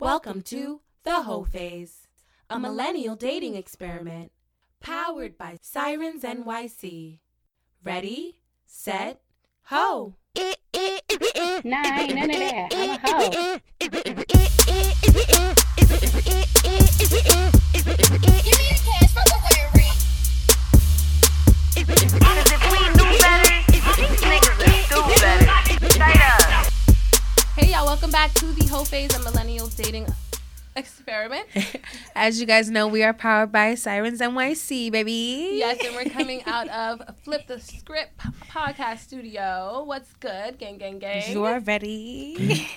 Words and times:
Welcome 0.00 0.42
to 0.42 0.80
The 1.02 1.22
Hoe 1.22 1.42
Phase, 1.42 2.06
a 2.48 2.60
millennial 2.60 3.16
dating 3.16 3.56
experiment 3.56 4.30
powered 4.78 5.36
by 5.36 5.58
Sirens 5.60 6.22
NYC. 6.22 7.18
Ready, 7.82 8.38
set, 8.64 9.20
ho! 9.64 10.14
Nah, 10.36 11.82
ain't 11.98 12.14
none 12.14 12.30
of 12.30 12.38
that. 12.38 12.68
I'm 12.72 12.90
a 12.90 12.98
hoe. 13.02 13.58
Hey 24.20 24.57
y'all, 27.78 27.86
welcome 27.86 28.10
back 28.10 28.34
to 28.34 28.44
the 28.46 28.66
Hoe 28.66 28.82
Phase 28.82 29.14
of 29.14 29.22
Millennial 29.22 29.68
Dating 29.68 30.04
Experiment. 30.74 31.46
As 32.16 32.40
you 32.40 32.46
guys 32.46 32.68
know, 32.68 32.88
we 32.88 33.04
are 33.04 33.12
powered 33.12 33.52
by 33.52 33.76
Sirens 33.76 34.20
NYC, 34.20 34.90
baby. 34.90 35.58
Yes, 35.58 35.78
and 35.84 35.94
we're 35.94 36.04
coming 36.12 36.42
out 36.46 36.68
of 36.70 37.02
Flip 37.22 37.46
the 37.46 37.60
Script 37.60 38.18
podcast 38.50 38.98
studio. 39.00 39.84
What's 39.86 40.12
good, 40.14 40.58
gang, 40.58 40.78
gang, 40.78 40.98
gang? 40.98 41.30
You 41.30 41.44
are 41.44 41.60
ready. 41.60 42.68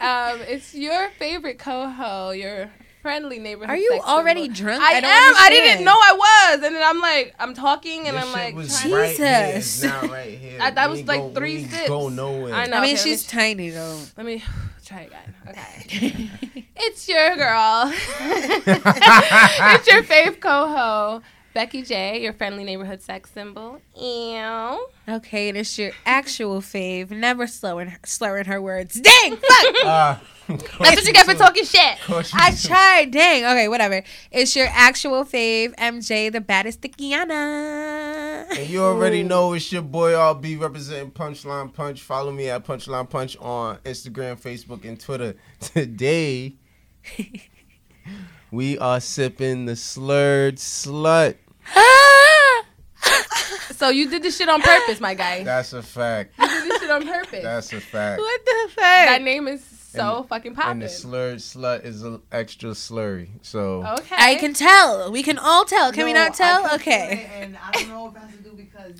Um, 0.00 0.38
it's 0.46 0.72
your 0.72 1.10
favorite 1.18 1.58
coho, 1.58 2.30
your 2.30 2.70
friendly 3.08 3.38
neighborhood. 3.38 3.70
Are 3.70 3.76
you 3.76 3.90
sex 3.92 4.04
already 4.06 4.42
symbol. 4.44 4.56
drunk? 4.60 4.82
I, 4.82 4.96
I 4.96 5.00
don't 5.00 5.10
am. 5.10 5.34
I 5.38 5.48
didn't 5.50 5.84
know 5.84 5.92
I 6.10 6.12
was, 6.52 6.62
and 6.66 6.74
then 6.74 6.82
I'm 6.84 7.00
like, 7.00 7.34
I'm 7.38 7.54
talking, 7.54 8.06
and 8.06 8.16
This 8.16 8.24
I'm 8.24 8.32
like, 8.32 8.54
was 8.54 8.80
trying- 8.80 8.92
right 8.92 9.16
here. 9.16 9.52
Jesus. 9.56 9.84
Not 9.90 10.10
right 10.10 10.38
here. 10.38 10.58
I- 10.60 10.70
that 10.72 10.90
We 10.90 10.98
was 10.98 11.08
like 11.08 11.20
go- 11.20 11.30
three 11.34 11.56
we 11.56 11.64
sips. 11.64 11.88
Go 11.88 12.08
nowhere. 12.10 12.54
I 12.54 12.66
know. 12.66 12.76
I 12.76 12.80
mean, 12.82 12.96
okay, 12.96 12.96
let 12.96 13.04
me 13.04 13.10
she's 13.10 13.26
tiny 13.26 13.70
though. 13.70 13.98
Let 14.16 14.26
me 14.26 14.44
try 14.84 15.00
again. 15.08 15.34
Okay. 15.48 16.30
it's 16.76 17.08
your 17.08 17.34
girl. 17.36 17.90
it's 18.20 19.86
your 19.88 20.02
fave 20.02 20.38
coho, 20.40 21.22
Becky 21.58 21.82
J, 21.82 22.22
your 22.22 22.32
friendly 22.32 22.62
neighborhood 22.62 23.02
sex 23.02 23.32
symbol. 23.32 23.80
Ew. 24.00 24.86
Okay, 25.08 25.48
and 25.48 25.58
it's 25.58 25.76
your 25.76 25.90
actual 26.06 26.60
fave, 26.60 27.10
never 27.10 27.48
slurring 27.48 27.96
slurring 28.04 28.44
her 28.44 28.62
words. 28.62 29.00
Dang, 29.00 29.36
fuck. 29.36 29.74
Ah, 29.84 30.22
That's 30.46 30.78
what 30.78 31.04
you 31.04 31.12
get 31.12 31.26
for 31.26 31.34
talking 31.34 31.64
shit. 31.64 31.98
I 32.32 32.54
tried. 32.54 33.10
Dang. 33.10 33.44
Okay, 33.44 33.66
whatever. 33.66 34.04
It's 34.30 34.54
your 34.54 34.68
actual 34.70 35.24
fave, 35.24 35.74
MJ, 35.74 36.30
the 36.30 36.40
baddest 36.40 36.80
Tikiana. 36.80 38.46
And 38.56 38.70
you 38.70 38.80
already 38.84 39.24
know 39.24 39.52
it's 39.54 39.72
your 39.72 39.82
boy 39.82 40.14
I'll 40.14 40.36
be 40.36 40.54
representing 40.54 41.10
Punchline 41.10 41.74
Punch. 41.74 42.02
Follow 42.02 42.30
me 42.30 42.50
at 42.50 42.64
Punchline 42.64 43.10
Punch 43.10 43.36
on 43.38 43.78
Instagram, 43.78 44.40
Facebook, 44.40 44.84
and 44.84 45.00
Twitter. 45.00 45.34
Today, 45.60 46.54
we 48.52 48.78
are 48.78 49.00
sipping 49.00 49.64
the 49.64 49.74
slurred 49.74 50.58
slut. 50.58 51.34
Ah! 51.74 52.64
So 53.70 53.90
you 53.90 54.10
did 54.10 54.22
this 54.24 54.36
shit 54.36 54.48
on 54.48 54.60
purpose, 54.60 55.00
my 55.00 55.14
guy. 55.14 55.44
That's 55.44 55.72
a 55.72 55.82
fact. 55.82 56.32
You 56.40 56.48
did 56.48 56.70
this 56.70 56.80
shit 56.80 56.90
on 56.90 57.06
purpose. 57.06 57.42
That's 57.44 57.72
a 57.72 57.80
fact. 57.80 58.18
what 58.20 58.44
the 58.44 58.68
fuck? 58.70 58.76
that 58.82 59.22
name 59.22 59.46
is 59.46 59.64
so 59.64 60.18
And- 60.18 60.28
fucking 60.28 60.48
And 60.50 60.56
popping. 60.56 60.78
the 60.80 60.88
slurred 60.88 61.38
slut 61.38 61.84
is 61.84 62.04
a 62.04 62.20
extra 62.32 62.70
slurry. 62.70 63.28
So 63.42 63.84
Okay. 63.98 64.16
I 64.18 64.34
can 64.34 64.52
tell. 64.52 65.10
We 65.12 65.22
can 65.22 65.38
all 65.38 65.64
tell. 65.64 65.92
Can 65.92 66.04
we 66.06 66.12
not 66.12 66.34
tell? 66.34 66.66
I 66.66 66.74
Okay. 66.74 67.30
And 67.34 67.56
I 67.56 67.70
don't 67.72 67.88
know 67.88 68.08
if 68.08 68.16
it 68.16 68.18
has 68.18 68.32
to 68.32 68.42
do 68.42 68.50
because 68.52 68.94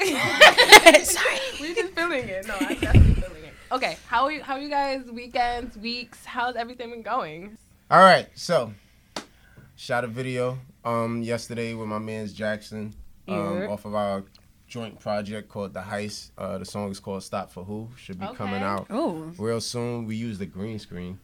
Sorry. 1.14 1.38
We're 1.60 1.74
just 1.74 1.94
feeling 1.94 2.28
it. 2.28 2.46
No, 2.46 2.54
I'm 2.60 2.68
definitely 2.76 3.14
feeling 3.14 3.44
it. 3.44 3.54
Okay, 3.72 3.96
how 4.06 4.24
are 4.24 4.32
you? 4.32 4.42
How 4.42 4.54
are 4.54 4.60
you 4.60 4.68
guys? 4.68 5.04
Weekends, 5.10 5.76
weeks? 5.78 6.24
How's 6.26 6.56
everything 6.56 6.90
been 6.90 7.02
going? 7.02 7.56
All 7.90 8.00
right, 8.00 8.28
so 8.34 8.72
shot 9.76 10.04
a 10.04 10.08
video 10.08 10.58
um 10.84 11.22
yesterday 11.22 11.74
with 11.74 11.88
my 11.88 11.98
man's 11.98 12.32
Jackson 12.32 12.94
um, 13.28 13.60
Yeah. 13.62 13.66
off 13.68 13.84
of 13.84 13.94
our 13.94 14.24
joint 14.66 14.98
project 14.98 15.48
called 15.48 15.72
The 15.74 15.80
Heist. 15.80 16.30
Uh, 16.36 16.58
the 16.58 16.64
song 16.64 16.90
is 16.90 17.00
called 17.00 17.22
Stop 17.22 17.50
for 17.52 17.64
Who. 17.64 17.88
Should 17.96 18.18
be 18.20 18.26
coming 18.34 18.62
out 18.62 18.86
Oh. 18.90 19.32
real 19.38 19.60
soon. 19.60 20.06
We 20.06 20.16
use 20.16 20.38
the 20.38 20.46
green 20.46 20.78
screen 20.78 21.18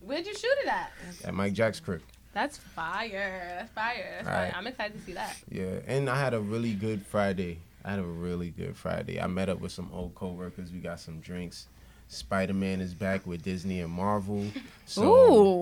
Where'd 0.00 0.26
you 0.26 0.34
shoot 0.34 0.56
it 0.64 0.68
at? 0.68 0.90
at 1.24 1.32
Mike 1.34 1.52
Jack's 1.52 1.78
crib. 1.78 2.02
That's 2.34 2.56
fire. 2.56 3.56
That's 3.58 3.70
fire. 3.72 4.10
That's 4.16 4.26
fire. 4.28 4.34
Alright. 4.36 4.56
I'm 4.56 4.66
excited 4.66 4.98
to 4.98 5.04
see 5.04 5.12
that. 5.12 5.36
Yeah, 5.50 5.78
and 5.86 6.08
I 6.10 6.18
had 6.18 6.34
a 6.34 6.40
really 6.40 6.72
good 6.72 7.04
Friday. 7.06 7.58
I 7.84 7.90
had 7.90 7.98
a 8.00 8.04
really 8.04 8.50
good 8.50 8.76
Friday. 8.76 9.20
I 9.20 9.26
met 9.26 9.48
up 9.48 9.60
with 9.60 9.70
some 9.72 9.90
old 9.92 10.14
coworkers. 10.14 10.72
We 10.72 10.78
got 10.80 10.98
some 11.00 11.20
drinks. 11.20 11.68
Spider 12.12 12.52
Man 12.52 12.80
is 12.82 12.92
back 12.94 13.26
with 13.26 13.42
Disney 13.42 13.80
and 13.80 13.90
Marvel. 13.90 14.46
So, 14.84 15.04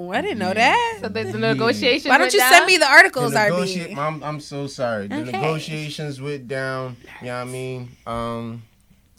Ooh, 0.09 0.11
I 0.13 0.23
didn't 0.23 0.39
know 0.41 0.53
that. 0.53 0.99
So 1.03 1.09
the, 1.09 1.23
the 1.23 1.39
Yeah. 1.39 1.53
negotiations. 1.53 2.09
Why 2.09 2.19
don't 2.19 2.33
you 2.33 2.41
down? 2.41 2.53
send 2.53 2.67
me 2.67 2.79
the 2.79 2.81
The 2.81 2.91
articles, 2.91 3.33
RB? 3.33 3.97
I'm, 3.97 4.25
I'm 4.25 4.41
so 4.41 4.67
sorry. 4.67 5.07
The 5.07 5.21
Okay. 5.21 5.31
negotiations 5.31 6.21
went 6.21 6.49
down. 6.49 6.97
You 7.21 7.27
know 7.29 7.35
what 7.35 7.41
I 7.43 7.45
mean? 7.45 7.89
Um, 8.07 8.63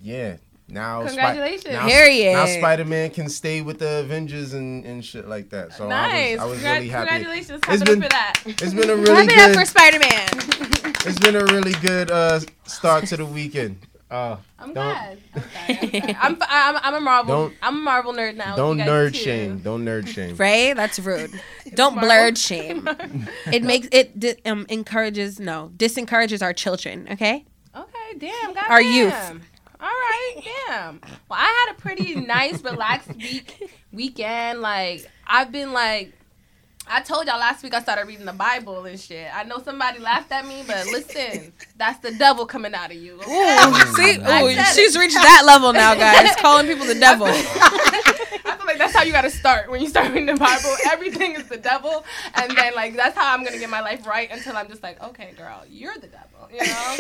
yeah. 0.02 0.36
Now, 0.68 1.02
Spi- 1.02 1.10
Congratulations. 1.16 1.74
now, 1.74 1.88
Period. 1.88 2.34
now 2.34 2.46
Spider 2.46 2.84
Man 2.84 3.10
can 3.12 3.30
stay 3.30 3.62
with 3.62 3.80
the 3.80 4.00
Avengers 4.00 4.54
and, 4.54 4.84
and 4.84 5.06
shit 5.06 5.30
like 5.30 5.50
that. 5.52 5.74
So 5.74 5.88
nice. 5.88 6.40
I 6.40 6.46
was, 6.46 6.52
I 6.52 6.52
was 6.52 6.60
Congra- 6.60 6.74
really 6.76 6.90
happy. 6.90 7.08
Congratulations. 7.10 7.50
It's 7.52 7.62
Clap 7.66 7.82
it 7.82 7.86
been- 7.86 7.98
up 7.98 8.04
for 8.04 8.10
that. 8.10 8.44
It's 8.64 8.74
been 8.74 8.90
a 8.90 8.96
really 8.98 9.06
Clap 9.06 9.30
it 9.30 9.38
up 9.38 9.48
good. 9.52 9.60
for 9.60 9.66
Spider 9.66 10.00
Man. 10.00 10.30
it's 11.06 11.20
been 11.20 11.36
a 11.38 11.46
really 11.46 11.74
good 11.82 12.12
uh, 12.12 12.40
start 12.66 13.06
to 13.08 13.18
the 13.18 13.26
weekend. 13.26 13.78
Uh, 14.12 14.36
I'm 14.60 14.74
don't 14.74 14.74
glad. 14.74 15.18
I'm 15.34 15.42
sorry. 15.42 15.80
I'm, 15.80 15.96
sorry. 16.02 16.16
I'm, 16.20 16.38
I'm, 16.42 16.78
I'm 16.84 16.94
a 16.96 17.00
Marvel. 17.02 17.36
Don't- 17.48 17.54
I'm 17.62 17.76
a 17.78 17.80
Marvel 17.80 18.14
nerd 18.14 18.36
now. 18.36 18.56
don't 18.58 18.78
You 18.78 18.84
guys 18.84 18.90
nerd 18.92 19.14
too. 19.14 19.20
shame. 19.20 19.58
Don't 19.60 19.86
nerd 19.86 20.08
shame. 20.08 20.36
Ray, 20.36 20.74
that's 20.74 21.00
rude. 21.00 21.32
Don't 21.76 21.96
Marvel. 21.96 22.10
blurred 22.10 22.38
shame. 22.38 22.88
It 23.54 23.64
makes 23.64 23.88
it 23.94 24.20
di- 24.20 24.36
um 24.46 24.66
encourages 24.70 25.40
no 25.40 25.72
disencourages 25.78 26.42
our 26.42 26.52
children. 26.54 27.08
Okay. 27.12 27.46
Okay, 27.76 28.18
damn, 28.18 28.54
goddamn. 28.54 28.70
Our 28.72 28.82
youth. 28.82 29.32
All 29.80 29.88
right, 29.88 30.34
damn. 30.68 31.00
Well, 31.30 31.40
I 31.40 31.66
had 31.68 31.76
a 31.78 31.80
pretty 31.82 32.16
nice, 32.16 32.62
relaxed 32.64 33.16
week 33.16 33.72
weekend. 33.94 34.60
Like 34.62 35.10
I've 35.26 35.52
been 35.54 35.72
like. 35.74 36.14
I 36.94 37.00
told 37.00 37.26
y'all 37.26 37.40
last 37.40 37.64
week 37.64 37.74
I 37.74 37.82
started 37.82 38.06
reading 38.06 38.26
the 38.26 38.34
Bible 38.34 38.84
and 38.84 39.00
shit. 39.00 39.30
I 39.34 39.44
know 39.44 39.60
somebody 39.60 40.00
laughed 40.00 40.30
at 40.34 40.46
me, 40.46 40.62
but 40.68 40.88
listen, 40.88 41.54
that's 41.78 42.00
the 42.00 42.12
devil 42.18 42.46
coming 42.46 42.74
out 42.74 42.92
of 42.92 42.98
you. 42.98 43.14
okay? 43.16 43.32
Ooh, 43.32 43.96
see, 43.96 44.20
oh, 44.22 44.46
ooh, 44.46 44.64
she's 44.76 44.94
it. 44.98 45.00
reached 45.00 45.16
that 45.16 45.44
level 45.46 45.72
now, 45.72 45.96
guys. 45.96 46.36
Calling 46.42 46.68
people 46.68 46.86
the 46.86 46.96
devil. 46.96 47.28
I 48.52 48.56
feel 48.58 48.66
like 48.66 48.78
that's 48.78 48.94
how 48.94 49.04
you 49.04 49.14
gotta 49.14 49.30
start 49.30 49.72
when 49.72 49.80
you 49.82 49.88
start 49.88 50.10
reading 50.10 50.26
the 50.26 50.36
Bible. 50.36 50.76
Everything 50.92 51.36
is 51.36 51.48
the 51.48 51.58
devil, 51.58 52.04
and 52.36 52.52
then 52.58 52.76
like 52.76 52.98
that's 52.98 53.18
how 53.18 53.34
I'm 53.34 53.46
gonna 53.46 53.60
get 53.60 53.70
my 53.70 53.82
life 53.82 54.06
right 54.06 54.30
until 54.30 54.58
I'm 54.58 54.68
just 54.68 54.84
like, 54.84 55.02
okay, 55.02 55.34
girl, 55.38 55.64
you're 55.70 55.98
the 55.98 56.08
devil, 56.08 56.41
you 56.52 56.60
know. 56.60 56.66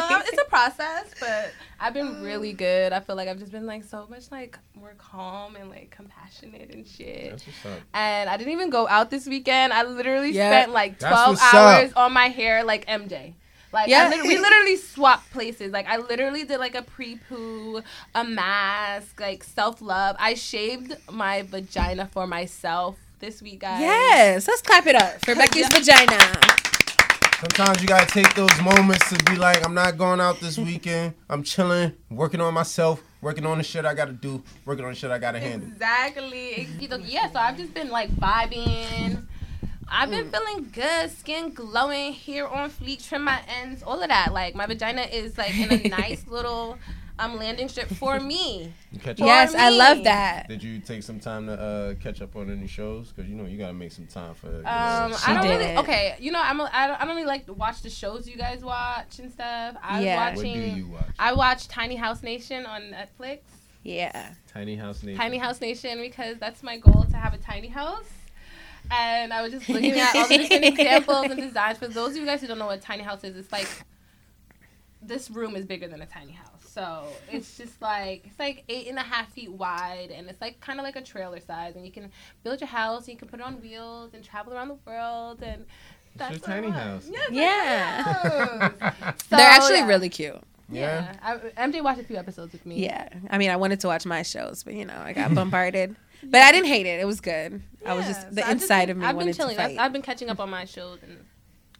so 0.00 0.14
um, 0.14 0.22
it's 0.26 0.40
a 0.40 0.44
process, 0.48 1.12
but 1.18 1.50
I've 1.80 1.94
been 1.94 2.22
really 2.22 2.52
good. 2.52 2.92
I 2.92 3.00
feel 3.00 3.16
like 3.16 3.28
I've 3.28 3.38
just 3.38 3.52
been 3.52 3.66
like 3.66 3.84
so 3.84 4.06
much 4.10 4.30
like 4.30 4.58
more 4.74 4.94
calm 4.98 5.56
and 5.56 5.70
like 5.70 5.90
compassionate 5.90 6.70
and 6.74 6.86
shit. 6.86 7.30
That's 7.30 7.46
what's 7.46 7.66
up. 7.66 7.80
And 7.94 8.28
I 8.28 8.36
didn't 8.36 8.52
even 8.52 8.70
go 8.70 8.86
out 8.88 9.10
this 9.10 9.26
weekend. 9.26 9.72
I 9.72 9.84
literally 9.84 10.32
Yeah. 10.32 10.50
spent 10.50 10.72
like 10.72 10.98
12 10.98 11.38
hours 11.54 11.90
up. 11.92 11.96
on 11.98 12.12
my 12.12 12.28
hair 12.28 12.64
like 12.64 12.86
MJ. 12.86 13.34
Like 13.72 13.88
Yeah. 13.88 14.08
lit- 14.08 14.22
we 14.24 14.36
literally 14.38 14.76
swapped 14.76 15.30
places. 15.30 15.72
Like 15.72 15.86
I 15.88 15.98
literally 15.98 16.44
did 16.44 16.58
like 16.58 16.74
a 16.74 16.82
pre-poo, 16.82 17.82
a 18.14 18.24
mask, 18.24 19.20
like 19.20 19.44
self-love. 19.44 20.16
I 20.18 20.34
shaved 20.34 20.96
my 21.10 21.42
vagina 21.42 22.08
for 22.12 22.26
myself 22.26 22.96
this 23.20 23.40
week, 23.42 23.60
guys. 23.60 23.80
Yes, 23.80 24.48
let's 24.48 24.62
clap 24.62 24.86
it 24.86 24.96
up 24.96 25.24
for 25.24 25.34
Becky's 25.34 25.68
vagina. 25.72 26.18
Sometimes 27.40 27.80
you 27.80 27.88
gotta 27.88 28.06
take 28.06 28.34
those 28.34 28.60
moments 28.60 29.08
to 29.08 29.24
be 29.24 29.34
like, 29.36 29.64
I'm 29.64 29.72
not 29.72 29.96
going 29.96 30.20
out 30.20 30.40
this 30.40 30.58
weekend. 30.58 31.14
I'm 31.30 31.42
chilling, 31.42 31.92
working 32.10 32.40
on 32.42 32.52
myself, 32.52 33.02
working 33.22 33.46
on 33.46 33.56
the 33.56 33.64
shit 33.64 33.86
I 33.86 33.94
gotta 33.94 34.12
do, 34.12 34.42
working 34.66 34.84
on 34.84 34.90
the 34.92 34.96
shit 34.96 35.10
I 35.10 35.18
gotta 35.18 35.40
handle. 35.40 35.68
Exactly. 35.70 36.68
Yeah, 37.06 37.30
so 37.32 37.38
I've 37.38 37.56
just 37.56 37.72
been 37.72 37.88
like 37.88 38.10
vibing. 38.10 39.26
I've 39.92 40.10
been 40.10 40.26
Mm. 40.26 40.30
feeling 40.30 40.68
good, 40.70 41.10
skin 41.18 41.50
glowing, 41.52 42.12
hair 42.12 42.46
on 42.46 42.70
fleek, 42.70 43.02
trim 43.08 43.24
my 43.24 43.40
ends, 43.48 43.82
all 43.82 44.00
of 44.02 44.08
that. 44.08 44.32
Like 44.34 44.54
my 44.54 44.66
vagina 44.66 45.02
is 45.02 45.38
like 45.38 45.56
in 45.58 45.72
a 45.72 45.88
nice 45.98 46.26
little 46.28 46.78
um 47.20 47.36
landing 47.38 47.68
strip 47.68 47.88
for 47.88 48.18
me. 48.32 48.72
Catch 49.02 49.18
For 49.18 49.24
up? 49.24 49.26
Yes, 49.28 49.54
I 49.54 49.70
me. 49.70 49.78
love 49.78 50.04
that. 50.04 50.48
Did 50.48 50.62
you 50.62 50.80
take 50.80 51.02
some 51.02 51.20
time 51.20 51.46
to 51.46 51.52
uh, 51.52 51.94
catch 52.02 52.20
up 52.22 52.34
on 52.36 52.50
any 52.50 52.66
shows? 52.66 53.12
Because 53.12 53.30
you 53.30 53.36
know 53.36 53.46
you 53.46 53.58
gotta 53.58 53.72
make 53.74 53.92
some 53.92 54.06
time 54.06 54.34
for. 54.34 54.46
You 54.48 54.62
know, 54.62 54.68
Um, 54.68 55.12
She 55.12 55.24
I 55.26 55.34
don't 55.34 55.42
did 55.42 55.50
really. 55.58 55.64
it. 55.72 55.78
Okay, 55.78 56.16
you 56.18 56.32
know, 56.32 56.40
I'm. 56.42 56.58
A, 56.60 56.70
I 56.72 56.86
don't. 56.88 57.00
I 57.00 57.04
don't 57.04 57.14
really 57.16 57.26
like 57.28 57.46
to 57.46 57.52
watch 57.52 57.82
the 57.82 57.90
shows 57.90 58.28
you 58.28 58.36
guys 58.36 58.64
watch 58.64 59.18
and 59.18 59.30
stuff. 59.30 59.76
I 59.82 59.96
was 59.98 60.04
Yeah. 60.04 60.26
what 60.28 60.36
watching. 60.36 60.54
do 60.54 60.76
you 60.80 60.86
watch? 60.88 61.04
I 61.18 61.32
watched 61.32 61.70
Tiny 61.70 61.96
House 61.96 62.22
Nation 62.22 62.66
on 62.66 62.82
Netflix. 62.92 63.40
Yeah. 63.82 64.34
Tiny 64.52 64.76
House 64.76 65.02
Nation. 65.02 65.18
Tiny 65.18 65.38
House 65.38 65.60
Nation 65.60 65.98
because 66.00 66.38
that's 66.38 66.62
my 66.62 66.76
goal 66.78 67.04
to 67.10 67.16
have 67.16 67.32
a 67.34 67.38
tiny 67.38 67.68
house. 67.68 68.04
And 68.90 69.32
I 69.32 69.40
was 69.42 69.52
just 69.52 69.68
looking 69.68 69.92
at 69.98 70.16
all 70.16 70.26
the 70.26 70.36
different 70.38 70.64
examples 70.78 71.26
and 71.30 71.40
designs. 71.40 71.78
For 71.78 71.86
those 71.86 72.10
of 72.10 72.16
you 72.16 72.26
guys 72.26 72.40
who 72.40 72.46
don't 72.48 72.58
know 72.58 72.66
what 72.66 72.82
tiny 72.82 73.04
house 73.04 73.22
is, 73.24 73.36
it's 73.36 73.52
like 73.52 73.68
this 75.02 75.30
room 75.30 75.54
is 75.56 75.64
bigger 75.64 75.86
than 75.88 76.02
a 76.02 76.06
tiny 76.06 76.32
house. 76.32 76.49
So 76.72 77.04
it's 77.30 77.56
just 77.56 77.82
like 77.82 78.26
it's 78.26 78.38
like 78.38 78.62
eight 78.68 78.86
and 78.86 78.98
a 78.98 79.02
half 79.02 79.32
feet 79.32 79.50
wide, 79.50 80.10
and 80.14 80.28
it's 80.28 80.40
like 80.40 80.60
kind 80.60 80.78
of 80.78 80.84
like 80.84 80.94
a 80.94 81.02
trailer 81.02 81.40
size, 81.40 81.74
and 81.74 81.84
you 81.84 81.90
can 81.90 82.10
build 82.44 82.60
your 82.60 82.68
house, 82.68 83.00
and 83.06 83.08
you 83.08 83.16
can 83.16 83.28
put 83.28 83.40
it 83.40 83.46
on 83.46 83.60
wheels 83.60 84.14
and 84.14 84.22
travel 84.22 84.52
around 84.52 84.68
the 84.68 84.78
world, 84.86 85.42
and 85.42 85.66
that's 86.14 86.32
your 86.32 86.40
what 86.40 86.46
tiny 86.46 86.70
house. 86.70 87.10
Yeah, 87.10 87.20
Yeah. 87.30 88.70
my 88.80 88.90
house. 88.90 89.22
They're 89.24 89.40
actually 89.40 89.78
yeah. 89.78 89.86
really 89.86 90.08
cute. 90.08 90.40
Yeah. 90.68 91.14
Yeah, 91.24 91.40
I, 91.56 91.66
MJ 91.66 91.82
watched 91.82 92.00
a 92.00 92.04
few 92.04 92.16
episodes 92.16 92.52
with 92.52 92.64
me. 92.64 92.84
Yeah. 92.84 93.08
I 93.28 93.38
mean, 93.38 93.50
I 93.50 93.56
wanted 93.56 93.80
to 93.80 93.88
watch 93.88 94.06
my 94.06 94.22
shows, 94.22 94.62
but 94.62 94.74
you 94.74 94.84
know, 94.84 94.96
I 94.96 95.12
got 95.12 95.34
bombarded. 95.34 95.96
But 96.22 96.42
I 96.42 96.52
didn't 96.52 96.68
hate 96.68 96.86
it. 96.86 97.00
It 97.00 97.06
was 97.06 97.20
good. 97.20 97.62
I 97.84 97.94
was 97.94 98.06
just 98.06 98.34
the 98.34 98.42
I've 98.42 98.52
just 98.52 98.62
inside 98.64 98.90
of 98.90 98.98
me 98.98 99.06
I've 99.06 99.18
been 99.18 99.32
chilling. 99.32 99.56
to 99.56 99.62
I've. 99.62 99.70
Mm. 99.72 99.78
I've 99.78 99.92
been 99.92 100.02
catching 100.02 100.28
up 100.28 100.38
on 100.38 100.50
my 100.50 100.66
shows 100.66 100.98
and 101.02 101.24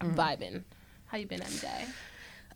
I'm 0.00 0.14
vibing. 0.14 0.64
How 1.06 1.18
you 1.18 1.26
been, 1.26 1.40
MJ? 1.40 1.68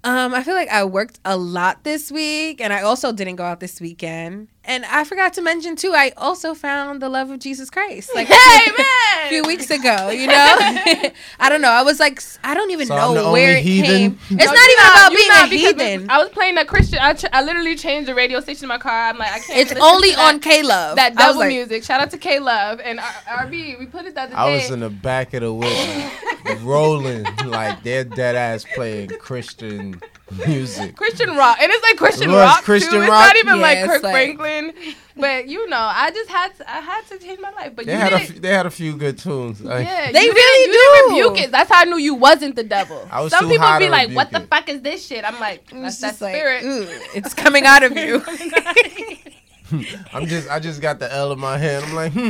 Um, 0.05 0.35
I 0.35 0.43
feel 0.43 0.55
like 0.55 0.69
I 0.69 0.85
worked 0.85 1.19
a 1.25 1.37
lot 1.37 1.83
this 1.85 2.13
week, 2.13 2.61
and 2.61 2.73
I 2.73 2.83
also 2.83 3.13
didn't 3.13 3.37
go 3.37 3.45
out 3.45 3.61
this 3.61 3.81
weekend. 3.81 4.49
And 4.67 4.85
I 4.87 5.05
forgot 5.05 5.35
to 5.35 5.43
mention 5.43 5.77
too, 5.77 5.93
I 5.95 6.13
also 6.17 6.55
found 6.55 7.03
the 7.03 7.11
love 7.11 7.29
of 7.31 7.39
Jesus 7.39 7.69
Christ, 7.69 8.11
like 8.15 8.29
Hey, 8.29 8.71
man! 8.79 9.27
a 9.27 9.29
few 9.29 9.43
weeks 9.45 9.71
ago. 9.71 10.09
You 10.09 10.27
know, 10.27 10.35
I 11.39 11.49
don't 11.51 11.61
know. 11.61 11.71
I 11.71 11.83
was 11.83 12.01
like, 12.01 12.23
I 12.43 12.55
don't 12.55 12.71
even 12.71 12.87
So 12.87 13.13
know 13.15 13.31
where 13.33 13.59
it 13.59 13.63
heathen? 13.63 13.87
came. 13.91 14.19
It's 14.31 14.31
No, 14.31 14.37
not 14.37 14.55
you're 14.55 14.71
even 14.71 14.85
about 14.87 15.11
being 15.11 15.29
not, 15.29 15.47
a 15.47 15.51
because 15.51 15.83
heathen. 15.93 16.11
I 16.11 16.19
was 16.19 16.31
playing 16.31 16.55
that 16.55 16.67
Christian. 16.67 16.99
I, 17.03 17.13
ch- 17.13 17.27
I 17.33 17.43
literally 17.43 17.77
changed 17.77 18.09
the 18.09 18.15
radio 18.15 18.41
station 18.41 18.65
in 18.65 18.69
my 18.69 18.79
car. 18.79 19.11
I'm 19.11 19.19
like, 19.19 19.33
I 19.33 19.39
can't. 19.41 19.59
It's 19.71 19.79
only 19.81 20.13
to 20.13 20.21
on 20.21 20.41
K 20.41 20.63
Love. 20.63 20.97
that 20.97 21.15
double 21.15 21.41
like, 21.41 21.49
music. 21.49 21.85
Shout 21.85 22.01
out 22.01 22.11
to 22.13 22.19
K 22.19 22.39
Love 22.39 22.81
and 22.81 23.01
R- 23.01 23.07
RB. 23.47 23.79
We 23.79 23.85
put 23.87 24.07
it 24.07 24.15
the 24.15 24.23
other 24.23 24.35
I 24.37 24.47
day. 24.49 24.55
was 24.57 24.71
in 24.71 24.81
the 24.81 24.89
back 24.91 25.35
of 25.35 25.43
the 25.43 25.53
whip, 25.53 26.61
rolling 26.63 27.25
like 27.45 27.83
they're 27.83 28.05
dead 28.05 28.35
ass 28.35 28.65
playing 28.75 29.11
Christian 29.21 30.01
music. 30.47 30.97
Christian 31.03 31.37
rock, 31.37 31.59
and 31.61 31.71
it's 31.71 31.83
like 31.83 31.97
Christian 31.97 32.31
It 32.31 32.35
rock 32.35 32.63
Christian 32.65 32.93
too. 32.93 33.01
It's 33.03 33.11
rock? 33.11 33.27
not 33.27 33.37
even 33.37 33.57
Yeah, 33.57 33.63
like 33.63 33.79
it's 33.79 33.87
Kirk 33.87 34.03
like- 34.03 34.13
Franklin, 34.13 34.73
but 35.17 35.47
you 35.49 35.69
know, 35.69 35.77
I 35.93 36.11
just 36.11 36.29
had 36.31 36.57
to. 36.59 36.71
I 36.71 36.81
had 36.81 37.07
to 37.09 37.19
change 37.19 37.39
my 37.41 37.51
life. 37.51 37.73
But 37.77 37.87
They 37.87 37.93
you 37.93 37.99
had 37.99 38.13
a 38.13 38.19
didn't. 38.19 38.31
few, 38.33 38.41
they 38.41 38.49
had 38.49 38.67
a 38.67 38.71
few 38.71 38.97
good 38.97 39.19
tunes. 39.19 39.61
Like, 39.61 39.87
yeah, 39.87 40.11
They 40.13 40.25
you 40.25 40.33
really 40.33 40.73
didn't, 40.73 40.73
you 40.73 40.79
do. 40.79 40.95
Didn't 40.95 41.11
rebuke 41.35 41.45
it. 41.47 41.53
That's 41.53 41.71
how 41.71 41.81
I 41.83 41.85
knew 41.85 41.99
you 41.99 42.15
wasn't 42.15 42.57
the 42.57 42.65
devil. 42.65 43.07
I 43.11 43.21
was 43.21 43.31
Some 43.33 43.45
too 43.45 43.51
people 43.53 43.79
be 43.79 43.89
like, 43.89 44.11
"What 44.11 44.31
the 44.33 44.41
it. 44.43 44.49
fuck 44.49 44.69
is 44.69 44.81
this 44.83 45.07
shit?" 45.07 45.25
I'm 45.25 45.39
like, 45.41 45.67
"That's 45.71 45.83
was 45.83 46.01
that 46.01 46.09
just 46.11 46.23
like, 46.23 46.35
spirit." 46.35 46.65
It's 47.15 47.33
coming 47.35 47.65
out 47.67 47.83
of 47.83 47.97
you. 47.97 48.23
I'm 50.13 50.27
just 50.27 50.49
I 50.51 50.59
just 50.61 50.81
got 50.81 50.99
the 50.99 51.13
L 51.13 51.33
in 51.33 51.39
my 51.39 51.59
hand. 51.59 51.85
I'm 51.87 51.95
like, 51.95 52.13
hmm, 52.13 52.29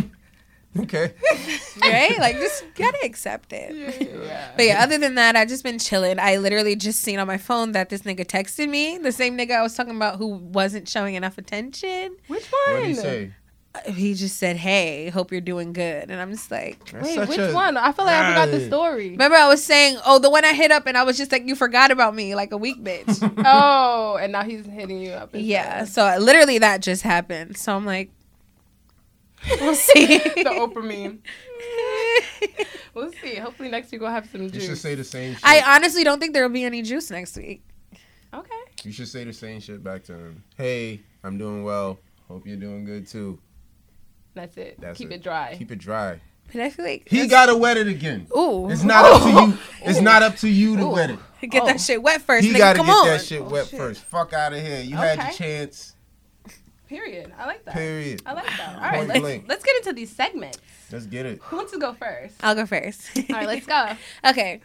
okay. 0.79 1.12
right? 1.82 2.19
Like, 2.19 2.37
just 2.37 2.65
gotta 2.75 2.99
accept 3.05 3.53
it. 3.53 4.09
But 4.56 4.67
yeah, 4.67 4.82
other 4.82 4.99
than 4.99 5.15
that, 5.17 5.37
I've 5.37 5.49
just 5.49 5.65
been 5.65 5.79
chilling. 5.79 6.19
I 6.19 6.37
literally 6.37 6.76
just 6.76 7.00
seen 7.00 7.19
on 7.19 7.26
my 7.26 7.38
phone 7.38 7.73
that 7.73 7.88
this 7.91 8.03
nigga 8.03 8.25
texted 8.26 8.69
me, 8.69 8.99
the 8.99 9.12
same 9.12 9.37
nigga 9.37 9.53
I 9.53 9.62
was 9.62 9.75
talking 9.75 9.97
about 9.97 10.17
who 10.19 10.29
wasn't 10.29 10.88
showing 10.88 11.15
enough 11.15 11.38
attention. 11.38 12.17
Which 12.29 12.44
one? 12.47 12.61
What 12.67 12.73
one? 12.75 12.82
did 12.82 12.88
he 12.88 12.94
say? 12.94 13.32
Uh, 13.75 13.91
He 13.91 14.15
just 14.15 14.37
said, 14.38 14.56
"Hey, 14.56 15.11
hope 15.11 15.32
you're 15.32 15.41
doing 15.41 15.73
good," 15.73 16.09
and 16.09 16.21
I'm 16.21 16.31
just 16.31 16.49
like. 16.50 16.79
That's 16.93 17.05
Wait, 17.17 17.29
which 17.29 17.38
a- 17.38 17.53
one? 17.53 17.77
I 17.77 17.91
feel 17.91 18.05
like 18.05 18.15
I 18.15 18.29
forgot 18.29 18.50
the 18.53 18.65
story. 18.67 19.11
Remember, 19.11 19.37
I 19.37 19.49
was 19.49 19.65
saying, 19.65 19.99
"Oh, 20.06 20.20
the 20.20 20.31
one 20.31 20.44
I 20.44 20.53
hit 20.53 20.70
up," 20.70 20.87
and 20.87 20.97
I 20.97 21.03
was 21.03 21.17
just 21.17 21.32
like, 21.32 21.44
"You 21.44 21.56
forgot 21.56 21.91
about 21.91 22.15
me, 22.15 22.37
like 22.37 22.53
a 22.53 22.56
weak 22.56 22.82
bitch." 22.85 23.19
oh, 23.44 24.17
and 24.20 24.31
now 24.31 24.44
he's 24.44 24.65
hitting 24.65 25.00
you 25.00 25.11
up. 25.11 25.31
yeah, 25.32 25.85
so 25.87 26.17
literally 26.20 26.59
that 26.59 26.82
just 26.82 27.03
happened. 27.03 27.56
So 27.56 27.75
I'm 27.75 27.85
like, 27.85 28.11
we'll 29.61 29.75
see. 29.75 30.06
the 30.19 30.44
Oprah 30.44 30.85
meme. 30.85 31.23
We'll 32.94 33.11
see. 33.12 33.35
Hopefully 33.35 33.69
next 33.70 33.91
week 33.91 34.00
we'll 34.00 34.11
have 34.11 34.29
some 34.29 34.43
You 34.43 34.49
should 34.50 34.61
juice. 34.61 34.81
say 34.81 34.94
the 34.94 35.02
same 35.02 35.35
shit. 35.35 35.43
I 35.44 35.75
honestly 35.75 36.05
don't 36.05 36.20
think 36.20 36.32
there 36.32 36.44
will 36.44 36.55
be 36.55 36.62
any 36.62 36.81
juice 36.81 37.11
next 37.11 37.37
week. 37.37 37.64
okay. 38.32 38.55
you 38.85 38.93
should 38.93 39.08
say 39.08 39.25
the 39.25 39.32
same 39.32 39.58
shit 39.61 39.82
back 39.82 40.05
to 40.05 40.12
him. 40.14 40.44
Hey, 40.56 41.00
I'm 41.25 41.37
doing 41.37 41.64
well. 41.64 41.99
Hope 42.29 42.46
you're 42.46 42.56
doing 42.56 42.85
good 42.85 43.08
too. 43.08 43.41
That's 44.35 44.56
it. 44.56 44.81
That's 44.81 44.96
Keep 44.96 45.11
it. 45.11 45.14
it, 45.14 45.23
dry. 45.25 45.56
Keep 45.58 45.73
it 45.73 45.79
dry. 45.79 46.20
But 46.52 46.61
I 46.62 46.70
feel 46.70 46.85
like 46.85 47.08
He 47.08 47.26
gotta 47.26 47.56
wet 47.56 47.79
it 47.79 47.88
again. 47.88 48.29
Ooh, 48.37 48.70
It's 48.70 48.85
not 48.85 49.05
up 49.05 49.23
to 49.23 49.31
you. 49.31 49.58
It's 49.91 50.00
not 50.00 50.23
up 50.23 50.37
to 50.37 50.49
you 50.49 50.76
to 50.76 50.87
wet 50.87 51.11
it. 51.11 51.19
get 51.50 51.62
Oh. 51.64 51.67
that 51.67 51.81
shit 51.81 52.00
wet 52.00 52.23
first. 52.23 52.46
He 52.46 52.52
gotta 52.55 52.79
get 52.79 52.88
on. 52.88 53.06
that 53.08 53.23
shit 53.25 53.41
oh, 53.41 53.49
wet 53.49 53.67
shit. 53.67 53.79
first. 53.79 54.02
Fuck 54.02 54.32
out 54.32 54.52
of 54.52 54.61
here. 54.61 54.82
You 54.82 54.94
had 54.96 55.19
your 55.19 55.32
chance. 55.32 55.94
Period. 56.88 57.32
I 57.38 57.46
like 57.46 57.64
that. 57.64 57.75
Period. 57.75 58.22
I 58.26 58.32
like 58.34 58.46
that. 58.46 58.75
All 58.76 58.81
right, 58.82 58.96
Point 58.96 59.08
let's, 59.08 59.20
blank. 59.20 59.44
let's 59.48 59.64
get 59.64 59.76
into 59.78 59.92
these 59.94 60.14
segments. 60.14 60.58
Let's 60.92 61.06
get 61.06 61.25
it. 61.26 61.40
Who 61.44 61.56
wants 61.56 61.72
to 61.72 61.78
go 61.78 61.94
first? 61.94 62.34
I'll 62.42 62.54
go 62.54 62.66
first. 62.66 63.08
All 63.31 63.36
right, 63.36 63.46
let's 63.46 63.66
go. 63.76 63.88
Okay. 64.26 64.60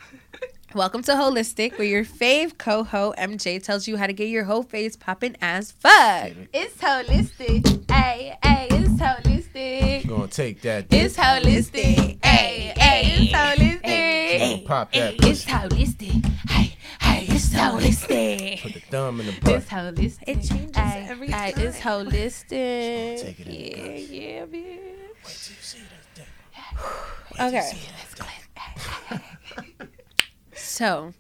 Welcome 0.76 1.02
to 1.04 1.14
Holistic, 1.14 1.80
where 1.80 1.88
your 1.88 2.06
fave 2.06 2.58
coho 2.60 3.14
MJ 3.18 3.64
tells 3.64 3.88
you 3.88 3.98
how 3.98 4.06
to 4.06 4.14
get 4.14 4.28
your 4.30 4.44
whole 4.44 4.62
face 4.64 4.96
popping 4.96 5.36
as 5.42 5.72
fuck. 5.72 6.28
It. 6.28 6.50
It's 6.54 6.78
holistic. 6.78 7.90
Hey, 7.92 8.38
hey, 8.44 8.68
it's 8.70 9.02
holistic. 9.02 9.39
You 9.54 10.04
gonna 10.08 10.28
take 10.28 10.62
that. 10.62 10.86
It's 10.92 11.16
holistic. 11.18 12.24
Hey, 12.24 12.74
hey, 12.78 13.24
it's 13.24 13.32
holistic. 13.34 14.40
Gonna 14.40 14.62
pop 14.68 14.92
that. 14.94 15.16
It's 15.26 15.46
holistic. 15.46 16.26
Hey, 16.50 16.76
hey, 17.02 17.26
it's 17.28 17.50
holistic. 17.50 18.62
Put 18.62 18.74
the 18.74 18.80
thumb 18.80 19.20
in 19.20 19.26
the 19.26 19.32
butt. 19.42 19.56
It's 19.56 19.68
holistic. 19.68 20.24
It 20.28 20.42
changes 20.44 20.72
Ay, 20.76 21.08
every 21.10 21.34
ay, 21.34 21.52
time. 21.52 21.66
It's 21.66 21.80
holistic. 21.80 23.22
Take 23.22 23.40
it 23.40 23.48
in 23.48 23.54
the 23.54 23.60
yeah, 23.60 23.76
guts. 24.00 24.10
yeah, 24.10 24.46
bitch. 24.46 24.52
Wait 25.26 25.40
till 25.44 25.56
you 25.56 25.62
see 25.62 25.80
that 25.80 26.16
thing. 26.16 27.48
Okay. 27.48 27.72
Let's 27.98 28.16
go. 28.16 28.26
So, 30.54 31.14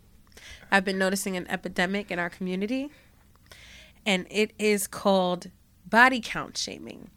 I've 0.72 0.86
been 0.86 0.98
noticing 1.00 1.36
an 1.36 1.48
epidemic 1.50 2.12
in 2.12 2.20
our 2.20 2.30
community, 2.30 2.92
and 4.06 4.28
it 4.30 4.52
is 4.60 4.86
called 4.88 5.48
body 5.90 6.22
count 6.24 6.58
shaming. 6.58 7.10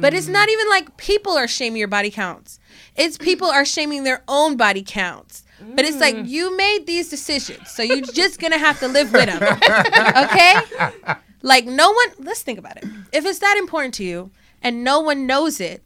But 0.00 0.14
it's 0.14 0.28
not 0.28 0.48
even 0.48 0.68
like 0.68 0.96
people 0.96 1.32
are 1.32 1.48
shaming 1.48 1.78
your 1.78 1.88
body 1.88 2.10
counts. 2.10 2.58
It's 2.96 3.16
people 3.18 3.48
are 3.48 3.64
shaming 3.64 4.04
their 4.04 4.22
own 4.28 4.56
body 4.56 4.82
counts. 4.82 5.44
But 5.74 5.84
it's 5.84 6.00
like 6.00 6.16
you 6.24 6.56
made 6.56 6.86
these 6.86 7.08
decisions, 7.08 7.70
so 7.70 7.82
you're 7.82 8.00
just 8.14 8.40
gonna 8.40 8.58
have 8.58 8.80
to 8.80 8.88
live 8.88 9.12
with 9.12 9.26
them. 9.26 9.42
okay? 10.24 10.56
Like 11.42 11.66
no 11.66 11.92
one. 11.92 12.08
Let's 12.18 12.42
think 12.42 12.58
about 12.58 12.78
it. 12.78 12.84
If 13.12 13.24
it's 13.24 13.38
that 13.38 13.56
important 13.56 13.94
to 13.94 14.04
you, 14.04 14.30
and 14.60 14.82
no 14.82 15.00
one 15.00 15.26
knows 15.26 15.60
it, 15.60 15.82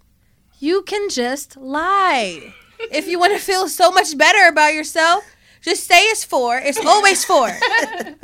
you 0.58 0.82
can 0.82 1.08
just 1.10 1.56
lie. 1.56 2.54
If 2.78 3.06
you 3.06 3.18
want 3.18 3.32
to 3.34 3.38
feel 3.38 3.68
so 3.68 3.90
much 3.90 4.16
better 4.16 4.48
about 4.48 4.74
yourself, 4.74 5.24
just 5.62 5.84
say 5.84 6.00
it's 6.04 6.24
four. 6.24 6.56
It's 6.58 6.78
always 6.84 7.24
four. 7.24 7.50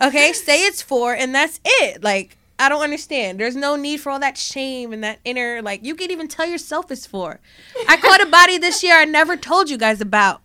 Okay? 0.03 0.33
Say 0.33 0.65
it's 0.65 0.83
four, 0.83 1.15
and 1.15 1.35
that's 1.35 1.61
it. 1.65 2.03
Like, 2.03 2.37
I 2.63 2.69
don't 2.69 2.83
understand. 2.83 3.41
There's 3.41 3.57
no 3.57 3.75
need 3.77 3.99
for 4.01 4.11
all 4.11 4.21
that 4.21 4.39
shame 4.39 4.93
and 4.93 5.03
that 5.03 5.19
inner, 5.25 5.61
like, 5.63 5.85
you 5.85 5.95
can 5.97 6.11
even 6.13 6.29
tell 6.29 6.47
yourself 6.47 6.91
it's 6.93 7.07
for. 7.07 7.41
I 7.89 7.97
caught 7.97 8.21
a 8.23 8.27
body 8.27 8.57
this 8.57 8.83
year 8.85 8.95
I 8.97 9.05
never 9.05 9.37
told 9.37 9.69
you 9.69 9.77
guys 9.77 10.01
about. 10.01 10.43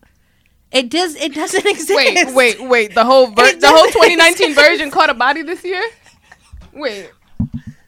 It 0.72 0.90
does. 0.90 1.16
It 1.16 1.34
doesn't 1.36 1.66
exist. 1.76 1.96
Wait, 1.96 2.34
wait, 2.34 2.62
wait. 2.68 2.96
The 2.96 3.06
whole 3.06 3.28
ver- 3.28 3.54
the 3.56 3.70
whole 3.70 3.86
2019 3.88 4.50
exist. 4.50 4.56
version 4.68 4.92
caught 4.92 5.10
a 5.10 5.14
body 5.14 5.44
this 5.44 5.64
year. 5.64 5.84
Wait, 6.74 7.10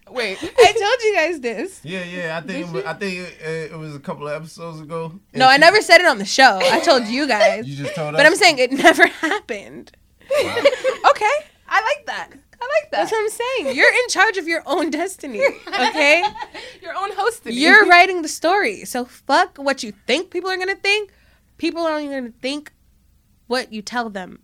wait. 0.09 0.37
I 0.41 0.71
told 0.73 1.03
you 1.03 1.13
guys 1.15 1.39
this. 1.41 1.81
Yeah, 1.83 2.03
yeah. 2.03 2.37
I 2.37 2.45
think 2.45 2.67
it 2.67 2.71
was, 2.73 2.85
I 2.85 2.93
think 2.93 3.27
it, 3.27 3.71
it 3.71 3.77
was 3.77 3.95
a 3.95 3.99
couple 3.99 4.27
of 4.27 4.33
episodes 4.33 4.79
ago. 4.79 5.11
And 5.33 5.39
No, 5.39 5.47
I 5.47 5.57
never 5.57 5.81
said 5.81 5.99
it 5.99 6.07
on 6.07 6.19
the 6.19 6.25
show. 6.25 6.59
I 6.61 6.79
told 6.79 7.05
you 7.07 7.27
guys. 7.27 7.67
You 7.67 7.75
just 7.83 7.95
told 7.95 8.15
us. 8.15 8.19
But 8.19 8.25
I'm 8.25 8.35
saying 8.35 8.59
it 8.59 8.71
never 8.87 9.07
happened. 9.07 9.91
Okay, 11.09 11.31
I 11.67 11.81
like 11.81 12.05
that. 12.05 12.29
I 12.61 12.65
like 12.65 12.91
that. 12.91 12.97
That's 12.97 13.11
what 13.11 13.21
I'm 13.21 13.29
saying. 13.29 13.75
You're 13.75 13.93
in 13.93 14.09
charge 14.09 14.37
of 14.37 14.47
your 14.47 14.63
own 14.65 14.89
destiny. 14.89 15.41
Okay? 15.67 16.23
Your 16.81 16.93
own 16.95 17.11
hosting. 17.13 17.53
You're 17.53 17.85
writing 17.89 18.21
the 18.21 18.27
story. 18.27 18.85
So 18.85 19.05
fuck 19.05 19.57
what 19.57 19.83
you 19.83 19.93
think 20.07 20.29
people 20.31 20.49
are 20.49 20.57
gonna 20.57 20.75
think. 20.75 21.11
People 21.57 21.83
are 21.83 21.91
only 21.93 22.07
gonna 22.07 22.33
think 22.41 22.71
what 23.47 23.71
you 23.71 23.81
tell 23.81 24.09
them. 24.09 24.39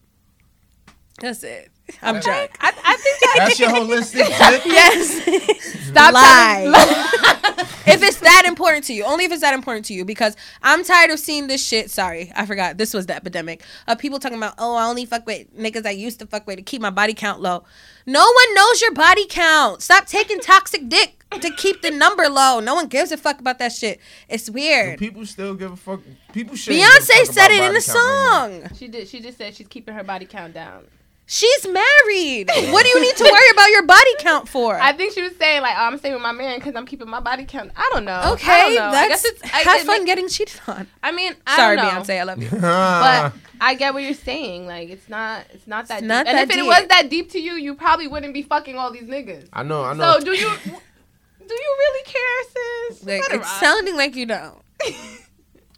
That's 1.19 1.43
it. 1.43 1.71
I'm 2.01 2.19
drunk. 2.19 2.51
I, 2.59 2.69
I 2.83 2.95
think 2.97 3.19
that. 3.19 3.35
That's 3.37 3.59
your 3.59 3.69
holistic 3.69 4.25
tip. 4.49 4.65
Yes. 4.65 5.85
Stop 5.89 6.13
Lie. 6.13 6.71
telling- 6.73 7.65
if 7.87 8.01
it's 8.03 8.19
that 8.21 8.43
important 8.47 8.83
to 8.85 8.93
you, 8.93 9.03
only 9.05 9.25
if 9.25 9.31
it's 9.31 9.41
that 9.41 9.53
important 9.53 9.85
to 9.85 9.93
you, 9.93 10.03
because 10.03 10.35
I'm 10.63 10.83
tired 10.83 11.11
of 11.11 11.19
seeing 11.19 11.47
this 11.47 11.65
shit. 11.65 11.89
Sorry, 11.91 12.31
I 12.35 12.45
forgot. 12.45 12.77
This 12.77 12.93
was 12.93 13.05
the 13.05 13.15
epidemic 13.15 13.63
of 13.87 13.99
people 13.99 14.19
talking 14.19 14.37
about, 14.37 14.55
oh, 14.57 14.75
I 14.75 14.85
only 14.87 15.05
fuck 15.05 15.25
with 15.25 15.55
niggas 15.57 15.85
I 15.85 15.91
used 15.91 16.19
to 16.19 16.25
fuck 16.27 16.47
with 16.47 16.57
to 16.57 16.63
keep 16.63 16.81
my 16.81 16.89
body 16.89 17.13
count 17.13 17.39
low. 17.41 17.63
No 18.07 18.19
one 18.21 18.55
knows 18.55 18.81
your 18.81 18.91
body 18.93 19.25
count. 19.27 19.81
Stop 19.81 20.05
taking 20.07 20.39
toxic 20.39 20.89
dick 20.89 21.23
to 21.39 21.49
keep 21.51 21.81
the 21.81 21.91
number 21.91 22.27
low. 22.29 22.59
No 22.59 22.75
one 22.75 22.87
gives 22.87 23.11
a 23.11 23.17
fuck 23.17 23.39
about 23.39 23.59
that 23.59 23.71
shit. 23.71 23.99
It's 24.27 24.45
Do 24.45 24.53
weird. 24.53 24.99
people 24.99 25.25
still 25.25 25.53
give 25.53 25.71
a 25.71 25.75
fuck. 25.77 26.01
People 26.33 26.55
should. 26.55 26.73
Beyonce 26.73 27.25
said 27.25 27.51
it 27.51 27.63
in 27.63 27.73
the 27.73 27.81
song. 27.81 28.63
She 28.75 28.87
did. 28.87 29.07
She 29.07 29.19
just 29.21 29.37
said 29.37 29.55
she's 29.55 29.67
keeping 29.67 29.93
her 29.93 30.03
body 30.03 30.25
count 30.25 30.53
down. 30.53 30.85
She's 31.27 31.65
married. 31.67 32.49
What 32.71 32.83
do 32.83 32.89
you 32.89 33.01
need 33.01 33.15
to 33.15 33.23
worry 33.23 33.49
about 33.51 33.69
your 33.71 33.83
body 33.83 34.11
count 34.19 34.47
for? 34.47 34.79
I 34.79 34.93
think 34.93 35.13
she 35.13 35.23
was 35.23 35.35
saying 35.37 35.63
like, 35.63 35.73
oh, 35.75 35.85
I'm 35.85 35.97
staying 35.97 36.13
with 36.13 36.21
my 36.21 36.31
man 36.31 36.59
because 36.59 36.75
I'm 36.75 36.85
keeping 36.85 37.09
my 37.09 37.19
body 37.19 37.45
count. 37.45 37.71
I 37.75 37.89
don't 37.93 38.05
know. 38.05 38.11
I 38.11 38.31
okay, 38.33 38.45
don't 38.61 38.75
know. 38.75 38.83
I 38.89 38.91
that's 38.91 39.23
guess 39.23 39.25
it's. 39.25 39.43
I, 39.43 39.57
have 39.59 39.81
it 39.81 39.85
fun 39.87 39.99
make- 40.01 40.05
getting 40.05 40.27
cheated 40.29 40.61
on. 40.67 40.85
I 41.01 41.11
mean, 41.11 41.33
I 41.47 41.55
Sorry, 41.55 41.77
don't 41.77 41.85
know. 41.85 42.01
Beyonce, 42.01 42.19
I 42.19 42.23
love 42.23 42.41
you. 42.43 42.49
But 42.61 43.33
I 43.59 43.73
get 43.73 43.93
what 43.95 44.03
you're 44.03 44.13
saying. 44.13 44.67
Like 44.67 44.89
it's 44.89 45.09
not 45.09 45.45
it's 45.51 45.65
not 45.65 45.87
that 45.87 45.95
It's 45.95 46.01
deep. 46.01 46.07
not 46.09 46.27
and 46.27 46.37
that 46.37 46.49
if 46.51 46.57
it 46.57 46.63
was 46.63 46.87
that 46.89 47.09
deep 47.09 47.31
to 47.31 47.39
you, 47.39 47.53
you 47.53 47.73
probably 47.73 48.07
wouldn't 48.07 48.33
be 48.33 48.43
fucking 48.43 48.77
all 48.77 48.91
these 48.91 49.03
niggas. 49.09 49.47
I 49.51 49.63
know, 49.63 49.83
I 49.83 49.93
know. 49.93 50.19
So 50.19 50.25
do 50.25 50.31
you 50.31 50.51
do 50.67 51.53
you 51.53 51.75
really 51.79 52.03
care, 52.03 52.89
sis? 52.89 53.03
Like, 53.03 53.21
it's 53.21 53.33
rock. 53.33 53.45
sounding 53.45 53.95
like 53.95 54.15
you 54.15 54.25
don't. 54.27 54.55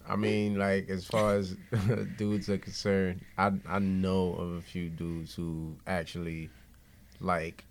I 0.07 0.15
mean, 0.15 0.57
like 0.57 0.89
as 0.89 1.05
far 1.05 1.35
as 1.35 1.55
dudes 2.17 2.49
are 2.49 2.57
concerned, 2.57 3.21
I 3.37 3.51
I 3.67 3.79
know 3.79 4.33
of 4.33 4.53
a 4.53 4.61
few 4.61 4.89
dudes 4.89 5.35
who 5.35 5.75
actually 5.85 6.49
like 7.19 7.65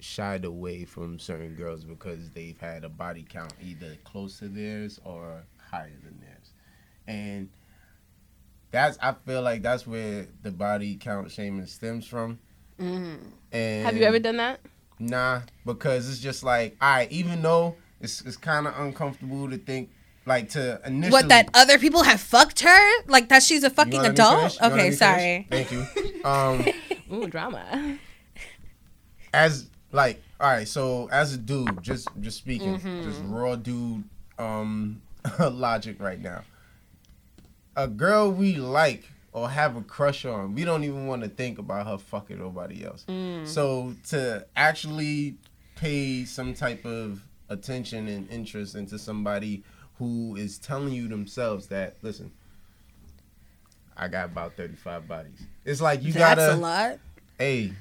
shied 0.00 0.44
away 0.44 0.84
from 0.84 1.18
certain 1.18 1.54
girls 1.54 1.84
because 1.84 2.30
they've 2.30 2.58
had 2.58 2.84
a 2.84 2.88
body 2.88 3.24
count 3.28 3.52
either 3.62 3.96
close 4.04 4.38
to 4.38 4.48
theirs 4.48 5.00
or 5.04 5.44
higher 5.70 5.92
than 6.02 6.18
theirs, 6.20 6.52
and 7.06 7.48
that's 8.70 8.98
I 9.02 9.12
feel 9.26 9.42
like 9.42 9.62
that's 9.62 9.86
where 9.86 10.26
the 10.42 10.50
body 10.50 10.96
count 10.96 11.30
shaming 11.30 11.66
stems 11.66 12.06
from. 12.06 12.38
Mm-hmm. 12.80 13.26
And 13.52 13.86
Have 13.86 13.96
you 13.96 14.04
ever 14.04 14.18
done 14.18 14.38
that? 14.38 14.60
Nah, 14.98 15.42
because 15.66 16.08
it's 16.08 16.20
just 16.20 16.42
like, 16.42 16.76
all 16.80 16.96
right, 16.96 17.12
even 17.12 17.42
though 17.42 17.76
it's 18.00 18.22
it's 18.22 18.36
kind 18.36 18.66
of 18.66 18.78
uncomfortable 18.78 19.48
to 19.50 19.58
think, 19.58 19.90
like 20.26 20.50
to 20.50 20.80
initially. 20.86 21.10
What 21.12 21.28
that 21.28 21.48
other 21.54 21.78
people 21.78 22.02
have 22.04 22.20
fucked 22.20 22.60
her? 22.60 23.02
Like 23.06 23.28
that 23.30 23.42
she's 23.42 23.64
a 23.64 23.70
fucking 23.70 23.94
wanna 23.94 24.08
let 24.08 24.18
me 24.18 24.24
adult? 24.24 24.38
finish? 24.38 24.54
You 24.54 24.58
wanna 24.62 24.74
let 24.74 24.80
Okay, 24.86 24.90
sorry. 24.96 25.46
finish? 25.50 25.68
Thank 25.68 25.72
you. 25.72 26.22
Um, 26.24 26.64
Ooh, 27.12 27.26
drama. 27.26 27.98
as 29.34 29.68
like, 29.90 30.22
all 30.40 30.48
right, 30.50 30.68
so 30.68 31.08
as 31.10 31.34
a 31.34 31.36
dude, 31.38 31.82
just 31.82 32.08
just 32.20 32.38
speaking, 32.38 32.78
Mm-hmm. 32.78 33.02
just 33.02 33.20
raw 33.26 33.56
dude, 33.56 34.04
um, 34.38 35.02
logic 35.40 35.96
right 36.00 36.20
now. 36.20 36.42
A 37.76 37.88
girl 37.88 38.30
we 38.30 38.54
like 38.56 39.04
or 39.32 39.48
have 39.48 39.76
a 39.76 39.80
crush 39.82 40.24
on, 40.24 40.54
we 40.54 40.64
don't 40.64 40.84
even 40.84 41.06
want 41.06 41.22
to 41.22 41.28
think 41.28 41.58
about 41.58 41.86
her 41.86 41.96
fucking 41.98 42.38
nobody 42.38 42.84
else. 42.84 43.04
Mm. 43.08 43.46
So 43.46 43.94
to 44.10 44.46
actually 44.54 45.36
pay 45.74 46.24
some 46.24 46.52
type 46.54 46.84
of 46.84 47.22
attention 47.48 48.08
and 48.08 48.30
interest 48.30 48.74
into 48.74 48.98
somebody 48.98 49.64
who 49.98 50.36
is 50.36 50.58
telling 50.58 50.92
you 50.92 51.08
themselves 51.08 51.68
that, 51.68 51.96
listen, 52.02 52.32
I 53.96 54.08
got 54.08 54.26
about 54.26 54.56
35 54.56 55.06
bodies. 55.06 55.40
It's 55.64 55.80
like 55.80 56.02
you 56.02 56.12
That's 56.12 56.36
gotta 56.36 56.54
a 56.54 56.56
lot. 56.56 56.98
hey, 57.38 57.72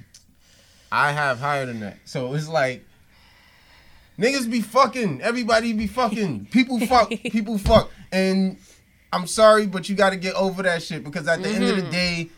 I 0.91 1.11
have 1.11 1.39
higher 1.39 1.65
than 1.65 1.79
that. 1.79 1.97
So 2.05 2.33
it's 2.33 2.47
like 2.47 2.85
niggas 4.19 4.49
be 4.49 4.61
fucking, 4.61 5.21
everybody 5.21 5.73
be 5.73 5.87
fucking, 5.87 6.45
people 6.51 6.79
fuck, 6.81 7.09
people 7.09 7.57
fuck, 7.57 7.89
and 8.11 8.57
I'm 9.13 9.27
sorry, 9.27 9.67
but 9.67 9.89
you 9.89 9.95
got 9.95 10.11
to 10.11 10.17
get 10.17 10.35
over 10.35 10.63
that 10.63 10.83
shit 10.83 11.03
because 11.03 11.27
at 11.27 11.41
the 11.43 11.49
end 11.49 11.65
of 11.65 11.75
the 11.75 11.89
day, 11.91 12.29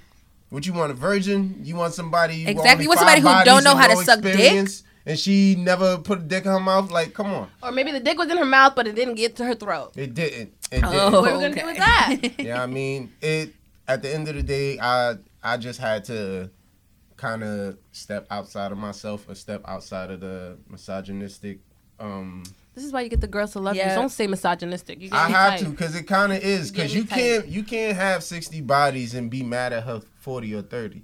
what 0.49 0.65
you 0.65 0.73
want 0.73 0.91
a 0.91 0.95
virgin? 0.95 1.59
You 1.63 1.75
want 1.75 1.93
somebody 1.93 2.41
Mm-hmm. 2.41 2.49
Exactly. 2.49 2.71
only 2.71 2.83
You 2.83 2.89
want 2.89 2.99
somebody 2.99 3.21
who 3.21 3.43
don't 3.43 3.63
know 3.63 3.75
how 3.75 3.87
to 3.87 3.97
suck 4.03 4.21
dick? 4.21 4.69
Experience, 5.05 5.05
And 5.05 5.19
she 5.19 5.55
never 5.55 5.97
put 5.97 6.19
a 6.19 6.21
dick 6.23 6.45
in 6.45 6.51
her 6.51 6.59
mouth. 6.59 6.91
Like, 6.91 7.13
come 7.13 7.27
on, 7.27 7.49
Or 7.61 7.71
maybe 7.71 7.91
the 7.91 7.99
dick 7.99 8.17
was 8.17 8.29
in 8.29 8.37
her 8.37 8.45
mouth, 8.45 8.73
but 8.75 8.87
it 8.87 8.95
didn't 8.95 9.15
get 9.15 9.35
to 9.37 9.45
her 9.45 9.55
throat. 9.55 9.93
it 9.95 10.13
didn't. 10.13 10.53
It 10.71 10.81
didn't. 10.81 10.85
Oh. 10.85 11.21
What 11.21 11.31
are 11.31 11.37
we 11.37 11.43
gonna 11.43 11.55
do 11.55 11.65
with 11.65 11.77
that? 11.77 12.15
Yeah, 12.39 12.61
I 12.63 12.67
mean, 12.67 13.11
it. 13.21 13.53
At 13.85 14.01
the 14.01 14.13
end 14.13 14.29
of 14.29 14.35
the 14.35 14.43
day, 14.43 14.79
I 14.79 15.15
I 15.43 15.57
just 15.57 15.77
had 15.79 16.05
to 16.05 16.49
kind 17.17 17.43
of 17.43 17.77
step 17.91 18.25
outside 18.31 18.71
of 18.71 18.77
myself, 18.77 19.27
or 19.27 19.35
step 19.35 19.61
outside 19.65 20.09
of 20.09 20.21
the 20.21 20.57
misogynistic. 20.69 21.59
Um, 21.99 22.43
this 22.73 22.83
is 22.85 22.91
why 22.93 23.01
you 23.01 23.09
get 23.09 23.21
the 23.21 23.27
girls 23.27 23.51
to 23.51 23.59
love 23.59 23.75
Yeah. 23.75 23.89
you. 23.93 23.95
Don't 23.99 24.09
say 24.09 24.25
misogynistic. 24.27 25.01
You 25.01 25.09
I 25.11 25.29
have 25.29 25.59
tight. 25.59 25.65
to, 25.65 25.73
cause 25.73 25.95
it 25.95 26.03
kind 26.07 26.31
of 26.31 26.41
is, 26.43 26.71
cause 26.71 26.93
me 26.93 27.01
you 27.01 27.05
can't 27.05 27.47
you 27.47 27.63
can't 27.63 27.95
have 27.97 28.23
sixty 28.23 28.61
bodies 28.61 29.13
and 29.15 29.29
be 29.29 29.43
mad 29.43 29.73
at 29.73 29.83
her 29.83 30.01
forty 30.21 30.53
or 30.55 30.61
thirty. 30.61 31.03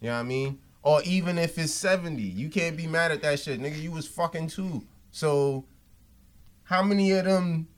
You 0.00 0.08
know 0.08 0.14
what 0.14 0.20
I 0.20 0.22
mean? 0.24 0.58
Or 0.84 1.02
even 1.04 1.38
if 1.38 1.58
it's 1.58 1.72
seventy, 1.72 2.22
you 2.22 2.50
can't 2.50 2.76
be 2.76 2.86
mad 2.86 3.10
at 3.10 3.22
that 3.22 3.40
shit, 3.40 3.58
nigga. 3.58 3.80
You 3.80 3.90
was 3.90 4.06
fucking 4.06 4.48
too. 4.48 4.84
So, 5.10 5.64
how 6.64 6.82
many 6.82 7.12
of 7.12 7.24
them 7.24 7.68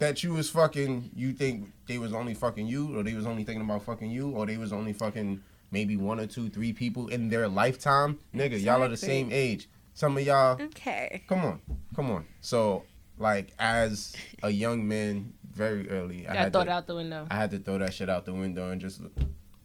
that 0.00 0.22
you 0.24 0.32
was 0.34 0.50
fucking, 0.50 1.10
you 1.14 1.32
think 1.32 1.72
they 1.86 1.98
was 1.98 2.12
only 2.12 2.34
fucking 2.34 2.66
you, 2.66 2.96
or 2.98 3.02
they 3.04 3.14
was 3.14 3.26
only 3.26 3.44
thinking 3.44 3.62
about 3.62 3.84
fucking 3.84 4.10
you, 4.10 4.30
or 4.30 4.44
they 4.44 4.56
was 4.56 4.72
only 4.72 4.92
fucking 4.92 5.40
maybe 5.70 5.96
one 5.96 6.18
or 6.18 6.26
two, 6.26 6.48
three 6.48 6.72
people 6.72 7.06
in 7.08 7.28
their 7.28 7.46
lifetime? 7.48 8.18
Nigga, 8.34 8.60
y'all 8.60 8.82
are 8.82 8.88
the 8.88 8.96
same 8.96 9.28
age. 9.30 9.68
Some 9.94 10.16
of 10.16 10.24
y'all 10.24 10.60
Okay. 10.60 11.22
come 11.28 11.44
on, 11.44 11.60
come 11.94 12.10
on. 12.10 12.24
So, 12.40 12.84
like, 13.18 13.52
as 13.58 14.14
a 14.42 14.50
young 14.50 14.86
man, 14.86 15.32
very 15.52 15.88
early, 15.90 16.26
I 16.26 16.28
Gotta 16.28 16.38
had 16.38 16.52
throw 16.52 16.64
to, 16.64 16.70
it 16.70 16.72
out 16.72 16.86
the 16.88 16.94
window. 16.96 17.26
I 17.30 17.34
had 17.36 17.50
to 17.52 17.58
throw 17.58 17.78
that 17.78 17.92
shit 17.94 18.08
out 18.08 18.24
the 18.24 18.34
window 18.34 18.70
and 18.70 18.80
just 18.80 19.00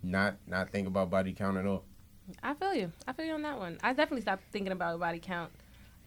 not 0.01 0.35
not 0.47 0.71
think 0.71 0.87
about 0.87 1.09
body 1.09 1.33
count 1.33 1.57
at 1.57 1.65
all. 1.65 1.85
I 2.41 2.53
feel 2.53 2.73
you. 2.73 2.91
I 3.07 3.13
feel 3.13 3.25
you 3.25 3.33
on 3.33 3.41
that 3.43 3.57
one. 3.59 3.77
I 3.83 3.93
definitely 3.93 4.21
stopped 4.21 4.43
thinking 4.51 4.71
about 4.71 4.99
body 4.99 5.19
count. 5.19 5.51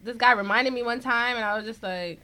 This 0.03 0.15
guy 0.17 0.33
reminded 0.33 0.73
me 0.73 0.83
one 0.83 0.99
time, 0.99 1.35
and 1.35 1.45
I 1.45 1.55
was 1.57 1.65
just 1.65 1.81
like, 1.83 2.19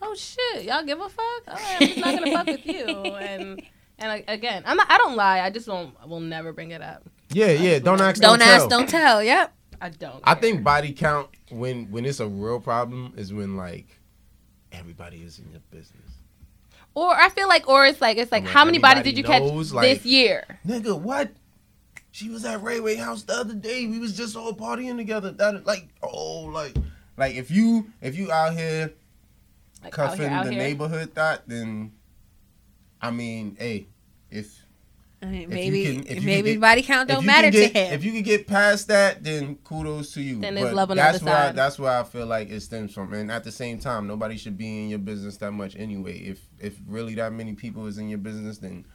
"Oh 0.00 0.14
shit, 0.14 0.64
y'all 0.64 0.84
give 0.84 1.00
a 1.00 1.08
fuck? 1.08 1.42
All 1.48 1.54
right, 1.54 1.76
I'm 1.80 1.86
just 1.88 1.98
not 1.98 2.18
gonna 2.18 2.32
fuck 2.32 2.46
with 2.46 2.66
you." 2.66 2.86
And 3.16 3.62
and 3.98 4.24
again, 4.28 4.62
I'm 4.66 4.76
not. 4.76 4.90
I 4.90 4.98
don't 4.98 5.16
lie. 5.16 5.40
I 5.40 5.50
just 5.50 5.68
won't. 5.68 5.94
I 6.02 6.06
will 6.06 6.20
never 6.20 6.52
bring 6.52 6.70
it 6.70 6.82
up. 6.82 7.02
Yeah, 7.32 7.50
yeah. 7.52 7.78
Don't 7.78 8.00
ask, 8.00 8.20
Don't 8.20 8.38
don't, 8.38 8.48
ask, 8.48 8.60
tell. 8.60 8.68
don't 8.68 8.88
tell. 8.88 9.22
Yep. 9.22 9.52
I 9.80 9.88
don't. 9.90 10.20
I 10.24 10.34
care. 10.34 10.42
think 10.42 10.64
body 10.64 10.92
count 10.92 11.28
when 11.50 11.90
when 11.90 12.04
it's 12.04 12.20
a 12.20 12.26
real 12.26 12.60
problem 12.60 13.14
is 13.16 13.32
when 13.32 13.56
like 13.56 13.98
everybody 14.72 15.18
is 15.18 15.38
in 15.38 15.50
your 15.50 15.60
business. 15.70 16.12
Or 16.94 17.14
I 17.14 17.28
feel 17.28 17.46
like, 17.46 17.68
or 17.68 17.84
it's 17.84 18.00
like, 18.00 18.16
it's 18.16 18.32
like, 18.32 18.44
When 18.44 18.52
how 18.52 18.64
many 18.64 18.78
bodies 18.78 19.04
did 19.04 19.18
everybody 19.18 19.42
you 19.42 19.48
catch 19.48 19.52
knows, 19.54 19.70
this 19.72 20.06
year? 20.06 20.44
Nigga, 20.66 20.98
what? 20.98 21.30
She 22.16 22.30
was 22.30 22.46
at 22.46 22.62
Rayway 22.62 22.96
House 22.96 23.24
the 23.24 23.34
other 23.34 23.52
day. 23.52 23.86
We 23.86 23.98
was 23.98 24.16
just 24.16 24.36
all 24.36 24.54
partying 24.54 24.96
together. 24.96 25.32
That 25.32 25.66
like, 25.66 25.86
oh, 26.02 26.44
like, 26.44 26.74
like 27.18 27.34
if 27.34 27.50
you 27.50 27.92
if 28.00 28.16
you 28.16 28.32
out 28.32 28.54
here 28.54 28.90
Like 29.84 29.98
out 29.98 30.16
here, 30.16 30.30
out 30.30 30.46
the 30.46 30.52
here. 30.52 30.62
neighborhood 30.62 31.12
thought, 31.12 31.42
then 31.46 31.92
I 33.02 33.10
mean, 33.10 33.54
hey, 33.58 33.88
if 34.30 34.64
I 35.20 35.26
mean, 35.26 35.42
If 35.42 35.48
you 35.50 35.54
maybe 35.54 35.84
can- 35.84 36.06
if 36.06 36.14
you 36.22 36.26
maybe 36.26 36.52
get- 36.52 36.60
body 36.62 36.82
count 36.82 37.10
don't 37.10 37.26
matter 37.26 37.50
get, 37.50 37.74
to 37.74 37.78
him. 37.80 37.92
If 37.92 38.02
you 38.02 38.12
can 38.12 38.22
get 38.22 38.46
past 38.46 38.88
that, 38.88 39.22
then 39.22 39.56
kudos 39.56 40.14
to 40.14 40.22
you. 40.22 40.40
Then 40.40 40.54
But 40.54 40.72
love 40.72 40.90
on 40.90 40.96
that's 40.96 41.20
side. 41.22 41.54
that's 41.54 41.78
where 41.78 42.00
I 42.00 42.02
feel 42.02 42.24
like 42.24 42.48
it 42.48 42.60
stems 42.62 42.94
from. 42.94 43.12
And 43.12 43.30
at 43.30 43.44
the 43.44 43.52
same 43.52 43.78
time, 43.78 44.06
nobody 44.06 44.38
should 44.38 44.56
be 44.56 44.84
in 44.84 44.88
your 44.88 45.00
business 45.00 45.36
that 45.36 45.52
much 45.52 45.76
anyway. 45.76 46.16
If 46.20 46.40
if 46.58 46.78
really 46.86 47.14
that 47.16 47.34
many 47.34 47.52
people 47.52 47.86
is 47.86 47.98
in 47.98 48.08
your 48.08 48.18
business, 48.20 48.56
then 48.56 48.86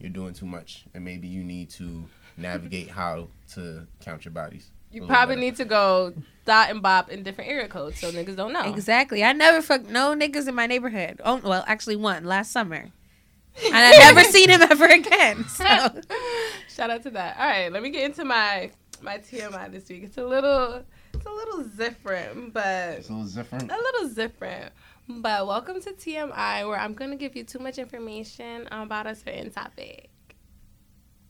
you're 0.00 0.10
doing 0.10 0.32
too 0.34 0.46
much, 0.46 0.84
and 0.94 1.04
maybe 1.04 1.26
you 1.28 1.42
need 1.44 1.70
to 1.70 2.04
navigate 2.36 2.88
how 2.88 3.28
to 3.54 3.86
count 4.00 4.24
your 4.24 4.32
bodies. 4.32 4.70
You 4.90 5.06
probably 5.06 5.34
better. 5.34 5.40
need 5.44 5.56
to 5.56 5.64
go 5.66 6.14
dot 6.46 6.70
and 6.70 6.80
bop 6.80 7.10
in 7.10 7.22
different 7.22 7.50
area 7.50 7.68
codes 7.68 7.98
so 7.98 8.10
niggas 8.10 8.36
don't 8.36 8.52
know. 8.54 8.62
Exactly. 8.72 9.22
I 9.22 9.32
never 9.34 9.60
fucked 9.60 9.90
no 9.90 10.14
niggas 10.14 10.48
in 10.48 10.54
my 10.54 10.66
neighborhood. 10.66 11.20
Oh 11.24 11.40
well, 11.44 11.62
actually 11.66 11.96
one 11.96 12.24
last 12.24 12.52
summer, 12.52 12.76
and 13.64 13.74
I 13.74 13.90
never 13.90 14.24
seen 14.24 14.48
him 14.48 14.62
ever 14.62 14.86
again. 14.86 15.44
So 15.48 15.64
Shout 16.74 16.90
out 16.90 17.02
to 17.02 17.10
that. 17.10 17.36
All 17.38 17.46
right, 17.46 17.70
let 17.72 17.82
me 17.82 17.90
get 17.90 18.04
into 18.04 18.24
my 18.24 18.70
my 19.02 19.18
TMI 19.18 19.70
this 19.70 19.88
week. 19.88 20.04
It's 20.04 20.16
a 20.16 20.24
little 20.24 20.82
it's 21.12 21.26
a 21.26 21.30
little 21.30 21.64
different, 21.64 22.54
but 22.54 22.94
It's 22.98 23.08
a 23.10 23.12
little 23.12 23.28
different. 23.28 23.70
a 23.70 23.76
little 23.76 24.08
different. 24.14 24.72
But 25.08 25.46
welcome 25.46 25.80
to 25.80 25.92
TMI, 25.92 26.68
where 26.68 26.78
I'm 26.78 26.92
gonna 26.92 27.16
give 27.16 27.34
you 27.34 27.42
too 27.42 27.58
much 27.58 27.78
information 27.78 28.68
about 28.70 29.06
a 29.06 29.14
certain 29.14 29.50
topic. 29.50 30.10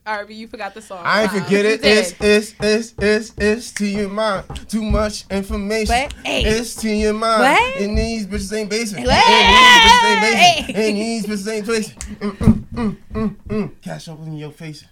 RB, 0.05 0.35
you 0.35 0.49
forgot 0.49 0.75
the 0.75 0.83
song. 0.83 1.03
I 1.05 1.23
ain't 1.25 1.33
Wow. 1.33 1.45
forget 1.45 1.65
it. 1.65 1.85
It's 1.85 2.15
it's 2.19 2.55
it's 2.61 2.95
it's 2.99 3.33
it's 3.39 3.73
to 3.75 3.87
your 3.87 4.09
mind. 4.09 4.47
Too 4.69 4.83
much 4.83 5.27
information. 5.31 5.95
What? 5.95 6.13
Hey. 6.25 6.43
It's 6.45 6.75
to 6.77 6.89
your 6.89 7.13
mind. 7.13 7.41
What? 7.43 7.77
And 7.77 7.97
these 7.99 8.27
bitches 8.27 8.57
ain't 8.57 8.71
basic. 8.71 9.05
What? 9.05 9.29
And 9.29 9.55
these 9.55 9.93
bitches 9.93 10.11
ain't 10.11 10.21
basic. 10.67 10.77
And 10.77 10.97
these 10.97 11.27
bitches 11.27 11.53
ain't 11.53 11.67
basic. 11.67 11.99
Mm, 11.99 12.37
mm, 12.37 12.65
mm, 12.73 12.97
mm, 13.13 13.37
mm. 13.49 13.81
Cash 13.83 14.07
hole 14.07 14.23
in 14.25 14.37
your 14.39 14.51
face. 14.51 14.85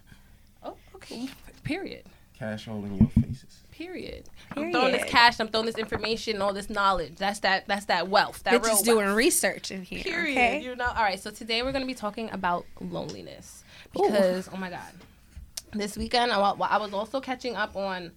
Oh, 0.63 0.77
okay. 0.97 1.29
Period. 1.65 2.05
Cash 2.39 2.67
hole 2.67 2.85
in 2.85 2.99
your 2.99 3.09
faces. 3.09 3.63
Period. 3.77 4.27
I'm 4.57 4.73
throwing 4.73 4.93
this 4.93 5.05
cash. 5.05 5.39
I'm 5.39 5.49
throwing 5.49 5.67
this 5.67 5.77
information, 5.77 6.41
all 6.41 6.55
this 6.55 6.71
knowledge. 6.71 7.17
That's 7.17 7.41
that. 7.41 7.67
That's 7.69 7.85
that 7.87 8.09
wealth. 8.09 8.43
That 8.45 8.53
real 8.53 8.61
bitches 8.61 8.65
wealth. 8.65 8.85
doing 8.87 9.09
research 9.09 9.71
in 9.71 9.83
here. 9.83 10.03
Period. 10.03 10.33
Okay? 10.33 10.63
You 10.63 10.75
know. 10.77 10.87
All 10.87 11.03
right. 11.03 11.21
So 11.21 11.31
today 11.31 11.63
we're 11.63 11.73
gonna 11.73 11.85
be 11.85 11.93
talking 11.93 12.31
about 12.31 12.65
loneliness 12.81 13.65
because 13.93 14.49
oh 14.51 14.57
my 14.57 14.71
god, 14.71 14.93
this 15.75 15.99
weekend 15.99 16.33
I, 16.33 16.39
I 16.39 16.79
was 16.79 16.95
also 16.95 17.21
catching 17.21 17.55
up 17.55 17.77
on 17.77 18.13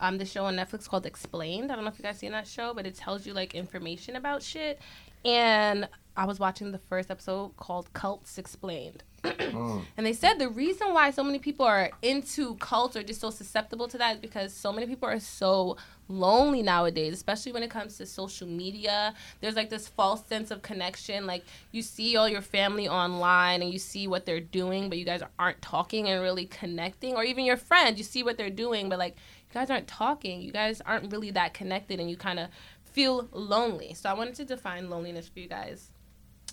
um 0.00 0.16
the 0.16 0.24
show 0.24 0.46
on 0.46 0.56
Netflix 0.56 0.88
called 0.88 1.04
Explained. 1.04 1.70
I 1.70 1.74
don't 1.74 1.84
know 1.84 1.90
if 1.90 1.98
you 1.98 2.04
guys 2.04 2.18
seen 2.18 2.32
that 2.32 2.46
show, 2.46 2.72
but 2.72 2.86
it 2.86 2.94
tells 2.94 3.26
you 3.26 3.34
like 3.34 3.54
information 3.54 4.16
about 4.16 4.42
shit. 4.42 4.80
And 5.26 5.90
I 6.16 6.24
was 6.24 6.40
watching 6.40 6.72
the 6.72 6.78
first 6.78 7.10
episode 7.10 7.54
called 7.58 7.92
Cults 7.92 8.38
Explained. 8.38 9.04
Mm. 9.24 9.84
And 9.96 10.06
they 10.06 10.12
said 10.12 10.38
the 10.38 10.48
reason 10.48 10.94
why 10.94 11.10
so 11.10 11.22
many 11.22 11.38
people 11.38 11.66
are 11.66 11.90
into 12.02 12.54
cults 12.56 12.96
or 12.96 13.02
just 13.02 13.20
so 13.20 13.30
susceptible 13.30 13.86
to 13.88 13.98
that 13.98 14.16
is 14.16 14.20
because 14.20 14.52
so 14.52 14.72
many 14.72 14.86
people 14.86 15.08
are 15.08 15.20
so 15.20 15.76
lonely 16.08 16.62
nowadays, 16.62 17.14
especially 17.14 17.52
when 17.52 17.62
it 17.62 17.70
comes 17.70 17.96
to 17.98 18.06
social 18.06 18.48
media. 18.48 19.14
There's 19.40 19.54
like 19.54 19.70
this 19.70 19.86
false 19.86 20.24
sense 20.26 20.50
of 20.50 20.62
connection. 20.62 21.26
Like 21.26 21.44
you 21.70 21.82
see 21.82 22.16
all 22.16 22.28
your 22.28 22.42
family 22.42 22.88
online 22.88 23.62
and 23.62 23.72
you 23.72 23.78
see 23.78 24.08
what 24.08 24.26
they're 24.26 24.40
doing, 24.40 24.88
but 24.88 24.98
you 24.98 25.04
guys 25.04 25.22
aren't 25.38 25.62
talking 25.62 26.08
and 26.08 26.22
really 26.22 26.46
connecting. 26.46 27.14
Or 27.14 27.22
even 27.22 27.44
your 27.44 27.56
friends, 27.56 27.98
you 27.98 28.04
see 28.04 28.22
what 28.22 28.36
they're 28.36 28.50
doing, 28.50 28.88
but 28.88 28.98
like 28.98 29.14
you 29.14 29.54
guys 29.54 29.70
aren't 29.70 29.88
talking. 29.88 30.40
You 30.42 30.52
guys 30.52 30.80
aren't 30.80 31.12
really 31.12 31.30
that 31.32 31.54
connected 31.54 32.00
and 32.00 32.10
you 32.10 32.16
kind 32.16 32.38
of 32.38 32.48
feel 32.82 33.28
lonely. 33.32 33.94
So 33.94 34.10
I 34.10 34.14
wanted 34.14 34.34
to 34.36 34.44
define 34.44 34.90
loneliness 34.90 35.28
for 35.28 35.38
you 35.40 35.48
guys. 35.48 35.91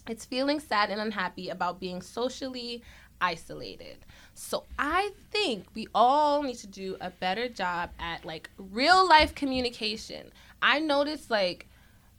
It's 0.09 0.25
feeling 0.25 0.59
sad 0.59 0.89
and 0.89 0.99
unhappy 0.99 1.49
about 1.49 1.79
being 1.79 2.01
socially 2.01 2.81
isolated. 3.21 3.97
So 4.33 4.63
I 4.79 5.11
think 5.29 5.67
we 5.75 5.87
all 5.93 6.41
need 6.41 6.57
to 6.57 6.67
do 6.67 6.97
a 6.99 7.11
better 7.11 7.47
job 7.47 7.91
at 7.99 8.25
like 8.25 8.49
real 8.57 9.07
life 9.07 9.35
communication. 9.35 10.31
I 10.63 10.79
notice 10.79 11.29
like 11.29 11.67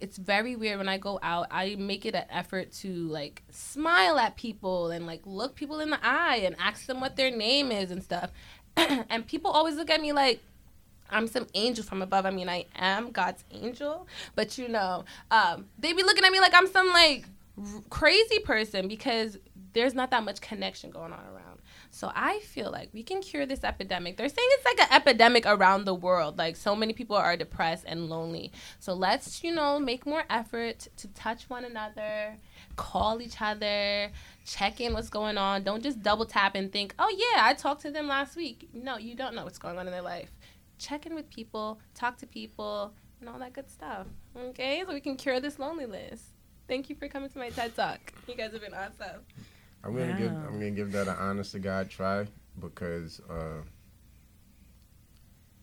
it's 0.01 0.17
very 0.17 0.55
weird 0.55 0.79
when 0.79 0.89
I 0.89 0.99
go 0.99 1.19
out. 1.21 1.49
I 1.51 1.75
make 1.75 2.07
it 2.07 2.15
an 2.15 2.25
effort 2.31 2.73
to 2.75 2.89
like 2.89 3.43
smile 3.51 4.19
at 4.19 4.37
people 4.37 4.93
and 4.93 5.05
like 5.05 5.23
look 5.25 5.57
people 5.57 5.81
in 5.81 5.91
the 5.91 5.99
eye 6.01 6.43
and 6.45 6.55
ask 6.61 6.87
them 6.87 7.01
what 7.01 7.17
their 7.17 7.31
name 7.31 7.73
is 7.73 7.91
and 7.91 8.03
stuff. 8.03 8.31
and 8.77 9.27
people 9.27 9.51
always 9.51 9.75
look 9.75 9.91
at 9.91 10.01
me 10.01 10.13
like 10.13 10.41
I'm 11.11 11.27
some 11.27 11.49
angel 11.55 11.85
from 11.85 12.03
above. 12.03 12.25
I 12.25 12.31
mean, 12.31 12.49
I 12.49 12.67
am 12.77 13.11
God's 13.11 13.43
angel, 13.51 14.07
but 14.37 14.57
you 14.59 14.69
know, 14.69 15.05
um, 15.33 15.67
they 15.79 15.93
be 15.93 16.05
looking 16.05 16.25
at 16.25 16.31
me 16.31 16.39
like 16.39 16.55
I'm 16.55 16.69
some 16.69 16.89
like 16.91 17.25
crazy 17.91 18.39
person 18.41 18.89
because 18.89 19.39
there's 19.73 19.95
not 19.95 20.11
that 20.11 20.25
much 20.25 20.41
connection 20.41 20.91
going 20.91 21.13
on 21.13 21.25
around. 21.27 21.61
So 21.91 22.11
I 22.15 22.39
feel 22.41 22.71
like 22.71 22.91
we 22.93 23.03
can 23.03 23.21
cure 23.21 23.47
this 23.47 23.65
epidemic. 23.65 24.17
They're 24.17 24.29
saying 24.29 24.49
it's 24.53 24.65
like 24.65 24.81
an 24.81 24.95
epidemic 24.95 25.45
around 25.47 25.85
the 25.85 25.95
world. 25.95 26.39
Like 26.39 26.57
so 26.57 26.77
many 26.77 26.93
people 26.93 27.17
are 27.17 27.37
depressed 27.37 27.85
and 27.87 28.09
lonely. 28.09 28.53
So 28.79 28.95
let's, 28.95 29.43
you 29.43 29.55
know, 29.55 29.79
make 29.79 30.07
more 30.07 30.25
effort 30.31 30.87
to 30.97 31.09
touch 31.09 31.51
one 31.51 31.65
another, 31.65 32.37
call 32.77 33.21
each 33.21 33.41
other, 33.41 34.11
check 34.47 34.81
in 34.81 34.93
what's 34.93 35.11
going 35.11 35.37
on. 35.37 35.65
Don't 35.65 35.83
just 35.83 36.03
double 36.03 36.27
tap 36.27 36.55
and 36.55 36.73
think, 36.73 36.95
"Oh 36.99 37.11
yeah, 37.11 37.45
I 37.45 37.55
talked 37.55 37.83
to 37.83 37.91
them 37.91 38.07
last 38.07 38.37
week." 38.37 38.69
No, 38.73 38.97
you 38.97 39.15
don't 39.15 39.35
know 39.35 39.45
what's 39.45 39.59
going 39.59 39.79
on 39.79 39.87
in 39.87 39.93
their 39.93 40.03
life. 40.03 40.31
Check 40.79 41.07
in 41.07 41.15
with 41.15 41.29
people, 41.29 41.81
talk 41.95 42.17
to 42.19 42.27
people, 42.27 42.95
and 43.21 43.29
all 43.29 43.39
that 43.39 43.53
good 43.53 43.71
stuff. 43.71 44.07
Okay? 44.37 44.83
So 44.87 44.95
we 44.95 45.01
can 45.01 45.17
cure 45.17 45.41
this 45.41 45.59
loneliness. 45.59 46.23
Thank 46.71 46.89
you 46.89 46.95
for 46.95 47.09
coming 47.09 47.29
to 47.31 47.39
my 47.39 47.51
TED 47.51 47.75
Talk. 47.75 47.99
You 48.29 48.37
guys 48.37 48.53
have 48.53 48.61
been 48.61 48.73
awesome. 48.75 49.23
I'm 49.83 49.93
gonna 49.93 50.17
give 50.17 50.31
I'm 50.31 50.53
gonna 50.53 50.71
give 50.71 50.93
that 50.93 51.09
an 51.09 51.17
honest 51.19 51.51
to 51.51 51.59
God 51.59 51.91
try 51.91 52.29
because 52.61 53.21
uh, 53.29 53.63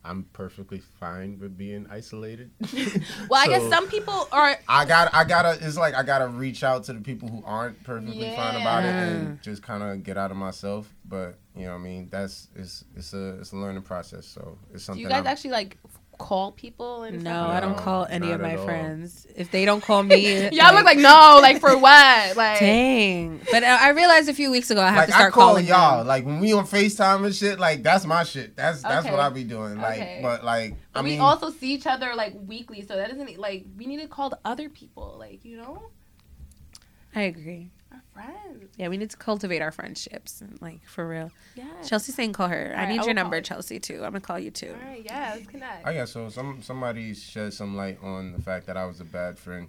I'm 0.04 0.24
perfectly 0.34 0.80
fine 1.00 1.38
with 1.40 1.56
being 1.56 1.86
isolated. 1.90 2.50
Well, 3.30 3.42
I 3.42 3.48
guess 3.48 3.70
some 3.70 3.88
people 3.88 4.28
are 4.32 4.58
I 4.68 4.84
got 4.84 5.14
I 5.14 5.24
gotta 5.24 5.56
it's 5.66 5.78
like 5.78 5.94
I 5.94 6.02
gotta 6.02 6.28
reach 6.28 6.62
out 6.62 6.84
to 6.84 6.92
the 6.92 7.00
people 7.00 7.30
who 7.30 7.42
aren't 7.46 7.82
perfectly 7.84 8.30
fine 8.36 8.60
about 8.60 8.84
it 8.84 8.88
and 8.88 9.40
just 9.40 9.62
kind 9.62 9.82
of 9.82 10.02
get 10.02 10.18
out 10.18 10.30
of 10.30 10.36
myself. 10.36 10.94
But 11.06 11.38
you 11.56 11.64
know 11.64 11.72
what 11.72 11.78
I 11.78 11.84
mean 11.84 12.08
that's 12.10 12.48
it's 12.54 12.84
it's 12.94 13.14
a 13.14 13.38
it's 13.40 13.52
a 13.52 13.56
learning 13.56 13.82
process. 13.82 14.26
So 14.26 14.58
it's 14.74 14.82
Do 14.82 14.86
something. 14.88 15.02
you 15.04 15.08
guys 15.08 15.16
I'm- 15.24 15.26
actually 15.26 15.52
like 15.52 15.78
f- 15.86 15.97
call 16.18 16.52
people 16.52 17.04
and 17.04 17.22
No, 17.22 17.30
stuff? 17.30 17.50
I 17.50 17.60
don't 17.60 17.76
call 17.76 18.06
any 18.10 18.32
of 18.32 18.40
my 18.40 18.56
all. 18.56 18.64
friends. 18.64 19.26
If 19.36 19.50
they 19.50 19.64
don't 19.64 19.80
call 19.80 20.02
me, 20.02 20.48
Y'all 20.52 20.74
look 20.74 20.84
like 20.84 20.98
no, 20.98 21.38
like 21.40 21.60
for 21.60 21.78
what? 21.78 22.36
Like 22.36 22.58
dang. 22.60 23.40
But 23.50 23.62
I 23.64 23.86
I 23.86 23.88
realized 23.90 24.28
a 24.28 24.34
few 24.34 24.50
weeks 24.50 24.70
ago 24.70 24.80
I 24.82 24.88
have 24.88 24.96
like 24.96 25.06
to 25.06 25.12
start 25.12 25.32
I 25.32 25.34
call 25.34 25.48
calling 25.50 25.66
y'all 25.66 25.98
them. 25.98 26.06
like 26.08 26.26
when 26.26 26.40
we 26.40 26.52
on 26.52 26.66
Facetime 26.66 27.24
and 27.24 27.34
shit. 27.34 27.58
Like 27.58 27.82
that's 27.82 28.04
my 28.04 28.24
shit. 28.24 28.56
That's 28.56 28.82
that's 28.82 29.06
Okay. 29.06 29.10
what 29.12 29.20
I'll 29.20 29.30
be 29.30 29.44
doing. 29.44 29.78
Like 29.80 30.00
Okay. 30.00 30.18
but 30.22 30.44
like 30.44 30.74
I 30.94 31.02
we 31.02 31.10
mean 31.10 31.20
also 31.20 31.50
see 31.50 31.72
each 31.72 31.86
other 31.86 32.14
like 32.14 32.34
weekly, 32.46 32.82
so 32.82 32.96
that 32.96 33.08
doesn't 33.10 33.38
like 33.38 33.64
we 33.76 33.86
need 33.86 34.00
to 34.00 34.08
call 34.08 34.28
the 34.30 34.38
other 34.44 34.68
people, 34.68 35.16
like 35.18 35.44
you 35.44 35.56
know, 35.56 35.82
I 37.14 37.22
agree. 37.22 37.70
Our 37.92 38.02
friends. 38.12 38.64
Yeah, 38.76 38.88
we 38.88 38.96
need 38.96 39.10
to 39.10 39.16
cultivate 39.16 39.60
our 39.62 39.70
friendships, 39.72 40.42
like 40.60 40.84
for 40.86 41.06
real. 41.08 41.30
Yeah. 41.54 41.64
Chelsea 41.84 42.12
saying 42.12 42.32
call 42.32 42.48
her. 42.48 42.72
I 42.76 42.80
Alright, 42.82 42.88
need 42.88 42.94
I 43.00 43.02
your 43.02 43.06
will 43.08 43.14
number, 43.14 43.36
call. 43.36 43.42
Chelsea, 43.56 43.78
too. 43.80 43.96
I'm 43.96 44.12
gonna 44.12 44.20
call 44.20 44.38
you 44.38 44.50
too. 44.50 44.74
All 44.80 44.88
right. 44.88 45.02
Yeah. 45.04 45.32
Let's 45.34 45.46
connect. 45.46 45.86
I 45.86 45.92
guess 45.92 46.12
so. 46.12 46.28
Some 46.28 46.62
somebody 46.62 47.14
shed 47.14 47.52
some 47.54 47.76
light 47.76 47.98
on 48.02 48.32
the 48.32 48.42
fact 48.42 48.66
that 48.66 48.76
I 48.76 48.84
was 48.86 49.00
a 49.00 49.04
bad 49.04 49.38
friend, 49.38 49.68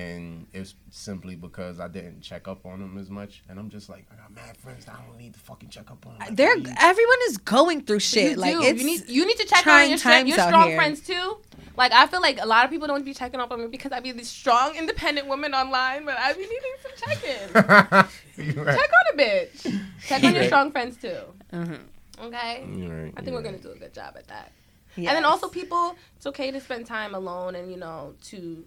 and 0.00 0.46
it's 0.52 0.74
simply 0.90 1.34
because 1.36 1.80
I 1.80 1.88
didn't 1.88 2.20
check 2.22 2.48
up 2.48 2.64
on 2.64 2.80
them 2.80 2.96
as 2.98 3.10
much. 3.10 3.42
And 3.48 3.58
I'm 3.58 3.68
just 3.70 3.88
like, 3.88 4.06
I 4.12 4.16
got 4.16 4.34
mad 4.34 4.56
friends. 4.56 4.84
that 4.86 4.94
I 4.94 5.06
don't 5.06 5.18
need 5.18 5.34
to 5.34 5.40
fucking 5.40 5.68
check 5.68 5.90
up 5.90 6.04
on. 6.06 6.18
Them. 6.18 6.34
They're 6.34 6.56
Like, 6.56 6.76
everyone 6.82 7.16
is 7.28 7.38
going 7.38 7.82
through 7.82 7.96
You 7.96 8.00
shit. 8.00 8.38
Like 8.38 8.54
do. 8.54 8.62
it's 8.62 8.80
you 8.80 8.86
need 8.86 9.08
you 9.08 9.26
need 9.26 9.36
to 9.38 9.46
check 9.46 9.66
on 9.66 9.88
your 9.88 9.98
strength, 9.98 10.16
times 10.26 10.28
your 10.28 10.38
strong 10.46 10.68
here. 10.68 10.76
friends 10.76 11.00
too. 11.00 11.38
Like 11.76 11.92
I 11.92 12.06
feel 12.06 12.20
like 12.20 12.38
a 12.40 12.46
lot 12.46 12.64
of 12.64 12.70
people 12.70 12.86
don't 12.88 13.04
be 13.04 13.14
checking 13.14 13.40
up 13.40 13.50
on 13.52 13.60
me 13.60 13.66
because 13.68 13.92
I 13.92 14.00
be 14.00 14.12
this 14.12 14.28
strong, 14.28 14.74
independent 14.76 15.26
woman 15.28 15.54
online, 15.54 16.04
but 16.04 16.16
I 16.18 16.32
be 16.32 16.40
needing 16.40 16.76
some 16.82 16.92
check-in. 17.02 18.46
You're 18.54 18.64
right. 18.64 18.78
check 18.78 18.90
on 18.98 19.14
a 19.14 19.22
bitch. 19.22 19.80
Check 20.06 20.24
on 20.24 20.34
your 20.34 20.44
strong 20.44 20.72
friends 20.72 20.96
too. 20.96 21.18
Mhm. 21.52 21.78
Okay. 22.22 22.64
Right, 22.66 23.12
I 23.16 23.20
think 23.22 23.26
you're 23.28 23.34
we're 23.34 23.42
gonna 23.42 23.58
do 23.58 23.70
a 23.70 23.76
good 23.76 23.94
job 23.94 24.14
at 24.16 24.26
that. 24.28 24.52
Yes. 24.96 25.08
And 25.08 25.16
then 25.16 25.24
also 25.24 25.48
people, 25.48 25.96
it's 26.16 26.26
okay 26.26 26.50
to 26.50 26.60
spend 26.60 26.84
time 26.86 27.14
alone 27.14 27.54
and 27.54 27.70
you 27.70 27.76
know 27.78 28.14
to 28.24 28.64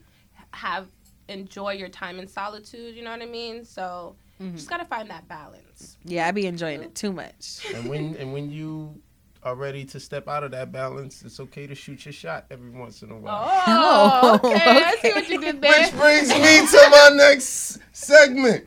have 0.51 0.87
enjoy 1.27 1.73
your 1.73 1.89
time 1.89 2.19
in 2.19 2.27
solitude. 2.27 2.95
You 2.95 3.03
know 3.03 3.11
what 3.11 3.21
I 3.21 3.25
mean? 3.25 3.63
So 3.65 4.15
Mhm. 4.41 4.55
just 4.55 4.69
gotta 4.69 4.85
find 4.85 5.09
that 5.09 5.27
balance. 5.27 5.97
yeah, 6.03 6.27
I 6.27 6.31
be 6.31 6.45
enjoying 6.47 6.81
it 6.83 6.95
too 6.95 7.11
much. 7.13 7.59
And 7.73 7.87
when 7.87 8.15
and 8.17 8.33
when 8.33 8.49
you 8.51 9.01
are 9.43 9.55
ready 9.55 9.83
to 9.83 9.99
step 9.99 10.27
out 10.29 10.43
of 10.43 10.51
that 10.51 10.71
balance, 10.71 11.21
it's 11.23 11.39
okay 11.39 11.67
to 11.67 11.75
shoot 11.75 12.05
your 12.05 12.13
shot 12.13 12.45
every 12.49 12.69
once 12.69 13.01
in 13.03 13.11
a 13.11 13.17
while. 13.17 13.45
Oh, 13.67 14.39
Oh, 14.43 14.49
okay. 14.49 14.83
I 14.85 14.95
see 15.01 15.11
what 15.13 15.27
you 15.29 15.39
did 15.39 15.61
there. 15.61 15.81
Which 15.81 15.91
brings 15.93 16.29
me 16.29 16.65
to 16.67 16.87
my 16.91 17.09
next 17.15 17.79
segment. 17.91 18.65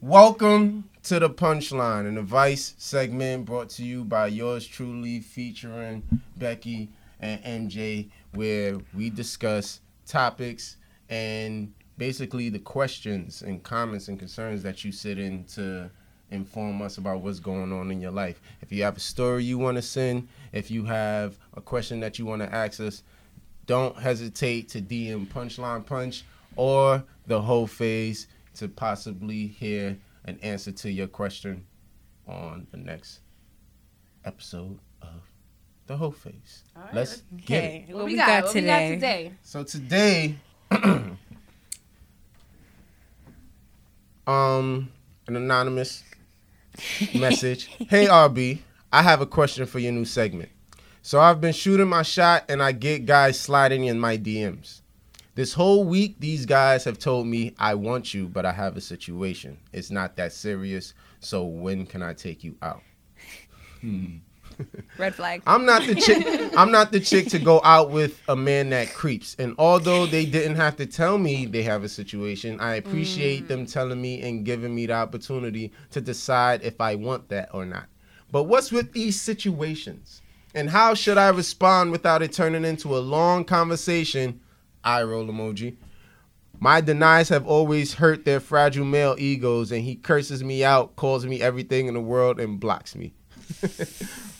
Welcome 0.00 0.88
to 1.04 1.18
the 1.18 1.30
punchline, 1.30 2.06
an 2.08 2.18
advice 2.18 2.74
segment 2.78 3.44
brought 3.44 3.70
to 3.70 3.84
you 3.84 4.04
by 4.04 4.26
yours 4.28 4.66
truly, 4.66 5.20
featuring 5.20 6.02
Becky 6.36 6.88
and 7.20 7.42
MJ, 7.70 8.08
where 8.32 8.78
we 8.94 9.10
discuss 9.10 9.80
topics 10.06 10.76
and 11.08 11.72
basically 11.98 12.48
the 12.48 12.58
questions 12.58 13.42
and 13.42 13.62
comments 13.62 14.08
and 14.08 14.18
concerns 14.18 14.62
that 14.62 14.84
you 14.84 14.92
sit 14.92 15.18
in 15.18 15.44
to 15.44 15.90
inform 16.30 16.82
us 16.82 16.98
about 16.98 17.20
what's 17.20 17.38
going 17.38 17.72
on 17.72 17.90
in 17.90 18.00
your 18.00 18.10
life. 18.10 18.40
If 18.60 18.72
you 18.72 18.82
have 18.82 18.96
a 18.96 19.00
story 19.00 19.44
you 19.44 19.58
want 19.58 19.76
to 19.76 19.82
send, 19.82 20.28
if 20.52 20.70
you 20.70 20.84
have 20.84 21.38
a 21.56 21.60
question 21.60 22.00
that 22.00 22.18
you 22.18 22.26
want 22.26 22.42
to 22.42 22.52
ask 22.52 22.80
us, 22.80 23.02
don't 23.66 23.96
hesitate 23.96 24.68
to 24.70 24.80
DM 24.82 25.26
Punchline 25.28 25.86
Punch 25.86 26.24
or 26.56 27.02
the 27.26 27.40
whole 27.40 27.66
phase 27.66 28.26
to 28.56 28.68
possibly 28.68 29.46
hear 29.46 29.96
an 30.24 30.38
answer 30.42 30.72
to 30.72 30.90
your 30.90 31.06
question 31.06 31.64
on 32.26 32.66
the 32.72 32.76
next 32.76 33.20
episode 34.24 34.78
of 35.02 35.08
the 35.86 35.96
whole 35.96 36.10
phase. 36.10 36.64
All 36.74 36.82
right, 36.82 36.94
Let's 36.94 37.22
get 37.44 37.64
it. 37.64 37.66
Okay, 37.66 37.84
What, 37.88 37.96
what 37.98 38.04
we, 38.06 38.12
we 38.12 38.16
got? 38.18 38.26
got 38.26 38.44
what 38.46 38.54
we 38.54 38.60
got 38.62 38.78
today? 38.78 38.94
today? 38.94 39.32
So 39.42 39.62
today, 39.62 40.36
um, 44.26 44.90
an 45.26 45.36
anonymous 45.36 46.02
message. 47.14 47.66
Hey 47.88 48.06
RB, 48.06 48.58
I 48.92 49.02
have 49.02 49.20
a 49.20 49.26
question 49.26 49.66
for 49.66 49.78
your 49.78 49.92
new 49.92 50.04
segment. 50.04 50.50
So 51.02 51.20
I've 51.20 51.40
been 51.40 51.52
shooting 51.52 51.88
my 51.88 52.02
shot 52.02 52.44
and 52.48 52.62
I 52.62 52.72
get 52.72 53.06
guys 53.06 53.38
sliding 53.38 53.84
in 53.84 54.00
my 54.00 54.18
DMs. 54.18 54.80
This 55.36 55.52
whole 55.52 55.84
week, 55.84 56.16
these 56.18 56.46
guys 56.46 56.84
have 56.84 56.98
told 56.98 57.26
me 57.26 57.54
I 57.58 57.74
want 57.74 58.14
you, 58.14 58.26
but 58.26 58.46
I 58.46 58.52
have 58.52 58.76
a 58.76 58.80
situation. 58.80 59.58
It's 59.72 59.90
not 59.90 60.16
that 60.16 60.32
serious. 60.32 60.94
So 61.20 61.44
when 61.44 61.86
can 61.86 62.02
I 62.02 62.14
take 62.14 62.42
you 62.42 62.56
out? 62.62 62.82
Red 64.98 65.14
flag. 65.14 65.42
I'm 65.46 65.64
not 65.66 65.86
the 65.86 65.94
chick. 65.94 66.26
I'm 66.56 66.70
not 66.70 66.92
the 66.92 67.00
chick 67.00 67.28
to 67.28 67.38
go 67.38 67.60
out 67.64 67.90
with 67.90 68.20
a 68.28 68.36
man 68.36 68.70
that 68.70 68.92
creeps. 68.92 69.36
And 69.38 69.54
although 69.58 70.06
they 70.06 70.24
didn't 70.26 70.56
have 70.56 70.76
to 70.76 70.86
tell 70.86 71.18
me 71.18 71.46
they 71.46 71.62
have 71.62 71.84
a 71.84 71.88
situation, 71.88 72.60
I 72.60 72.76
appreciate 72.76 73.44
mm. 73.44 73.48
them 73.48 73.66
telling 73.66 74.00
me 74.00 74.22
and 74.22 74.44
giving 74.44 74.74
me 74.74 74.86
the 74.86 74.94
opportunity 74.94 75.72
to 75.90 76.00
decide 76.00 76.62
if 76.62 76.80
I 76.80 76.94
want 76.94 77.28
that 77.28 77.50
or 77.52 77.66
not. 77.66 77.86
But 78.30 78.44
what's 78.44 78.72
with 78.72 78.92
these 78.92 79.20
situations? 79.20 80.22
And 80.54 80.70
how 80.70 80.94
should 80.94 81.18
I 81.18 81.28
respond 81.28 81.92
without 81.92 82.22
it 82.22 82.32
turning 82.32 82.64
into 82.64 82.96
a 82.96 82.98
long 82.98 83.44
conversation? 83.44 84.40
Eye 84.82 85.02
roll 85.02 85.26
emoji. 85.26 85.76
My 86.58 86.80
denies 86.80 87.28
have 87.28 87.46
always 87.46 87.94
hurt 87.94 88.24
their 88.24 88.40
fragile 88.40 88.86
male 88.86 89.14
egos, 89.18 89.70
and 89.70 89.82
he 89.82 89.94
curses 89.94 90.42
me 90.42 90.64
out, 90.64 90.96
calls 90.96 91.26
me 91.26 91.42
everything 91.42 91.86
in 91.86 91.94
the 91.94 92.00
world, 92.00 92.40
and 92.40 92.58
blocks 92.58 92.94
me. 92.96 93.12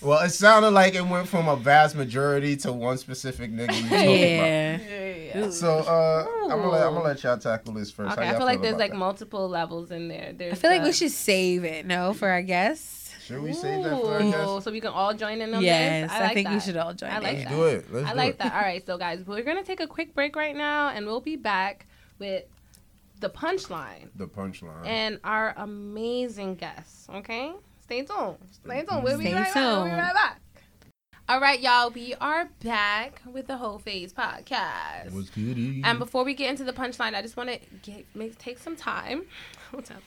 Well, 0.03 0.23
it 0.25 0.31
sounded 0.31 0.71
like 0.71 0.95
it 0.95 1.07
went 1.07 1.29
from 1.29 1.49
a 1.49 1.57
vast 1.57 1.95
majority 1.97 2.57
to 2.59 2.73
one 2.73 2.99
specific 2.99 3.51
nigga 3.53 3.75
you 3.75 3.89
talking 3.89 4.11
Yeah. 4.11 4.79
Yeah, 4.79 5.15
yeah. 5.45 5.51
So 5.51 5.79
uh, 5.79 6.27
I'm 6.45 6.49
gonna 6.49 6.69
let 6.71 6.87
I'm 6.87 6.95
gonna 6.95 7.05
let 7.05 7.23
y'all 7.23 7.39
tackle 7.39 7.75
this 7.75 7.91
first. 7.91 8.13
Okay, 8.13 8.23
I 8.27 8.31
y'all 8.31 8.39
feel 8.39 8.47
like 8.47 8.63
there's 8.63 8.77
like 8.77 8.93
that? 8.93 8.97
multiple 8.99 9.49
levels 9.49 9.91
in 9.91 10.09
there. 10.09 10.33
There's 10.37 10.53
I 10.53 10.57
feel 10.57 10.71
like 10.71 10.83
the- 10.83 10.89
we 10.89 10.93
should 10.93 11.11
save 11.13 11.65
it, 11.65 11.87
no, 11.87 12.13
for 12.15 12.29
our 12.29 12.43
guests. 12.43 13.05
Should 13.27 13.43
we 13.43 13.53
save 13.53 13.83
that 13.83 14.01
for 14.01 14.15
our 14.15 14.21
guests? 14.23 14.65
so 14.65 14.71
we 14.71 14.81
can 14.81 14.93
all 14.93 15.13
join 15.13 15.41
in 15.41 15.53
on 15.53 15.61
Yes, 15.63 16.09
this. 16.11 16.13
I, 16.17 16.23
like 16.27 16.35
think 16.35 16.49
we 16.49 16.61
should 16.61 16.77
all 16.77 16.95
join 16.95 17.11
I 17.11 17.19
like 17.19 17.39
in. 17.39 17.39
Let's 17.39 17.51
that. 17.51 17.57
do 17.57 17.65
it. 17.65 17.93
Let's 17.93 18.07
I 18.09 18.13
do 18.13 18.17
like 18.19 18.31
it. 18.35 18.39
that. 18.39 18.53
All 18.55 18.61
right, 18.61 18.87
so 18.87 18.99
guys, 18.99 19.27
we're 19.27 19.43
gonna 19.43 19.65
take 19.65 19.81
a 19.81 19.87
quick 19.89 20.15
break 20.15 20.37
right 20.37 20.55
now, 20.55 20.91
and 20.91 21.07
we'll 21.07 21.21
be 21.21 21.35
back 21.37 21.87
with 22.21 22.45
the 23.19 23.29
punchline 23.29 24.11
The 24.15 24.29
punchline. 24.29 24.87
and 24.87 25.19
our 25.25 25.55
amazing 25.57 26.55
guests. 26.55 27.09
Okay, 27.13 27.53
stay 27.87 28.03
tuned. 28.03 28.37
Stay 28.51 28.85
tuned. 28.85 29.05
We'll 29.05 29.19
be 29.19 29.27
Stay 29.27 29.35
right 29.35 29.55
back. 29.55 29.55
We'll 29.55 29.85
be 29.85 29.91
right 29.91 30.15
back. 30.15 30.41
All 31.29 31.41
right, 31.41 31.61
y'all. 31.61 31.91
We 31.91 32.15
are 32.21 32.49
back 32.65 33.23
with 33.25 33.47
the 33.47 33.57
Hoe 33.57 33.79
Phase 33.79 34.13
podcast. 34.13 35.13
What's 35.13 35.31
good? 35.31 35.57
And 35.85 35.99
before 35.99 36.25
we 36.25 36.35
get 36.35 36.51
into 36.51 36.65
the 36.65 36.73
punchline, 36.73 37.15
I 37.15 37.23
just 37.23 37.37
want 37.37 37.51
to 37.51 37.59
get 37.83 38.05
make, 38.15 38.39
take 38.39 38.59
some 38.59 38.77
time. 38.77 39.25
Hold 39.71 39.91
up. 39.91 40.03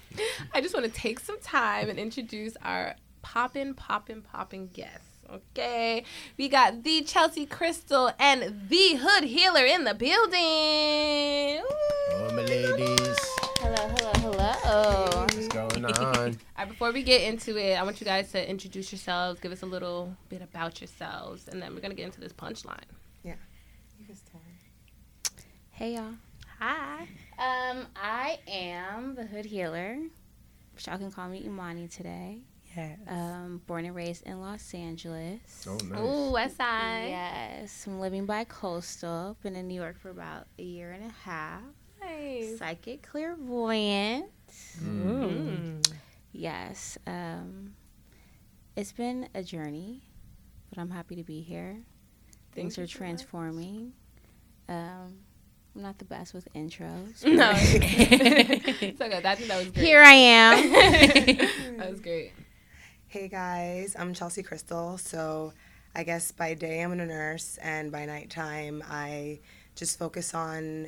I 0.53 0.61
just 0.61 0.73
want 0.73 0.85
to 0.85 0.91
take 0.91 1.19
some 1.19 1.39
time 1.39 1.89
and 1.89 1.97
introduce 1.97 2.55
our 2.61 2.95
poppin', 3.21 3.73
poppin', 3.73 4.21
poppin' 4.21 4.67
guests. 4.67 5.05
Okay, 5.31 6.03
we 6.37 6.49
got 6.49 6.81
the 6.81 7.01
Chelsea 7.03 7.45
Crystal 7.45 8.11
and 8.17 8.67
the 8.67 8.95
Hood 8.99 9.25
Healer 9.25 9.63
in 9.63 9.83
the 9.83 9.93
building. 9.93 11.63
Oh, 12.11 12.29
my 12.33 12.41
ladies. 12.41 13.17
Hello, 13.59 13.75
hello, 13.75 14.11
hello. 14.57 15.25
What's 15.25 15.47
going 15.47 15.85
on? 15.85 15.93
All 15.95 16.13
right, 16.57 16.67
before 16.67 16.91
we 16.91 17.03
get 17.03 17.21
into 17.21 17.57
it, 17.57 17.75
I 17.75 17.83
want 17.83 17.99
you 18.01 18.05
guys 18.05 18.31
to 18.31 18.49
introduce 18.49 18.91
yourselves, 18.91 19.39
give 19.39 19.51
us 19.51 19.61
a 19.61 19.65
little 19.65 20.15
bit 20.29 20.41
about 20.41 20.81
yourselves, 20.81 21.47
and 21.47 21.61
then 21.61 21.73
we're 21.73 21.81
gonna 21.81 21.93
get 21.95 22.05
into 22.05 22.19
this 22.19 22.33
punchline. 22.33 22.77
Yeah. 23.23 23.35
Hey, 25.71 25.95
y'all. 25.95 26.13
Hi. 26.59 27.07
Um, 27.37 27.87
I 27.95 28.39
am 28.47 29.15
the 29.15 29.23
Hood 29.23 29.45
Healer. 29.45 29.97
Y'all 30.85 30.97
can 30.97 31.11
call 31.11 31.29
me 31.29 31.43
Imani 31.45 31.87
today. 31.87 32.39
Yes. 32.75 32.99
Um, 33.07 33.61
born 33.65 33.85
and 33.85 33.95
raised 33.95 34.25
in 34.27 34.41
Los 34.41 34.73
Angeles. 34.73 35.65
Oh, 35.67 35.77
nice. 35.85 35.99
Ooh, 35.99 36.31
West 36.31 36.57
Side. 36.57 37.07
Yes, 37.09 37.85
I'm 37.87 37.99
living 37.99 38.25
by 38.25 38.43
coastal. 38.43 39.37
Been 39.41 39.55
in 39.55 39.67
New 39.67 39.75
York 39.75 39.99
for 39.99 40.09
about 40.09 40.47
a 40.57 40.63
year 40.63 40.91
and 40.91 41.05
a 41.05 41.13
half. 41.23 41.61
Nice. 42.01 42.59
Psychic 42.59 43.01
clairvoyant. 43.01 44.25
Mm. 44.81 45.85
Yes. 46.31 46.97
Um, 47.07 47.73
it's 48.75 48.91
been 48.91 49.29
a 49.35 49.43
journey, 49.43 50.03
but 50.69 50.79
I'm 50.79 50.89
happy 50.89 51.15
to 51.15 51.23
be 51.23 51.41
here. 51.41 51.77
Things 52.53 52.77
you 52.77 52.83
are 52.83 52.87
so 52.87 52.97
transforming. 52.97 53.93
Um, 54.67 55.19
I'm 55.75 55.81
not 55.81 55.97
the 55.97 56.05
best 56.05 56.33
with 56.33 56.47
intros. 56.53 57.23
No, 57.25 57.51
it's 57.55 59.01
okay. 59.01 59.21
That, 59.21 59.21
that 59.21 59.57
was 59.57 59.71
great. 59.71 59.85
Here 59.85 60.01
I 60.01 60.13
am. 60.13 60.71
that 61.77 61.89
was 61.89 61.99
great. 61.99 62.33
Hey 63.07 63.27
guys, 63.27 63.95
I'm 63.97 64.13
Chelsea 64.13 64.43
Crystal. 64.43 64.97
So 64.97 65.53
I 65.95 66.03
guess 66.03 66.31
by 66.31 66.53
day 66.53 66.81
I'm 66.81 66.91
a 66.91 66.95
nurse, 66.95 67.57
and 67.61 67.91
by 67.91 68.05
nighttime 68.05 68.83
I 68.87 69.39
just 69.75 69.97
focus 69.97 70.33
on 70.33 70.87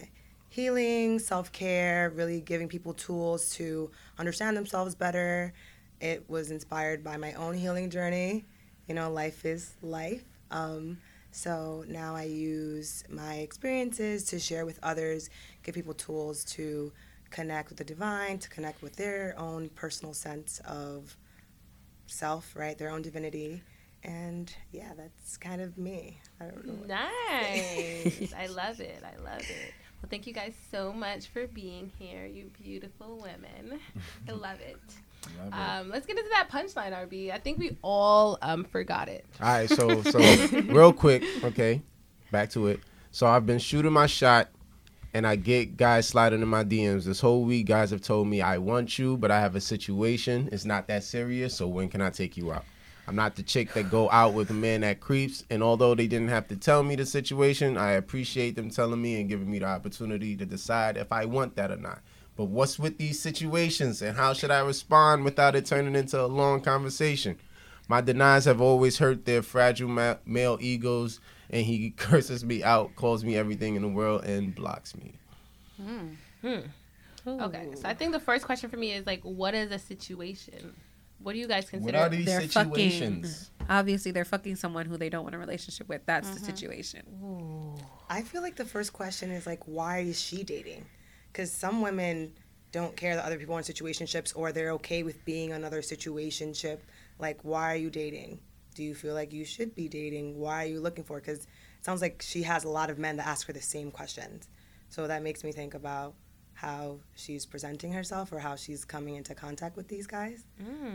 healing, 0.51 1.17
self 1.17 1.51
care, 1.51 2.11
really 2.13 2.41
giving 2.41 2.67
people 2.67 2.93
tools 2.93 3.51
to 3.55 3.89
understand 4.19 4.55
themselves 4.55 4.93
better. 4.93 5.53
It 6.01 6.29
was 6.29 6.51
inspired 6.51 7.03
by 7.03 7.17
my 7.17 7.33
own 7.33 7.55
healing 7.55 7.89
journey. 7.89 8.45
You 8.87 8.95
know, 8.95 9.09
life 9.09 9.45
is 9.45 9.73
life. 9.81 10.25
Um, 10.51 10.97
so 11.31 11.85
now 11.87 12.15
I 12.15 12.23
use 12.23 13.05
my 13.09 13.35
experiences 13.35 14.25
to 14.25 14.39
share 14.39 14.65
with 14.65 14.77
others, 14.83 15.29
give 15.63 15.73
people 15.73 15.93
tools 15.93 16.43
to 16.55 16.91
connect 17.29 17.69
with 17.69 17.77
the 17.77 17.85
divine, 17.85 18.37
to 18.39 18.49
connect 18.49 18.81
with 18.81 18.97
their 18.97 19.33
own 19.37 19.69
personal 19.69 20.13
sense 20.13 20.59
of 20.65 21.15
self, 22.07 22.53
right? 22.57 22.77
Their 22.77 22.89
own 22.89 23.01
divinity. 23.01 23.63
And 24.03 24.53
yeah, 24.73 24.91
that's 24.97 25.37
kind 25.37 25.61
of 25.61 25.77
me. 25.77 26.19
I 26.41 26.45
don't 26.45 26.65
know. 26.65 26.85
Nice. 26.87 28.33
I 28.37 28.47
love 28.47 28.81
it. 28.81 29.01
I 29.01 29.21
love 29.23 29.39
it. 29.39 29.73
Well, 30.01 30.09
thank 30.09 30.25
you 30.25 30.33
guys 30.33 30.53
so 30.71 30.91
much 30.91 31.27
for 31.27 31.45
being 31.47 31.91
here, 31.99 32.25
you 32.25 32.49
beautiful 32.61 33.17
women. 33.17 33.79
I 34.27 34.31
love 34.31 34.59
it. 34.59 34.77
Love. 35.39 35.53
Um, 35.53 35.89
let's 35.91 36.07
get 36.07 36.17
into 36.17 36.29
that 36.31 36.49
punchline, 36.49 36.91
RB. 36.91 37.31
I 37.31 37.37
think 37.37 37.59
we 37.59 37.77
all 37.83 38.39
um, 38.41 38.63
forgot 38.63 39.07
it. 39.09 39.25
All 39.39 39.47
right, 39.47 39.69
so 39.69 40.01
so 40.01 40.19
real 40.65 40.91
quick, 40.91 41.23
okay, 41.43 41.83
back 42.31 42.49
to 42.51 42.67
it. 42.67 42.79
So 43.11 43.27
I've 43.27 43.45
been 43.45 43.59
shooting 43.59 43.93
my 43.93 44.07
shot, 44.07 44.49
and 45.13 45.27
I 45.27 45.35
get 45.35 45.77
guys 45.77 46.07
sliding 46.07 46.41
in 46.41 46.47
my 46.47 46.63
DMs. 46.63 47.03
This 47.03 47.19
whole 47.19 47.43
week, 47.43 47.67
guys 47.67 47.91
have 47.91 48.01
told 48.01 48.27
me 48.27 48.41
I 48.41 48.57
want 48.57 48.97
you, 48.97 49.17
but 49.17 49.29
I 49.29 49.39
have 49.39 49.55
a 49.55 49.61
situation. 49.61 50.49
It's 50.51 50.65
not 50.65 50.87
that 50.87 51.03
serious. 51.03 51.55
So 51.55 51.67
when 51.67 51.89
can 51.89 52.01
I 52.01 52.09
take 52.09 52.37
you 52.37 52.51
out? 52.51 52.65
I'm 53.07 53.15
not 53.15 53.35
the 53.35 53.43
chick 53.43 53.73
that 53.73 53.89
go 53.89 54.09
out 54.11 54.33
with 54.33 54.49
a 54.51 54.53
man 54.53 54.81
that 54.81 54.99
creeps. 54.99 55.43
And 55.49 55.63
although 55.63 55.95
they 55.95 56.07
didn't 56.07 56.29
have 56.29 56.47
to 56.49 56.55
tell 56.55 56.83
me 56.83 56.95
the 56.95 57.05
situation, 57.05 57.77
I 57.77 57.93
appreciate 57.93 58.55
them 58.55 58.69
telling 58.69 59.01
me 59.01 59.19
and 59.19 59.27
giving 59.27 59.49
me 59.49 59.59
the 59.59 59.65
opportunity 59.65 60.35
to 60.37 60.45
decide 60.45 60.97
if 60.97 61.11
I 61.11 61.25
want 61.25 61.55
that 61.55 61.71
or 61.71 61.77
not. 61.77 62.01
But 62.37 62.45
what's 62.45 62.79
with 62.79 62.97
these 62.97 63.19
situations, 63.19 64.01
and 64.01 64.15
how 64.15 64.33
should 64.33 64.51
I 64.51 64.61
respond 64.61 65.25
without 65.25 65.55
it 65.55 65.65
turning 65.65 65.95
into 65.95 66.19
a 66.19 66.25
long 66.25 66.61
conversation? 66.61 67.37
My 67.87 67.99
denies 67.99 68.45
have 68.45 68.61
always 68.61 68.99
hurt 68.99 69.25
their 69.25 69.41
fragile 69.41 69.89
ma- 69.89 70.15
male 70.25 70.57
egos, 70.61 71.19
and 71.49 71.65
he 71.65 71.89
curses 71.97 72.45
me 72.45 72.63
out, 72.63 72.95
calls 72.95 73.25
me 73.25 73.35
everything 73.35 73.75
in 73.75 73.81
the 73.81 73.89
world, 73.89 74.23
and 74.23 74.55
blocks 74.55 74.95
me. 74.95 75.13
Hmm. 75.77 76.07
Hmm. 76.41 76.59
Okay, 77.27 77.67
so 77.75 77.87
I 77.87 77.93
think 77.93 78.13
the 78.13 78.19
first 78.19 78.45
question 78.45 78.69
for 78.69 78.77
me 78.77 78.93
is 78.93 79.05
like, 79.05 79.21
what 79.21 79.53
is 79.53 79.71
a 79.71 79.77
situation? 79.77 80.73
What 81.23 81.33
do 81.33 81.39
you 81.39 81.47
guys 81.47 81.69
consider? 81.69 81.97
What 81.97 82.07
are 82.07 82.09
these 82.09 82.25
They're 82.25 82.41
fucking. 82.41 83.25
Obviously, 83.69 84.11
they're 84.11 84.25
fucking 84.25 84.55
someone 84.55 84.85
who 84.85 84.97
they 84.97 85.09
don't 85.09 85.23
want 85.23 85.35
a 85.35 85.37
relationship 85.37 85.87
with. 85.87 86.05
That's 86.05 86.29
the 86.29 86.35
mm-hmm. 86.37 86.45
situation. 86.45 87.77
I 88.09 88.21
feel 88.21 88.41
like 88.41 88.55
the 88.55 88.65
first 88.65 88.91
question 88.91 89.31
is 89.31 89.45
like, 89.45 89.63
why 89.65 89.99
is 89.99 90.19
she 90.19 90.43
dating? 90.43 90.85
Because 91.31 91.51
some 91.51 91.81
women 91.81 92.33
don't 92.71 92.95
care 92.95 93.15
that 93.15 93.25
other 93.25 93.37
people 93.37 93.55
are 93.55 93.59
in 93.59 93.63
situationships 93.63 94.35
or 94.35 94.51
they're 94.51 94.71
okay 94.71 95.03
with 95.03 95.23
being 95.25 95.51
another 95.51 95.81
situationship. 95.81 96.79
Like, 97.19 97.39
why 97.43 97.73
are 97.73 97.77
you 97.77 97.89
dating? 97.89 98.39
Do 98.75 98.83
you 98.83 98.95
feel 98.95 99.13
like 99.13 99.33
you 99.33 99.45
should 99.45 99.75
be 99.75 99.87
dating? 99.87 100.39
Why 100.39 100.63
are 100.63 100.67
you 100.67 100.79
looking 100.79 101.03
for? 101.03 101.19
Because 101.19 101.39
it 101.39 101.85
sounds 101.85 102.01
like 102.01 102.21
she 102.21 102.43
has 102.43 102.63
a 102.63 102.69
lot 102.69 102.89
of 102.89 102.97
men 102.97 103.17
that 103.17 103.27
ask 103.27 103.47
her 103.47 103.53
the 103.53 103.61
same 103.61 103.91
questions. 103.91 104.47
So 104.89 105.07
that 105.07 105.23
makes 105.23 105.43
me 105.43 105.51
think 105.51 105.73
about 105.73 106.13
how 106.61 106.99
she's 107.15 107.43
presenting 107.43 107.91
herself 107.91 108.31
or 108.31 108.37
how 108.37 108.55
she's 108.55 108.85
coming 108.85 109.15
into 109.15 109.33
contact 109.33 109.75
with 109.75 109.87
these 109.87 110.05
guys. 110.05 110.43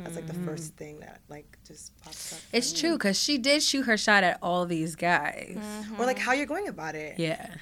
That's 0.04 0.14
like 0.14 0.28
the 0.28 0.32
mm. 0.32 0.44
first 0.44 0.76
thing 0.76 1.00
that 1.00 1.22
like 1.28 1.58
just 1.66 1.92
pops 2.02 2.34
up. 2.34 2.38
It's 2.52 2.72
true 2.72 2.92
because 2.92 3.20
she 3.20 3.36
did 3.36 3.64
shoot 3.64 3.82
her 3.82 3.96
shot 3.96 4.22
at 4.22 4.38
all 4.40 4.64
these 4.64 4.94
guys. 4.94 5.58
Mm-hmm. 5.58 6.00
Or 6.00 6.06
like 6.06 6.20
how 6.20 6.34
you're 6.34 6.46
going 6.46 6.68
about 6.68 6.94
it. 6.94 7.18
Yeah. 7.18 7.52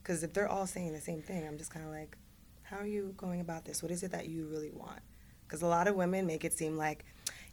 Because 0.00 0.22
if 0.22 0.32
they're 0.32 0.48
all 0.48 0.68
saying 0.68 0.92
the 0.92 1.00
same 1.00 1.20
thing, 1.20 1.44
I'm 1.48 1.58
just 1.58 1.72
kind 1.72 1.84
of 1.84 1.90
like, 1.90 2.16
how 2.62 2.76
are 2.76 2.86
you 2.86 3.12
going 3.16 3.40
about 3.40 3.64
this? 3.64 3.82
What 3.82 3.90
is 3.90 4.04
it 4.04 4.12
that 4.12 4.28
you 4.28 4.46
really 4.46 4.70
want? 4.70 5.00
Because 5.42 5.62
a 5.62 5.66
lot 5.66 5.88
of 5.88 5.96
women 5.96 6.28
make 6.28 6.44
it 6.44 6.52
seem 6.52 6.76
like, 6.76 7.04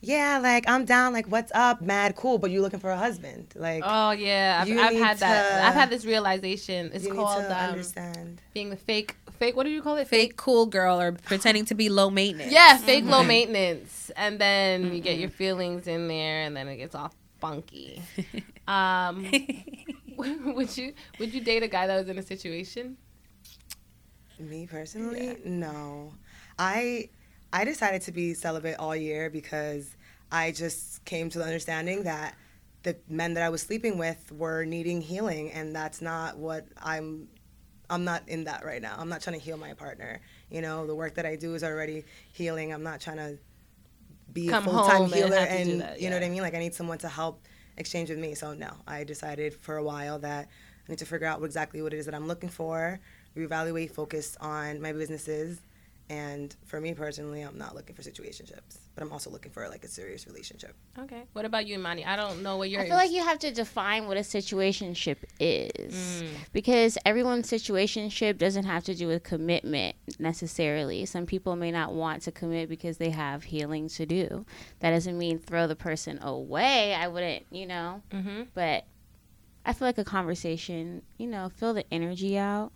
yeah, 0.02 0.40
like 0.42 0.70
I'm 0.70 0.86
down, 0.86 1.14
like 1.14 1.28
what's 1.28 1.52
up, 1.54 1.82
mad 1.82 2.16
cool, 2.16 2.38
but 2.38 2.52
you're 2.52 2.62
looking 2.62 2.80
for 2.80 2.92
a 2.92 2.98
husband. 2.98 3.48
Like 3.56 3.84
Oh 3.86 4.12
yeah, 4.12 4.60
I've, 4.62 4.68
You 4.68 4.80
I've 4.80 4.94
need 4.94 5.00
had 5.00 5.18
that. 5.20 5.66
I've 5.66 5.74
had 5.74 5.90
this 5.90 6.06
realization. 6.06 6.92
It's 6.94 7.06
you 7.06 7.12
need 7.12 7.18
called 7.18 7.44
to 7.44 7.64
um, 7.64 7.70
understand. 7.72 8.42
being 8.54 8.70
the 8.70 8.76
fake, 8.76 9.16
fake. 9.40 9.56
What 9.56 9.64
do 9.64 9.70
you 9.70 9.82
call 9.82 9.98
it? 9.98 10.08
Fake 10.08 10.38
cool 10.38 10.66
girl 10.66 11.00
or 11.00 11.12
pretending 11.14 11.66
to 11.66 11.76
be 11.76 11.90
low 11.90 12.10
maintenance. 12.10 12.52
Yeah, 12.52 12.78
fake 12.78 13.06
low 13.06 13.24
maintenance, 13.24 14.12
and 14.16 14.40
then 14.40 14.94
you 14.94 15.02
get 15.02 15.18
your 15.18 15.30
feelings 15.30 15.88
in 15.88 16.08
there, 16.08 16.42
and 16.44 16.56
then 16.56 16.68
it 16.68 16.78
gets 16.78 16.96
all 16.96 17.14
funky. 17.40 18.02
Um, 18.68 19.30
would 20.18 20.76
you 20.76 20.94
would 21.20 21.34
you 21.34 21.42
date 21.42 21.62
a 21.62 21.68
guy 21.68 21.86
that 21.86 21.98
was 22.00 22.10
in 22.10 22.18
a 22.18 22.24
situation? 22.24 22.98
Me 24.40 24.66
personally, 24.66 25.38
no. 25.46 26.14
I 26.58 27.10
I 27.56 27.64
decided 27.64 28.02
to 28.02 28.12
be 28.12 28.34
celibate 28.34 28.76
all 28.80 28.94
year 28.94 29.30
because 29.30 29.96
I 30.30 30.52
just 30.52 31.06
came 31.06 31.30
to 31.30 31.40
the 31.40 31.46
understanding 31.46 32.04
that 32.04 32.36
the 32.84 32.98
men 33.08 33.34
that 33.36 33.44
I 33.44 33.50
was 33.50 33.62
sleeping 33.62 33.98
with 33.98 34.30
were 34.34 34.66
needing 34.66 35.00
healing 35.00 35.54
and 35.54 35.74
that's 35.74 36.02
not 36.02 36.38
what 36.38 36.66
I'm 36.78 37.30
I'm 37.90 38.04
not 38.04 38.28
in 38.28 38.44
that 38.44 38.66
right 38.66 38.82
now. 38.82 38.96
I'm 38.98 39.08
not 39.08 39.22
trying 39.22 39.40
to 39.40 39.46
heal 39.46 39.56
my 39.56 39.74
partner. 39.74 40.20
You 40.52 40.60
know, 40.60 40.86
the 40.86 40.96
work 40.96 41.16
that 41.16 41.26
I 41.26 41.38
do 41.38 41.56
is 41.56 41.64
already 41.64 42.04
healing. 42.34 42.74
I'm 42.74 42.84
not 42.84 43.00
trying 43.00 43.18
to 43.18 43.38
be 44.34 44.48
Come 44.48 44.68
a 44.68 44.72
full-time 44.72 44.96
home 44.98 45.04
and 45.06 45.14
healer 45.14 45.38
and, 45.38 45.70
do 45.70 45.78
that, 45.78 46.02
you 46.02 46.10
know 46.10 46.18
what. 46.18 46.26
I 46.26 46.30
mean? 46.30 46.42
Like 46.42 46.56
I 46.56 46.60
need 46.60 46.74
someone 46.74 46.98
to 47.00 47.08
help 47.08 47.42
exchange 47.78 48.10
with 48.10 48.20
me. 48.20 48.36
So 48.36 48.54
no, 48.54 48.72
I 48.86 49.06
decided 49.06 49.54
for 49.54 49.78
a 49.78 49.84
while 49.84 50.20
that 50.20 50.50
I 50.90 50.92
need 50.92 51.00
to 51.00 51.06
figure 51.06 51.28
out 51.28 51.40
what 51.40 51.46
exactly 51.46 51.82
what 51.82 51.94
it 51.94 52.00
is 52.00 52.06
that 52.06 52.16
I'm 52.16 52.28
looking 52.28 52.50
for, 52.50 53.00
reevaluate, 53.38 53.92
focus 53.92 54.36
on 54.42 54.82
my 54.82 54.92
businesses, 54.92 55.62
And 56.08 56.56
for 56.66 56.80
me 56.80 56.94
personally, 56.94 57.42
I'm 57.42 57.58
not 57.58 57.74
looking 57.74 57.96
for 57.96 58.04
situationships, 58.04 58.78
but 58.94 59.02
I'm 59.04 59.12
also 59.12 59.32
looking 59.32 59.52
for 59.52 59.68
like 59.70 59.84
a 59.84 59.88
serious 59.88 60.28
relationship. 60.28 60.76
Okay. 61.00 61.24
What 61.34 61.46
about 61.46 61.66
you, 61.66 61.76
Imani? 61.76 62.06
I 62.06 62.16
don't 62.16 62.44
know 62.44 62.58
what 62.58 62.70
you're. 62.70 62.82
I 62.82 62.86
feel 62.86 62.96
like 62.96 63.10
you 63.10 63.24
have 63.24 63.40
to 63.40 63.52
define 63.52 64.06
what 64.06 64.16
a 64.16 64.20
situationship 64.20 65.18
is 65.40 66.22
Mm. 66.22 66.28
because 66.54 67.00
everyone's 67.06 67.50
situationship 67.50 68.38
doesn't 68.38 68.66
have 68.66 68.84
to 68.84 68.94
do 68.94 69.08
with 69.08 69.24
commitment 69.24 69.96
necessarily. 70.20 71.06
Some 71.06 71.26
people 71.26 71.56
may 71.56 71.72
not 71.72 71.94
want 71.94 72.22
to 72.24 72.32
commit 72.32 72.70
because 72.70 72.98
they 72.98 73.10
have 73.10 73.46
healing 73.46 73.88
to 73.90 74.06
do. 74.06 74.46
That 74.82 74.92
doesn't 74.92 75.18
mean 75.18 75.40
throw 75.40 75.66
the 75.66 75.76
person 75.76 76.20
away. 76.22 76.94
I 76.94 77.08
wouldn't, 77.08 77.46
you 77.52 77.66
know, 77.66 78.04
Mm-hmm. 78.12 78.44
but 78.54 78.86
I 79.66 79.74
feel 79.74 79.88
like 79.88 79.98
a 79.98 80.04
conversation, 80.04 81.02
you 81.18 81.26
know, 81.26 81.50
fill 81.50 81.74
the 81.74 81.92
energy 81.92 82.38
out. 82.38 82.72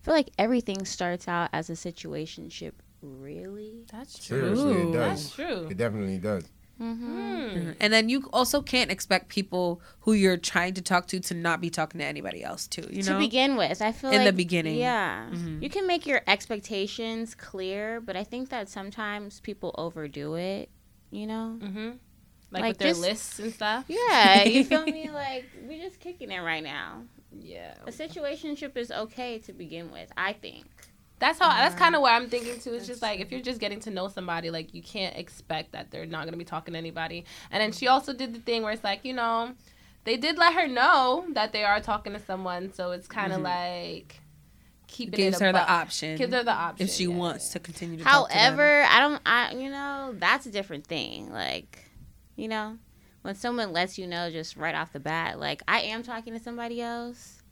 I 0.00 0.04
feel 0.04 0.14
like 0.14 0.30
everything 0.38 0.84
starts 0.84 1.28
out 1.28 1.50
as 1.52 1.68
a 1.68 1.74
situationship, 1.74 2.72
really. 3.02 3.84
That's 3.92 4.24
true. 4.26 4.40
Seriously, 4.54 4.72
it 4.72 4.92
does. 4.92 4.94
That's 4.94 5.34
true. 5.34 5.66
It 5.70 5.76
definitely 5.76 6.18
does. 6.18 6.44
Hmm. 6.78 7.72
And 7.78 7.92
then 7.92 8.08
you 8.08 8.30
also 8.32 8.62
can't 8.62 8.90
expect 8.90 9.28
people 9.28 9.82
who 10.00 10.14
you're 10.14 10.38
trying 10.38 10.72
to 10.74 10.80
talk 10.82 11.06
to 11.08 11.20
to 11.20 11.34
not 11.34 11.60
be 11.60 11.68
talking 11.68 11.98
to 12.00 12.04
anybody 12.06 12.42
else 12.42 12.66
too. 12.66 12.86
You 12.90 13.02
know, 13.02 13.12
to 13.12 13.18
begin 13.18 13.56
with. 13.56 13.82
I 13.82 13.92
feel 13.92 14.10
In 14.10 14.24
the 14.24 14.32
beginning. 14.32 14.76
yeah, 14.78 15.28
Mhm. 15.30 15.62
you 15.62 15.68
can 15.68 15.86
make 15.86 16.06
your 16.06 16.22
expectations 16.26 17.34
clear, 17.34 18.00
but 18.00 18.16
I 18.16 18.24
think 18.24 18.48
that 18.48 18.70
sometimes 18.70 19.40
people 19.40 19.74
overdo 19.76 20.34
it. 20.36 20.70
You 21.10 21.26
know? 21.26 21.58
Mm-hmm. 21.60 21.90
Like, 22.52 22.62
Like, 22.62 22.68
with 22.70 22.78
their 22.78 22.94
lists 22.94 23.38
and 23.40 23.52
stuff. 23.52 23.84
Yeah, 23.88 24.44
you 24.44 24.64
feel 24.64 24.84
me? 24.86 25.10
Like 25.10 25.44
we're 25.68 25.82
just 25.86 26.00
kicking 26.00 26.30
it 26.30 26.40
right 26.40 26.62
now. 26.64 27.02
Yeah. 27.32 27.74
A 27.86 27.90
situationship 27.90 28.76
is 28.76 28.90
okay 28.90 29.38
to 29.40 29.52
begin 29.52 29.90
with. 29.90 30.10
I 30.16 30.32
think. 30.32 30.66
That's 31.18 31.38
how. 31.38 31.48
That's 31.48 31.74
mm-hmm. 31.74 31.84
kind 31.84 31.94
of 31.94 32.00
what 32.00 32.12
I'm 32.12 32.28
thinking 32.28 32.58
too. 32.58 32.74
It's 32.74 32.86
just 32.86 33.02
like 33.02 33.20
if 33.20 33.30
you're 33.30 33.42
just 33.42 33.60
getting 33.60 33.80
to 33.80 33.90
know 33.90 34.08
somebody, 34.08 34.50
like 34.50 34.74
you 34.74 34.82
can't 34.82 35.16
expect 35.16 35.72
that 35.72 35.90
they're 35.90 36.06
not 36.06 36.24
gonna 36.24 36.36
be 36.36 36.44
talking 36.44 36.72
to 36.72 36.78
anybody. 36.78 37.24
And 37.50 37.60
then 37.60 37.72
she 37.72 37.88
also 37.88 38.12
did 38.12 38.34
the 38.34 38.40
thing 38.40 38.62
where 38.62 38.72
it's 38.72 38.84
like, 38.84 39.04
you 39.04 39.12
know, 39.12 39.52
they 40.04 40.16
did 40.16 40.38
let 40.38 40.54
her 40.54 40.66
know 40.66 41.26
that 41.32 41.52
they 41.52 41.62
are 41.62 41.80
talking 41.80 42.14
to 42.14 42.18
someone, 42.20 42.72
so 42.72 42.92
it's 42.92 43.06
kind 43.06 43.32
of 43.32 43.40
mm-hmm. 43.40 44.00
like 44.00 44.20
keeping 44.86 45.16
gives 45.16 45.36
it 45.36 45.42
a 45.42 45.46
her 45.46 45.52
the 45.52 45.70
option 45.70 46.16
Gives 46.16 46.32
her 46.32 46.42
the 46.42 46.52
option 46.52 46.86
if 46.86 46.92
she 46.92 47.04
yeah, 47.04 47.14
wants 47.14 47.48
yeah. 47.48 47.52
to 47.52 47.58
continue 47.60 47.98
to. 47.98 48.04
talk 48.04 48.28
to 48.28 48.34
them. 48.34 48.42
However, 48.42 48.84
I 48.88 49.00
don't. 49.00 49.22
I 49.26 49.52
you 49.52 49.70
know 49.70 50.14
that's 50.18 50.46
a 50.46 50.50
different 50.50 50.86
thing. 50.86 51.30
Like, 51.30 51.84
you 52.36 52.48
know, 52.48 52.78
when 53.22 53.34
someone 53.34 53.72
lets 53.72 53.98
you 53.98 54.06
know 54.06 54.30
just 54.30 54.56
right 54.56 54.74
off 54.74 54.92
the 54.92 55.00
bat, 55.00 55.38
like 55.38 55.62
I 55.68 55.80
am 55.82 56.02
talking 56.02 56.32
to 56.34 56.40
somebody 56.40 56.80
else. 56.80 57.42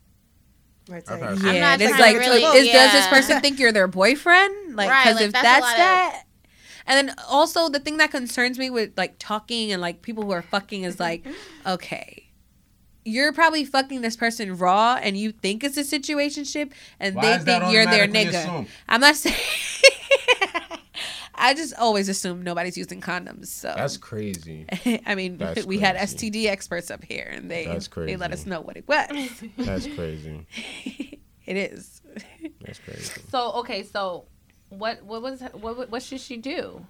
Right. 0.89 1.03
I've 1.09 1.21
like- 1.21 1.31
had- 1.31 1.39
I'm 1.49 1.55
Yeah, 1.55 1.61
not 1.61 1.81
it's 1.81 1.99
like, 1.99 2.13
to 2.15 2.19
really- 2.21 2.43
is, 2.43 2.73
does 2.73 2.93
this 2.93 3.07
person 3.09 3.41
think 3.41 3.59
you're 3.59 3.73
their 3.73 3.89
boyfriend? 3.89 4.75
Like, 4.77 4.89
Right, 4.91 5.05
because 5.05 5.17
like, 5.17 5.25
if 5.27 5.33
that's 5.33 5.45
that's, 5.45 5.63
lot 5.63 5.73
of- 5.73 5.79
that, 5.79 6.23
and 6.87 7.09
then 7.09 7.17
also 7.29 7.69
the 7.69 7.81
thing 7.81 7.99
that 7.99 8.11
concerns 8.11 8.59
me 8.59 8.71
with 8.71 8.93
like 8.97 9.17
talking 9.19 9.71
and 9.73 9.83
like 9.83 10.01
people 10.01 10.25
who 10.25 10.31
are 10.31 10.41
fucking 10.41 10.85
is 10.85 10.99
like, 10.99 11.27
okay, 11.67 12.31
you're 13.05 13.33
probably 13.35 13.65
fucking 13.67 14.01
this 14.01 14.17
person 14.17 14.57
raw, 14.57 14.99
and 15.03 15.17
you 15.19 15.33
think 15.33 15.63
it's 15.65 15.77
a 15.77 15.83
situationship, 15.83 16.73
and 16.99 17.15
Why 17.15 17.37
they 17.37 17.45
think 17.45 17.73
you're 17.73 17.85
their 17.87 18.07
nigga. 18.09 18.45
assumed? 18.45 18.69
I'm 18.89 19.01
not 19.03 19.17
saying. 19.17 19.37
I 21.39 21.55
just 21.55 21.75
always 21.75 22.09
assume 22.09 22.43
nobody's 22.43 22.77
using 22.77 23.01
condoms. 23.01 23.47
So 23.47 23.73
That's 23.77 23.97
crazy. 23.97 24.67
I 25.07 25.15
mean, 25.15 25.39
That's 25.39 25.65
we 25.67 25.79
had. 25.79 25.97
STD 25.97 26.47
experts 26.47 26.91
up 26.91 27.05
here, 27.05 27.29
and 27.31 27.51
they 27.51 27.67
That's 27.67 27.89
they 27.89 28.17
let 28.17 28.33
us 28.33 28.47
know 28.47 28.61
what 28.61 28.77
it 28.77 28.87
was. 28.87 29.43
That's 29.57 29.87
crazy. 29.87 30.47
it 31.47 31.57
is. 31.57 32.03
That's 32.61 32.79
crazy. 32.79 33.21
So 33.31 33.53
okay, 33.53 33.83
so 33.83 34.25
what 34.71 35.03
what 35.03 35.23
was 35.23 35.41
what 35.53 35.91
what 35.91 36.03
should 36.03 36.21
she 36.21 36.37
do? 36.37 36.85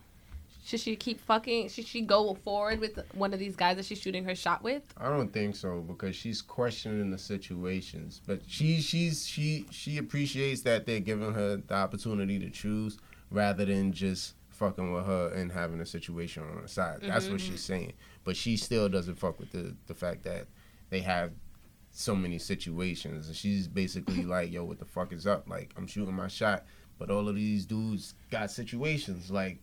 Should 0.65 0.81
she 0.81 0.97
keep 0.97 1.19
fucking? 1.21 1.71
Should 1.71 1.87
she 1.87 2.03
go 2.03 2.35
forward 2.45 2.81
with 2.81 2.99
one 3.15 3.33
of 3.33 3.39
these 3.39 3.57
guys 3.57 3.77
that 3.77 3.87
she's 3.87 4.01
shooting 4.01 4.25
her 4.25 4.35
shot 4.35 4.63
with? 4.63 4.83
I 4.99 5.09
don't 5.09 5.33
think 5.33 5.57
so 5.57 5.81
because 5.81 6.15
she's 6.15 6.43
questioning 6.43 7.11
the 7.11 7.17
situations. 7.17 8.21
But 8.27 8.43
she 8.47 8.83
she's 8.83 9.27
she 9.27 9.65
she 9.71 9.97
appreciates 9.97 10.61
that 10.63 10.85
they're 10.85 11.01
giving 11.01 11.33
her 11.33 11.57
the 11.57 11.75
opportunity 11.75 12.39
to 12.41 12.51
choose 12.51 12.99
rather 13.31 13.65
than 13.65 13.93
just 13.93 14.35
fucking 14.59 14.93
with 14.93 15.07
her 15.07 15.33
and 15.35 15.53
having 15.53 15.81
a 15.81 15.87
situation 15.87 16.43
on 16.43 16.63
the 16.63 16.69
side. 16.69 16.99
That's 17.03 17.29
what 17.29 17.41
she's 17.41 17.63
saying. 17.63 17.93
But 18.25 18.37
she 18.37 18.57
still 18.57 18.89
doesn't 18.89 19.15
fuck 19.15 19.39
with 19.39 19.53
the 19.53 19.75
the 19.87 19.95
fact 19.95 20.25
that 20.25 20.47
they 20.91 21.01
have 21.01 21.33
so 21.91 22.15
many 22.15 22.39
situations 22.39 23.29
and 23.29 23.37
she's 23.37 23.67
basically 23.67 24.25
like, 24.25 24.53
yo, 24.53 24.65
what 24.65 24.79
the 24.79 24.85
fuck 24.85 25.13
is 25.13 25.27
up? 25.27 25.49
Like 25.49 25.73
I'm 25.77 25.87
shooting 25.87 26.15
my 26.15 26.29
shot, 26.29 26.65
but 26.99 27.11
all 27.11 27.29
of 27.29 27.37
these 27.37 27.65
dudes 27.65 28.15
got 28.31 28.51
situations. 28.51 29.31
Like 29.31 29.61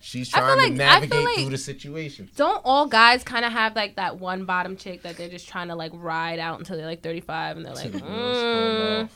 she's 0.00 0.28
trying 0.30 0.58
like- 0.58 0.72
to 0.72 0.78
navigate 0.78 1.24
like- 1.24 1.36
through 1.36 1.50
the 1.50 1.58
situation. 1.58 2.30
Don't 2.36 2.62
all 2.64 2.86
guys 2.86 3.22
kind 3.22 3.44
of 3.44 3.52
have 3.52 3.76
like 3.76 3.96
that 3.96 4.18
one 4.18 4.46
bottom 4.46 4.76
chick 4.76 5.02
that 5.02 5.16
they're 5.16 5.28
just 5.28 5.48
trying 5.48 5.68
to 5.68 5.74
like 5.74 5.92
ride 5.94 6.38
out 6.38 6.58
until 6.58 6.76
they're 6.76 6.86
like 6.86 7.02
35 7.02 7.58
and 7.58 7.66
they're 7.66 7.74
like, 7.74 7.92
Till 7.92 8.00
the 8.00 8.06
wheels 8.06 8.36
fall 8.42 9.04
mm. 9.04 9.08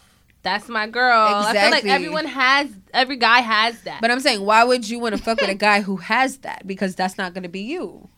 That's 0.43 0.69
my 0.69 0.87
girl. 0.87 1.27
Exactly. 1.41 1.59
I 1.59 1.63
feel 1.63 1.71
like 1.71 1.85
everyone 1.87 2.25
has, 2.27 2.69
every 2.95 3.17
guy 3.17 3.41
has 3.41 3.81
that. 3.83 4.01
But 4.01 4.11
I'm 4.11 4.21
saying, 4.21 4.41
why 4.45 4.65
would 4.65 4.89
you 4.89 4.99
want 4.99 5.17
to 5.17 5.23
fuck 5.23 5.41
with 5.41 5.51
a 5.51 5.55
guy 5.55 5.81
who 5.83 5.97
has 5.99 6.39
that? 6.39 6.67
Because 6.67 6.95
that's 6.95 7.19
not 7.19 7.35
going 7.35 7.43
to 7.43 7.49
be 7.49 7.61
you. 7.61 8.09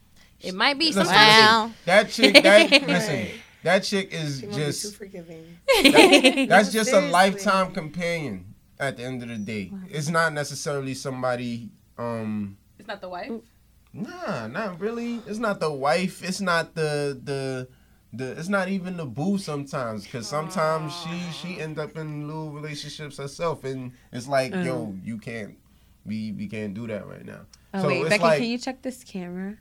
it 0.41 0.55
might 0.55 0.79
be 0.79 0.87
Listen, 0.87 1.05
sometimes. 1.07 1.43
Wow. 1.47 1.71
That 1.87 2.11
chick, 2.11 2.43
that 2.43 2.71
listen, 2.87 3.27
that 3.63 3.83
chick 3.85 4.13
is 4.13 4.41
She 4.41 4.47
won't 4.47 4.57
be 4.57 4.63
too 4.63 4.67
just 4.71 4.97
forgiving. 4.97 5.59
that- 5.83 6.47
that's 6.49 6.73
just 6.79 6.93
a 6.93 7.01
lifetime 7.01 7.73
companion. 7.73 8.47
At 8.81 8.97
the 8.97 9.05
end 9.05 9.23
of 9.23 9.29
the 9.29 9.37
day, 9.37 9.71
it's 9.91 10.09
not 10.09 10.33
necessarily 10.33 10.95
somebody. 10.95 11.71
Um, 11.97 12.57
It's 12.81 12.89
not 12.89 13.01
the 13.01 13.09
wife. 13.09 13.31
nah, 13.93 14.49
not 14.49 14.81
really. 14.81 15.21
It's 15.27 15.39
not 15.39 15.61
the 15.61 15.71
wife. 15.71 16.25
It's 16.25 16.41
not 16.41 16.75
the 16.75 17.17
the. 17.23 17.69
The, 18.15 18.33
it's 18.33 18.49
not 18.49 18.69
even 18.69 18.99
the 18.99 19.07
boo 19.07 19.39
sometimes 19.39 20.05
because 20.05 20.29
sometimes 20.29 20.95
she 21.03 21.33
she 21.33 21.61
end 21.61 21.79
up 21.79 21.97
in 21.97 22.27
little 22.27 22.51
relationships 22.51 23.17
herself 23.17 23.65
and 23.65 23.93
it's 24.13 24.29
like 24.29 24.53
yo 24.53 24.89
mm. 24.89 25.01
you 25.03 25.17
can't 25.17 25.57
we 26.05 26.33
we 26.33 26.47
can't 26.47 26.75
do 26.75 26.87
that 26.89 27.07
right 27.07 27.25
now 27.25 27.47
Oh 27.73 27.83
So 27.83 27.89
wait, 27.89 28.01
it's 28.03 28.11
Becky, 28.11 28.23
like- 28.23 28.39
can 28.39 28.49
you 28.49 28.59
check 28.59 28.83
this 28.83 29.03
camera? 29.03 29.57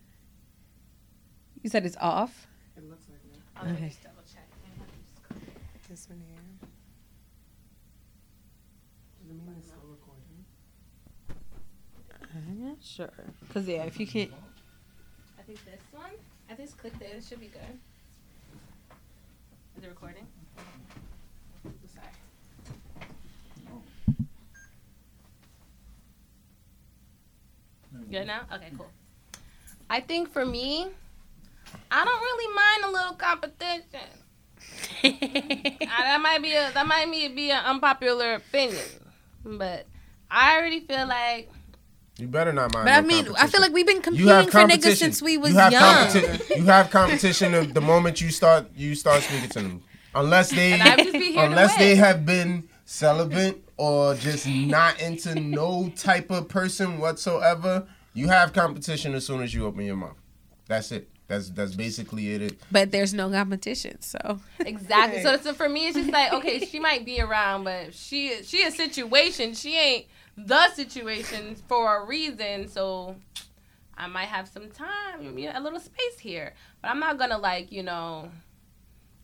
You 1.62 1.70
said 1.70 1.86
it's 1.86 1.96
off. 2.02 2.48
It 2.76 2.84
looks 2.90 3.06
like 3.08 3.22
that. 3.32 3.40
I'll 3.56 3.74
Okay. 3.74 3.88
just 3.88 4.04
double 4.04 4.24
check. 4.34 4.50
This 5.88 6.10
one 6.10 6.20
here. 6.20 6.38
I'm 12.34 12.68
not 12.68 12.78
sure. 12.82 13.12
Cause 13.54 13.68
yeah, 13.68 13.84
if 13.84 14.00
you 14.00 14.08
can't, 14.08 14.32
I 15.38 15.42
think 15.44 15.64
this 15.66 15.82
one. 15.92 16.12
I 16.50 16.54
just 16.56 16.78
clicked 16.78 17.02
it. 17.02 17.14
It 17.18 17.24
should 17.24 17.40
be 17.40 17.48
good. 17.48 17.80
It 19.84 19.88
recording? 19.88 20.28
Sorry. 21.88 22.06
Good 28.12 28.28
now? 28.28 28.42
Okay, 28.54 28.68
cool. 28.78 28.92
I 29.90 30.02
think 30.02 30.32
for 30.32 30.46
me, 30.46 30.88
I 31.90 32.06
don't 32.06 32.22
really 32.22 32.56
mind 32.56 32.84
a 32.84 32.92
little 32.92 33.16
competition. 33.16 34.08
I, 35.04 36.04
that 36.04 36.20
might 36.22 36.44
be 36.44 36.54
a 36.54 36.72
that 36.74 36.86
might 36.86 37.10
be, 37.10 37.28
be 37.30 37.50
an 37.50 37.66
unpopular 37.66 38.36
opinion, 38.36 38.86
but 39.44 39.88
I 40.30 40.58
already 40.58 40.82
feel 40.82 41.08
like 41.08 41.50
you 42.22 42.28
better 42.28 42.54
not 42.54 42.72
mind 42.74 42.86
but 42.86 42.94
I 42.94 43.02
mean, 43.02 43.28
I 43.38 43.48
feel 43.48 43.62
like 43.62 43.74
we've 43.74 43.86
been 43.88 44.02
competing 44.02 44.28
for 44.28 44.60
niggas 44.60 44.98
since 44.98 45.22
we 45.22 45.38
was 45.38 45.54
you 45.54 45.58
have 45.58 45.72
young. 45.72 45.82
competi- 45.82 46.56
you 46.58 46.64
have 46.66 46.90
competition 46.92 47.52
the, 47.52 47.64
the 47.64 47.82
moment 47.82 48.22
you 48.22 48.30
start 48.30 48.68
you 48.76 48.94
start 48.96 49.24
speaking 49.24 49.50
to 49.50 49.62
them. 49.62 49.84
Unless 50.14 50.52
they 50.52 50.74
And 50.74 50.84
I 50.84 50.96
would 50.96 51.06
just 51.06 51.14
be 51.14 51.32
here 51.32 51.42
to 51.42 51.48
unless 51.48 51.76
they 51.78 51.96
have 51.96 52.26
been 52.26 52.68
celibate 52.86 53.64
or 53.78 54.14
just 54.16 54.46
not 54.48 55.02
into 55.02 55.34
no 55.36 55.90
type 55.96 56.30
of 56.30 56.48
person 56.48 57.00
whatsoever 57.00 57.88
you 58.14 58.28
have 58.28 58.54
competition 58.54 59.16
as 59.16 59.26
soon 59.26 59.42
as 59.42 59.54
you 59.54 59.66
open 59.66 59.86
your 59.86 59.96
mouth. 59.96 60.18
That's 60.68 60.92
it. 60.92 61.10
That's 61.28 61.50
that's 61.50 61.76
basically 61.76 62.30
it. 62.34 62.60
But 62.72 62.92
there's 62.92 63.14
no 63.14 63.30
competition, 63.30 64.02
so. 64.02 64.42
Exactly. 64.60 65.24
So, 65.24 65.38
so 65.38 65.54
for 65.54 65.70
me, 65.70 65.88
it's 65.88 65.96
just 65.96 66.12
like 66.12 66.34
okay, 66.34 66.60
she 66.66 66.80
might 66.80 67.06
be 67.06 67.22
around, 67.22 67.64
but 67.64 67.94
she 67.94 68.44
she 68.44 68.64
a 68.64 68.72
situation. 68.72 69.54
She 69.54 69.78
ain't 69.78 70.06
the 70.38 70.70
situation 70.74 71.56
for 71.68 71.98
a 71.98 72.06
reason. 72.06 72.68
So 72.68 73.16
I 73.98 74.08
might 74.08 74.26
have 74.28 74.48
some 74.48 74.70
time, 74.70 75.38
you 75.38 75.48
know, 75.48 75.54
a 75.56 75.62
little 75.62 75.80
space 75.80 76.20
here, 76.20 76.54
but 76.82 76.90
I'm 76.90 77.00
not 77.00 77.18
gonna 77.18 77.38
like 77.38 77.72
you 77.72 77.84
know. 77.84 78.32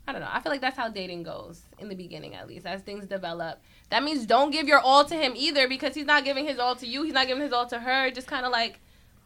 I 0.10 0.14
don't 0.14 0.22
know. 0.22 0.30
I 0.32 0.40
feel 0.40 0.54
like 0.54 0.62
that's 0.62 0.78
how 0.78 0.88
dating 0.88 1.24
goes 1.24 1.64
in 1.80 1.90
the 1.90 1.96
beginning, 1.96 2.34
at 2.34 2.48
least, 2.48 2.66
as 2.66 2.80
things 2.82 3.06
develop. 3.08 3.60
That 3.90 4.04
means 4.04 4.26
don't 4.26 4.52
give 4.52 4.66
your 4.66 4.80
all 4.80 5.04
to 5.04 5.14
him 5.14 5.34
either, 5.36 5.68
because 5.68 5.96
he's 5.96 6.06
not 6.06 6.24
giving 6.24 6.46
his 6.48 6.60
all 6.60 6.78
to 6.78 6.88
you. 6.88 7.04
He's 7.04 7.14
not 7.14 7.28
giving 7.28 7.44
his 7.44 7.52
all 7.52 7.66
to 7.68 7.78
her. 7.80 8.10
Just 8.12 8.26
kind 8.26 8.46
of 8.46 8.54
like 8.54 8.80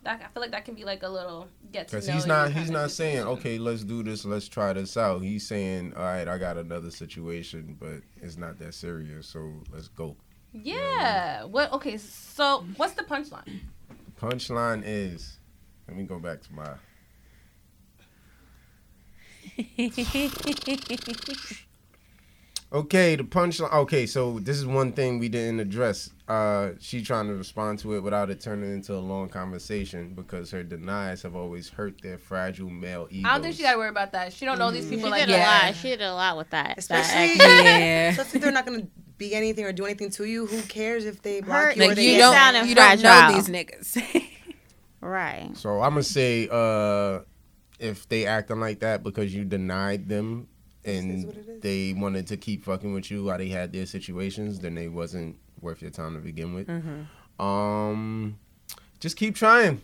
that. 0.04 0.22
I 0.26 0.34
feel 0.34 0.41
like 0.41 0.50
that 0.52 0.65
can 0.65 0.74
be 0.74 0.84
like 0.84 1.04
a 1.04 1.08
little 1.08 1.48
get 1.72 1.88
to 1.89 1.96
know. 1.98 2.00
because 2.02 2.13
he's 2.13 2.26
not 2.26 2.52
he's 2.52 2.72
not 2.72 2.89
saying 2.89 3.20
okay 3.22 3.60
let's 3.60 3.84
do 3.84 4.02
this 4.02 4.26
let's 4.26 4.48
try 4.48 4.74
this 4.74 4.98
out 4.98 5.22
he's 5.22 5.46
saying 5.48 5.94
all 5.96 6.04
right 6.04 6.28
i 6.28 6.38
got 6.38 6.58
another 6.58 6.91
situation 6.91 7.78
but 7.80 8.02
it's 8.22 8.36
not 8.38 8.58
that 8.60 8.74
serious 8.74 9.28
so 9.28 9.54
let's 9.72 9.88
go 9.88 10.15
Yeah. 10.53 11.43
What? 11.45 11.71
Okay. 11.73 11.97
So 11.97 12.65
what's 12.77 12.93
the 12.93 13.03
punchline? 13.03 13.59
Punchline 14.19 14.83
is, 14.85 15.37
let 15.87 15.97
me 15.97 16.03
go 16.03 16.19
back 16.19 16.41
to 16.43 16.53
my. 16.53 16.73
Okay, 22.73 23.17
the 23.17 23.23
punchline. 23.23 23.73
Okay, 23.73 24.05
so 24.05 24.39
this 24.39 24.55
is 24.55 24.65
one 24.65 24.93
thing 24.93 25.19
we 25.19 25.27
didn't 25.27 25.59
address. 25.59 26.09
Uh, 26.25 26.69
she 26.79 27.03
trying 27.03 27.27
to 27.27 27.33
respond 27.33 27.79
to 27.79 27.95
it 27.95 27.99
without 27.99 28.29
it 28.29 28.39
turning 28.39 28.71
into 28.73 28.95
a 28.95 28.99
long 28.99 29.27
conversation 29.27 30.13
because 30.13 30.51
her 30.51 30.63
denies 30.63 31.21
have 31.23 31.35
always 31.35 31.67
hurt 31.67 32.01
their 32.01 32.17
fragile 32.17 32.69
male 32.69 33.09
egos. 33.11 33.29
I 33.29 33.33
don't 33.33 33.41
think 33.41 33.57
she 33.57 33.63
got 33.63 33.73
to 33.73 33.77
worry 33.77 33.89
about 33.89 34.13
that. 34.13 34.31
She 34.31 34.45
don't 34.45 34.57
know 34.57 34.71
these 34.71 34.85
people 34.87 35.07
She 35.07 35.11
like 35.11 35.25
did 35.25 35.35
that. 35.35 35.63
a 35.63 35.65
lot. 35.67 35.75
She 35.75 35.89
did 35.89 36.01
a 36.01 36.13
lot 36.13 36.37
with 36.37 36.49
that. 36.51 36.77
Especially, 36.77 37.37
that 37.39 37.61
Yeah. 37.65 38.09
especially 38.11 38.39
they're 38.39 38.53
not 38.53 38.65
gonna 38.65 38.87
be 39.21 39.36
anything 39.36 39.63
or 39.65 39.71
do 39.71 39.86
anything 39.86 40.10
to 40.10 40.25
you. 40.25 40.47
Who 40.47 40.62
cares 40.63 41.05
if 41.05 41.21
they 41.21 41.41
block 41.41 41.57
Hurt 41.57 41.77
you 41.77 41.84
or 41.84 41.88
Like 41.88 41.95
they 41.95 42.05
you 42.05 42.12
get 42.17 42.17
get 42.17 42.31
down 42.31 42.53
don't 42.53 42.62
and 42.62 42.69
you 42.69 42.75
don't 42.75 43.01
know 43.01 43.31
these 43.34 43.47
niggas. 43.47 44.27
right. 45.01 45.51
So 45.53 45.81
I'm 45.81 45.91
gonna 45.91 46.03
say, 46.03 46.49
uh, 46.51 47.19
if 47.79 48.10
they 48.10 48.25
acting 48.25 48.60
like 48.60 48.79
that 48.79 49.03
because 49.03 49.34
you 49.34 49.45
denied 49.45 50.10
them 50.10 50.47
and 50.84 51.27
what 51.27 51.38
it 51.38 51.47
is. 51.47 51.62
they 51.62 51.93
wanted 51.93 52.27
to 52.27 52.38
keep 52.38 52.65
fucking 52.65 52.93
with 52.93 53.12
you 53.12 53.25
while 53.25 53.38
they 53.38 53.49
had 53.49 53.71
their 53.71 53.86
situations, 53.86 54.60
then 54.60 54.73
they 54.73 54.88
wasn't 54.88 55.38
worth 55.62 55.81
your 55.81 55.91
time 55.91 56.15
to 56.15 56.19
begin 56.19 56.55
with. 56.55 56.67
Mm-hmm. 56.67 57.43
Um, 57.43 58.39
just 58.99 59.17
keep 59.17 59.36
trying. 59.36 59.81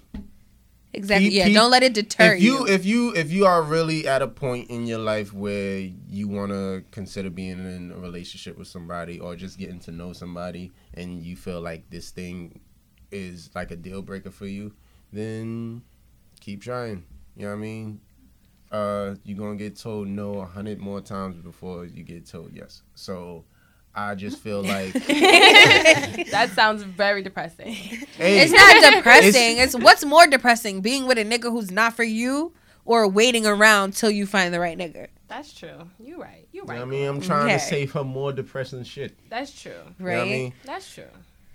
Exactly. 0.98 1.30
Keep- 1.30 1.38
yeah. 1.38 1.46
keep- 1.46 1.54
don't 1.56 1.72
let 1.72 1.84
it 1.84 1.94
deter 1.94 2.34
if 2.34 2.42
you, 2.42 2.60
you. 2.60 2.68
if 2.68 2.86
you 2.86 3.16
if 3.16 3.32
you 3.32 3.46
are 3.46 3.62
really 3.62 4.08
at 4.08 4.22
a 4.22 4.28
point 4.28 4.70
in 4.70 4.86
your 4.86 5.00
life 5.00 5.34
where 5.34 5.80
you 6.10 6.28
want 6.28 6.52
to 6.52 6.84
consider 6.92 7.30
being 7.30 7.60
in 7.60 7.92
a 7.92 7.98
relationship 7.98 8.58
with 8.58 8.68
somebody 8.68 9.20
or 9.20 9.36
just 9.36 9.58
getting 9.58 9.80
to 9.82 9.92
know 9.92 10.14
somebody 10.14 10.72
and 10.94 11.24
you 11.24 11.36
feel 11.36 11.62
like 11.62 11.90
this 11.90 12.10
thing 12.12 12.60
is 13.12 13.50
like 13.56 13.72
a 13.72 13.76
deal 13.76 14.02
breaker 14.02 14.32
for 14.32 14.48
you 14.48 14.74
then 15.14 15.82
keep 16.42 16.62
trying 16.62 17.04
you 17.36 17.44
know 17.44 17.50
what 17.52 17.58
i 17.58 17.62
mean 17.62 18.02
uh 18.72 19.16
you're 19.24 19.38
gonna 19.38 19.56
get 19.56 19.78
told 19.80 20.08
no 20.08 20.40
a 20.40 20.46
hundred 20.46 20.78
more 20.80 21.00
times 21.00 21.38
before 21.38 21.86
you 21.86 22.04
get 22.04 22.26
told 22.26 22.52
yes 22.54 22.82
so 22.96 23.46
i 23.98 24.16
just 24.16 24.38
feel 24.40 24.62
like 24.76 24.94
That 26.32 26.52
sounds 26.54 26.84
very 26.84 27.22
depressing. 27.24 27.74
hey, 27.74 28.40
it's 28.42 28.52
not 28.52 28.94
depressing. 28.96 29.58
It's, 29.58 29.76
what's 29.76 30.06
more 30.06 30.28
depressing, 30.28 30.82
being 30.82 31.08
with 31.08 31.18
a 31.18 31.26
nigga 31.26 31.52
who's 31.52 31.72
not 31.72 31.94
for 31.96 32.04
you, 32.04 32.54
or 32.86 33.08
waiting 33.08 33.46
around 33.46 33.94
till 33.94 34.12
you 34.12 34.26
find 34.26 34.54
the 34.54 34.60
right 34.60 34.78
nigga. 34.78 35.08
That's 35.28 35.54
true. 35.54 35.90
You 36.00 36.22
right. 36.22 36.48
You 36.52 36.62
you 36.62 36.66
know 36.66 36.68
right. 36.70 36.80
what 36.80 36.88
i 36.88 36.90
mean 36.90 37.08
i'm 37.08 37.22
trying 37.22 37.46
Okay. 37.46 37.54
to 37.54 37.60
save 37.60 37.92
her 37.92 38.04
more 38.04 38.32
depressing 38.34 38.84
shit 38.84 39.16
That's 39.30 39.52
true. 39.62 39.72
you 40.00 40.06
Right. 40.06 40.14
know 40.14 40.20
what 40.22 40.28
i 40.28 40.32
mean 40.32 40.54
That's 40.64 40.94
true. 40.94 41.04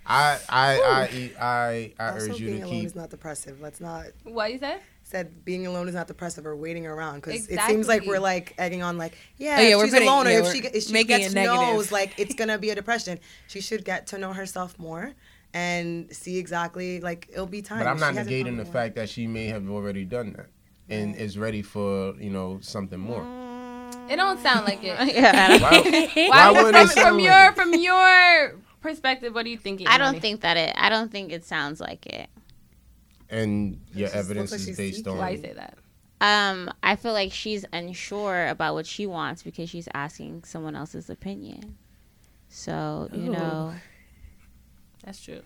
I 0.05 0.37
I 0.49 0.79
I 0.79 1.31
I, 1.41 1.93
I 1.99 2.09
Also, 2.13 2.31
urge 2.31 2.39
you 2.39 2.45
being 2.47 2.59
to 2.59 2.63
alone 2.65 2.75
keep. 2.75 2.85
is 2.85 2.95
not 2.95 3.09
depressive. 3.09 3.59
Let's 3.61 3.79
not 3.81 4.05
What 4.23 4.51
you 4.53 4.59
said? 4.59 4.79
Said 5.13 5.45
being 5.45 5.67
alone 5.67 5.87
is 5.87 5.93
not 5.93 6.07
depressive 6.07 6.45
or 6.47 6.55
waiting 6.55 6.87
around 6.87 7.21
because 7.21 7.47
it 7.47 7.59
seems 7.61 7.87
like 7.87 8.03
we're 8.05 8.19
like 8.19 8.55
egging 8.57 8.81
on 8.81 8.97
like 8.97 9.13
yeah, 9.37 9.57
Oh, 9.59 9.61
yeah, 9.61 9.75
if 9.77 9.81
she's 9.83 9.93
putting- 9.93 10.07
alone 10.07 10.27
or 10.27 10.31
if 10.31 10.51
she 10.51 10.59
if 10.59 10.83
she 10.83 11.03
gets 11.03 11.33
knows 11.35 11.91
like 11.91 12.13
it's 12.17 12.33
gonna 12.33 12.57
be 12.57 12.71
a 12.71 12.75
depression. 12.75 13.19
She 13.47 13.61
should 13.61 13.85
get 13.85 14.07
to 14.07 14.17
know 14.17 14.33
herself 14.33 14.77
more 14.79 15.13
and 15.53 16.11
see 16.11 16.39
exactly 16.39 16.99
like 16.99 17.27
it'll 17.31 17.45
be 17.45 17.61
time. 17.61 17.79
But 17.79 17.87
I'm 17.87 17.99
not 17.99 18.15
negating 18.15 18.57
the 18.57 18.63
one. 18.63 18.71
fact 18.73 18.95
that 18.95 19.07
she 19.07 19.27
may 19.27 19.45
have 19.47 19.69
already 19.69 20.03
done 20.03 20.33
that 20.33 20.47
and 20.89 21.15
is 21.15 21.37
ready 21.37 21.61
for 21.61 22.15
you 22.19 22.31
know 22.31 22.57
something 22.61 22.99
more. 22.99 23.23
It 24.09 24.15
don't 24.17 24.39
sound 24.41 24.65
like 24.65 24.83
it. 24.83 24.97
Yeah. 25.15 25.59
Why, 25.59 25.81
Why, 26.15 26.29
why 26.29 26.53
from, 26.53 26.63
wouldn't 26.63 26.91
it 26.91 26.99
from 26.99 27.19
your 27.19 27.31
like 27.31 27.51
it? 27.51 27.55
from 27.55 27.73
your 27.75 28.55
perspective, 28.81 29.33
what 29.35 29.43
do 29.45 29.51
you 29.51 29.57
think? 29.57 29.81
I 29.87 29.97
don't 29.99 30.07
Imani? 30.07 30.19
think 30.19 30.41
that 30.41 30.57
it. 30.57 30.73
I 30.75 30.89
don't 30.89 31.11
think 31.11 31.31
it 31.31 31.45
sounds 31.45 31.79
like 31.79 32.05
it. 32.07 32.29
And 33.29 33.79
your 33.93 34.07
just 34.07 34.15
evidence 34.15 34.51
like 34.51 34.59
is 34.61 34.77
based 34.77 34.97
seeking. 34.97 35.11
on. 35.13 35.17
Why 35.17 35.29
you 35.31 35.37
say 35.37 35.53
that? 35.53 35.77
Um, 36.21 36.71
I 36.81 36.95
feel 36.95 37.13
like 37.13 37.33
she's 37.33 37.65
unsure 37.73 38.47
about 38.47 38.75
what 38.75 38.85
she 38.85 39.05
wants 39.05 39.43
because 39.43 39.69
she's 39.69 39.87
asking 39.93 40.43
someone 40.45 40.75
else's 40.75 41.09
opinion. 41.09 41.77
So 42.49 43.09
you 43.11 43.29
Ooh. 43.29 43.33
know, 43.33 43.73
That's 45.03 45.21
true. 45.21 45.41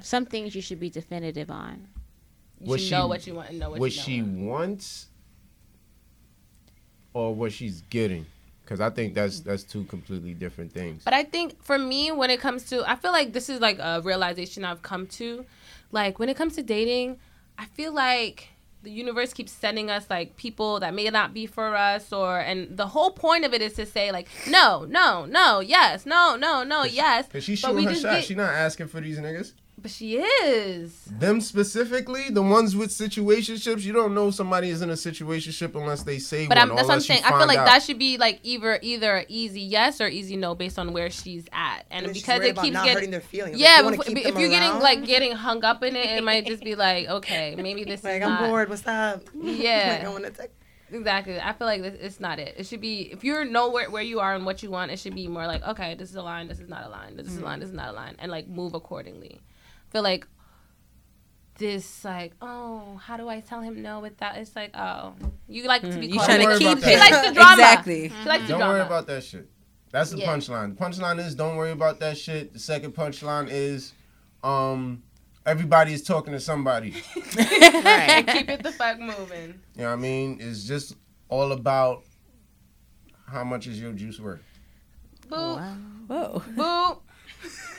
some 0.00 0.24
things 0.26 0.54
you 0.54 0.62
should 0.62 0.80
be 0.80 0.88
definitive 0.90 1.50
on. 1.50 1.88
You 2.60 2.68
What 2.68 2.80
should 2.80 2.88
she- 2.88 2.94
know 2.94 3.06
what 3.08 3.26
you 3.26 3.34
want 3.34 3.50
and 3.50 3.58
know 3.58 3.70
what, 3.70 3.80
what 3.80 3.94
you 3.96 4.02
she 4.02 4.18
don't 4.20 4.46
want. 4.46 4.60
wants 4.70 5.06
or 7.12 7.34
what 7.34 7.52
she's 7.52 7.80
getting, 7.90 8.24
because 8.62 8.80
I 8.80 8.90
think 8.90 9.14
that's 9.14 9.40
that's 9.40 9.64
two 9.64 9.84
completely 9.84 10.32
different 10.34 10.72
things. 10.72 11.02
But 11.04 11.12
I 11.14 11.24
think 11.24 11.62
for 11.62 11.78
me, 11.78 12.12
when 12.12 12.30
it 12.30 12.40
comes 12.40 12.64
to, 12.70 12.88
I 12.88 12.94
feel 12.96 13.12
like 13.12 13.32
this 13.32 13.48
is 13.48 13.60
like 13.60 13.78
a 13.80 14.00
realization 14.02 14.64
I've 14.64 14.82
come 14.82 15.06
to. 15.08 15.44
Like 15.92 16.18
when 16.18 16.28
it 16.28 16.36
comes 16.36 16.54
to 16.56 16.62
dating, 16.62 17.18
I 17.58 17.66
feel 17.66 17.92
like 17.92 18.48
the 18.82 18.90
universe 18.90 19.34
keeps 19.34 19.52
sending 19.52 19.90
us 19.90 20.06
like 20.08 20.36
people 20.36 20.80
that 20.80 20.94
may 20.94 21.08
not 21.10 21.34
be 21.34 21.44
for 21.46 21.76
us, 21.76 22.12
or 22.12 22.38
and 22.38 22.76
the 22.76 22.86
whole 22.86 23.10
point 23.10 23.44
of 23.44 23.52
it 23.52 23.60
is 23.60 23.74
to 23.74 23.84
say 23.84 24.10
like 24.10 24.28
no, 24.48 24.86
no, 24.88 25.26
no, 25.26 25.60
yes, 25.60 26.06
no, 26.06 26.36
no, 26.36 26.62
no, 26.62 26.84
yes. 26.84 27.26
Cause 27.30 27.32
But 27.32 27.34
we 27.50 27.56
shooting 27.56 27.84
her 27.84 27.90
just 27.90 28.02
shot. 28.02 28.12
get- 28.14 28.24
She's 28.24 28.36
not 28.36 28.54
asking 28.54 28.88
for 28.88 29.00
these 29.00 29.18
niggas. 29.18 29.52
But 29.82 29.90
she 29.90 30.18
is. 30.18 31.04
Them 31.06 31.40
specifically, 31.40 32.28
the 32.30 32.42
ones 32.42 32.76
with 32.76 32.90
situationships, 32.90 33.82
you 33.82 33.92
don't 33.92 34.14
know 34.14 34.30
somebody 34.30 34.68
is 34.68 34.82
in 34.82 34.90
a 34.90 34.94
situationship 34.94 35.74
unless 35.74 36.02
they 36.02 36.18
say 36.18 36.46
But 36.46 36.58
one. 36.58 36.70
I'm, 36.70 36.76
that's 36.76 36.88
what 36.88 36.94
I'm 36.94 37.00
saying. 37.00 37.22
I 37.24 37.30
feel 37.30 37.46
like 37.46 37.58
out. 37.58 37.66
that 37.66 37.82
should 37.82 37.98
be 37.98 38.18
like 38.18 38.40
either 38.42 38.78
either 38.82 39.24
easy 39.28 39.62
yes 39.62 40.00
or 40.00 40.08
easy 40.08 40.36
no 40.36 40.54
based 40.54 40.78
on 40.78 40.92
where 40.92 41.08
she's 41.10 41.46
at, 41.52 41.84
and 41.90 42.04
And 42.06 42.14
because 42.14 42.42
it 42.42 42.56
keeps 42.56 42.82
getting 42.82 43.10
their 43.10 43.20
feelings. 43.20 43.54
Like, 43.54 43.62
yeah, 43.62 43.80
you 43.80 43.88
if, 43.94 44.00
keep 44.04 44.18
if 44.18 44.38
you're 44.38 44.48
getting 44.48 44.80
like 44.80 45.04
getting 45.04 45.32
hung 45.32 45.64
up 45.64 45.82
in 45.82 45.96
it, 45.96 46.10
it 46.10 46.24
might 46.24 46.46
just 46.46 46.62
be 46.62 46.74
like, 46.74 47.08
okay, 47.18 47.54
maybe 47.56 47.84
this 47.84 48.00
is 48.00 48.04
like 48.04 48.22
is 48.22 48.26
I'm 48.28 48.34
not 48.34 48.48
bored. 48.48 48.68
What's 48.68 48.86
up? 48.86 49.22
Yeah. 49.34 49.98
like, 49.98 50.06
I 50.06 50.08
want 50.10 50.24
to 50.24 50.30
text. 50.30 50.54
exactly. 50.92 51.40
I 51.40 51.52
feel 51.52 51.66
like 51.66 51.82
this, 51.82 51.94
it's 52.00 52.20
not 52.20 52.38
it. 52.38 52.54
It 52.58 52.66
should 52.66 52.80
be 52.80 53.10
if 53.12 53.24
you're 53.24 53.44
know 53.44 53.70
where, 53.70 53.90
where 53.90 54.02
you 54.02 54.20
are 54.20 54.34
and 54.34 54.44
what 54.44 54.62
you 54.62 54.70
want, 54.70 54.90
it 54.90 54.98
should 54.98 55.14
be 55.14 55.28
more 55.28 55.46
like, 55.46 55.62
okay, 55.66 55.94
this 55.94 56.10
is 56.10 56.16
a 56.16 56.22
line, 56.22 56.48
this 56.48 56.58
is 56.60 56.68
not 56.68 56.84
a 56.84 56.88
line, 56.88 57.16
this 57.16 57.26
is 57.26 57.34
Mm-hmm. 57.34 57.42
a 57.42 57.46
line, 57.46 57.60
this 57.60 57.68
is 57.68 57.74
not 57.74 57.88
a 57.88 57.92
line, 57.92 58.16
and 58.18 58.30
like 58.30 58.48
move 58.48 58.74
accordingly. 58.74 59.40
I 59.90 59.92
feel 59.92 60.02
like 60.02 60.26
this 61.58 62.04
like, 62.04 62.32
oh, 62.40 62.98
how 63.02 63.16
do 63.16 63.28
I 63.28 63.40
tell 63.40 63.60
him 63.60 63.82
no 63.82 63.98
without? 64.00 64.36
It's 64.36 64.54
like, 64.54 64.70
oh, 64.76 65.14
you 65.48 65.64
like 65.64 65.82
to 65.82 65.88
be 65.98 66.06
You 66.06 66.14
called. 66.14 66.26
trying 66.26 66.38
to 66.40 66.46
about 66.46 66.58
keep 66.58 66.78
it 66.78 66.84
She 66.84 66.96
likes 66.96 67.26
the 67.28 67.32
drama. 67.34 67.52
exactly. 67.52 68.08
She 68.08 68.28
likes 68.28 68.42
the 68.44 68.48
Don't 68.50 68.58
drama. 68.60 68.72
worry 68.74 68.82
about 68.82 69.06
that 69.08 69.24
shit. 69.24 69.50
That's 69.90 70.10
the 70.10 70.18
Yeah. 70.18 70.28
punchline. 70.28 70.76
The 70.78 70.84
punchline 70.84 71.18
is 71.18 71.34
don't 71.34 71.56
worry 71.56 71.72
about 71.72 71.98
that 72.00 72.16
shit. 72.16 72.52
The 72.52 72.60
second 72.60 72.92
punchline 72.94 73.48
is 73.50 73.92
um 74.44 75.02
everybody 75.44 75.92
is 75.92 76.02
talking 76.04 76.32
to 76.34 76.40
somebody. 76.40 76.94
and 77.16 78.28
keep 78.28 78.48
it 78.48 78.62
the 78.62 78.70
fuck 78.72 79.00
moving. 79.00 79.60
You 79.74 79.82
know 79.82 79.86
what 79.88 79.92
I 79.94 79.96
mean? 79.96 80.38
It's 80.40 80.62
just 80.64 80.94
all 81.28 81.50
about 81.50 82.04
how 83.26 83.42
much 83.42 83.66
is 83.66 83.80
your 83.80 83.92
juice 83.92 84.20
worth? 84.20 84.40
Boo, 85.28 85.56
Whoa. 86.06 86.42
boo. 86.56 87.02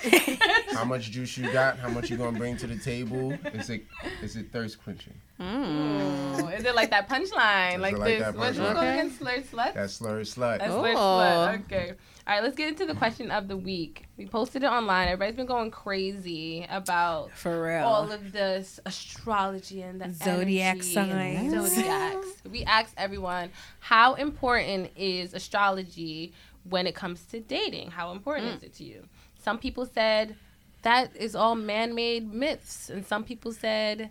How 0.74 0.86
much 0.86 1.12
juice 1.12 1.38
you 1.38 1.52
got? 1.52 1.78
How 1.78 1.90
much 1.90 2.10
you 2.10 2.18
gonna 2.18 2.38
bring 2.38 2.58
to 2.58 2.68
the 2.68 2.78
table? 2.78 3.34
Is 3.54 3.70
it 3.70 3.86
is 4.22 4.36
it 4.36 4.52
thirst 4.52 4.82
quenching? 4.84 5.14
Ooh, 5.40 6.48
is 6.50 6.64
it 6.64 6.76
like 6.76 6.92
that 6.92 7.10
punchline? 7.10 7.80
Like 7.80 7.98
like 7.98 8.18
this? 8.18 8.22
that 8.22 8.36
What's 8.36 8.58
it 8.58 8.62
punchline? 8.62 8.74
called 8.74 8.88
again? 8.88 9.12
Slurred 9.12 9.44
slut? 9.46 9.74
That 9.74 9.90
slurred 9.90 10.26
slut. 10.26 10.60
That's 10.60 10.74
Ooh. 10.74 10.80
slurred 10.80 10.98
slut. 10.98 11.66
Okay. 11.66 11.94
All 12.28 12.36
right, 12.36 12.44
let's 12.44 12.56
get 12.56 12.70
into 12.70 12.86
the 12.86 12.94
question 12.94 13.32
of 13.32 13.48
the 13.48 13.58
week. 13.58 14.06
We 14.16 14.28
posted 14.28 14.64
it 14.64 14.68
online. 14.68 15.08
Everybody's 15.08 15.36
been 15.36 15.48
going 15.48 15.72
crazy 15.72 16.66
about 16.70 17.32
For 17.32 17.64
real. 17.64 17.84
all 17.84 18.12
of 18.12 18.32
this 18.32 18.80
astrology 18.86 19.82
and 19.82 20.00
the 20.00 20.14
Zodiac 20.14 20.84
signs. 20.84 21.52
Zodiacs. 21.52 22.28
We 22.50 22.64
asked 22.64 22.94
everyone 22.98 23.50
how 23.80 24.14
important 24.14 24.92
is 24.96 25.34
astrology 25.34 26.34
when 26.64 26.88
it 26.88 26.96
comes 26.96 27.24
to 27.26 27.40
dating? 27.40 27.92
How 27.92 28.12
important 28.12 28.52
mm. 28.52 28.58
is 28.58 28.64
it 28.64 28.74
to 28.76 28.84
you? 28.84 29.04
Some 29.42 29.58
people 29.58 29.86
said 29.86 30.36
that 30.84 31.16
is 31.16 31.36
all 31.36 31.56
man-made 31.56 32.34
myths, 32.34 32.90
and 32.90 33.06
some 33.06 33.24
people 33.24 33.52
said, 33.52 34.10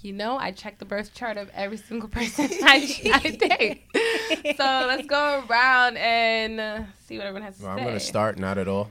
you 0.00 0.12
know, 0.12 0.36
I 0.38 0.50
check 0.52 0.78
the 0.78 0.84
birth 0.84 1.14
chart 1.14 1.36
of 1.36 1.50
every 1.54 1.76
single 1.76 2.08
person 2.18 2.48
I, 2.62 3.12
I 3.12 3.30
date. 3.30 4.56
So 4.56 4.64
let's 4.88 5.06
go 5.06 5.44
around 5.48 5.96
and 5.98 6.60
uh, 6.60 6.80
see 7.06 7.18
what 7.18 7.26
everyone 7.26 7.42
has 7.42 7.58
to 7.58 7.64
Well, 7.64 7.76
say. 7.76 7.80
I'm 7.82 7.86
gonna 7.88 8.00
start. 8.00 8.38
Not 8.38 8.58
at 8.58 8.68
all. 8.68 8.90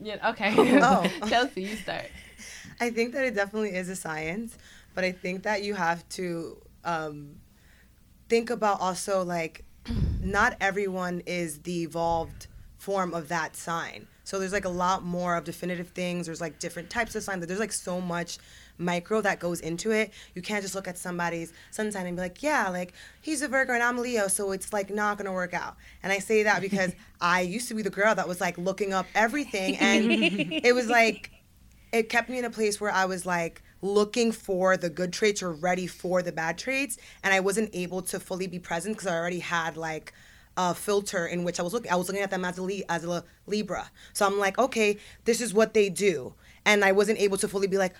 Yeah, 0.00 0.30
okay. 0.30 0.52
Oh. 0.82 1.10
Chelsea, 1.28 1.62
you 1.62 1.76
start. 1.76 2.06
I 2.80 2.90
think 2.90 3.12
that 3.14 3.24
it 3.24 3.34
definitely 3.34 3.74
is 3.74 3.88
a 3.88 3.96
science, 3.96 4.58
but 4.94 5.04
I 5.04 5.12
think 5.12 5.44
that 5.44 5.62
you 5.62 5.74
have 5.74 6.06
to 6.10 6.58
um, 6.84 7.36
think 8.28 8.50
about 8.50 8.80
also 8.80 9.22
like 9.24 9.64
not 10.20 10.56
everyone 10.60 11.22
is 11.26 11.60
the 11.60 11.82
evolved 11.82 12.48
form 12.76 13.14
of 13.14 13.28
that 13.28 13.56
sign. 13.56 14.08
So 14.24 14.38
there's 14.38 14.52
like 14.52 14.64
a 14.64 14.70
lot 14.70 15.04
more 15.04 15.36
of 15.36 15.44
definitive 15.44 15.88
things. 15.90 16.26
There's 16.26 16.40
like 16.40 16.58
different 16.58 16.90
types 16.90 17.14
of 17.14 17.22
signs. 17.22 17.46
There's 17.46 17.60
like 17.60 17.72
so 17.72 18.00
much 18.00 18.38
micro 18.78 19.20
that 19.20 19.38
goes 19.38 19.60
into 19.60 19.90
it. 19.90 20.12
You 20.34 20.42
can't 20.42 20.62
just 20.62 20.74
look 20.74 20.88
at 20.88 20.98
somebody's 20.98 21.52
sun 21.70 21.92
sign 21.92 22.06
and 22.06 22.16
be 22.16 22.22
like, 22.22 22.42
yeah, 22.42 22.68
like 22.68 22.94
he's 23.20 23.42
a 23.42 23.48
Virgo 23.48 23.72
and 23.72 23.82
I'm 23.82 23.98
Leo, 23.98 24.28
so 24.28 24.52
it's 24.52 24.72
like 24.72 24.90
not 24.90 25.18
gonna 25.18 25.32
work 25.32 25.54
out. 25.54 25.76
And 26.02 26.12
I 26.12 26.18
say 26.18 26.42
that 26.42 26.60
because 26.60 26.92
I 27.20 27.42
used 27.42 27.68
to 27.68 27.74
be 27.74 27.82
the 27.82 27.90
girl 27.90 28.14
that 28.14 28.26
was 28.26 28.40
like 28.40 28.58
looking 28.58 28.92
up 28.92 29.06
everything, 29.14 29.76
and 29.80 30.10
it 30.10 30.74
was 30.74 30.88
like 30.88 31.30
it 31.92 32.08
kept 32.08 32.28
me 32.28 32.38
in 32.38 32.44
a 32.44 32.50
place 32.50 32.80
where 32.80 32.90
I 32.90 33.04
was 33.04 33.24
like 33.24 33.62
looking 33.82 34.32
for 34.32 34.76
the 34.76 34.88
good 34.88 35.12
traits 35.12 35.42
or 35.42 35.52
ready 35.52 35.86
for 35.86 36.22
the 36.22 36.32
bad 36.32 36.58
traits, 36.58 36.98
and 37.22 37.32
I 37.34 37.40
wasn't 37.40 37.70
able 37.72 38.02
to 38.02 38.18
fully 38.18 38.46
be 38.46 38.58
present 38.58 38.96
because 38.96 39.06
I 39.06 39.14
already 39.16 39.40
had 39.40 39.76
like 39.76 40.12
a 40.56 40.74
filter 40.74 41.26
in 41.26 41.44
which 41.44 41.58
I 41.60 41.62
was 41.62 41.72
looking. 41.72 41.90
I 41.90 41.96
was 41.96 42.08
looking 42.08 42.22
at 42.22 42.30
them 42.30 42.44
as 42.44 42.58
a 42.58 42.62
li- 42.62 42.84
as 42.88 43.04
a 43.04 43.24
Libra, 43.46 43.90
so 44.12 44.26
I'm 44.26 44.38
like, 44.38 44.58
okay, 44.58 44.98
this 45.24 45.40
is 45.40 45.52
what 45.54 45.74
they 45.74 45.88
do, 45.88 46.34
and 46.64 46.84
I 46.84 46.92
wasn't 46.92 47.18
able 47.20 47.36
to 47.38 47.48
fully 47.48 47.66
be 47.66 47.78
like. 47.78 47.94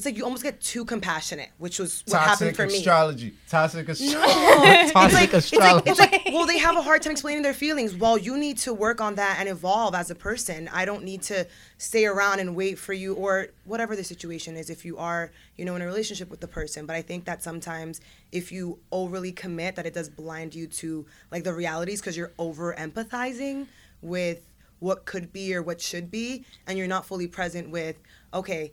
It's 0.00 0.06
like 0.06 0.16
you 0.16 0.24
almost 0.24 0.42
get 0.42 0.62
too 0.62 0.86
compassionate, 0.86 1.50
which 1.58 1.78
was 1.78 2.02
what 2.08 2.22
happened 2.22 2.56
Toxic 2.56 2.56
for 2.56 2.66
me. 2.66 2.78
astrology. 2.78 3.34
Toxic 3.50 3.86
It's 3.90 4.00
astrology. 4.00 4.92
Toxic 4.92 5.12
like, 5.12 5.34
it's 5.34 5.44
astrology. 5.44 5.74
like, 5.74 5.86
it's 5.88 6.00
like, 6.00 6.22
well, 6.32 6.46
they 6.46 6.56
have 6.56 6.74
a 6.78 6.80
hard 6.80 7.02
time 7.02 7.10
explaining 7.10 7.42
their 7.42 7.52
feelings. 7.52 7.94
Well, 7.94 8.16
you 8.16 8.38
need 8.38 8.56
to 8.60 8.72
work 8.72 9.02
on 9.02 9.16
that 9.16 9.36
and 9.38 9.46
evolve 9.46 9.94
as 9.94 10.10
a 10.10 10.14
person. 10.14 10.70
I 10.72 10.86
don't 10.86 11.04
need 11.04 11.20
to 11.24 11.46
stay 11.76 12.06
around 12.06 12.40
and 12.40 12.56
wait 12.56 12.78
for 12.78 12.94
you 12.94 13.12
or 13.12 13.48
whatever 13.66 13.94
the 13.94 14.02
situation 14.02 14.56
is 14.56 14.70
if 14.70 14.86
you 14.86 14.96
are, 14.96 15.32
you 15.58 15.66
know, 15.66 15.76
in 15.76 15.82
a 15.82 15.86
relationship 15.86 16.30
with 16.30 16.40
the 16.40 16.48
person. 16.48 16.86
But 16.86 16.96
I 16.96 17.02
think 17.02 17.26
that 17.26 17.42
sometimes 17.42 18.00
if 18.32 18.50
you 18.50 18.78
overly 18.92 19.32
commit, 19.32 19.76
that 19.76 19.84
it 19.84 19.92
does 19.92 20.08
blind 20.08 20.54
you 20.54 20.66
to 20.66 21.04
like 21.30 21.44
the 21.44 21.52
realities 21.52 22.00
because 22.00 22.16
you're 22.16 22.32
over 22.38 22.74
empathizing 22.74 23.66
with 24.00 24.46
what 24.78 25.04
could 25.04 25.30
be 25.30 25.54
or 25.54 25.60
what 25.62 25.78
should 25.78 26.10
be, 26.10 26.46
and 26.66 26.78
you're 26.78 26.88
not 26.88 27.04
fully 27.04 27.26
present 27.26 27.68
with, 27.68 27.96
okay, 28.32 28.72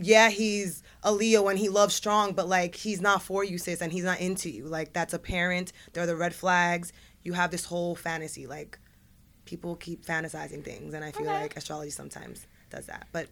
yeah, 0.00 0.30
he's 0.30 0.82
a 1.02 1.12
Leo 1.12 1.48
and 1.48 1.58
he 1.58 1.68
loves 1.68 1.94
strong, 1.94 2.32
but 2.32 2.48
like 2.48 2.74
he's 2.74 3.00
not 3.00 3.22
for 3.22 3.44
you, 3.44 3.58
sis, 3.58 3.80
and 3.80 3.92
he's 3.92 4.04
not 4.04 4.20
into 4.20 4.50
you. 4.50 4.64
Like 4.64 4.92
that's 4.92 5.14
apparent. 5.14 5.72
There 5.92 6.02
are 6.02 6.06
the 6.06 6.16
red 6.16 6.34
flags. 6.34 6.92
You 7.22 7.32
have 7.32 7.50
this 7.50 7.64
whole 7.64 7.94
fantasy. 7.94 8.46
Like 8.46 8.78
people 9.44 9.76
keep 9.76 10.04
fantasizing 10.04 10.64
things, 10.64 10.94
and 10.94 11.04
I 11.04 11.10
feel 11.10 11.26
like 11.26 11.56
astrology 11.56 11.90
sometimes 11.90 12.46
does 12.70 12.86
that. 12.86 13.08
But 13.12 13.28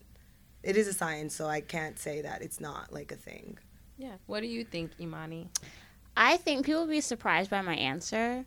it 0.63 0.77
is 0.77 0.89
a 0.89 0.93
science, 0.93 1.35
so 1.35 1.47
I 1.47 1.61
can't 1.61 1.99
say 1.99 2.23
that 2.23 2.43
it's 2.43 2.61
not 2.61 2.93
like 2.93 3.13
a 3.13 3.17
thing. 3.17 3.59
Yeah. 3.99 4.17
What 4.27 4.41
do 4.41 4.47
you 4.47 4.65
think, 4.65 4.93
Imani? 5.01 5.49
I 6.17 6.37
think 6.39 6.67
people 6.67 6.83
would 6.83 6.91
be 6.91 7.01
surprised 7.01 7.51
by 7.51 7.63
my 7.63 7.75
answer. 7.75 8.45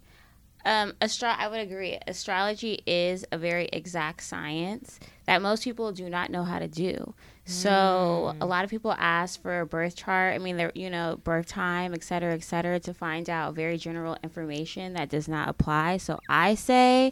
Um, 0.65 0.93
astro- 1.01 1.29
I 1.29 1.47
would 1.47 1.61
agree. 1.61 1.97
Astrology 2.07 2.81
is 2.85 3.25
a 3.31 3.37
very 3.37 3.69
exact 3.71 4.23
science 4.23 4.99
that 5.25 5.41
most 5.41 5.63
people 5.63 5.91
do 5.91 6.09
not 6.09 6.29
know 6.29 6.43
how 6.43 6.59
to 6.59 6.67
do. 6.67 7.13
So 7.49 8.35
a 8.39 8.45
lot 8.45 8.63
of 8.63 8.69
people 8.69 8.93
ask 8.97 9.41
for 9.41 9.61
a 9.61 9.65
birth 9.65 9.95
chart. 9.95 10.35
I 10.35 10.37
mean, 10.37 10.55
they're 10.57 10.71
you 10.75 10.89
know 10.89 11.19
birth 11.23 11.47
time, 11.47 11.93
et 11.93 12.03
cetera, 12.03 12.33
et 12.33 12.43
cetera, 12.43 12.79
to 12.81 12.93
find 12.93 13.29
out 13.29 13.55
very 13.55 13.77
general 13.77 14.17
information 14.23 14.93
that 14.93 15.09
does 15.09 15.27
not 15.27 15.49
apply. 15.49 15.97
So 15.97 16.19
I 16.29 16.53
say 16.55 17.11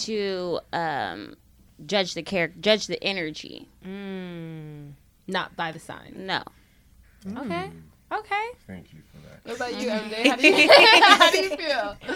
to 0.00 0.58
um, 0.72 1.36
judge 1.86 2.14
the 2.14 2.22
character, 2.22 2.58
judge 2.60 2.88
the 2.88 3.02
energy. 3.04 3.68
Mm, 3.86 4.92
not 5.28 5.54
by 5.56 5.70
the 5.72 5.78
sign. 5.78 6.14
No, 6.16 6.42
Okay. 7.36 7.70
Okay. 8.10 8.46
Thank 8.66 8.92
you 8.92 9.00
for 9.12 9.18
that. 9.28 9.40
What 9.44 9.56
about 9.56 9.80
you, 9.82 9.88
MJ? 9.90 10.26
How 10.26 10.36
do 10.36 10.48
you, 10.48 10.68
how 11.04 11.30
do 11.30 11.38
you 11.38 11.56
feel? 11.56 11.96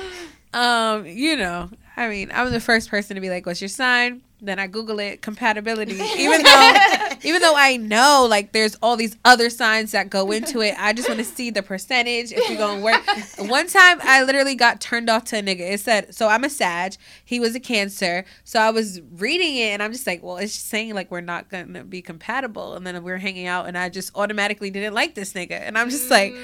Um, 0.54 1.06
you 1.06 1.36
know, 1.36 1.70
I 1.96 2.08
mean, 2.08 2.30
I'm 2.30 2.50
the 2.52 2.60
first 2.60 2.90
person 2.90 3.14
to 3.14 3.22
be 3.22 3.30
like, 3.30 3.46
"What's 3.46 3.62
your 3.62 3.68
sign?" 3.68 4.20
Then 4.44 4.58
I 4.58 4.66
Google 4.66 4.98
it, 4.98 5.22
compatibility. 5.22 5.92
Even 6.18 6.42
though, 6.42 6.76
even 7.22 7.40
though 7.40 7.54
I 7.56 7.76
know 7.76 8.26
like 8.28 8.50
there's 8.50 8.76
all 8.82 8.96
these 8.96 9.16
other 9.24 9.48
signs 9.50 9.92
that 9.92 10.10
go 10.10 10.32
into 10.32 10.60
it, 10.60 10.74
I 10.78 10.92
just 10.92 11.08
want 11.08 11.18
to 11.20 11.24
see 11.24 11.50
the 11.50 11.62
percentage 11.62 12.32
if 12.32 12.48
you're 12.48 12.58
gonna 12.58 12.82
work. 12.82 13.00
One 13.38 13.68
time, 13.68 13.98
I 14.02 14.24
literally 14.24 14.56
got 14.56 14.80
turned 14.80 15.08
off 15.08 15.24
to 15.26 15.38
a 15.38 15.42
nigga. 15.42 15.60
It 15.60 15.80
said, 15.80 16.12
"So 16.12 16.26
I'm 16.26 16.42
a 16.42 16.50
Sag, 16.50 16.94
he 17.24 17.38
was 17.38 17.54
a 17.54 17.60
Cancer." 17.60 18.24
So 18.42 18.58
I 18.58 18.70
was 18.70 19.00
reading 19.12 19.54
it, 19.56 19.70
and 19.70 19.82
I'm 19.82 19.92
just 19.92 20.06
like, 20.08 20.22
"Well, 20.24 20.38
it's 20.38 20.52
saying 20.52 20.94
like 20.94 21.10
we're 21.10 21.20
not 21.20 21.48
gonna 21.48 21.84
be 21.84 22.02
compatible." 22.02 22.74
And 22.74 22.84
then 22.84 23.00
we're 23.04 23.18
hanging 23.18 23.46
out, 23.46 23.66
and 23.68 23.78
I 23.78 23.88
just 23.88 24.10
automatically 24.16 24.70
didn't 24.70 24.94
like 24.94 25.14
this 25.14 25.34
nigga, 25.34 25.60
and 25.60 25.78
I'm 25.78 25.88
just 25.88 26.10
like. 26.10 26.34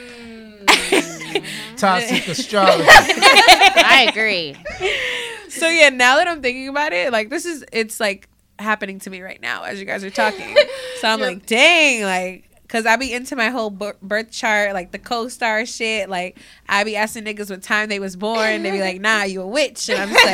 Mm-hmm. 0.66 1.76
Toxic 1.76 2.26
astrology. 2.28 2.84
I 2.88 4.06
agree. 4.10 4.54
so 5.48 5.68
yeah, 5.68 5.88
now 5.90 6.16
that 6.16 6.26
I'm 6.28 6.42
thinking 6.42 6.68
about 6.68 6.92
it, 6.92 7.12
like 7.12 7.30
this 7.30 7.46
is 7.46 7.64
it's 7.72 8.00
like 8.00 8.28
happening 8.58 8.98
to 9.00 9.10
me 9.10 9.20
right 9.22 9.40
now 9.40 9.62
as 9.62 9.78
you 9.78 9.84
guys 9.84 10.02
are 10.04 10.10
talking. 10.10 10.56
So 11.00 11.08
I'm 11.08 11.20
like, 11.28 11.46
dang, 11.46 12.02
like. 12.02 12.44
Cause 12.68 12.84
I 12.84 12.96
be 12.96 13.14
into 13.14 13.34
my 13.34 13.48
whole 13.48 13.70
birth 13.70 14.30
chart, 14.30 14.74
like 14.74 14.92
the 14.92 14.98
co-star 14.98 15.64
shit. 15.64 16.10
Like 16.10 16.38
I 16.68 16.84
be 16.84 16.96
asking 16.96 17.24
niggas 17.24 17.48
what 17.48 17.62
time 17.62 17.88
they 17.88 17.98
was 17.98 18.14
born. 18.14 18.62
They 18.62 18.70
be 18.70 18.80
like, 18.82 19.00
"Nah, 19.00 19.22
you 19.22 19.40
a 19.40 19.46
witch," 19.46 19.88
and 19.88 19.98
I'm 19.98 20.10
just 20.10 20.26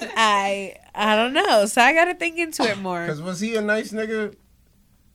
like, 0.00 0.12
"I, 0.16 0.76
I 0.94 1.16
don't 1.16 1.32
know." 1.32 1.66
So 1.66 1.82
I 1.82 1.92
gotta 1.92 2.14
think 2.14 2.38
into 2.38 2.62
it 2.62 2.78
more. 2.78 3.04
Cause 3.04 3.20
was 3.20 3.40
he 3.40 3.56
a 3.56 3.60
nice 3.60 3.90
nigga? 3.90 4.36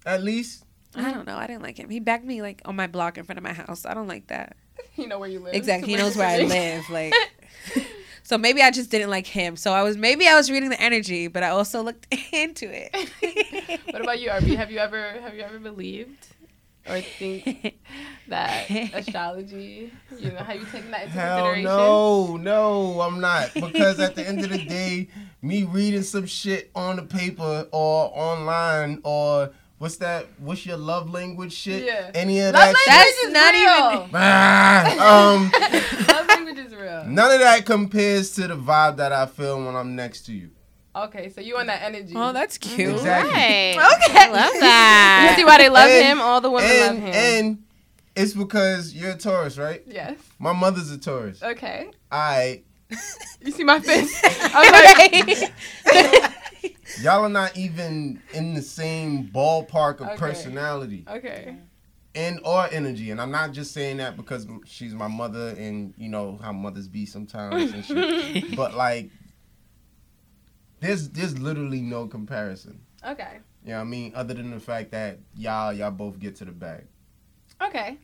At 0.05 0.23
least. 0.25 0.65
I 0.97 1.11
don't 1.11 1.25
know. 1.27 1.37
I 1.37 1.47
didn't 1.47 1.63
like 1.63 1.77
him. 1.77 1.89
He 1.89 1.99
backed 1.99 2.25
me 2.25 2.41
like 2.41 2.61
on 2.65 2.75
my 2.75 2.87
block 2.87 3.17
in 3.17 3.23
front 3.23 3.37
of 3.37 3.43
my 3.43 3.53
house. 3.53 3.85
I 3.85 3.93
don't 3.93 4.07
like 4.07 4.27
that. 4.27 4.55
You 4.95 5.07
know 5.07 5.19
where 5.19 5.29
you 5.29 5.39
live. 5.39 5.53
Exactly. 5.53 5.89
He 5.89 5.95
knows 5.95 6.15
where 6.17 6.27
I 6.27 6.39
live. 6.39 6.83
Like, 6.89 7.13
so 8.23 8.35
maybe 8.37 8.61
I 8.63 8.71
just 8.71 8.89
didn't 8.89 9.09
like 9.11 9.27
him. 9.27 9.55
So 9.55 9.71
I 9.71 9.83
was 9.83 9.95
maybe 9.95 10.27
I 10.27 10.35
was 10.35 10.49
reading 10.49 10.69
the 10.69 10.81
energy, 10.81 11.27
but 11.27 11.43
I 11.43 11.49
also 11.49 11.83
looked 11.83 12.07
into 12.33 12.65
it. 12.71 13.79
What 13.91 14.01
about 14.01 14.19
you, 14.19 14.29
RB? 14.31 14.55
Have 14.55 14.71
you 14.71 14.79
ever 14.79 15.11
have 15.21 15.35
you 15.35 15.41
ever 15.43 15.59
believed 15.59 16.27
or 16.89 16.99
think 17.01 17.75
that 18.27 18.69
astrology? 18.93 19.93
You 20.17 20.31
know, 20.31 20.37
have 20.37 20.55
you 20.59 20.65
taken 20.65 20.89
that 20.91 21.03
into 21.03 21.13
Hell 21.13 21.37
consideration? 21.53 21.63
no, 21.63 22.37
no, 22.37 23.01
I'm 23.01 23.21
not. 23.21 23.53
Because 23.53 23.99
at 23.99 24.15
the 24.15 24.27
end 24.27 24.43
of 24.43 24.49
the 24.49 24.65
day, 24.65 25.09
me 25.43 25.63
reading 25.63 26.01
some 26.03 26.25
shit 26.25 26.71
on 26.75 26.95
the 26.95 27.03
paper 27.03 27.67
or 27.71 28.11
online 28.15 28.99
or 29.03 29.51
what's 29.77 29.97
that? 29.97 30.27
What's 30.39 30.65
your 30.65 30.77
love 30.77 31.09
language 31.09 31.53
shit? 31.53 31.83
Yeah. 31.85 32.11
Any 32.13 32.39
of 32.39 32.53
Love 32.53 32.73
that 32.73 32.75
language 32.87 33.15
shit? 33.15 33.27
is 33.27 33.33
not 33.33 33.53
real. 33.53 34.09
Ah, 34.13 35.33
um, 35.33 35.51
Love 36.07 36.27
language 36.27 36.57
is 36.57 36.75
real. 36.75 37.05
none 37.05 37.31
of 37.31 37.39
that 37.39 37.65
compares 37.65 38.31
to 38.35 38.47
the 38.47 38.55
vibe 38.55 38.97
that 38.97 39.11
I 39.11 39.25
feel 39.25 39.57
when 39.65 39.75
I'm 39.75 39.95
next 39.95 40.21
to 40.27 40.33
you. 40.33 40.49
Okay, 40.95 41.29
so 41.29 41.41
you 41.41 41.57
on 41.57 41.67
that 41.67 41.83
energy. 41.83 42.13
oh, 42.15 42.33
that's 42.33 42.57
cute. 42.57 42.89
Exactly. 42.95 43.31
Right. 43.31 43.71
okay. 43.75 44.17
I 44.19 44.27
love 44.31 44.53
that. 44.59 45.19
You 45.21 45.29
that. 45.29 45.35
see 45.37 45.45
why 45.45 45.57
they 45.59 45.69
love 45.69 45.89
And- 45.89 46.05
him? 46.07 46.21
All 46.21 46.41
the 46.41 46.49
women 46.49 46.69
and, 46.71 46.79
love 46.95 46.97
him. 46.97 47.13
And 47.13 47.63
it's 48.15 48.33
because 48.33 48.95
you're 48.95 49.11
a 49.11 49.15
Taurus, 49.17 49.59
right? 49.59 49.83
yes. 49.85 50.17
My 50.39 50.53
mother's 50.53 50.89
a 50.89 50.97
Taurus. 50.97 51.43
Okay. 51.43 51.91
I 52.11 52.63
You 53.41 53.51
see 53.51 53.63
my 53.63 53.79
face? 53.89 54.19
I 54.23 54.59
was 54.59 55.43
like, 55.43 56.36
y'all 57.01 57.23
are 57.23 57.29
not 57.29 57.55
even 57.57 58.21
in 58.33 58.53
the 58.53 58.61
same 58.61 59.27
ballpark 59.27 59.99
of 60.01 60.07
Okay. 60.07 60.17
personality. 60.17 61.05
okay. 61.07 61.55
and 62.15 62.39
or 62.43 62.67
energy. 62.71 63.11
And 63.11 63.21
I'm 63.21 63.29
not 63.31 63.51
just 63.51 63.73
saying 63.73 63.97
that 63.97 64.17
because 64.17 64.47
she's 64.65 64.93
my 64.95 65.07
mother 65.07 65.49
and 65.49 65.93
you 65.97 66.09
know 66.09 66.39
how 66.41 66.51
mothers 66.51 66.87
be 66.87 67.05
sometimes 67.05 67.71
and 67.73 67.85
shit. 67.85 68.55
but 68.55 68.73
like 68.73 69.11
there's 70.79 71.09
there's 71.09 71.37
literally 71.39 71.81
no 71.81 72.07
comparison. 72.07 72.81
Okay. 73.05 73.39
You 73.63 73.71
know 73.71 73.75
what 73.77 73.81
I 73.81 73.85
mean? 73.85 74.11
Other 74.15 74.33
than 74.33 74.51
the 74.51 74.59
fact 74.59 74.91
that 74.91 75.19
y'all 75.35 75.73
y'all 75.73 75.91
both 75.91 76.19
get 76.19 76.35
to 76.37 76.45
the 76.45 76.51
bag. 76.51 76.85
Okay. 77.61 77.97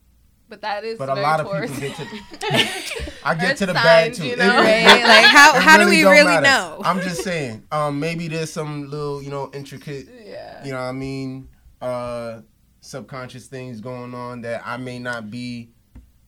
But 0.50 0.62
that 0.62 0.84
is 0.84 0.98
But 1.00 1.10
a 1.10 1.16
very 1.16 1.26
lot 1.26 1.40
of 1.40 1.48
people 1.52 1.76
get 1.80 1.96
to 1.96 2.04
I 3.26 3.34
get 3.36 3.52
Earth 3.54 3.58
to 3.60 3.66
the 3.68 3.74
bag 3.74 4.14
signs, 4.14 4.18
too. 4.20 4.28
you 4.28 4.36
know? 4.38 4.62
it- 4.62 4.64
Right? 4.64 5.04
Like 5.04 5.26
how 5.26 5.56
it 5.56 5.62
how 5.64 5.78
do 5.78 5.90
we 5.90 6.04
really 6.04 6.26
matter. 6.26 6.42
know? 6.44 6.82
I'm 6.84 7.00
just 7.02 7.24
saying. 7.30 7.64
Um 7.72 8.00
maybe 8.00 8.28
there's 8.28 8.52
some 8.52 8.90
little, 8.90 9.22
you 9.24 9.30
know, 9.30 9.50
intricate 9.54 10.08
yeah. 10.26 10.64
you 10.66 10.72
know 10.72 10.78
what 10.80 10.84
I 10.86 10.92
mean, 10.92 11.48
uh, 11.82 12.42
subconscious 12.82 13.48
things 13.48 13.82
going 13.82 14.14
on 14.14 14.42
that 14.42 14.62
I 14.66 14.78
may 14.78 15.00
not 15.00 15.32
be 15.32 15.70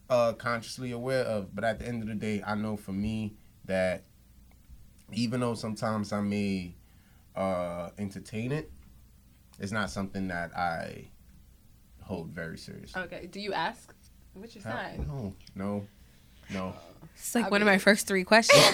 uh, 0.10 0.34
consciously 0.34 0.92
aware 0.92 1.24
of. 1.24 1.54
But 1.56 1.64
at 1.64 1.80
the 1.80 1.88
end 1.88 2.02
of 2.04 2.08
the 2.08 2.16
day, 2.16 2.42
I 2.46 2.56
know 2.56 2.78
for 2.78 2.92
me 2.94 3.34
that 3.66 4.04
even 5.12 5.40
though 5.40 5.54
sometimes 5.56 6.12
I 6.14 6.22
may 6.22 6.76
uh, 7.36 7.90
entertain 7.98 8.52
it, 8.52 8.72
it's 9.60 9.72
not 9.72 9.90
something 9.90 10.28
that 10.28 10.56
I 10.56 11.06
hold 12.04 12.30
very 12.30 12.58
seriously. 12.58 13.02
Okay. 13.04 13.28
Do 13.28 13.40
you 13.40 13.52
ask? 13.54 13.94
What's 14.36 14.56
your 14.56 14.62
sign? 14.64 15.06
No, 15.08 15.34
no, 15.56 15.88
no. 16.52 16.74
It's 17.18 17.34
like 17.34 17.50
one 17.50 17.62
of 17.62 17.66
my 17.66 17.78
first 17.78 18.08
three 18.08 18.24
questions. 18.24 18.62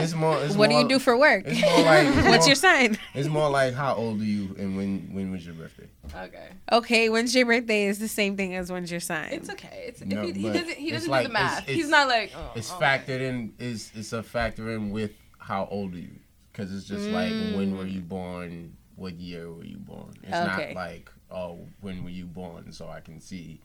It's 0.00 0.12
more. 0.14 0.38
It's 0.44 0.54
what 0.54 0.68
do 0.70 0.76
you 0.76 0.86
do 0.86 0.98
for 1.00 1.16
work? 1.16 1.42
It's 1.46 1.60
more 1.60 1.80
like. 1.80 2.06
it's 2.06 2.16
What's 2.28 2.38
more- 2.44 2.46
your 2.48 2.54
sign? 2.54 2.98
It's 3.14 3.28
more 3.28 3.50
like 3.50 3.74
how 3.74 3.94
old 3.94 4.20
are 4.20 4.24
you 4.24 4.54
and 4.58 4.76
when 4.76 5.08
when 5.12 5.32
was 5.32 5.44
your 5.44 5.54
birthday? 5.54 5.88
Okay. 6.14 6.48
Okay, 6.70 7.08
when's 7.08 7.34
your 7.34 7.46
birthday 7.46 7.86
is 7.86 7.98
the 7.98 8.06
same 8.06 8.36
thing 8.36 8.54
as 8.54 8.70
when's 8.70 8.90
your 8.92 9.00
sign. 9.00 9.30
It's 9.32 9.50
okay. 9.50 9.86
It's 9.88 10.04
No, 10.04 10.22
if 10.22 10.36
he, 10.36 10.42
he 10.42 10.48
doesn't 10.52 10.68
he 10.76 10.84
it's 10.88 10.92
doesn't 10.98 11.10
like- 11.10 11.22
do 11.26 11.28
the 11.28 11.32
math. 11.32 11.58
it's- 11.62 11.76
He's 11.76 11.88
not 11.88 12.06
like 12.06 12.32
oh, 12.36 12.52
it's 12.54 12.70
oh, 12.70 12.78
factored 12.80 13.20
in 13.20 13.54
is 13.58 13.90
it's 13.94 14.12
a 14.12 14.22
factor 14.22 14.70
in 14.70 14.90
with 14.90 15.12
how 15.38 15.66
old 15.70 15.94
are 15.94 15.98
you 15.98 16.20
because 16.52 16.72
it's 16.72 16.86
just 16.86 17.06
like 17.08 17.32
when 17.32 17.76
were 17.76 17.84
Mm. 17.84 17.92
you 17.94 18.00
born 18.00 18.76
what 18.94 19.14
year 19.14 19.50
were 19.50 19.64
you 19.64 19.78
born 19.78 20.10
it's 20.22 20.32
Okay. 20.34 20.74
not 20.74 20.74
like 20.74 21.10
oh, 21.30 21.66
when 21.80 22.02
were 22.04 22.08
you 22.10 22.24
born, 22.26 22.70
so 22.72 22.88
I 22.88 23.00
can 23.00 23.20
see 23.20 23.60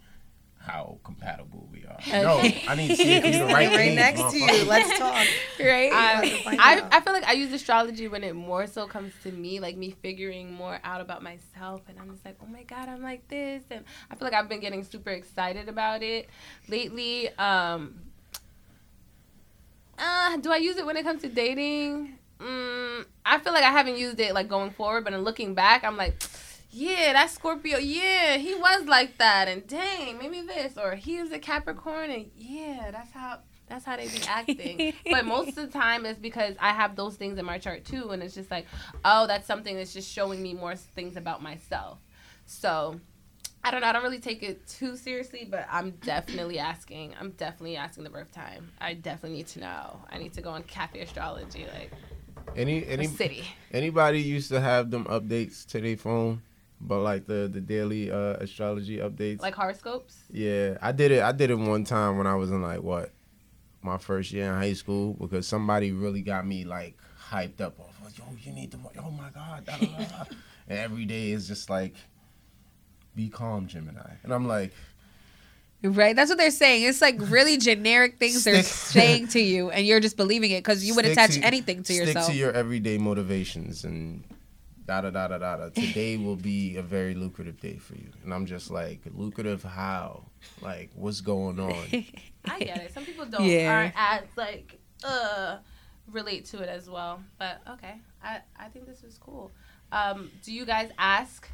how 0.66 0.97
compatible 1.03 1.68
we 1.72 1.84
are. 1.86 2.24
No, 2.24 2.38
I 2.68 2.76
need 2.76 2.88
to 2.88 2.95
see 2.95 3.14
if 3.14 3.26
you're 3.26 3.47
the 3.47 3.53
right 3.53 3.70
Right 3.70 3.93
next 3.93 4.32
to 4.32 4.39
you. 4.39 4.66
Let's 4.66 4.97
talk. 4.97 5.14
right? 5.59 5.91
I, 5.91 6.43
I, 6.47 6.78
out. 6.80 6.93
I 6.93 6.99
feel 7.01 7.11
like 7.11 7.26
I 7.26 7.34
use 7.34 7.51
astrology 7.51 8.07
when 8.07 8.24
it 8.24 8.34
more 8.34 8.66
so 8.66 8.88
comes 8.88 9.14
to 9.24 9.32
me, 9.32 9.59
like 9.59 9.76
me 9.76 9.91
figuring 10.01 10.53
more 10.53 10.80
out 10.84 11.01
about 11.01 11.22
myself, 11.22 11.82
and 11.89 11.99
I'm 11.99 12.09
just 12.11 12.24
like, 12.24 12.38
oh 12.41 12.45
my 12.45 12.64
god, 12.64 12.88
I'm 12.88 13.03
like 13.03 13.28
this, 13.28 13.64
and 13.70 13.84
I 14.09 14.16
feel 14.16 14.26
like 14.26 14.34
I've 14.34 14.47
been 14.47 14.61
getting 14.61 14.84
super 14.84 15.09
excited 15.09 15.68
about 15.68 16.01
it 16.01 16.30
lately. 16.70 17.30
Um, 17.38 17.95
uh, 19.99 20.38
do 20.38 20.51
I 20.51 20.57
use 20.57 20.78
it 20.78 20.86
when 20.86 20.95
it 20.95 21.03
comes 21.03 21.22
to 21.24 21.30
dating? 21.30 22.18
Mm, 22.39 23.05
I 23.26 23.39
feel 23.39 23.53
like 23.53 23.64
I 23.64 23.72
haven't 23.72 23.97
used 23.97 24.20
it 24.20 24.34
like 24.34 24.47
going 24.47 24.72
forward, 24.72 25.03
but 25.03 25.14
in 25.14 25.22
looking 25.22 25.53
back, 25.55 25.84
I'm 25.84 25.97
like, 25.97 26.22
yeah, 26.74 27.13
that 27.13 27.30
Scorpio, 27.30 27.78
yeah, 27.78 28.38
he 28.38 28.55
was 28.55 28.86
like 28.88 29.17
that, 29.19 29.47
and 29.47 29.65
dang, 29.67 30.17
maybe 30.17 30.41
this, 30.41 30.76
or 30.76 30.95
he 30.95 31.21
was 31.21 31.32
a 31.32 31.38
Capricorn, 31.38 32.09
and 32.09 32.32
yeah, 32.36 32.89
that's 32.91 33.11
how 33.11 33.39
that's 33.69 33.86
how 33.86 33.95
they 33.95 34.07
be 34.07 34.21
acting. 34.28 34.93
but 35.11 35.26
most 35.26 35.49
of 35.49 35.55
the 35.55 35.67
time, 35.67 36.05
it's 36.05 36.19
because 36.19 36.55
I 36.59 36.69
have 36.74 36.95
those 36.95 37.15
things 37.15 37.38
in 37.38 37.45
my 37.45 37.59
chart 37.59 37.86
too, 37.86 38.09
and 38.09 38.24
it's 38.24 38.34
just 38.34 38.49
like, 38.49 38.65
oh, 39.05 39.28
that's 39.28 39.45
something 39.45 39.76
that's 39.76 39.93
just 39.93 40.11
showing 40.11 40.41
me 40.41 40.53
more 40.55 40.76
things 40.76 41.15
about 41.15 41.41
myself. 41.43 41.99
So. 42.45 42.99
I 43.65 43.71
don't 43.71 43.80
know. 43.80 43.88
I 43.88 43.93
don't 43.93 44.03
really 44.03 44.19
take 44.19 44.43
it 44.43 44.67
too 44.67 44.97
seriously, 44.97 45.47
but 45.49 45.65
I'm 45.71 45.91
definitely 45.91 46.59
asking. 46.59 47.13
I'm 47.17 47.32
definitely 47.32 47.78
asking 47.78 48.03
the 48.03 48.09
birth 48.09 48.30
time. 48.34 48.69
I 48.82 48.93
definitely 48.93 49.38
need 49.38 49.47
to 49.47 49.61
know. 49.61 50.01
I 50.11 50.17
need 50.17 50.34
to 50.34 50.41
go 50.41 50.49
on 50.49 50.63
Cafe 50.63 50.99
Astrology, 50.99 51.65
like 51.74 51.89
Any 52.57 52.86
any 52.86 53.07
city. 53.07 53.45
anybody 53.71 54.19
used 54.21 54.49
to 54.49 54.59
have 54.59 54.91
them 54.91 55.05
updates 55.05 55.65
to 55.67 55.80
their 55.80 55.95
phone, 55.95 56.41
but 56.86 57.00
like 57.00 57.26
the 57.26 57.50
the 57.52 57.62
daily 57.62 58.12
uh, 58.12 58.38
astrology 58.40 58.98
updates. 58.98 59.42
like 59.42 59.56
horoscopes. 59.56 60.18
Yeah, 60.32 60.78
I 60.82 60.92
did 60.92 61.12
it. 61.12 61.24
I 61.24 61.32
did 61.32 61.50
it 61.50 61.56
one 61.56 61.84
time 61.84 62.18
when 62.18 62.28
I 62.28 62.36
was 62.36 62.52
in 62.52 62.62
like 62.62 62.82
what, 62.82 63.12
my 63.82 63.98
first 63.98 64.32
year 64.32 64.52
in 64.52 64.54
high 64.54 64.74
school 64.74 65.14
because 65.14 65.48
somebody 65.48 65.92
really 65.92 66.22
got 66.22 66.46
me 66.46 66.64
like 66.66 66.98
hyped 67.30 67.62
up. 67.62 67.80
Off, 67.80 68.18
yo, 68.18 68.26
you 68.42 68.52
need 68.52 68.72
to. 68.72 68.78
Oh 69.00 69.12
my 69.12 69.30
god. 69.34 69.66
Da, 69.66 69.78
da, 69.78 69.86
da, 69.86 69.98
da." 69.98 70.24
and 70.68 70.80
every 70.80 71.06
day 71.06 71.32
is 71.32 71.48
just 71.48 71.70
like, 71.70 71.96
be 73.16 73.30
calm, 73.30 73.68
Gemini. 73.68 74.12
And 74.24 74.34
I'm 74.34 74.48
like, 74.48 74.74
Right, 75.84 76.16
that's 76.16 76.30
what 76.30 76.38
they're 76.38 76.50
saying. 76.50 76.84
It's 76.84 77.02
like 77.02 77.18
really 77.20 77.58
generic 77.58 78.18
things 78.18 78.46
they're 78.46 78.64
saying 78.64 79.28
to 79.30 79.40
you, 79.42 79.70
and 79.70 79.86
you're 79.86 80.00
just 80.00 80.16
believing 80.16 80.52
it 80.52 80.60
because 80.60 80.86
you 80.86 80.96
would 80.96 81.06
attach 81.06 81.34
to- 81.34 81.42
anything 81.42 81.84
to 81.84 81.94
stick 81.94 82.08
yourself. 82.08 82.28
to 82.28 82.34
your 82.34 82.52
everyday 82.52 82.98
motivations 82.98 83.84
and. 83.84 84.24
Da 84.86 85.00
da 85.02 85.10
da 85.12 85.28
da 85.28 85.38
da 85.38 85.56
da. 85.58 85.70
Today 85.70 86.18
will 86.18 86.36
be 86.36 86.76
a 86.76 86.82
very 86.82 87.14
lucrative 87.14 87.60
day 87.60 87.78
for 87.78 87.96
you, 87.96 88.10
and 88.24 88.34
I'm 88.34 88.46
just 88.46 88.70
like, 88.70 89.02
lucrative 89.14 89.64
how? 89.64 90.26
Like, 90.62 90.92
what's 90.96 91.22
going 91.22 91.60
on? 91.60 91.86
I 92.46 92.60
get 92.60 92.78
it. 92.78 92.94
Some 92.94 93.06
people 93.06 93.26
don't 93.26 93.46
Yeah. 93.46 93.72
aren't 93.72 93.94
as 93.96 94.24
like 94.36 94.80
uh 95.04 95.58
relate 96.12 96.46
to 96.46 96.62
it 96.62 96.68
as 96.68 96.90
well. 96.90 97.24
But 97.40 97.62
okay, 97.70 97.96
I 98.22 98.42
I 98.58 98.68
think 98.68 98.86
this 98.86 99.04
is 99.04 99.18
cool. 99.18 99.52
Um, 99.92 100.30
do 100.44 100.52
you 100.52 100.66
guys 100.66 100.90
ask 100.98 101.48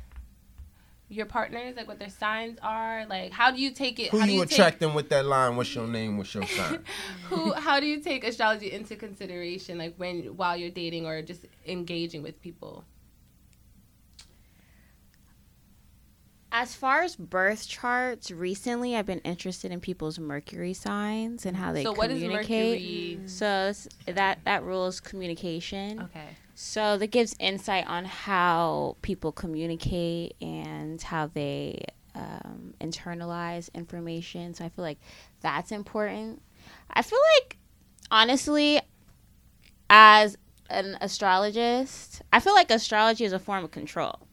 your 1.10 1.26
partners 1.26 1.76
like 1.76 1.88
what 1.88 2.00
their 2.00 2.10
signs 2.10 2.58
are? 2.64 3.06
Like, 3.08 3.32
how 3.32 3.52
do 3.52 3.62
you 3.62 3.72
take 3.72 4.00
it? 4.00 4.10
Who 4.10 4.20
how 4.20 4.26
do 4.26 4.32
you 4.32 4.46
take, 4.46 4.80
them 4.80 4.94
with 4.96 5.10
that 5.10 5.26
line? 5.26 5.56
What's 5.56 5.74
your 5.76 5.88
name? 5.88 6.18
What's 6.18 6.34
your 6.34 6.48
sign? 6.48 6.84
Who? 7.30 7.54
How 7.54 7.80
do 7.80 7.86
you 7.86 8.00
take 8.00 8.24
astrology 8.24 8.72
into 8.72 8.96
consideration, 8.96 9.78
like 9.78 9.96
when 9.98 10.36
while 10.38 10.58
you're 10.58 10.72
dating 10.72 11.06
or 11.06 11.22
just 11.22 11.46
engaging 11.68 12.24
with 12.24 12.42
people? 12.42 12.86
As 16.52 16.74
far 16.74 17.04
as 17.04 17.16
birth 17.16 17.68
charts, 17.68 18.32
recently 18.32 18.96
I've 18.96 19.06
been 19.06 19.20
interested 19.20 19.72
in 19.72 19.80
people's 19.80 20.18
Mercury 20.18 20.74
signs 20.74 21.46
and 21.46 21.56
how 21.56 21.74
they 21.74 21.84
so 21.84 21.92
what 21.92 22.10
is 22.10 22.22
communicate. 22.22 22.82
Mercury? 22.82 23.28
So 23.28 23.74
that 24.08 24.40
that 24.46 24.64
rules 24.64 25.00
communication. 25.00 26.02
Okay. 26.02 26.36
So 26.56 26.98
that 26.98 27.08
gives 27.08 27.36
insight 27.40 27.88
on 27.88 28.06
how 28.06 28.98
people 29.02 29.32
communicate 29.32 30.36
and 30.42 31.02
how 31.02 31.28
they 31.28 31.86
um, 32.16 32.74
internalize 32.82 33.74
information. 33.74 34.54
So 34.54 34.66
I 34.66 34.70
feel 34.70 34.84
like 34.84 35.00
that's 35.42 35.72
important. 35.72 36.42
I 36.92 37.02
feel 37.02 37.20
like, 37.38 37.58
honestly, 38.12 38.82
as 39.90 40.38
an 40.70 40.98
astrologist, 41.02 42.22
I 42.34 42.40
feel 42.40 42.54
like 42.54 42.70
astrology 42.72 43.24
is 43.24 43.34
a 43.34 43.40
form 43.40 43.64
of 43.64 43.72
control. 43.72 44.28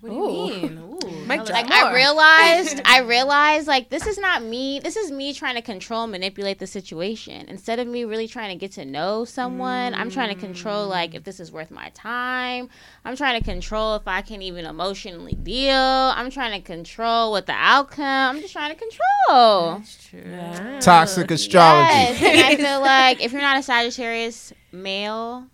What 0.00 0.10
do 0.10 0.14
you 0.14 0.22
Ooh. 0.22 0.48
mean? 0.50 0.78
Ooh, 1.04 1.10
Mic 1.26 1.28
tell 1.28 1.42
us 1.42 1.48
drop. 1.48 1.62
Like 1.62 1.70
I 1.70 1.94
realized, 1.94 2.82
I 2.84 3.00
realized 3.00 3.66
like 3.66 3.88
this 3.88 4.06
is 4.06 4.18
not 4.18 4.42
me. 4.42 4.80
This 4.80 4.96
is 4.96 5.10
me 5.10 5.32
trying 5.32 5.54
to 5.54 5.62
control, 5.62 6.06
manipulate 6.06 6.58
the 6.58 6.66
situation 6.66 7.48
instead 7.48 7.78
of 7.78 7.86
me 7.86 8.04
really 8.04 8.28
trying 8.28 8.50
to 8.50 8.60
get 8.60 8.72
to 8.72 8.84
know 8.84 9.24
someone. 9.24 9.94
I'm 9.94 10.10
trying 10.10 10.34
to 10.34 10.38
control 10.38 10.88
like 10.88 11.14
if 11.14 11.24
this 11.24 11.40
is 11.40 11.50
worth 11.50 11.70
my 11.70 11.88
time. 11.90 12.68
I'm 13.04 13.16
trying 13.16 13.40
to 13.40 13.44
control 13.44 13.96
if 13.96 14.06
I 14.06 14.20
can 14.20 14.42
even 14.42 14.66
emotionally 14.66 15.34
deal. 15.34 15.74
I'm 15.74 16.30
trying 16.30 16.60
to 16.60 16.66
control 16.66 17.30
what 17.30 17.46
the 17.46 17.52
outcome. 17.52 18.36
I'm 18.36 18.40
just 18.42 18.52
trying 18.52 18.74
to 18.74 18.78
control. 18.78 19.78
That's 19.78 20.08
true. 20.08 20.80
Toxic 20.80 21.30
astrology. 21.30 21.92
Yes, 21.92 22.22
and 22.22 22.40
I 22.40 22.56
feel 22.62 22.80
like 22.80 23.22
if 23.24 23.32
you're 23.32 23.40
not 23.40 23.58
a 23.58 23.62
Sagittarius 23.62 24.52
male 24.70 25.46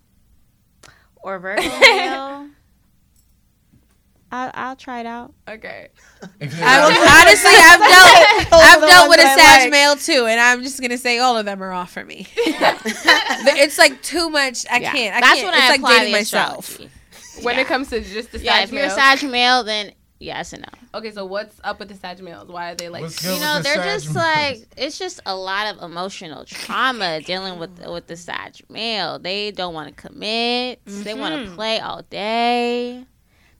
or 1.21 1.39
Virgo 1.39 1.61
male, 1.61 2.47
I'll, 4.31 4.51
I'll 4.53 4.75
try 4.75 4.99
it 4.99 5.05
out. 5.05 5.33
Okay. 5.47 5.87
I 6.21 6.79
will, 6.79 6.95
honestly, 7.19 7.51
I've 7.55 7.79
dealt, 8.49 8.53
I've 8.83 8.89
dealt 8.89 9.09
with 9.09 9.19
a 9.19 9.23
Sag 9.39 9.71
male 9.71 9.95
too, 9.95 10.25
and 10.27 10.39
I'm 10.39 10.61
just 10.63 10.79
gonna 10.81 10.97
say 10.97 11.17
all 11.19 11.37
of 11.37 11.45
them 11.45 11.61
are 11.63 11.71
off 11.71 11.91
for 11.91 12.03
me. 12.05 12.27
it's 12.35 13.77
like 13.77 14.01
too 14.01 14.29
much. 14.29 14.65
I 14.69 14.77
Yeah. 14.79 14.91
can't. 14.91 15.15
I 15.15 15.19
That's 15.21 15.33
can't. 15.41 15.45
when 15.45 15.53
it's 15.55 15.63
I 15.63 15.69
like 15.69 15.79
apply 15.79 15.91
dating 15.99 16.13
the 16.13 16.19
myself. 16.19 16.69
astrology. 16.69 16.93
When 17.43 17.55
Yeah. 17.55 17.61
it 17.61 17.67
comes 17.67 17.89
to 17.89 18.01
just 18.01 18.31
the 18.31 18.39
Yeah, 18.39 18.55
Sag 18.55 18.63
if 18.65 18.71
you're 18.73 18.83
a 18.83 18.87
males- 18.87 18.95
Sag 19.21 19.29
male, 19.29 19.63
then 19.63 19.93
yes 20.19 20.53
and 20.53 20.61
no. 20.63 20.99
Okay, 20.99 21.11
so 21.11 21.23
what's 21.25 21.55
up 21.63 21.79
with 21.79 21.87
the 21.89 21.95
Sag 21.95 22.19
males? 22.21 22.49
Why 22.49 22.71
are 22.71 22.75
they 22.75 22.89
like? 22.89 23.03
You 23.23 23.29
know, 23.39 23.57
the 23.57 23.63
they're 23.63 23.75
Sag 23.75 23.83
just 23.85 24.13
males? 24.13 24.15
like 24.15 24.67
it's 24.77 24.99
just 24.99 25.21
a 25.25 25.35
lot 25.35 25.73
of 25.73 25.81
emotional 25.83 26.45
trauma 26.45 27.21
dealing 27.21 27.57
with 27.59 27.79
with 27.87 28.07
the 28.07 28.17
Sag 28.17 28.55
male. 28.69 29.17
They 29.19 29.51
don't 29.51 29.73
want 29.73 29.95
to 29.95 30.01
commit. 30.07 30.81
They 30.85 31.13
want 31.13 31.35
Mm-hmm. 31.35 31.49
to 31.51 31.55
play 31.55 31.79
all 31.79 32.01
day. 32.09 33.05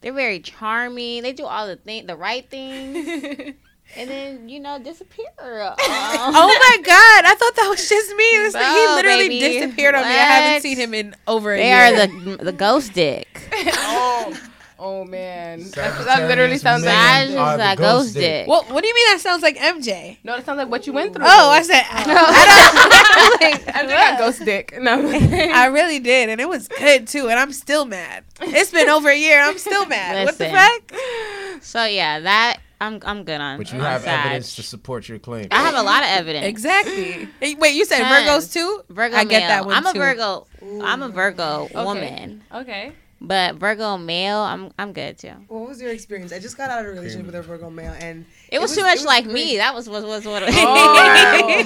They're 0.01 0.13
very 0.13 0.39
charming. 0.39 1.23
They 1.23 1.33
do 1.33 1.45
all 1.45 1.67
the 1.67 1.75
thing, 1.75 2.05
the 2.05 2.15
right 2.15 2.49
things, 2.49 2.95
and 3.97 4.09
then 4.09 4.47
you 4.49 4.59
know 4.59 4.79
disappear. 4.79 5.25
Um, 5.39 6.33
oh 6.35 6.47
my 6.47 6.77
god! 6.83 7.25
I 7.25 7.35
thought 7.37 7.55
that 7.55 7.67
was 7.69 7.87
just 7.87 8.09
me. 8.15 8.25
This 8.37 8.53
thing, 8.53 8.63
he 8.63 8.87
literally 8.87 9.27
baby. 9.29 9.39
disappeared 9.39 9.95
on 9.95 10.01
me. 10.01 10.07
I 10.09 10.11
haven't 10.13 10.61
seen 10.61 10.77
him 10.77 10.93
in 10.93 11.15
over 11.27 11.53
a 11.53 11.57
they 11.57 11.67
year. 11.67 11.77
are 11.77 12.07
the 12.37 12.43
the 12.45 12.51
ghost 12.51 12.93
dick. 12.93 13.27
oh, 13.53 14.37
oh 14.79 15.03
man, 15.05 15.61
that, 15.71 16.05
that 16.05 16.27
literally 16.27 16.57
sounds 16.57 16.83
like. 16.83 16.95
men 16.95 17.31
Sag 17.31 17.77
is 17.77 17.79
a 17.79 17.81
ghost 17.81 17.99
ghost 17.99 18.13
dick. 18.13 18.21
dick. 18.21 18.47
Well, 18.47 18.63
what 18.63 18.81
do 18.81 18.87
you 18.87 18.95
mean? 18.95 19.05
That 19.11 19.19
sounds 19.21 19.43
like 19.43 19.57
MJ. 19.57 20.17
No, 20.23 20.35
that 20.35 20.45
sounds 20.45 20.57
like 20.57 20.69
what 20.69 20.87
you 20.87 20.93
went 20.93 21.13
through. 21.13 21.25
Oh, 21.27 21.49
I 21.49 21.61
said 21.61 21.83
I, 21.91 22.03
don't. 22.03 22.17
I 22.17 23.37
think 23.37 23.75
I 23.75 24.17
ghost 24.17 24.43
dick. 24.45 24.73
No, 24.79 24.93
I 24.93 25.65
really 25.65 25.99
did, 25.99 26.29
and 26.29 26.41
it 26.41 26.47
was 26.49 26.67
good 26.67 27.07
too. 27.07 27.29
And 27.29 27.39
I'm 27.39 27.51
still 27.51 27.85
mad. 27.85 28.23
It's 28.41 28.71
been 28.71 28.89
over 28.89 29.09
a 29.09 29.17
year. 29.17 29.41
I'm 29.41 29.57
still 29.57 29.85
mad. 29.85 30.25
What 30.25 30.37
the 30.37 30.49
fuck? 30.49 31.63
So 31.63 31.85
yeah, 31.85 32.21
that 32.21 32.59
I'm 32.81 32.99
I'm 33.03 33.23
good 33.23 33.41
on. 33.41 33.57
But 33.57 33.71
you 33.71 33.79
on 33.79 33.85
have 33.85 34.03
Sag. 34.03 34.25
evidence 34.25 34.55
to 34.55 34.63
support 34.63 35.09
your 35.09 35.19
claim. 35.19 35.47
I 35.51 35.61
have 35.61 35.75
a 35.75 35.83
lot 35.83 36.03
of 36.03 36.09
evidence. 36.09 36.45
Exactly. 36.45 37.27
Hey, 37.39 37.55
Wait, 37.55 37.75
you 37.75 37.85
said 37.85 38.03
Virgos 38.03 38.53
too? 38.53 38.83
Virgo 38.89 39.17
I 39.17 39.25
get 39.25 39.41
male. 39.41 39.47
that 39.49 39.65
one 39.65 39.75
I'm 39.75 39.85
a 39.85 39.93
too. 39.93 39.99
Virgo. 39.99 40.47
I'm 40.81 41.01
a 41.01 41.09
Virgo 41.09 41.67
woman, 41.73 42.43
okay. 42.53 42.93
But 43.21 43.55
Virgo 43.55 43.97
male, 43.97 44.37
I'm 44.39 44.71
I'm 44.79 44.93
good 44.93 45.17
too. 45.17 45.33
What 45.47 45.67
was 45.67 45.81
your 45.81 45.91
experience? 45.91 46.31
I 46.33 46.39
just 46.39 46.57
got 46.57 46.69
out 46.69 46.79
of 46.81 46.85
a 46.87 46.89
relationship 46.89 47.25
with 47.25 47.35
a 47.35 47.41
Virgo 47.41 47.69
male, 47.69 47.93
and 47.99 48.25
It 48.51 48.59
was, 48.59 48.71
was- 48.71 48.77
too 48.77 48.83
much 48.83 48.97
was 48.99 49.05
like 49.05 49.23
great. 49.25 49.33
me. 49.33 49.57
That 49.57 49.73
was 49.75 49.89
was 49.89 50.03
was 50.05 50.25
what. 50.25 50.43
Oh. 50.45 50.47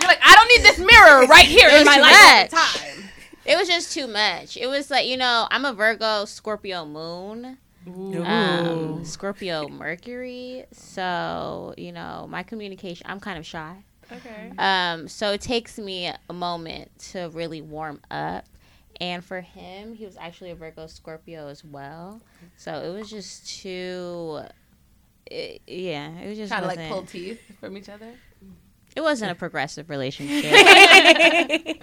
You're 0.00 0.08
like, 0.08 0.20
I 0.22 0.34
don't 0.34 0.48
need 0.48 0.62
this 0.64 0.78
mirror 0.78 1.26
right 1.26 1.44
here 1.46 1.68
It 1.68 1.74
in 1.74 1.78
was 1.80 1.86
my 1.86 1.98
life 2.00 2.12
all 2.16 2.48
the 2.48 2.56
much. 2.56 2.94
time. 2.96 3.04
it 3.46 3.56
was 3.56 3.68
just 3.68 3.92
too 3.92 4.06
much. 4.06 4.56
It 4.56 4.66
was 4.66 4.90
like 4.90 5.06
you 5.06 5.16
know 5.16 5.46
I'm 5.50 5.64
a 5.64 5.72
Virgo 5.72 6.24
Scorpio 6.24 6.84
moon. 6.84 7.58
Um, 7.84 9.04
Scorpio 9.04 9.66
Mercury, 9.68 10.64
so 10.70 11.74
you 11.76 11.90
know 11.92 12.26
my 12.28 12.42
communication. 12.44 13.06
I'm 13.08 13.18
kind 13.20 13.38
of 13.38 13.46
shy. 13.46 13.76
Okay. 14.10 14.52
Um, 14.58 15.08
so 15.08 15.32
it 15.32 15.40
takes 15.40 15.78
me 15.78 16.12
a 16.28 16.32
moment 16.32 16.90
to 17.12 17.30
really 17.32 17.60
warm 17.60 18.00
up. 18.10 18.44
And 19.02 19.24
for 19.24 19.40
him, 19.40 19.94
he 19.94 20.04
was 20.04 20.16
actually 20.16 20.52
a 20.52 20.54
Virgo 20.54 20.86
Scorpio 20.86 21.48
as 21.48 21.64
well. 21.64 22.20
So 22.56 22.72
it 22.72 22.96
was 22.96 23.10
just 23.10 23.48
too. 23.48 24.42
It, 25.26 25.60
yeah, 25.66 26.08
it 26.20 26.28
was 26.28 26.38
just 26.38 26.52
Trying 26.52 26.62
to 26.62 26.68
like 26.68 26.88
pull 26.88 27.02
teeth 27.02 27.40
from 27.58 27.76
each 27.76 27.88
other. 27.88 28.12
It 28.94 29.00
wasn't 29.00 29.32
a 29.32 29.34
progressive 29.34 29.90
relationship. 29.90 30.52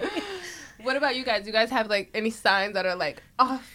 What 0.82 0.96
about 0.96 1.16
you 1.16 1.24
guys? 1.24 1.42
Do 1.42 1.48
you 1.48 1.52
guys 1.52 1.70
have 1.70 1.88
like 1.88 2.10
any 2.14 2.30
signs 2.30 2.74
that 2.74 2.86
are 2.86 2.96
like 2.96 3.22
off 3.38 3.70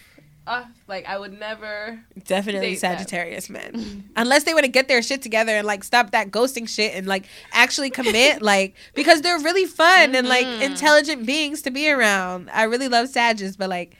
uh, 0.46 0.64
like 0.86 1.06
I 1.06 1.18
would 1.18 1.38
never. 1.38 2.00
Definitely 2.24 2.70
Date 2.70 2.80
them. 2.80 2.98
Sagittarius 2.98 3.50
men. 3.50 4.10
Unless 4.16 4.44
they 4.44 4.54
want 4.54 4.64
to 4.64 4.70
get 4.70 4.88
their 4.88 5.02
shit 5.02 5.22
together 5.22 5.52
and 5.52 5.66
like 5.66 5.82
stop 5.84 6.12
that 6.12 6.30
ghosting 6.30 6.68
shit 6.68 6.94
and 6.94 7.06
like 7.06 7.26
actually 7.52 7.90
commit, 7.90 8.42
like 8.52 8.74
because 8.94 9.22
they're 9.22 9.38
really 9.38 9.66
fun 9.66 10.14
and 10.14 10.28
like 10.28 10.46
intelligent 10.62 11.26
beings 11.26 11.62
to 11.62 11.70
be 11.70 11.90
around. 11.90 12.48
I 12.52 12.64
really 12.64 12.88
love 12.88 13.08
Sages, 13.08 13.56
but 13.56 13.68
like 13.68 13.96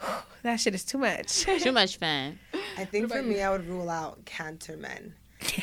that 0.42 0.60
shit 0.60 0.74
is 0.74 0.84
too 0.84 0.98
much. 0.98 1.42
Too 1.42 1.72
much 1.72 1.98
fun. 1.98 2.38
I 2.76 2.84
think 2.84 3.10
for 3.10 3.22
me, 3.22 3.42
I 3.42 3.50
would 3.50 3.68
rule 3.68 3.90
out 3.90 4.24
cancer 4.24 4.76
men. 4.76 5.14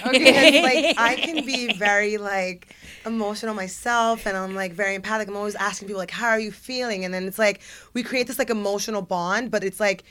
Okay. 0.06 0.62
like 0.62 0.96
I 0.98 1.16
can 1.16 1.46
be 1.46 1.74
very 1.74 2.18
like 2.18 2.76
emotional 3.06 3.54
myself 3.54 4.26
and 4.26 4.38
I'm 4.38 4.56
like 4.56 4.74
very 4.74 4.96
empathic. 4.96 5.28
I'm 5.28 5.38
always 5.38 5.56
asking 5.56 5.88
people 5.88 6.00
like 6.00 6.12
how 6.12 6.30
are 6.30 6.40
you 6.40 6.52
feeling? 6.52 7.06
And 7.06 7.14
then 7.14 7.28
it's 7.28 7.40
like 7.40 7.62
we 7.94 8.04
create 8.04 8.28
this 8.28 8.40
like 8.40 8.50
emotional 8.50 9.02
bond, 9.02 9.52
but 9.52 9.64
it's 9.64 9.80
like 9.80 10.04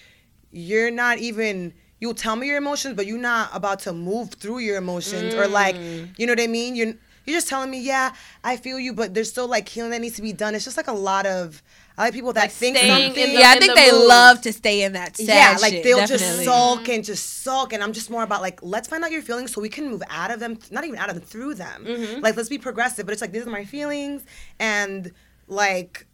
you're 0.51 0.91
not 0.91 1.19
even 1.19 1.73
you'll 2.01 2.15
tell 2.15 2.37
me 2.37 2.47
your 2.47 2.57
emotions, 2.57 2.97
but 2.97 3.07
you're 3.07 3.19
not 3.19 3.51
about 3.53 3.81
to 3.81 3.93
move 3.93 4.31
through 4.35 4.59
your 4.59 4.77
emotions 4.77 5.35
or 5.35 5.47
like 5.47 5.77
mm. 5.77 6.09
you 6.19 6.27
know 6.27 6.33
what 6.33 6.41
I 6.41 6.47
mean? 6.47 6.77
You're 6.77 6.95
you're 7.27 7.37
just 7.37 7.49
telling 7.49 7.71
me, 7.71 7.81
yeah, 7.81 8.15
I 8.43 8.57
feel 8.57 8.79
you, 8.79 8.93
but 8.93 9.15
there's 9.15 9.31
still 9.31 9.47
like 9.47 9.69
healing 9.69 9.91
that 9.91 10.01
needs 10.01 10.17
to 10.17 10.23
be 10.23 10.33
done. 10.33 10.55
It's 10.55 10.65
just 10.65 10.77
like 10.77 10.89
a 10.89 10.93
lot 10.93 11.27
of 11.27 11.63
I 12.01 12.05
like 12.05 12.15
people 12.15 12.33
that 12.33 12.41
Like 12.43 12.51
think 12.51 12.77
staying 12.79 12.91
in 13.03 13.07
something. 13.09 13.27
the- 13.35 13.41
yeah, 13.41 13.51
I 13.51 13.59
think 13.59 13.75
the 13.75 13.81
they 13.81 13.93
mood. 13.93 14.09
love 14.09 14.41
to 14.43 14.53
stay 14.53 14.83
in 14.83 14.93
that 14.95 15.17
sad 15.17 15.27
yeah, 15.29 15.57
like 15.61 15.73
shit, 15.75 15.85
they'll 15.85 15.99
definitely. 15.99 16.27
just 16.27 16.45
sulk 16.45 16.89
and 16.89 17.05
just 17.05 17.43
sulk, 17.43 17.73
and 17.75 17.83
I'm 17.83 17.93
just 17.93 18.09
more 18.11 18.23
about 18.23 18.41
like 18.41 18.59
let's 18.63 18.89
find 18.89 19.05
out 19.05 19.11
your 19.13 19.23
feelings 19.23 19.53
so 19.53 19.61
we 19.61 19.69
can 19.69 19.89
move 19.91 20.03
out 20.09 20.31
of 20.31 20.41
them, 20.41 20.59
not 20.71 20.85
even 20.85 20.99
out 20.99 21.09
of 21.11 21.17
them, 21.17 21.25
through 21.25 21.55
them. 21.55 21.85
Mm-hmm. 21.85 22.21
Like 22.23 22.37
let's 22.37 22.49
be 22.49 22.59
progressive, 22.59 23.05
but 23.07 23.13
it's 23.13 23.21
like 23.21 23.33
these 23.33 23.47
are 23.47 23.51
my 23.51 23.65
feelings, 23.65 24.25
and 24.59 25.13
like 25.47 26.07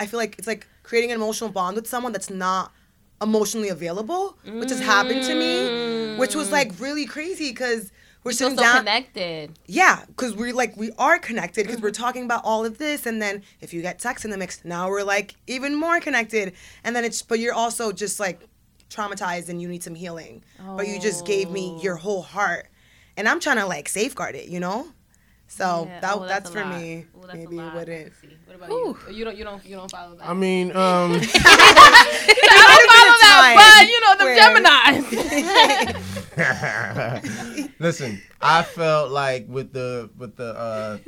I 0.00 0.06
feel 0.06 0.18
like 0.18 0.36
it's 0.38 0.46
like 0.46 0.66
creating 0.82 1.10
an 1.12 1.16
emotional 1.16 1.50
bond 1.50 1.76
with 1.76 1.86
someone 1.86 2.12
that's 2.12 2.30
not 2.30 2.72
emotionally 3.22 3.68
available, 3.70 4.36
which 4.46 4.70
has 4.70 4.80
happened 4.80 5.22
to 5.24 5.34
me, 5.34 6.16
which 6.18 6.34
was 6.34 6.52
like 6.52 6.72
really 6.78 7.06
crazy 7.06 7.50
because 7.50 7.90
we're 8.26 8.32
sitting 8.32 8.56
so 8.56 8.62
down. 8.62 8.78
connected. 8.78 9.58
Yeah, 9.66 10.04
because 10.08 10.34
we're 10.34 10.52
like 10.52 10.76
we 10.76 10.90
are 10.98 11.18
connected 11.18 11.62
because 11.62 11.76
Mm-hmm. 11.76 11.84
we're 11.84 11.90
talking 11.92 12.24
about 12.24 12.42
all 12.44 12.64
of 12.64 12.78
this, 12.78 13.06
and 13.06 13.22
then 13.22 13.42
if 13.60 13.72
you 13.72 13.80
get 13.82 14.02
sex 14.02 14.24
in 14.24 14.30
the 14.30 14.36
mix, 14.36 14.64
now 14.64 14.88
we're 14.90 15.02
like 15.02 15.34
even 15.46 15.74
more 15.74 16.00
connected, 16.00 16.52
and 16.84 16.94
then 16.94 17.04
it's 17.04 17.22
but 17.22 17.38
you're 17.38 17.54
also 17.54 17.92
just 17.92 18.20
like 18.20 18.40
traumatized 18.90 19.48
and 19.48 19.60
you 19.60 19.68
need 19.68 19.82
some 19.82 19.94
healing, 19.94 20.42
but 20.76 20.86
you 20.86 21.00
just 21.00 21.26
gave 21.26 21.50
me 21.50 21.74
Oh. 21.78 21.82
your 21.82 21.96
whole 21.96 22.22
heart, 22.22 22.68
and 23.16 23.28
I'm 23.28 23.40
trying 23.40 23.56
to 23.58 23.66
like 23.66 23.88
safeguard 23.88 24.34
it, 24.34 24.48
you 24.48 24.60
know. 24.60 24.88
So 25.48 25.86
Yeah, 25.88 26.00
that 26.00 26.18
well, 26.18 26.28
that's, 26.28 26.50
a 26.50 26.52
for 26.52 26.64
lot. 26.64 26.74
me. 26.78 27.06
Well, 27.14 27.26
that's 27.28 27.38
Maybe 27.38 27.56
it 27.58 27.74
wouldn't. 27.74 27.86
Let's. 27.86 28.22
What 28.46 28.56
about 28.56 28.68
you? 28.70 28.96
You 29.14 29.24
don't. 29.24 29.36
You 29.36 29.44
don't. 29.44 29.64
You 29.64 29.76
don't 29.76 29.90
follow 29.90 30.16
that. 30.16 30.28
I 30.28 30.34
mean, 30.34 30.70
um, 30.76 30.76
I 31.12 31.14
don't 32.72 32.90
follow 32.90 33.16
that, 33.22 33.54
but 33.56 33.88
you 33.88 34.00
know 34.00 34.14
the 34.18 34.24
where- 34.24 34.36
Gemini's. 34.36 36.36
listen, 37.80 38.20
I 38.40 38.62
felt 38.62 39.10
like 39.10 39.46
with 39.48 39.72
the 39.72 40.10
with 40.18 40.36
the 40.36 40.54
uh, 40.56 40.98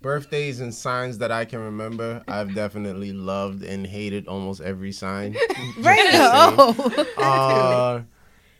birthdays 0.00 0.60
and 0.60 0.74
signs 0.74 1.18
that 1.18 1.30
I 1.30 1.44
can 1.44 1.60
remember, 1.60 2.22
I've 2.26 2.54
definitely 2.54 3.12
loved 3.12 3.62
and 3.62 3.86
hated 3.86 4.26
almost 4.26 4.60
every 4.60 4.92
sign. 4.92 5.36
Right. 5.78 6.10
Oh, 6.14 7.04
uh, 7.18 8.02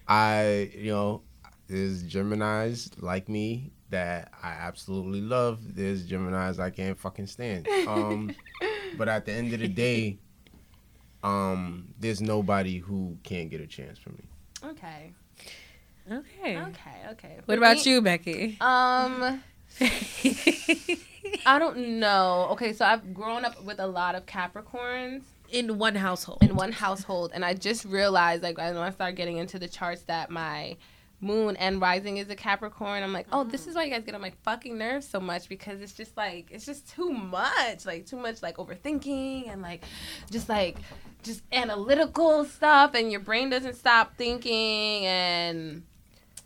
I, 0.08 0.70
you 0.76 0.92
know, 0.92 1.22
is 1.68 2.02
Gemini's 2.04 2.90
like 2.98 3.28
me 3.28 3.72
that 3.92 4.32
I 4.42 4.50
absolutely 4.50 5.20
love. 5.20 5.76
There's 5.76 6.04
Gemini's 6.04 6.58
I 6.58 6.70
can't 6.70 6.98
fucking 6.98 7.28
stand. 7.28 7.68
Um, 7.86 8.34
but 8.98 9.08
at 9.08 9.24
the 9.24 9.32
end 9.32 9.52
of 9.52 9.60
the 9.60 9.68
day, 9.68 10.18
um, 11.22 11.88
there's 12.00 12.20
nobody 12.20 12.78
who 12.78 13.16
can't 13.22 13.48
get 13.48 13.60
a 13.60 13.66
chance 13.66 13.98
from 13.98 14.14
me. 14.14 14.70
okay. 14.70 15.12
okay. 16.10 16.58
Okay. 16.58 17.10
Okay. 17.12 17.38
What 17.44 17.58
about 17.58 17.86
you, 17.86 18.02
Becky? 18.02 18.58
Um. 18.60 19.42
I 21.46 21.58
don't 21.58 22.00
know. 22.00 22.48
Okay, 22.52 22.72
so 22.72 22.84
I've 22.84 23.14
grown 23.14 23.44
up 23.44 23.62
with 23.62 23.78
a 23.80 23.86
lot 23.86 24.14
of 24.14 24.26
Capricorns 24.26 25.22
In 25.50 25.78
one 25.78 25.94
household. 25.94 26.38
in 26.42 26.56
one 26.56 26.72
household, 26.72 27.30
and 27.34 27.44
I 27.44 27.54
just 27.54 27.84
realized, 27.84 28.42
like, 28.42 28.58
when 28.58 28.76
I 28.76 28.90
started 28.90 29.16
getting 29.16 29.38
into 29.38 29.58
the 29.58 29.68
charts, 29.68 30.02
that 30.02 30.30
my 30.30 30.76
moon 31.22 31.56
and 31.56 31.80
rising 31.80 32.16
is 32.16 32.28
a 32.28 32.34
Capricorn. 32.34 33.02
I'm 33.02 33.12
like, 33.12 33.26
oh, 33.32 33.44
this 33.44 33.66
is 33.66 33.74
why 33.74 33.84
you 33.84 33.90
guys 33.90 34.04
get 34.04 34.14
on 34.14 34.20
my 34.20 34.32
fucking 34.42 34.76
nerves 34.76 35.08
so 35.08 35.20
much 35.20 35.48
because 35.48 35.80
it's 35.80 35.94
just 35.94 36.16
like 36.16 36.48
it's 36.50 36.66
just 36.66 36.88
too 36.90 37.10
much, 37.10 37.86
like 37.86 38.06
too 38.06 38.16
much, 38.16 38.42
like 38.42 38.56
overthinking 38.56 39.48
and 39.48 39.62
like 39.62 39.84
just 40.30 40.48
like 40.48 40.78
just 41.22 41.42
analytical 41.52 42.44
stuff, 42.44 42.94
and 42.94 43.10
your 43.10 43.20
brain 43.20 43.48
doesn't 43.48 43.76
stop 43.76 44.16
thinking 44.16 45.06
and 45.06 45.82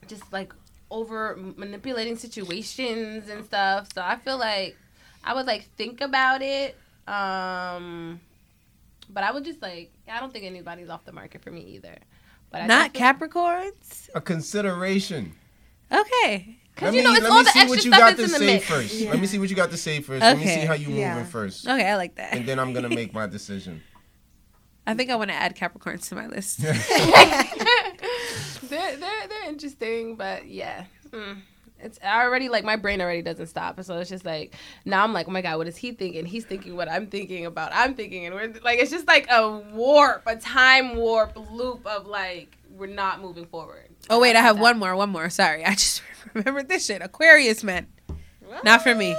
just 0.06 0.30
like 0.32 0.52
over 0.90 1.36
manipulating 1.56 2.16
situations 2.16 3.28
and 3.28 3.44
stuff. 3.44 3.88
So 3.94 4.02
I 4.02 4.16
feel 4.16 4.38
like 4.38 4.76
I 5.24 5.34
would 5.34 5.46
like 5.46 5.64
think 5.76 6.00
about 6.00 6.42
it. 6.42 6.76
Um 7.08 8.20
but 9.08 9.22
I 9.24 9.32
would 9.32 9.44
just 9.44 9.62
like 9.62 9.92
I 10.08 10.20
don't 10.20 10.32
think 10.32 10.44
anybody's 10.44 10.88
off 10.88 11.04
the 11.04 11.12
market 11.12 11.42
for 11.42 11.50
me 11.50 11.62
either. 11.62 11.96
But 12.50 12.62
I 12.62 12.66
Not 12.66 12.94
Capricorns? 12.94 14.08
A 14.14 14.20
consideration. 14.20 15.32
Okay. 15.92 16.56
Cause 16.76 16.94
you 16.94 17.02
know 17.02 17.14
it's 17.14 17.24
all 17.24 17.42
the 17.42 17.50
extra 17.56 17.80
stuff 17.80 18.16
that's 18.16 18.20
in 18.20 18.30
the 18.30 18.38
say 18.38 18.46
mix. 18.46 18.66
first. 18.66 19.00
Let 19.00 19.18
me 19.18 19.26
see 19.26 19.38
what 19.38 19.48
you 19.48 19.56
got 19.56 19.70
to 19.70 19.78
say 19.78 20.00
first. 20.00 20.20
Let 20.20 20.36
me 20.38 20.44
see 20.46 20.60
how 20.66 20.74
you 20.74 20.88
Yeah. 20.90 21.14
moving 21.14 21.30
first, 21.30 21.66
Okay, 21.66 21.88
I 21.88 21.96
like 21.96 22.16
that. 22.16 22.34
and 22.34 22.44
then 22.46 22.58
I'm 22.58 22.74
gonna 22.74 22.90
make 22.90 23.14
my 23.14 23.26
decision. 23.36 23.82
I 24.86 24.92
think 24.94 25.10
I 25.10 25.16
want 25.16 25.30
to 25.30 25.34
add 25.34 25.56
Capricorns 25.56 26.06
to 26.10 26.14
my 26.14 26.26
list. 26.26 26.58
they're 26.64 26.74
they're 28.96 29.28
they're 29.28 29.48
interesting, 29.48 30.16
but 30.16 30.46
yeah. 30.48 30.84
Mm. 31.10 31.38
It's 31.78 31.98
already 32.02 32.48
like 32.48 32.64
my 32.64 32.76
brain 32.76 33.00
already 33.02 33.20
doesn't 33.22 33.48
stop, 33.48 33.82
so 33.84 33.98
it's 33.98 34.08
just 34.10 34.24
like 34.24 34.54
now 34.86 35.04
I'm 35.04 35.12
like, 35.12 35.28
oh 35.28 35.30
my 35.30 35.42
god, 35.42 35.58
what 35.58 35.68
is 35.68 35.76
he 35.76 35.92
thinking? 35.92 36.24
He's 36.24 36.44
thinking 36.46 36.74
what 36.74 36.90
I'm 36.90 37.06
thinking 37.06 37.44
about. 37.46 37.70
I'm 37.74 37.94
thinking, 37.94 38.24
and 38.26 38.34
we're 38.34 38.54
like, 38.64 38.78
it's 38.78 38.90
just 38.90 39.06
like 39.06 39.26
a 39.30 39.50
warp, 39.74 40.22
a 40.26 40.36
time 40.36 40.96
warp 40.96 41.36
loop 41.50 41.86
of 41.86 42.06
like 42.06 42.56
we're 42.70 42.86
not 42.86 43.20
moving 43.20 43.44
forward. 43.46 43.88
oh, 44.10 44.18
wait, 44.20 44.36
I 44.36 44.40
have 44.40 44.58
one 44.58 44.78
more. 44.78 44.96
One 44.96 45.10
more. 45.10 45.28
Sorry. 45.30 45.64
I 45.64 45.70
just 45.74 46.02
remembered 46.34 46.68
this 46.68 46.86
shit. 46.86 47.02
Aquarius 47.02 47.62
men. 47.62 47.86
Not 48.64 48.82
for 48.82 48.94
me. 48.94 49.12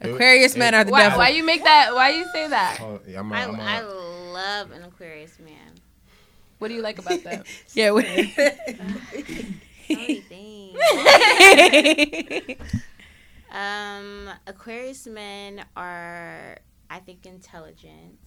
It- 0.00 0.10
Aquarius 0.14 0.56
men 0.56 0.74
are 0.74 0.84
the 0.84 0.92
Why, 0.92 1.02
devil. 1.04 1.18
why 1.18 1.28
you 1.30 1.42
make 1.44 1.64
that? 1.64 1.94
Why 1.94 2.10
you 2.10 2.24
say 2.32 2.48
that? 2.48 2.78
Oh, 2.80 3.00
yeah, 3.06 3.18
I'm 3.20 3.32
a, 3.32 3.34
I, 3.34 3.42
I'm 3.44 3.54
a, 3.54 3.62
I 3.62 3.80
love 3.82 4.70
an 4.70 4.82
Aquarius 4.84 5.38
man. 5.40 5.74
What 6.58 6.68
do 6.68 6.74
you 6.74 6.82
like 6.82 6.98
about 6.98 7.22
that? 7.24 7.46
Yeah. 7.74 7.90
we- 7.92 8.04
So 8.04 9.94
many 9.94 10.20
things. 10.20 10.57
Um, 13.52 14.28
Aquarius 14.46 15.06
men 15.06 15.64
are, 15.76 16.58
I 16.90 16.98
think, 17.00 17.26
intelligent. 17.26 18.18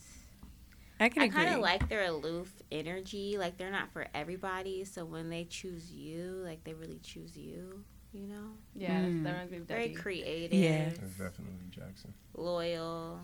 I 1.00 1.10
can 1.10 1.24
I 1.24 1.28
kind 1.30 1.54
of 1.56 1.62
like 1.62 1.90
their 1.90 2.06
aloof 2.06 2.52
energy. 2.72 3.36
Like 3.38 3.58
they're 3.58 3.72
not 3.72 3.92
for 3.92 4.08
everybody. 4.14 4.84
So 4.86 5.04
when 5.04 5.30
they 5.30 5.46
choose 5.46 5.92
you, 5.92 6.42
like 6.46 6.64
they 6.64 6.74
really 6.74 7.00
choose 7.04 7.36
you. 7.36 7.84
You 8.14 8.28
know, 8.28 8.50
Yeah, 8.76 9.00
Mm. 9.04 9.24
that 9.24 9.30
reminds 9.32 9.52
me 9.54 9.58
of 9.60 9.64
very 9.68 9.94
creative, 9.94 10.60
Yeah. 10.60 10.90
Definitely 10.90 11.56
Jackson. 11.72 12.14
loyal. 12.36 13.22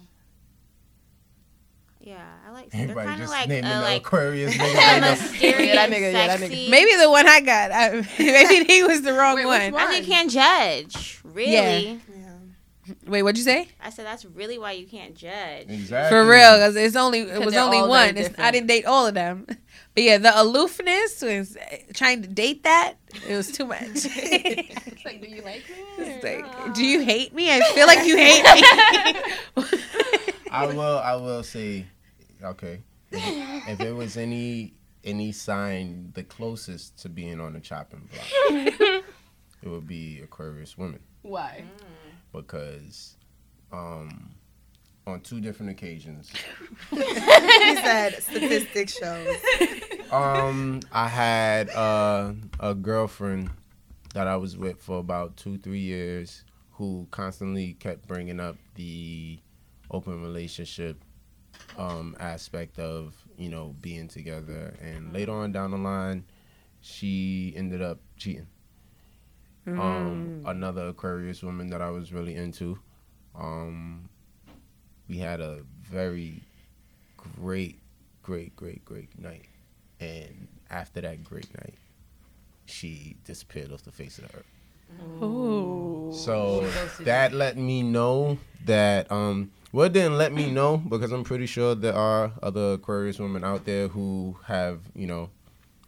Yeah, 2.00 2.24
I 2.48 2.52
like. 2.52 2.70
They're 2.72 2.82
Everybody 2.84 3.08
kind 3.08 3.22
of 3.22 3.28
just 3.28 3.34
like 3.40 3.50
naming 3.50 3.66
uh, 3.70 3.80
the 3.80 3.86
like 3.86 4.02
Aquarius 4.02 4.54
nigga 4.58 4.72
a 4.72 4.76
right 4.76 5.00
now. 5.02 5.10
mysterious, 5.12 5.68
Yeah, 5.68 5.76
that 5.76 5.90
nigga, 5.90 6.14
yeah, 6.14 6.28
that 6.38 6.40
nigga. 6.40 6.70
Maybe 6.70 6.96
the 6.96 7.10
one 7.10 7.28
I 7.28 7.42
got. 7.42 7.72
I, 7.72 8.08
maybe 8.20 8.66
he 8.74 8.84
was 8.84 9.02
the 9.02 9.14
wrong 9.14 9.36
Wait, 9.36 9.46
one. 9.46 9.72
one? 9.74 9.82
I 9.82 9.88
think 9.88 10.08
you 10.08 10.14
can't 10.14 10.32
judge. 10.32 11.20
Really, 11.24 11.52
Yeah. 11.54 11.98
Wait, 13.06 13.22
what'd 13.22 13.38
you 13.38 13.44
say? 13.44 13.68
I 13.84 13.90
said 13.90 14.06
that's 14.06 14.24
really 14.24 14.58
why 14.58 14.72
you 14.72 14.88
can't 14.88 15.14
judge. 15.14 15.66
Exactly. 15.68 16.10
For 16.10 16.26
real, 16.26 16.54
because 16.54 16.76
it's 16.78 16.96
only 16.96 17.20
it 17.20 17.44
was 17.46 17.56
only 17.58 17.82
one. 17.82 18.18
I 18.38 18.52
didn't 18.52 18.68
date 18.68 18.86
all 18.86 19.06
of 19.08 19.14
them, 19.14 19.46
but 19.98 20.04
yeah, 20.04 20.20
the 20.20 20.32
aloofness 20.40 21.24
was 21.24 21.58
uh, 21.58 21.78
trying 21.96 22.22
to 22.22 22.28
date 22.28 22.62
that. 22.66 22.98
It 23.28 23.36
was 23.36 23.52
too 23.52 23.66
much. 23.66 23.82
it's 23.82 24.06
It's 24.86 25.04
like, 25.04 25.20
do 25.20 25.28
you 25.28 25.42
like 25.42 25.64
me? 25.68 25.84
or 25.98 26.22
like, 26.22 26.68
no? 26.68 26.74
do 26.76 26.86
you 26.86 27.02
hate 27.02 27.34
me? 27.34 27.50
I 27.52 27.62
feel 27.74 27.88
like 27.88 28.06
you 28.06 28.16
hate 28.16 28.44
me. 28.44 29.64
I 30.52 30.68
will. 30.68 31.00
I 31.00 31.16
will 31.16 31.42
say, 31.42 31.88
okay. 32.44 32.84
If, 33.10 33.70
if 33.70 33.80
it 33.82 33.92
was 33.92 34.18
any 34.18 34.76
any 35.04 35.32
sign 35.32 36.12
the 36.14 36.22
closest 36.22 37.00
to 37.00 37.10
being 37.10 37.42
on 37.42 37.54
the 37.54 37.60
chopping 37.60 38.08
block, 38.14 38.28
it 38.52 39.68
would 39.68 39.88
be 39.88 40.22
Aquarius 40.22 40.78
women 40.78 41.00
Why? 41.24 41.64
because, 42.32 43.16
um, 43.72 44.36
on 45.08 45.22
two 45.22 45.40
different 45.40 45.72
occasions, 45.72 46.30
he 46.92 47.76
said 47.78 48.22
statistics 48.22 48.98
shows. 48.98 49.38
um, 50.12 50.82
I 50.92 51.08
had 51.08 51.70
uh, 51.70 52.34
a 52.60 52.76
girlfriend 52.76 53.50
that 54.14 54.28
I 54.28 54.36
was 54.36 54.58
with 54.58 54.82
for 54.82 55.00
about 55.00 55.38
two 55.38 55.58
three 55.58 55.80
years 55.80 56.44
who 56.72 57.08
constantly 57.10 57.74
kept 57.74 58.08
bringing 58.08 58.40
up 58.40 58.58
the 58.76 59.40
open 59.90 60.22
relationship 60.22 61.02
um, 61.78 62.16
aspect 62.20 62.78
of 62.78 63.16
you 63.38 63.50
know 63.50 63.76
being 63.82 64.08
together, 64.10 64.76
and 64.82 65.14
later 65.14 65.32
on 65.32 65.52
down 65.54 65.72
the 65.72 65.78
line, 65.78 66.26
she 66.82 67.54
ended 67.56 67.82
up 67.82 68.00
cheating. 68.18 68.48
Um, 69.68 70.44
another 70.46 70.88
Aquarius 70.88 71.44
woman 71.44 71.70
that 71.72 71.82
I 71.82 71.90
was 71.90 72.14
really 72.14 72.36
into. 72.36 72.80
Um, 73.36 74.08
we 75.08 75.18
had 75.18 75.40
a 75.42 75.60
very 75.84 76.42
great, 77.18 77.80
great, 78.24 78.56
great, 78.56 78.84
great 78.86 79.18
night, 79.20 79.46
and 80.00 80.48
after 80.70 81.02
that 81.02 81.24
great 81.24 81.54
night, 81.56 81.76
she 82.66 83.16
disappeared 83.26 83.72
off 83.72 83.84
the 83.84 83.92
face 83.92 84.18
of 84.20 84.28
the 84.30 84.38
earth. 84.38 85.24
Ooh. 85.24 86.12
So 86.14 86.70
that 87.02 87.34
let 87.34 87.58
me 87.58 87.84
know 87.84 88.38
that 88.66 89.12
um 89.12 89.52
well 89.72 89.86
it 89.88 89.94
didn't 89.94 90.18
let 90.18 90.32
me 90.34 90.50
know 90.50 90.78
because 90.78 91.12
I'm 91.12 91.24
pretty 91.24 91.46
sure 91.46 91.76
there 91.76 91.96
are 91.96 92.32
other 92.42 92.74
Aquarius 92.74 93.20
women 93.20 93.44
out 93.44 93.66
there 93.66 93.90
who 93.90 94.38
have, 94.46 94.80
you 94.96 95.08
know, 95.08 95.30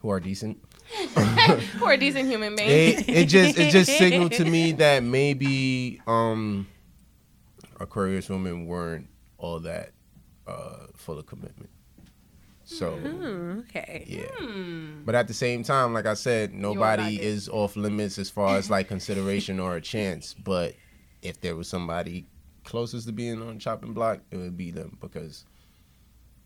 who 0.01 0.09
are 0.09 0.19
decent. 0.19 0.57
Who 1.77 1.85
are 1.85 1.97
decent 1.97 2.27
human 2.29 2.55
beings. 2.55 3.01
It, 3.01 3.09
it 3.09 3.25
just 3.25 3.59
it 3.59 3.69
just 3.69 3.91
signaled 3.99 4.31
to 4.33 4.45
me 4.45 4.71
that 4.73 5.03
maybe 5.03 6.01
um 6.07 6.67
Aquarius 7.79 8.29
women 8.29 8.65
weren't 8.65 9.07
all 9.37 9.59
that 9.61 9.91
uh 10.47 10.87
full 10.95 11.17
of 11.19 11.25
commitment. 11.25 11.69
So 12.65 12.91
Hmm, 12.97 13.59
okay. 13.61 14.03
yeah. 14.07 14.27
Hmm. 14.37 15.03
But 15.03 15.15
at 15.15 15.27
the 15.27 15.33
same 15.33 15.63
time, 15.63 15.93
like 15.93 16.05
I 16.05 16.13
said, 16.13 16.53
nobody 16.53 17.19
is 17.21 17.49
off 17.49 17.75
limits 17.75 18.19
as 18.19 18.29
far 18.29 18.57
as 18.57 18.69
like 18.69 18.87
consideration 18.87 19.59
or 19.59 19.75
a 19.75 19.81
chance. 19.81 20.35
But 20.35 20.75
if 21.21 21.41
there 21.41 21.55
was 21.55 21.67
somebody 21.67 22.25
closest 22.63 23.07
to 23.07 23.11
being 23.11 23.41
on 23.41 23.55
the 23.55 23.59
chopping 23.59 23.93
block, 23.93 24.19
it 24.29 24.37
would 24.37 24.55
be 24.55 24.69
them 24.69 24.97
because 25.01 25.45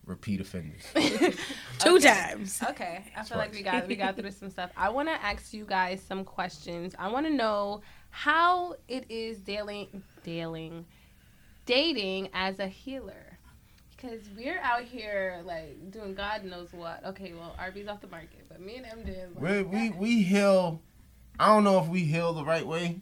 repeat 0.06 0.40
offenders. 0.40 0.82
Two 1.78 1.98
times. 1.98 2.62
Okay, 2.70 3.04
I 3.16 3.22
feel 3.24 3.38
like 3.38 3.52
we 3.52 3.62
got 3.62 3.86
we 3.86 3.96
got 3.96 4.16
through 4.16 4.30
some 4.30 4.50
stuff. 4.50 4.70
I 4.76 4.88
want 4.88 5.08
to 5.08 5.14
ask 5.22 5.52
you 5.52 5.64
guys 5.66 6.00
some 6.02 6.24
questions. 6.24 6.94
I 6.98 7.08
want 7.08 7.26
to 7.26 7.32
know 7.32 7.82
how 8.10 8.76
it 8.88 9.04
is 9.10 9.38
dealing 9.38 10.02
dealing 10.22 10.86
dating 11.66 12.28
as 12.32 12.58
a 12.58 12.66
healer. 12.66 13.38
Because 13.90 14.20
we're 14.36 14.60
out 14.60 14.82
here 14.82 15.40
like 15.44 15.90
doing 15.90 16.14
God 16.14 16.44
knows 16.44 16.72
what. 16.72 17.04
Okay, 17.06 17.32
well, 17.32 17.56
RB's 17.58 17.88
off 17.88 18.00
the 18.00 18.08
market, 18.08 18.44
but 18.48 18.60
me 18.60 18.76
and 18.76 18.86
M 18.86 19.02
did. 19.04 19.40
we 19.40 19.62
we 19.62 19.90
we 19.90 20.22
heal. 20.22 20.82
I 21.38 21.46
don't 21.46 21.64
know 21.64 21.80
if 21.80 21.88
we 21.88 22.00
heal 22.00 22.32
the 22.34 22.44
right 22.44 22.66
way, 22.66 23.00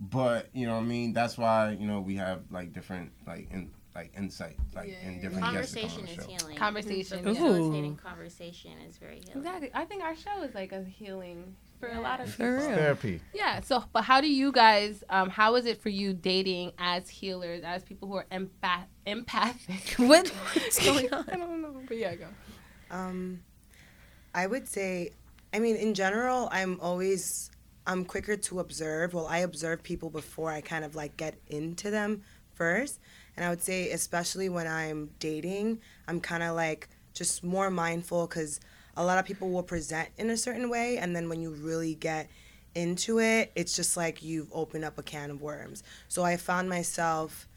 but 0.00 0.48
you 0.52 0.66
know 0.66 0.74
what 0.74 0.82
I 0.82 0.86
mean. 0.86 1.12
That's 1.12 1.38
why 1.38 1.76
you 1.78 1.86
know 1.86 2.00
we 2.00 2.16
have 2.16 2.42
like 2.50 2.72
different 2.72 3.12
like 3.26 3.48
in 3.52 3.70
like 3.94 4.12
insight 4.16 4.56
like 4.74 4.88
Yeah, 4.88 5.08
in 5.08 5.20
different 5.20 5.52
guests 5.52 5.72
that 5.72 5.80
come 5.80 5.90
Conversation 5.90 6.02
on 6.02 6.08
is 6.08 6.42
healing. 6.42 6.56
Conversation, 6.56 7.24
So 7.24 7.30
yeah. 7.30 7.34
Facilitating 7.34 7.96
conversation 7.96 8.72
is 8.86 8.98
very 8.98 9.20
healing. 9.20 9.38
Exactly. 9.38 9.70
I 9.72 9.84
think 9.86 10.02
our 10.02 10.14
show 10.14 10.42
is 10.42 10.54
like 10.54 10.72
a 10.72 10.84
healing 10.84 11.56
for 11.78 11.88
a 11.88 12.00
lot 12.00 12.20
of 12.20 12.28
For 12.30 12.36
people. 12.58 12.68
real. 12.68 12.76
Therapy. 12.76 13.20
Yeah. 13.34 13.60
So, 13.60 13.84
but 13.92 14.02
how 14.04 14.20
do 14.20 14.28
you 14.32 14.52
guys? 14.52 15.02
Um, 15.10 15.30
how 15.30 15.54
is 15.56 15.66
it 15.66 15.80
for 15.82 15.88
you 15.88 16.12
dating 16.14 16.72
as 16.78 17.08
healers, 17.08 17.62
as 17.64 17.82
people 17.84 18.08
who 18.08 18.14
are 18.16 18.26
empath 18.32 18.86
empathic? 19.06 19.94
What? 19.98 20.28
What's 20.28 20.84
going 20.90 21.12
on? 21.12 21.24
I 21.30 21.36
don't 21.36 21.62
know, 21.62 21.82
but 21.86 21.96
yeah, 21.96 22.14
go. 22.14 22.26
Um, 22.90 23.42
I 24.34 24.46
would 24.46 24.68
say, 24.68 25.10
I 25.52 25.58
mean, 25.58 25.76
in 25.76 25.94
general, 25.94 26.48
I'm 26.52 26.78
always, 26.80 27.50
I'm 27.86 28.04
quicker 28.04 28.36
to 28.36 28.60
observe. 28.60 29.14
Well, 29.14 29.26
I 29.26 29.38
observe 29.38 29.82
people 29.82 30.10
before 30.10 30.50
I 30.52 30.60
kind 30.60 30.84
of 30.84 30.94
like 30.94 31.16
get 31.16 31.36
into 31.48 31.90
them 31.90 32.22
first. 32.54 33.00
And 33.36 33.44
I 33.44 33.50
would 33.50 33.62
say, 33.62 33.90
especially 33.90 34.48
when 34.48 34.66
I'm 34.66 35.10
dating, 35.18 35.80
I'm 36.08 36.20
kind 36.20 36.42
of 36.42 36.54
like 36.56 36.88
just 37.12 37.42
more 37.44 37.70
mindful 37.70 38.26
because 38.26 38.60
a 38.96 39.04
lot 39.04 39.18
of 39.18 39.24
people 39.24 39.50
will 39.50 39.62
present 39.62 40.08
in 40.18 40.30
a 40.30 40.36
certain 40.36 40.68
way. 40.70 40.98
And 40.98 41.14
then 41.14 41.28
when 41.28 41.40
you 41.40 41.50
really 41.50 41.94
get 41.94 42.28
into 42.74 43.20
it, 43.20 43.52
it's 43.54 43.74
just 43.74 43.96
like 43.96 44.22
you've 44.22 44.48
opened 44.52 44.84
up 44.84 44.98
a 44.98 45.02
can 45.02 45.30
of 45.30 45.40
worms. 45.40 45.82
So 46.08 46.22
I 46.22 46.36
found 46.36 46.68
myself 46.68 47.48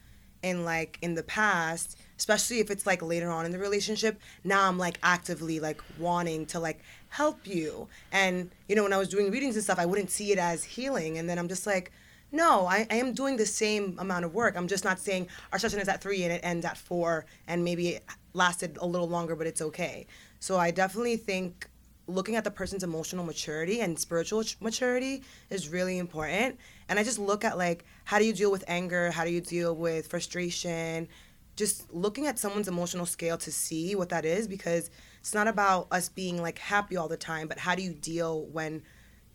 in 0.41 0.63
like 0.63 0.97
in 1.01 1.15
the 1.15 1.23
past 1.23 1.97
especially 2.17 2.59
if 2.59 2.71
it's 2.71 2.85
like 2.85 3.01
later 3.01 3.29
on 3.29 3.45
in 3.45 3.51
the 3.51 3.59
relationship 3.59 4.19
now 4.43 4.67
i'm 4.67 4.77
like 4.77 4.97
actively 5.03 5.59
like 5.59 5.81
wanting 5.97 6.45
to 6.45 6.59
like 6.59 6.79
help 7.09 7.45
you 7.45 7.87
and 8.11 8.49
you 8.67 8.75
know 8.75 8.83
when 8.83 8.93
i 8.93 8.97
was 8.97 9.09
doing 9.09 9.31
readings 9.31 9.55
and 9.55 9.63
stuff 9.63 9.79
i 9.79 9.85
wouldn't 9.85 10.09
see 10.09 10.31
it 10.31 10.37
as 10.37 10.63
healing 10.63 11.17
and 11.17 11.29
then 11.29 11.37
i'm 11.37 11.49
just 11.49 11.67
like 11.67 11.91
no 12.31 12.65
i, 12.67 12.87
I 12.89 12.95
am 12.95 13.13
doing 13.13 13.35
the 13.35 13.45
same 13.45 13.97
amount 13.99 14.23
of 14.23 14.33
work 14.33 14.55
i'm 14.55 14.67
just 14.67 14.85
not 14.85 14.99
saying 14.99 15.27
our 15.51 15.59
session 15.59 15.79
is 15.79 15.89
at 15.89 16.01
three 16.01 16.23
and 16.23 16.31
it 16.31 16.41
ends 16.41 16.65
at 16.65 16.77
four 16.77 17.25
and 17.47 17.63
maybe 17.63 17.89
it 17.89 18.03
lasted 18.33 18.77
a 18.79 18.85
little 18.85 19.09
longer 19.09 19.35
but 19.35 19.45
it's 19.45 19.61
okay 19.61 20.07
so 20.39 20.57
i 20.57 20.71
definitely 20.71 21.17
think 21.17 21.69
looking 22.09 22.35
at 22.35 22.43
the 22.43 22.51
person's 22.51 22.83
emotional 22.83 23.23
maturity 23.23 23.81
and 23.81 23.97
spiritual 23.97 24.43
maturity 24.59 25.23
is 25.49 25.69
really 25.69 25.99
important. 25.99 26.57
And 26.89 26.97
I 26.97 27.03
just 27.03 27.19
look 27.19 27.45
at 27.45 27.57
like 27.57 27.85
how 28.03 28.17
do 28.19 28.25
you 28.25 28.33
deal 28.33 28.51
with 28.51 28.63
anger? 28.67 29.11
How 29.11 29.23
do 29.23 29.31
you 29.31 29.41
deal 29.41 29.75
with 29.75 30.07
frustration? 30.07 31.07
Just 31.55 31.93
looking 31.93 32.25
at 32.25 32.39
someone's 32.39 32.67
emotional 32.67 33.05
scale 33.05 33.37
to 33.37 33.51
see 33.51 33.95
what 33.95 34.09
that 34.09 34.25
is 34.25 34.47
because 34.47 34.89
it's 35.19 35.33
not 35.33 35.47
about 35.47 35.87
us 35.91 36.09
being 36.09 36.41
like 36.41 36.57
happy 36.57 36.97
all 36.97 37.07
the 37.07 37.17
time, 37.17 37.47
but 37.47 37.59
how 37.59 37.75
do 37.75 37.83
you 37.83 37.93
deal 37.93 38.45
when 38.47 38.81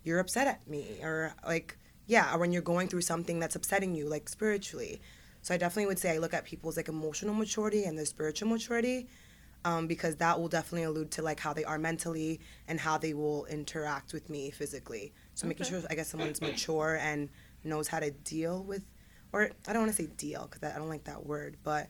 you're 0.03 0.19
upset 0.19 0.49
at 0.49 0.67
me 0.69 0.99
or 1.03 1.35
like 1.47 1.79
yeah, 2.07 2.35
or 2.35 2.39
when 2.39 2.53
you're 2.53 2.63
going 2.63 2.89
through 2.89 3.01
something 3.01 3.41
that's 3.41 3.57
upsetting 3.57 3.95
you 3.95 4.09
like 4.09 4.29
spiritually. 4.29 5.01
So 5.41 5.55
I 5.55 5.57
definitely 5.57 5.87
would 5.87 5.99
say 5.99 6.15
I 6.15 6.19
look 6.19 6.35
at 6.35 6.45
people's 6.45 6.77
like 6.77 6.89
emotional 6.89 7.35
maturity 7.35 7.85
and 7.85 7.97
their 7.97 8.05
spiritual 8.05 8.49
maturity 8.49 9.07
um, 9.65 9.87
because 9.87 10.17
that 10.17 10.39
will 10.39 10.49
definitely 10.49 10.85
allude 10.85 11.11
to 11.13 11.23
like 11.23 11.41
how 11.41 11.53
they 11.53 11.65
are 11.65 11.79
mentally 11.79 12.41
and 12.69 12.79
how 12.79 12.99
they 12.99 13.15
will 13.15 13.47
interact 13.47 14.13
with 14.13 14.29
me 14.29 14.51
physically. 14.51 15.13
So 15.35 15.47
making 15.47 15.67
sure 15.67 15.81
I 15.91 15.95
guess 15.95 16.09
someone's 16.09 16.41
mature 16.41 16.99
and 17.01 17.29
knows 17.65 17.89
how 17.89 18.01
to 18.01 18.11
deal 18.11 18.63
with, 18.63 18.85
or 19.33 19.51
I 19.67 19.73
don't 19.73 19.83
want 19.83 19.97
to 19.97 20.03
say 20.03 20.09
deal 20.17 20.49
because 20.51 20.71
I 20.71 20.79
don't 20.79 20.89
like 20.89 21.05
that 21.05 21.25
word, 21.27 21.57
but 21.65 21.89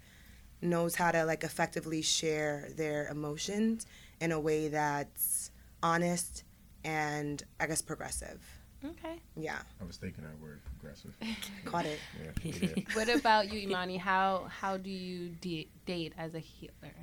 knows 0.62 0.94
how 0.94 1.10
to 1.10 1.24
like 1.24 1.44
effectively 1.44 2.00
share 2.02 2.68
their 2.76 3.08
emotions 3.08 3.86
in 4.20 4.32
a 4.32 4.40
way 4.40 4.68
that's 4.68 5.50
honest 5.82 6.44
and 6.84 7.42
I 7.60 7.66
guess 7.66 7.82
progressive. 7.82 8.40
Okay. 8.84 9.18
Yeah, 9.36 9.58
I 9.80 9.84
was 9.84 9.96
thinking 9.96 10.24
that 10.24 10.38
word 10.40 10.60
progressive. 10.64 11.16
caught 11.64 11.86
it. 11.86 11.98
Yeah, 12.22 12.52
you. 12.52 12.84
What 12.92 13.08
about 13.08 13.50
you, 13.50 13.60
Imani? 13.60 13.96
How 13.96 14.46
how 14.48 14.76
do 14.76 14.90
you 14.90 15.30
de- 15.40 15.68
date 15.86 16.12
as 16.18 16.34
a 16.34 16.38
healer? 16.38 16.94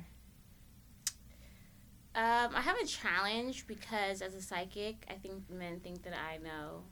Um, 2.14 2.50
I 2.54 2.60
have 2.60 2.76
a 2.78 2.84
challenge 2.86 3.66
because 3.66 4.20
as 4.20 4.34
a 4.34 4.42
psychic, 4.42 5.06
I 5.10 5.14
think 5.14 5.48
men 5.50 5.80
think 5.80 6.02
that 6.02 6.12
I 6.12 6.36
know 6.38 6.82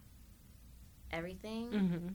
everything, 1.12 1.68
Mm-hmm. 1.70 2.08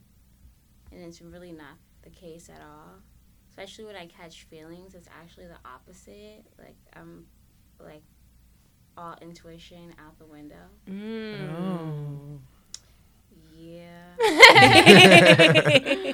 and 0.91 1.03
it's 1.05 1.21
really 1.21 1.51
not 1.51 1.77
the 2.01 2.09
case 2.09 2.49
at 2.49 2.61
all. 2.61 2.93
Especially 3.49 3.85
when 3.85 3.95
I 3.95 4.07
catch 4.07 4.43
feelings, 4.43 4.95
it's 4.95 5.07
actually 5.21 5.45
the 5.47 5.57
opposite. 5.65 6.45
Like 6.57 6.75
I'm, 6.93 7.25
like, 7.79 8.01
all 8.97 9.15
intuition 9.21 9.93
out 9.99 10.17
the 10.17 10.25
window. 10.25 10.55
Mm. 10.89 12.39
Yeah. 13.57 14.15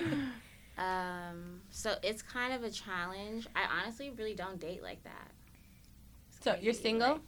um. 0.77 1.61
So 1.69 1.95
it's 2.03 2.21
kind 2.21 2.53
of 2.53 2.63
a 2.63 2.69
challenge. 2.69 3.47
I 3.55 3.63
honestly 3.81 4.11
really 4.11 4.33
don't 4.35 4.59
date 4.59 4.83
like 4.83 5.03
that. 5.03 5.31
It's 6.41 6.45
So 6.45 6.55
you're 6.61 6.73
single? 6.73 7.13
like- 7.13 7.21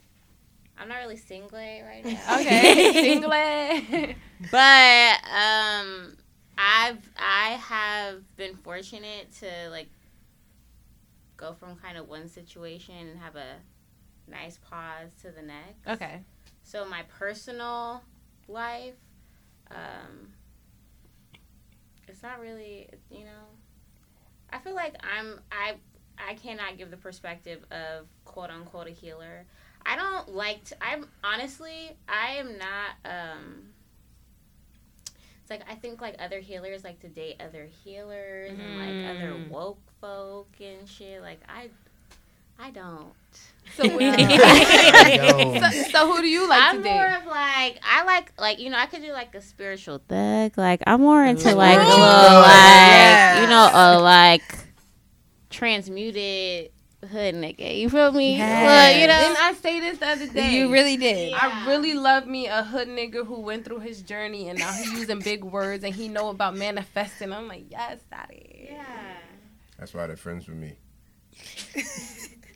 I'm 0.77 0.89
not 0.89 0.95
really 0.97 1.17
single 1.17 1.49
right 1.59 2.03
now. 2.03 2.35
Okay, 2.39 2.91
single. 2.93 3.29
but 4.51 5.17
um 5.29 6.17
i've 6.57 7.09
i 7.17 7.57
have 7.59 8.35
been 8.35 8.55
fortunate 8.57 9.31
to 9.39 9.47
like 9.71 9.87
go 11.37 11.53
from 11.53 11.75
kind 11.77 11.97
of 11.97 12.07
one 12.07 12.27
situation 12.27 12.93
and 12.95 13.17
have 13.19 13.35
a 13.35 13.55
nice 14.27 14.57
pause 14.69 15.09
to 15.21 15.31
the 15.31 15.41
next 15.41 15.87
okay. 15.87 16.21
so 16.63 16.85
my 16.85 17.01
personal 17.19 18.03
life 18.47 18.93
um 19.71 20.29
it's 22.07 22.21
not 22.21 22.39
really 22.39 22.87
you 23.09 23.23
know 23.23 23.45
i 24.51 24.59
feel 24.59 24.75
like 24.75 24.95
i'm 25.03 25.39
i 25.51 25.73
i 26.17 26.33
cannot 26.35 26.77
give 26.77 26.91
the 26.91 26.97
perspective 26.97 27.63
of 27.71 28.05
quote 28.25 28.49
unquote 28.49 28.87
a 28.87 28.91
healer 28.91 29.45
i 29.85 29.95
don't 29.95 30.33
like 30.35 30.63
to 30.63 30.75
i'm 30.83 31.05
honestly 31.23 31.91
i 32.07 32.33
am 32.35 32.57
not 32.57 32.91
um 33.05 33.63
it's 35.41 35.49
like 35.51 35.69
I 35.69 35.75
think 35.75 35.99
like 35.99 36.15
other 36.19 36.39
healers 36.39 36.85
like 36.85 37.01
to 37.01 37.09
date 37.09 37.41
other 37.45 37.67
healers 37.83 38.57
and 38.57 38.77
like 38.77 39.11
other 39.17 39.33
Mm. 39.33 39.49
woke 39.49 39.77
folk 39.99 40.47
and 40.61 40.87
shit. 40.87 41.21
Like 41.21 41.41
I, 41.49 41.67
I 42.57 42.71
don't. 42.71 43.11
So, 43.75 43.83
Yo. 43.83 45.59
so, 45.59 45.69
so 45.91 46.11
who 46.13 46.21
do 46.21 46.27
you 46.29 46.47
like 46.47 46.61
I'm 46.63 46.81
to 46.81 46.89
more 46.89 47.07
of 47.07 47.25
like 47.25 47.77
I 47.83 48.03
like 48.05 48.31
like 48.39 48.59
you 48.59 48.69
know 48.69 48.77
I 48.77 48.85
could 48.85 49.01
do 49.01 49.11
like 49.11 49.35
a 49.35 49.41
spiritual 49.41 50.01
thug. 50.07 50.57
Like 50.57 50.81
I'm 50.87 51.01
more 51.01 51.25
into 51.25 51.53
like 51.55 51.75
a 51.77 51.81
little 51.81 51.99
like 51.99 52.53
Yes. 52.53 53.41
you 53.41 53.47
know 53.49 53.69
a 53.73 53.99
like 53.99 54.43
transmuted 55.53 56.71
hood 57.07 57.35
nigga. 57.35 57.77
You 57.77 57.89
feel 57.89 58.11
me? 58.11 58.37
Yes. 58.37 58.65
Well, 58.65 59.01
you 59.01 59.07
know. 59.07 59.19
Didn't 59.19 59.43
I 59.43 59.53
say 59.53 59.79
this 59.79 59.97
the 59.99 60.07
other 60.07 60.27
day? 60.27 60.51
You 60.51 60.71
really 60.71 60.97
did. 60.97 61.33
I 61.33 61.67
really 61.67 61.93
love 61.93 62.27
me 62.27 62.47
a 62.47 62.63
hood 62.63 62.87
nigga 62.87 63.25
who 63.25 63.41
went 63.41 63.65
through 63.65 63.79
his 63.79 64.01
journey 64.01 64.49
and 64.49 64.59
now 64.59 64.71
he's 64.71 64.91
using 64.91 65.19
big 65.19 65.43
words 65.43 65.83
and 65.83 65.93
he 65.93 66.07
know 66.07 66.29
about 66.29 66.55
manifesting. 66.55 67.31
I'm 67.31 67.47
like, 67.47 67.65
yes, 67.69 67.99
daddy. 68.09 68.69
Yeah. 68.71 68.85
That's 69.77 69.93
why 69.93 70.07
they're 70.07 70.17
friends 70.17 70.47
with 70.47 70.57
me. 70.57 70.75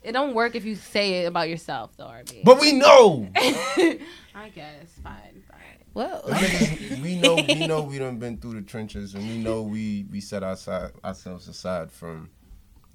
It 0.04 0.12
don't 0.12 0.32
work 0.32 0.54
if 0.54 0.64
you 0.64 0.74
say 0.74 1.24
it 1.24 1.26
about 1.26 1.50
yourself, 1.50 1.90
though, 1.98 2.06
RB. 2.06 2.42
But 2.42 2.60
we 2.60 2.72
know. 2.72 3.28
I 3.36 4.48
guess. 4.54 4.86
Fine, 5.02 5.42
fine. 5.50 5.58
Whoa. 5.92 6.22
The 6.24 6.32
niggas, 6.32 7.02
we 7.02 7.16
know 7.16 7.34
we 7.34 7.66
know 7.66 7.82
we 7.82 7.98
done 7.98 8.18
been 8.18 8.38
through 8.38 8.54
the 8.54 8.62
trenches 8.62 9.14
and 9.14 9.28
we 9.28 9.36
know 9.36 9.62
we 9.62 10.06
we 10.10 10.20
set 10.20 10.42
outside 10.42 10.92
ourselves 11.04 11.48
aside 11.48 11.90
from 11.90 12.30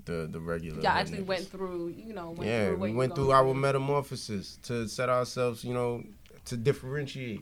the 0.05 0.27
the 0.31 0.39
regular. 0.39 0.81
Y'all 0.81 0.91
hood 0.91 0.99
actually 0.99 1.17
niggas. 1.19 1.25
went 1.25 1.47
through, 1.47 1.87
you 1.89 2.13
know, 2.13 2.31
went 2.31 2.49
yeah, 2.49 2.67
through 2.67 2.77
what 2.77 2.81
we 2.81 2.91
you 2.91 2.97
went 2.97 3.15
through 3.15 3.31
our 3.31 3.53
metamorphosis 3.53 4.57
to 4.63 4.87
set 4.87 5.09
ourselves, 5.09 5.63
you 5.63 5.73
know, 5.73 6.03
to 6.45 6.57
differentiate. 6.57 7.41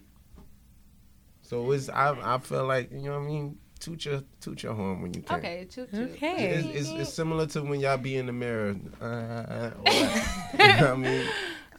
So 1.41 1.71
it's 1.71 1.89
I 1.89 2.35
I 2.35 2.37
feel 2.39 2.65
like 2.65 2.91
you 2.91 3.03
know 3.03 3.19
what 3.19 3.25
I 3.25 3.29
mean. 3.29 3.57
Toot 3.79 4.05
your 4.05 4.21
toot 4.39 4.61
your 4.61 4.75
horn 4.75 5.01
when 5.01 5.11
you 5.15 5.23
can. 5.23 5.39
Okay, 5.39 5.65
toot 5.67 5.89
toot. 5.91 6.11
Okay. 6.11 6.49
It's, 6.49 6.67
it's, 6.67 6.89
it's 6.91 7.13
similar 7.13 7.47
to 7.47 7.63
when 7.63 7.79
y'all 7.79 7.97
be 7.97 8.15
in 8.15 8.27
the 8.27 8.31
mirror. 8.31 8.75
Uh, 9.01 9.05
uh, 9.05 9.71
you 10.53 10.67
know 10.67 10.75
what 10.75 10.83
I 10.83 10.95
mean? 10.95 11.27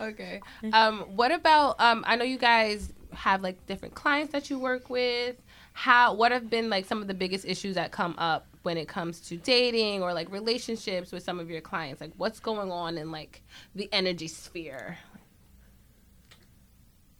Okay. 0.00 0.40
Um, 0.72 1.00
what 1.14 1.30
about 1.30 1.80
um? 1.80 2.02
I 2.04 2.16
know 2.16 2.24
you 2.24 2.38
guys 2.38 2.92
have 3.12 3.40
like 3.40 3.64
different 3.66 3.94
clients 3.94 4.32
that 4.32 4.50
you 4.50 4.58
work 4.58 4.90
with. 4.90 5.36
How? 5.74 6.14
What 6.14 6.32
have 6.32 6.50
been 6.50 6.68
like 6.68 6.86
some 6.86 7.00
of 7.00 7.06
the 7.06 7.14
biggest 7.14 7.44
issues 7.44 7.76
that 7.76 7.92
come 7.92 8.16
up 8.18 8.51
when 8.62 8.76
it 8.76 8.88
comes 8.88 9.20
to 9.20 9.36
dating 9.36 10.02
or 10.02 10.12
like 10.12 10.30
relationships 10.30 11.12
with 11.12 11.22
some 11.22 11.40
of 11.40 11.50
your 11.50 11.60
clients? 11.60 12.00
Like, 12.00 12.12
what's 12.16 12.40
going 12.40 12.70
on 12.70 12.98
in 12.98 13.10
like 13.10 13.42
the 13.74 13.88
energy 13.92 14.28
sphere? 14.28 14.98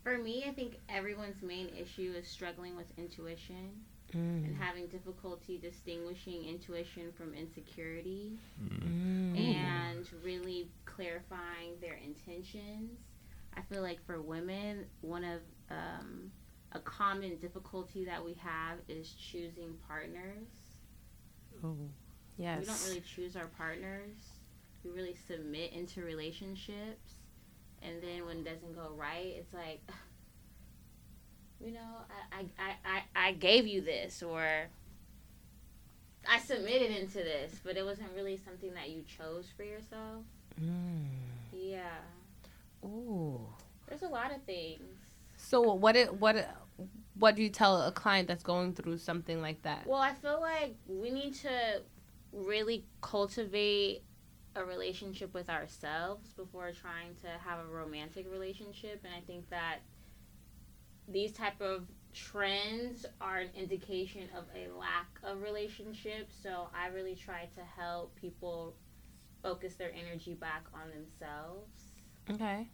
For 0.03 0.18
me, 0.18 0.45
I 0.49 0.53
think 0.53 0.78
everyone's 0.88 1.43
main 1.43 1.68
issue 1.78 2.12
is 2.16 2.26
struggling 2.26 2.76
with 2.76 2.86
intuition 2.99 3.70
mm. 4.12 4.45
and 4.45 4.57
having 4.57 4.86
difficulty 4.88 5.59
distinguishing 5.59 6.45
intuition 6.45 7.12
from 7.16 7.34
insecurity 7.34 8.32
mm. 8.62 9.36
Mm. 9.36 9.57
and 9.57 10.09
really 10.24 10.68
clarifying 10.84 11.74
their 11.80 11.99
intentions. 12.05 12.99
I 13.57 13.61
feel 13.62 13.82
like 13.82 14.05
for 14.07 14.20
women, 14.20 14.86
one 15.03 15.24
of 15.24 15.40
um, 15.70 16.30
a 16.72 16.80
common 16.80 17.36
difficulty 17.36 18.05
that 18.05 18.24
we 18.24 18.34
have 18.34 18.78
is 18.88 19.12
choosing 19.12 19.74
partners. 19.86 20.49
Yes. 22.38 22.60
We 22.60 22.66
don't 22.66 22.84
really 22.88 23.02
choose 23.14 23.36
our 23.36 23.46
partners. 23.46 24.16
We 24.84 24.90
really 24.90 25.14
submit 25.28 25.72
into 25.72 26.02
relationships, 26.02 27.14
and 27.82 28.02
then 28.02 28.26
when 28.26 28.38
it 28.38 28.44
doesn't 28.44 28.74
go 28.74 28.90
right, 28.96 29.34
it's 29.38 29.52
like, 29.52 29.80
you 31.64 31.72
know, 31.72 31.80
I 32.32 32.40
I, 32.40 32.44
I, 32.58 32.74
I, 32.84 33.28
I 33.28 33.32
gave 33.32 33.66
you 33.66 33.80
this, 33.80 34.22
or 34.22 34.44
I 36.28 36.38
submitted 36.40 36.90
into 36.90 37.18
this, 37.18 37.60
but 37.62 37.76
it 37.76 37.84
wasn't 37.84 38.08
really 38.16 38.36
something 38.36 38.74
that 38.74 38.90
you 38.90 39.04
chose 39.06 39.46
for 39.56 39.62
yourself. 39.62 40.24
Mm. 40.60 41.06
Yeah, 41.52 41.98
Ooh. 42.84 43.40
there's 43.88 44.02
a 44.02 44.08
lot 44.08 44.34
of 44.34 44.42
things. 44.42 44.82
So 45.36 45.60
what? 45.60 45.94
It, 45.94 46.12
what? 46.20 46.48
What 47.22 47.36
do 47.36 47.42
you 47.44 47.50
tell 47.50 47.82
a 47.82 47.92
client 47.92 48.26
that's 48.26 48.42
going 48.42 48.74
through 48.74 48.98
something 48.98 49.40
like 49.40 49.62
that? 49.62 49.86
Well, 49.86 50.00
I 50.00 50.12
feel 50.12 50.40
like 50.40 50.74
we 50.88 51.08
need 51.08 51.34
to 51.34 51.82
really 52.32 52.84
cultivate 53.00 54.02
a 54.56 54.64
relationship 54.64 55.32
with 55.32 55.48
ourselves 55.48 56.32
before 56.32 56.72
trying 56.72 57.14
to 57.22 57.28
have 57.48 57.60
a 57.60 57.68
romantic 57.68 58.26
relationship 58.28 59.02
and 59.04 59.14
I 59.14 59.20
think 59.20 59.48
that 59.50 59.82
these 61.06 61.30
type 61.30 61.60
of 61.60 61.86
trends 62.12 63.06
are 63.20 63.38
an 63.38 63.50
indication 63.54 64.22
of 64.36 64.46
a 64.56 64.76
lack 64.76 65.06
of 65.22 65.42
relationship 65.42 66.28
so 66.42 66.70
I 66.76 66.88
really 66.88 67.14
try 67.14 67.48
to 67.54 67.60
help 67.80 68.16
people 68.16 68.74
focus 69.44 69.76
their 69.76 69.92
energy 69.92 70.34
back 70.34 70.64
on 70.74 70.90
themselves. 70.90 71.70
Okay. 72.28 72.68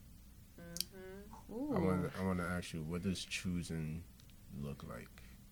Ooh. 1.53 1.75
I 1.77 1.79
want 1.81 2.11
I 2.19 2.25
want 2.25 2.39
to 2.39 2.47
ask 2.47 2.73
you, 2.73 2.83
what 2.83 3.03
does 3.03 3.23
choosing 3.23 4.03
look 4.63 4.85
like? 4.89 5.09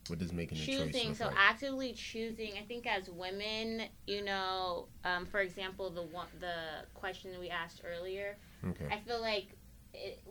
What 0.08 0.18
does 0.20 0.32
making 0.32 0.58
a 0.58 0.60
choice 0.60 0.76
choosing 0.76 1.08
look 1.08 1.16
so 1.16 1.26
like? 1.26 1.34
actively 1.36 1.92
choosing 1.92 2.52
i 2.58 2.62
think 2.62 2.86
as 2.86 3.10
women 3.10 3.82
you 4.06 4.22
know 4.24 4.86
um, 5.04 5.26
for 5.26 5.40
example 5.40 5.90
the 5.90 6.02
one 6.02 6.28
the 6.38 6.54
question 6.94 7.32
that 7.32 7.40
we 7.40 7.48
asked 7.48 7.82
earlier 7.84 8.36
okay. 8.68 8.86
i 8.88 9.00
feel 9.00 9.20
like 9.20 9.48
it, 9.92 10.22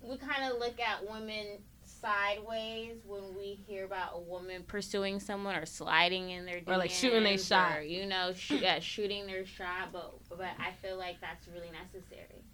we 0.00 0.16
kind 0.16 0.44
of 0.52 0.60
look 0.60 0.78
at 0.78 1.10
women 1.10 1.58
sideways 1.82 2.98
when 3.04 3.34
we 3.36 3.58
hear 3.66 3.84
about 3.84 4.10
a 4.14 4.20
woman 4.20 4.62
pursuing 4.66 5.18
someone 5.18 5.56
or 5.56 5.66
sliding 5.66 6.30
in 6.30 6.44
their 6.46 6.60
Or, 6.66 6.76
like, 6.76 6.90
shooting 6.90 7.24
their 7.24 7.38
shot. 7.38 7.78
or, 7.78 7.82
you 7.82 8.06
know 8.06 8.32
sh- 8.32 8.52
yeah, 8.60 8.78
shooting 8.78 9.26
their 9.26 9.44
shot 9.44 9.88
but 9.92 10.14
but 10.28 10.50
i 10.60 10.70
feel 10.82 10.96
like 10.96 11.20
that's 11.20 11.48
really 11.48 11.70
necessary 11.72 12.44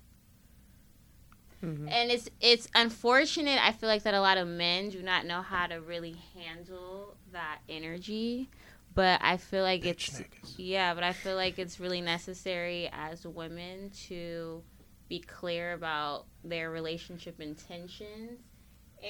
Mhm. 1.64 1.88
and 1.90 2.10
it's 2.10 2.28
it's 2.40 2.68
unfortunate 2.74 3.58
i 3.64 3.72
feel 3.72 3.88
like 3.88 4.02
that 4.02 4.14
a 4.14 4.20
lot 4.20 4.36
of 4.38 4.46
men 4.46 4.90
do 4.90 5.02
not 5.02 5.24
know 5.26 5.42
how 5.42 5.66
to 5.66 5.80
really 5.80 6.16
handle 6.34 7.16
that 7.32 7.58
energy 7.68 8.50
but 8.94 9.20
i 9.22 9.36
feel 9.36 9.62
like 9.62 9.82
Bitch 9.82 10.08
it's 10.08 10.20
niggas. 10.20 10.54
yeah 10.58 10.94
but 10.94 11.02
i 11.02 11.12
feel 11.12 11.36
like 11.36 11.58
it's 11.58 11.80
really 11.80 12.00
necessary 12.00 12.88
as 12.92 13.26
women 13.26 13.90
to 14.08 14.62
be 15.08 15.20
clear 15.20 15.72
about 15.72 16.26
their 16.44 16.70
relationship 16.70 17.40
intentions 17.40 18.40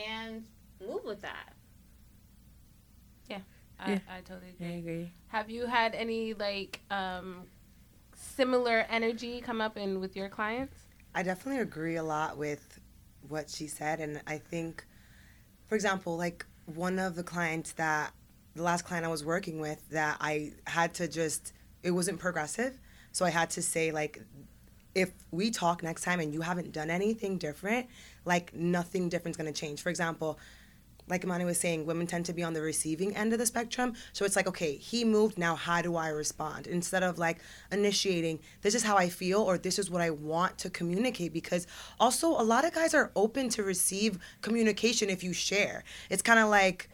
and 0.06 0.44
move 0.80 1.04
with 1.04 1.20
that 1.22 1.52
I, 3.80 3.90
Yeah. 3.90 3.98
I 4.08 4.20
totally 4.20 4.54
I 4.60 4.64
agree. 4.64 4.78
agree. 4.78 5.12
Have 5.28 5.50
you 5.50 5.66
had 5.66 5.94
any 5.96 6.32
like 6.34 6.80
um 6.90 7.42
similar 8.14 8.86
energy 8.88 9.40
come 9.40 9.60
up 9.60 9.76
in 9.76 10.00
with 10.00 10.14
your 10.16 10.28
clients? 10.28 10.83
I 11.14 11.22
definitely 11.22 11.60
agree 11.60 11.96
a 11.96 12.02
lot 12.02 12.36
with 12.36 12.80
what 13.28 13.48
she 13.48 13.66
said. 13.68 14.00
And 14.00 14.20
I 14.26 14.38
think, 14.38 14.84
for 15.66 15.74
example, 15.74 16.16
like 16.16 16.44
one 16.66 16.98
of 16.98 17.14
the 17.14 17.22
clients 17.22 17.72
that, 17.72 18.12
the 18.54 18.62
last 18.62 18.84
client 18.84 19.04
I 19.04 19.08
was 19.08 19.24
working 19.24 19.60
with, 19.60 19.88
that 19.90 20.16
I 20.20 20.52
had 20.66 20.94
to 20.94 21.08
just, 21.08 21.52
it 21.82 21.90
wasn't 21.92 22.18
progressive. 22.18 22.78
So 23.12 23.24
I 23.24 23.30
had 23.30 23.50
to 23.50 23.62
say, 23.62 23.92
like, 23.92 24.22
if 24.94 25.12
we 25.30 25.50
talk 25.50 25.82
next 25.82 26.02
time 26.02 26.20
and 26.20 26.32
you 26.32 26.40
haven't 26.40 26.72
done 26.72 26.90
anything 26.90 27.38
different, 27.38 27.88
like 28.24 28.54
nothing 28.54 29.08
different's 29.08 29.36
gonna 29.36 29.52
change. 29.52 29.82
For 29.82 29.90
example, 29.90 30.38
like 31.06 31.24
Imani 31.24 31.44
was 31.44 31.60
saying, 31.60 31.84
women 31.84 32.06
tend 32.06 32.24
to 32.26 32.32
be 32.32 32.42
on 32.42 32.54
the 32.54 32.62
receiving 32.62 33.14
end 33.14 33.32
of 33.32 33.38
the 33.38 33.46
spectrum. 33.46 33.94
So 34.12 34.24
it's 34.24 34.36
like, 34.36 34.46
okay, 34.46 34.76
he 34.76 35.04
moved, 35.04 35.36
now 35.36 35.54
how 35.54 35.82
do 35.82 35.96
I 35.96 36.08
respond? 36.08 36.66
Instead 36.66 37.02
of 37.02 37.18
like 37.18 37.40
initiating, 37.70 38.40
this 38.62 38.74
is 38.74 38.82
how 38.82 38.96
I 38.96 39.08
feel 39.08 39.42
or 39.42 39.58
this 39.58 39.78
is 39.78 39.90
what 39.90 40.00
I 40.00 40.10
want 40.10 40.56
to 40.58 40.70
communicate. 40.70 41.32
Because 41.32 41.66
also, 42.00 42.28
a 42.28 42.42
lot 42.42 42.64
of 42.64 42.72
guys 42.72 42.94
are 42.94 43.10
open 43.14 43.48
to 43.50 43.62
receive 43.62 44.18
communication 44.40 45.10
if 45.10 45.22
you 45.22 45.32
share. 45.32 45.84
It's 46.08 46.22
kind 46.22 46.38
of 46.38 46.48
like, 46.48 46.88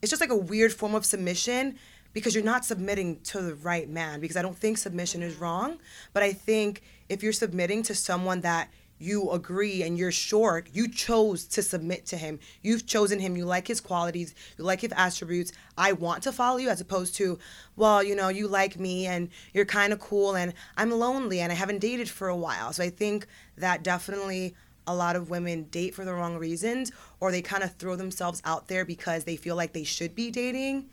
it's 0.00 0.10
just 0.10 0.20
like 0.20 0.30
a 0.30 0.36
weird 0.36 0.72
form 0.72 0.94
of 0.94 1.04
submission 1.04 1.76
because 2.12 2.34
you're 2.34 2.42
not 2.42 2.64
submitting 2.64 3.20
to 3.20 3.42
the 3.42 3.54
right 3.56 3.88
man. 3.88 4.20
Because 4.20 4.36
I 4.36 4.42
don't 4.42 4.56
think 4.56 4.78
submission 4.78 5.22
is 5.22 5.36
wrong, 5.36 5.78
but 6.12 6.22
I 6.22 6.32
think 6.32 6.82
if 7.08 7.22
you're 7.22 7.32
submitting 7.32 7.82
to 7.84 7.94
someone 7.94 8.40
that 8.40 8.70
you 9.00 9.30
agree 9.30 9.82
and 9.82 9.98
you're 9.98 10.12
sure 10.12 10.62
you 10.72 10.86
chose 10.86 11.46
to 11.46 11.62
submit 11.62 12.04
to 12.06 12.16
him. 12.16 12.38
You've 12.62 12.86
chosen 12.86 13.18
him. 13.18 13.36
You 13.36 13.46
like 13.46 13.66
his 13.66 13.80
qualities. 13.80 14.34
You 14.58 14.64
like 14.64 14.82
his 14.82 14.92
attributes. 14.94 15.52
I 15.76 15.92
want 15.92 16.22
to 16.24 16.32
follow 16.32 16.58
you 16.58 16.68
as 16.68 16.80
opposed 16.80 17.14
to, 17.16 17.38
well, 17.76 18.02
you 18.02 18.14
know, 18.14 18.28
you 18.28 18.46
like 18.46 18.78
me 18.78 19.06
and 19.06 19.30
you're 19.54 19.64
kind 19.64 19.92
of 19.92 20.00
cool 20.00 20.36
and 20.36 20.52
I'm 20.76 20.90
lonely 20.90 21.40
and 21.40 21.50
I 21.50 21.54
haven't 21.54 21.78
dated 21.78 22.10
for 22.10 22.28
a 22.28 22.36
while. 22.36 22.72
So 22.72 22.84
I 22.84 22.90
think 22.90 23.26
that 23.56 23.82
definitely 23.82 24.54
a 24.86 24.94
lot 24.94 25.16
of 25.16 25.30
women 25.30 25.64
date 25.64 25.94
for 25.94 26.04
the 26.04 26.12
wrong 26.12 26.36
reasons 26.36 26.92
or 27.20 27.30
they 27.30 27.42
kind 27.42 27.62
of 27.62 27.74
throw 27.76 27.96
themselves 27.96 28.42
out 28.44 28.68
there 28.68 28.84
because 28.84 29.24
they 29.24 29.36
feel 29.36 29.56
like 29.56 29.72
they 29.72 29.84
should 29.84 30.14
be 30.14 30.30
dating. 30.30 30.90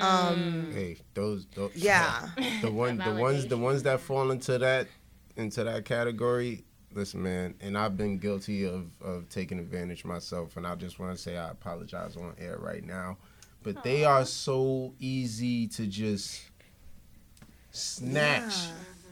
Um, 0.00 0.70
Hey, 0.72 0.96
those, 1.14 1.46
those 1.54 1.72
yeah. 1.74 2.28
the 2.62 2.70
one 2.70 2.96
the 2.96 3.12
ones 3.20 3.46
the 3.46 3.58
ones 3.58 3.82
that 3.84 4.00
fall 4.00 4.30
into 4.30 4.58
that 4.58 4.88
into 5.36 5.64
that 5.64 5.84
category 5.84 6.64
listen 6.94 7.22
man 7.22 7.54
and 7.60 7.76
i've 7.76 7.96
been 7.96 8.18
guilty 8.18 8.64
of 8.64 8.86
of 9.02 9.28
taking 9.28 9.58
advantage 9.58 10.04
myself 10.04 10.56
and 10.56 10.66
i 10.66 10.74
just 10.74 10.98
want 10.98 11.14
to 11.14 11.20
say 11.20 11.36
i 11.36 11.50
apologize 11.50 12.16
on 12.16 12.34
air 12.38 12.56
right 12.58 12.84
now 12.84 13.16
but 13.64 13.82
they 13.82 14.04
are 14.04 14.24
so 14.26 14.92
easy 15.00 15.66
to 15.68 15.86
just 15.86 16.42
snatch. 17.74 18.68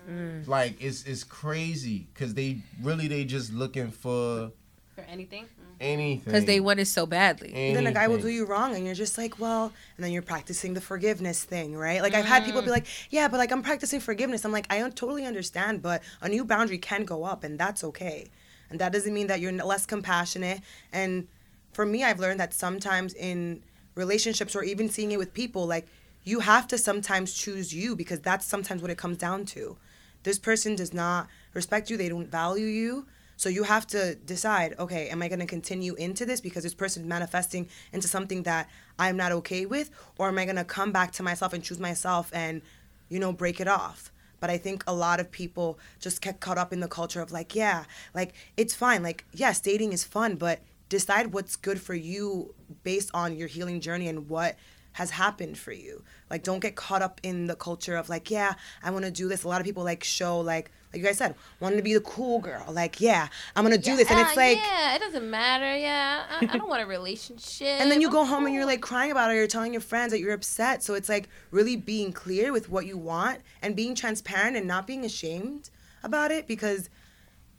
Mm-hmm. 0.08 0.50
Like 0.50 0.80
it's 0.80 1.04
it's 1.04 1.24
crazy 1.24 2.06
because 2.12 2.34
they 2.34 2.58
really 2.80 3.08
they 3.08 3.24
just 3.24 3.52
looking 3.52 3.90
for 3.90 4.52
For 4.94 5.02
anything. 5.02 5.46
Anything. 5.82 6.24
Because 6.24 6.44
they 6.44 6.60
want 6.60 6.80
it 6.80 6.86
so 6.86 7.04
badly. 7.04 7.52
And 7.54 7.76
then 7.76 7.86
a 7.86 7.92
guy 7.92 8.08
will 8.08 8.18
do 8.18 8.28
you 8.28 8.46
wrong 8.46 8.74
and 8.74 8.86
you're 8.86 8.94
just 8.94 9.18
like 9.18 9.38
well 9.38 9.72
and 9.96 10.04
then 10.04 10.12
you're 10.12 10.22
practicing 10.22 10.74
the 10.74 10.80
forgiveness 10.80 11.44
thing 11.44 11.76
right? 11.76 12.00
Like 12.00 12.14
i've 12.14 12.24
had 12.24 12.44
people 12.44 12.62
be 12.62 12.68
mm. 12.68 12.72
like 12.72 12.86
yeah 13.10 13.28
but 13.28 13.36
like 13.38 13.52
i'm 13.52 13.62
practicing 13.62 14.00
forgiveness. 14.00 14.44
I'm 14.44 14.52
like 14.52 14.66
i 14.70 14.82
un- 14.82 14.92
totally 14.92 15.26
understand 15.26 15.82
but 15.82 16.02
a 16.20 16.28
new 16.28 16.44
boundary 16.44 16.78
can 16.78 17.04
go 17.04 17.24
up 17.24 17.44
and 17.44 17.58
that's 17.58 17.84
okay. 17.84 18.30
And 18.70 18.78
that 18.78 18.92
doesn't 18.92 19.12
mean 19.12 19.26
that 19.26 19.40
you're 19.40 19.52
less 19.52 19.84
compassionate. 19.84 20.60
And 20.92 21.26
for 21.72 21.84
me 21.84 22.04
i've 22.04 22.20
learned 22.20 22.40
that 22.40 22.54
sometimes 22.54 23.14
in 23.14 23.62
relationships 23.94 24.56
or 24.56 24.62
even 24.62 24.88
seeing 24.88 25.12
it 25.12 25.18
with 25.18 25.34
people 25.34 25.66
like 25.66 25.86
you 26.24 26.40
have 26.40 26.68
to 26.68 26.78
sometimes 26.78 27.34
choose 27.34 27.74
you 27.74 27.96
because 27.96 28.20
that's 28.20 28.46
sometimes 28.46 28.80
what 28.80 28.90
it 28.90 28.98
comes 28.98 29.18
down 29.18 29.44
to. 29.44 29.76
This 30.22 30.38
person 30.38 30.76
does 30.76 30.94
not 30.94 31.26
respect 31.52 31.90
you. 31.90 31.96
They 31.96 32.08
don't 32.08 32.28
value 32.28 32.66
you 32.66 33.06
so 33.42 33.48
you 33.48 33.64
have 33.64 33.88
to 33.88 34.14
decide, 34.14 34.76
okay, 34.78 35.08
am 35.08 35.20
I 35.20 35.26
going 35.26 35.40
to 35.40 35.46
continue 35.46 35.94
into 35.94 36.24
this 36.24 36.40
because 36.40 36.62
this 36.62 36.74
person 36.74 37.02
is 37.02 37.08
manifesting 37.08 37.66
into 37.92 38.06
something 38.06 38.44
that 38.44 38.70
I'm 39.00 39.16
not 39.16 39.32
okay 39.32 39.66
with, 39.66 39.90
or 40.16 40.28
am 40.28 40.38
I 40.38 40.44
going 40.44 40.54
to 40.54 40.64
come 40.64 40.92
back 40.92 41.10
to 41.14 41.24
myself 41.24 41.52
and 41.52 41.60
choose 41.60 41.80
myself 41.80 42.30
and, 42.32 42.62
you 43.08 43.18
know, 43.18 43.32
break 43.32 43.60
it 43.60 43.66
off? 43.66 44.12
But 44.38 44.50
I 44.50 44.58
think 44.58 44.84
a 44.86 44.94
lot 44.94 45.18
of 45.18 45.28
people 45.28 45.80
just 45.98 46.20
get 46.20 46.38
caught 46.38 46.56
up 46.56 46.72
in 46.72 46.78
the 46.78 46.86
culture 46.86 47.20
of 47.20 47.32
like, 47.32 47.56
yeah, 47.56 47.82
like 48.14 48.32
it's 48.56 48.76
fine. 48.76 49.02
Like, 49.02 49.24
yes, 49.32 49.58
dating 49.58 49.92
is 49.92 50.04
fun, 50.04 50.36
but 50.36 50.60
decide 50.88 51.32
what's 51.32 51.56
good 51.56 51.80
for 51.80 51.94
you 51.94 52.54
based 52.84 53.10
on 53.12 53.36
your 53.36 53.48
healing 53.48 53.80
journey 53.80 54.06
and 54.06 54.28
what 54.28 54.54
has 54.94 55.10
happened 55.10 55.58
for 55.58 55.72
you. 55.72 56.02
Like 56.30 56.42
don't 56.42 56.60
get 56.60 56.76
caught 56.76 57.02
up 57.02 57.20
in 57.22 57.46
the 57.46 57.54
culture 57.56 57.96
of 57.96 58.08
like, 58.08 58.30
yeah, 58.30 58.54
I 58.82 58.90
want 58.90 59.04
to 59.04 59.10
do 59.10 59.28
this. 59.28 59.44
A 59.44 59.48
lot 59.48 59.60
of 59.60 59.64
people 59.66 59.84
like 59.84 60.04
show 60.04 60.40
like 60.40 60.70
like 60.92 61.00
you 61.00 61.06
guys 61.06 61.16
said, 61.16 61.34
wanting 61.58 61.78
to 61.78 61.82
be 61.82 61.94
the 61.94 62.02
cool 62.02 62.38
girl. 62.38 62.66
Like, 62.70 63.00
yeah, 63.00 63.28
I'm 63.56 63.64
to 63.64 63.78
do 63.78 63.96
this 63.96 64.10
and 64.10 64.20
it's 64.20 64.32
Uh, 64.32 64.36
like 64.36 64.58
yeah, 64.58 64.94
it 64.94 64.98
doesn't 64.98 65.30
matter. 65.30 65.74
Yeah, 65.74 66.24
I, 66.28 66.44
I 66.50 66.56
don't 66.58 66.68
want 66.68 66.82
a 66.82 66.86
relationship. 66.86 67.80
and 67.80 67.90
then 67.90 68.02
you 68.02 68.08
I'm 68.08 68.12
go 68.12 68.24
home 68.26 68.44
and 68.44 68.54
you're 68.54 68.66
like 68.66 68.82
crying 68.82 69.10
about 69.10 69.30
it 69.30 69.34
or 69.34 69.36
you're 69.36 69.46
telling 69.46 69.72
your 69.72 69.80
friends 69.80 70.12
that 70.12 70.20
you're 70.20 70.34
upset. 70.34 70.82
So 70.82 70.92
it's 70.92 71.08
like 71.08 71.30
really 71.50 71.76
being 71.76 72.12
clear 72.12 72.52
with 72.52 72.68
what 72.68 72.84
you 72.84 72.98
want 72.98 73.40
and 73.62 73.74
being 73.74 73.94
transparent 73.94 74.54
and 74.56 74.66
not 74.66 74.86
being 74.86 75.04
ashamed 75.04 75.70
about 76.02 76.30
it 76.30 76.46
because 76.46 76.90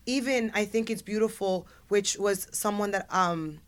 even 0.05 0.51
I 0.53 0.65
think 0.65 0.89
it's 0.89 1.01
beautiful, 1.01 1.67
which 1.88 2.17
was 2.19 2.47
someone 2.51 2.91
that 2.91 3.07
um 3.13 3.61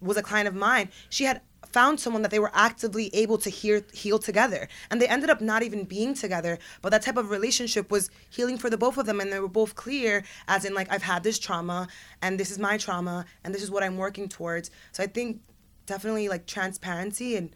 was 0.00 0.16
a 0.16 0.22
client 0.22 0.48
of 0.48 0.54
mine. 0.56 0.88
She 1.10 1.24
had 1.24 1.42
found 1.72 2.00
someone 2.00 2.22
that 2.22 2.30
they 2.30 2.38
were 2.38 2.50
actively 2.54 3.10
able 3.14 3.38
to 3.38 3.50
heal 3.50 3.80
heal 3.92 4.18
together, 4.18 4.68
and 4.90 5.00
they 5.00 5.08
ended 5.08 5.30
up 5.30 5.40
not 5.40 5.62
even 5.62 5.84
being 5.84 6.14
together. 6.14 6.58
But 6.80 6.90
that 6.90 7.02
type 7.02 7.16
of 7.16 7.30
relationship 7.30 7.90
was 7.90 8.10
healing 8.30 8.58
for 8.58 8.70
the 8.70 8.76
both 8.76 8.98
of 8.98 9.06
them, 9.06 9.20
and 9.20 9.32
they 9.32 9.40
were 9.40 9.48
both 9.48 9.74
clear, 9.74 10.24
as 10.48 10.64
in 10.64 10.74
like 10.74 10.92
I've 10.92 11.02
had 11.02 11.22
this 11.22 11.38
trauma, 11.38 11.88
and 12.20 12.38
this 12.38 12.50
is 12.50 12.58
my 12.58 12.76
trauma, 12.78 13.24
and 13.44 13.54
this 13.54 13.62
is 13.62 13.70
what 13.70 13.82
I'm 13.82 13.96
working 13.96 14.28
towards. 14.28 14.70
So 14.92 15.02
I 15.02 15.06
think 15.06 15.40
definitely 15.86 16.28
like 16.28 16.46
transparency 16.46 17.36
and 17.36 17.54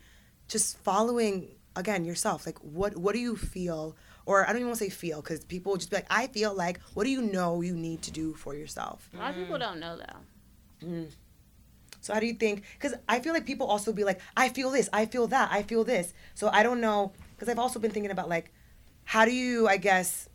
just 0.48 0.78
following 0.78 1.54
again 1.74 2.04
yourself. 2.04 2.46
Like 2.46 2.58
what 2.58 2.96
what 2.96 3.12
do 3.14 3.20
you 3.20 3.36
feel? 3.36 3.96
Or 4.24 4.42
I 4.42 4.48
don't 4.48 4.56
even 4.56 4.68
want 4.68 4.78
to 4.80 4.84
say 4.86 4.90
feel 4.90 5.22
because 5.22 5.44
people 5.44 5.70
will 5.70 5.76
just 5.76 5.90
be 5.90 5.96
like, 5.96 6.06
I 6.10 6.26
feel 6.26 6.52
like, 6.52 6.80
what 6.94 7.04
do 7.04 7.10
you 7.10 7.22
know 7.22 7.60
you 7.60 7.76
need 7.76 8.02
to 8.02 8.10
do 8.10 8.34
for 8.34 8.56
yourself? 8.56 9.08
A 9.14 9.18
lot 9.18 9.30
of 9.30 9.36
people 9.36 9.54
mm. 9.54 9.60
don't 9.60 9.78
know 9.78 9.96
though. 9.96 10.86
Mm. 10.86 11.10
So 12.06 12.14
how 12.14 12.20
do 12.20 12.26
you 12.26 12.34
think? 12.34 12.62
Because 12.78 12.94
I 13.08 13.18
feel 13.18 13.32
like 13.32 13.44
people 13.46 13.66
also 13.66 13.92
be 13.92 14.04
like, 14.04 14.20
I 14.36 14.48
feel 14.48 14.70
this, 14.70 14.88
I 14.92 15.06
feel 15.06 15.26
that, 15.26 15.50
I 15.50 15.64
feel 15.64 15.82
this. 15.82 16.14
So 16.34 16.48
I 16.52 16.62
don't 16.62 16.80
know. 16.80 17.12
Because 17.34 17.48
I've 17.48 17.58
also 17.58 17.80
been 17.80 17.90
thinking 17.90 18.12
about 18.12 18.28
like, 18.28 18.52
how 19.04 19.24
do 19.24 19.32
you? 19.32 19.66
I 19.66 19.76
guess 19.76 20.28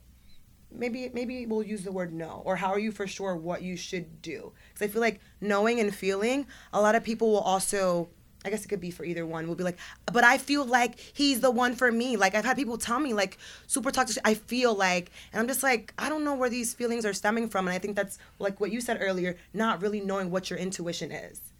maybe 0.69 1.09
maybe 1.13 1.45
we'll 1.45 1.63
use 1.63 1.83
the 1.83 1.91
word 1.93 2.13
no, 2.13 2.41
or 2.43 2.57
how 2.57 2.67
are 2.71 2.79
you 2.79 2.91
for 2.91 3.07
sure 3.07 3.37
what 3.37 3.61
you 3.61 3.77
should 3.77 4.21
do? 4.21 4.51
Because 4.67 4.89
I 4.89 4.91
feel 4.91 4.99
like 4.99 5.21
knowing 5.39 5.79
and 5.79 5.95
feeling, 5.95 6.45
a 6.73 6.81
lot 6.81 6.95
of 6.95 7.05
people 7.05 7.31
will 7.31 7.39
also. 7.39 8.09
I 8.43 8.49
guess 8.49 8.65
it 8.65 8.69
could 8.69 8.81
be 8.81 8.89
for 8.89 9.05
either 9.05 9.25
one. 9.25 9.47
Will 9.47 9.55
be 9.55 9.63
like, 9.63 9.77
but 10.11 10.23
I 10.23 10.39
feel 10.39 10.65
like 10.65 10.99
he's 10.99 11.39
the 11.39 11.51
one 11.51 11.75
for 11.75 11.91
me. 11.91 12.17
Like 12.17 12.35
I've 12.35 12.43
had 12.43 12.57
people 12.57 12.77
tell 12.77 12.99
me 12.99 13.13
like 13.13 13.37
super 13.67 13.91
toxic. 13.91 14.21
I 14.25 14.33
feel 14.33 14.73
like, 14.73 15.11
and 15.31 15.39
I'm 15.39 15.47
just 15.47 15.63
like, 15.63 15.93
I 15.97 16.09
don't 16.09 16.25
know 16.25 16.33
where 16.33 16.49
these 16.49 16.73
feelings 16.73 17.05
are 17.05 17.13
stemming 17.13 17.49
from. 17.49 17.67
And 17.67 17.75
I 17.75 17.77
think 17.79 17.95
that's 17.95 18.17
like 18.39 18.59
what 18.59 18.71
you 18.71 18.81
said 18.81 18.97
earlier, 18.99 19.37
not 19.53 19.81
really 19.81 20.01
knowing 20.01 20.31
what 20.31 20.49
your 20.49 20.57
intuition 20.57 21.11
is. 21.11 21.50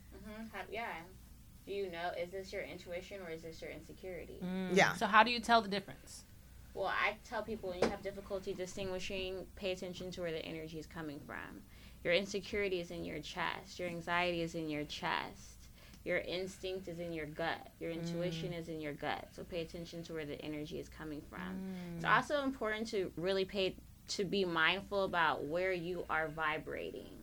Yeah. 0.70 0.86
Do 1.66 1.74
you 1.74 1.92
know? 1.92 2.12
Is 2.20 2.32
this 2.32 2.52
your 2.52 2.64
intuition 2.64 3.20
or 3.26 3.32
is 3.32 3.42
this 3.44 3.62
your 3.62 3.72
insecurity? 3.72 4.40
Mm. 4.44 4.70
Yeah. 4.74 4.94
So 4.94 5.06
how 5.06 5.24
do 5.24 5.32
you 5.32 5.40
tell 5.40 5.62
the 5.62 5.70
difference? 5.70 6.24
Well, 6.74 6.88
I 6.88 7.16
tell 7.26 7.44
people 7.44 7.70
when 7.70 7.80
you 7.80 7.90
have 7.90 8.02
difficulty 8.02 8.54
distinguishing, 8.54 9.46
pay 9.56 9.72
attention 9.72 10.10
to 10.12 10.22
where 10.22 10.32
the 10.32 10.44
energy 10.46 10.80
is 10.80 10.86
coming 10.86 11.20
from. 11.26 11.62
Your 12.04 12.14
insecurity 12.14 12.80
is 12.80 12.92
in 12.92 13.04
your 13.04 13.20
chest. 13.20 13.78
Your 13.78 13.90
anxiety 13.90 14.42
is 14.42 14.56
in 14.56 14.70
your 14.70 14.86
chest. 14.86 15.68
Your 16.04 16.18
instinct 16.20 16.88
is 16.88 17.00
in 17.00 17.14
your 17.14 17.28
gut. 17.28 17.68
Your 17.80 17.92
intuition 17.92 18.54
mm. 18.54 18.60
is 18.60 18.70
in 18.70 18.82
your 18.82 18.94
gut. 18.94 19.28
So 19.36 19.44
pay 19.44 19.62
attention 19.62 20.02
to 20.04 20.14
where 20.14 20.26
the 20.26 20.42
energy 20.42 20.80
is 20.80 20.90
coming 20.90 21.22
from. 21.30 21.62
It's 21.96 22.06
mm. 22.06 22.16
also 22.16 22.44
important 22.44 22.88
to 22.88 23.12
really 23.18 23.46
pay 23.46 23.76
to 24.08 24.26
be 24.26 24.44
mindful 24.44 25.04
about 25.04 25.46
where 25.46 25.72
you 25.72 26.06
are 26.10 26.28
vibrating. 26.28 27.21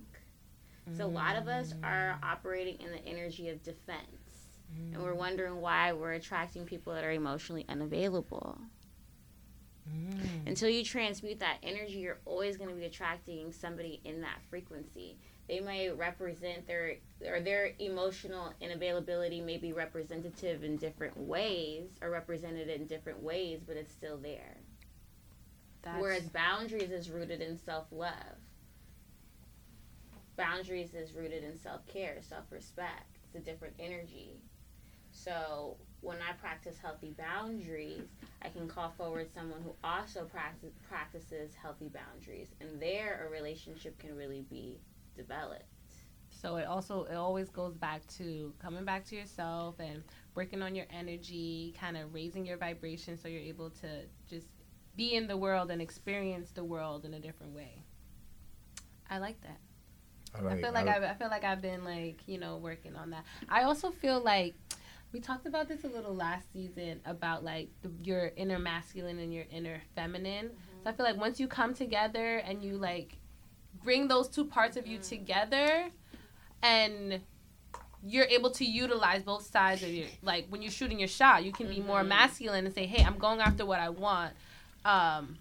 So 0.97 1.07
a 1.07 1.07
lot 1.07 1.36
of 1.36 1.49
us 1.49 1.74
are 1.82 2.18
operating 2.22 2.80
in 2.80 2.91
the 2.91 3.05
energy 3.07 3.49
of 3.49 3.62
defense. 3.62 4.07
And 4.93 5.03
we're 5.03 5.14
mm. 5.14 5.18
wondering 5.18 5.61
why 5.61 5.93
we're 5.93 6.12
attracting 6.12 6.64
people 6.64 6.93
that 6.95 7.05
are 7.05 7.12
emotionally 7.12 7.64
unavailable. 7.68 8.59
Mm. 9.89 10.47
Until 10.47 10.68
you 10.68 10.84
transmute 10.84 11.41
that 11.41 11.59
energy, 11.62 11.99
you're 11.99 12.20
always 12.24 12.57
going 12.57 12.70
to 12.70 12.76
be 12.76 12.84
attracting 12.84 13.53
somebody 13.53 14.01
in 14.05 14.20
that 14.20 14.41
frequency. 14.51 15.16
They 15.49 15.61
may 15.61 15.91
represent 15.91 16.66
their 16.66 16.97
or 17.26 17.41
their 17.41 17.72
emotional 17.78 18.53
inavailability 18.61 19.43
may 19.43 19.57
be 19.57 19.72
representative 19.72 20.62
in 20.62 20.76
different 20.76 21.16
ways 21.16 21.89
or 22.03 22.11
represented 22.11 22.68
in 22.68 22.86
different 22.86 23.22
ways, 23.22 23.61
but 23.66 23.76
it's 23.76 23.93
still 23.93 24.18
there. 24.18 24.59
That's, 25.80 26.03
Whereas 26.03 26.24
boundaries 26.24 26.91
is 26.91 27.09
rooted 27.09 27.41
in 27.41 27.59
self 27.59 27.86
love. 27.91 28.12
Boundaries 30.39 30.95
is 30.95 31.12
rooted 31.12 31.43
in 31.43 31.59
self 31.59 31.84
care, 31.86 32.18
self 32.22 32.45
respect. 32.51 33.18
It's 33.24 33.34
a 33.34 33.41
different 33.41 33.74
energy. 33.78 34.41
So 35.11 35.76
when 36.01 36.18
I 36.18 36.32
practice 36.34 36.76
healthy 36.80 37.12
boundaries, 37.18 38.07
I 38.41 38.49
can 38.49 38.68
call 38.68 38.91
forward 38.97 39.28
someone 39.34 39.61
who 39.62 39.74
also 39.82 40.24
practice, 40.26 40.70
practices 40.89 41.55
healthy 41.61 41.89
boundaries, 41.89 42.55
and 42.61 42.80
there 42.80 43.26
a 43.26 43.30
relationship 43.30 43.99
can 43.99 44.16
really 44.16 44.47
be 44.49 44.78
developed. 45.16 45.64
So 46.30 46.55
it 46.57 46.66
also 46.66 47.05
it 47.05 47.16
always 47.16 47.51
goes 47.51 47.76
back 47.76 48.07
to 48.18 48.55
coming 48.62 48.84
back 48.84 49.05
to 49.07 49.16
yourself 49.16 49.80
and 49.80 50.05
working 50.36 50.62
on 50.62 50.76
your 50.76 50.86
energy, 50.91 51.74
kind 51.80 51.97
of 51.97 52.14
raising 52.14 52.47
your 52.47 52.59
vibration 52.59 53.18
so 53.18 53.26
you're 53.26 53.41
able 53.43 53.70
to 53.70 54.05
just 54.30 54.47
be 54.95 55.14
in 55.14 55.26
the 55.26 55.36
world 55.36 55.72
and 55.72 55.82
experience 55.82 56.53
the 56.53 56.62
world 56.62 57.05
in 57.05 57.14
a 57.14 57.20
different 57.20 57.57
way. 57.57 57.82
I 59.11 59.18
like 59.18 59.41
that. 59.41 59.59
I, 60.35 60.43
like, 60.43 60.59
I 60.59 60.61
feel 60.61 60.72
like 60.72 60.89
I've, 60.89 61.03
I 61.03 61.14
feel 61.14 61.29
like 61.29 61.45
I've 61.45 61.62
been 61.62 61.85
like 61.85 62.20
you 62.26 62.39
know 62.39 62.57
working 62.59 62.97
on 62.97 63.11
that. 63.11 63.24
I 63.49 63.62
also 63.62 63.91
feel 63.91 64.20
like 64.20 64.55
we 65.12 65.20
talked 65.20 65.47
about 65.47 65.68
this 65.68 65.85
a 65.85 65.89
little 65.89 66.14
last 66.14 66.53
season 66.53 67.01
about 67.07 67.45
like 67.45 67.68
the, 67.83 67.91
your 68.03 68.33
inner 68.37 68.59
masculine 68.59 69.18
and 69.18 69.33
your 69.33 69.45
inner 69.51 69.81
feminine. 69.95 70.47
Mm-hmm. 70.47 70.83
So 70.85 70.91
I 70.91 70.93
feel 70.93 71.07
like 71.07 71.16
once 71.16 71.41
you 71.41 71.49
come 71.49 71.74
together 71.74 72.39
and 72.39 72.62
you 72.62 72.76
like 72.76 73.16
bring 73.83 74.09
those 74.09 74.29
two 74.29 74.45
parts 74.45 74.76
of 74.76 74.87
you 74.87 74.99
mm-hmm. 74.99 75.09
together, 75.09 75.89
and 76.62 77.20
you're 78.05 78.26
able 78.26 78.51
to 78.51 78.64
utilize 78.64 79.22
both 79.22 79.47
sides 79.51 79.83
of 79.83 79.89
your 79.89 80.07
like 80.22 80.47
when 80.49 80.62
you're 80.62 80.70
shooting 80.70 80.99
your 80.99 81.09
shot, 81.09 81.45
you 81.45 81.53
can 81.53 81.68
be 81.68 81.81
more 81.81 82.01
mm-hmm. 82.01 82.09
masculine 82.09 82.66
and 82.66 82.74
say, 82.74 82.87
"Hey, 82.87 83.03
I'm 83.05 83.18
going 83.18 83.41
after 83.41 83.64
what 83.64 83.81
I 83.81 83.89
want." 83.89 84.35
Um, 84.85 85.39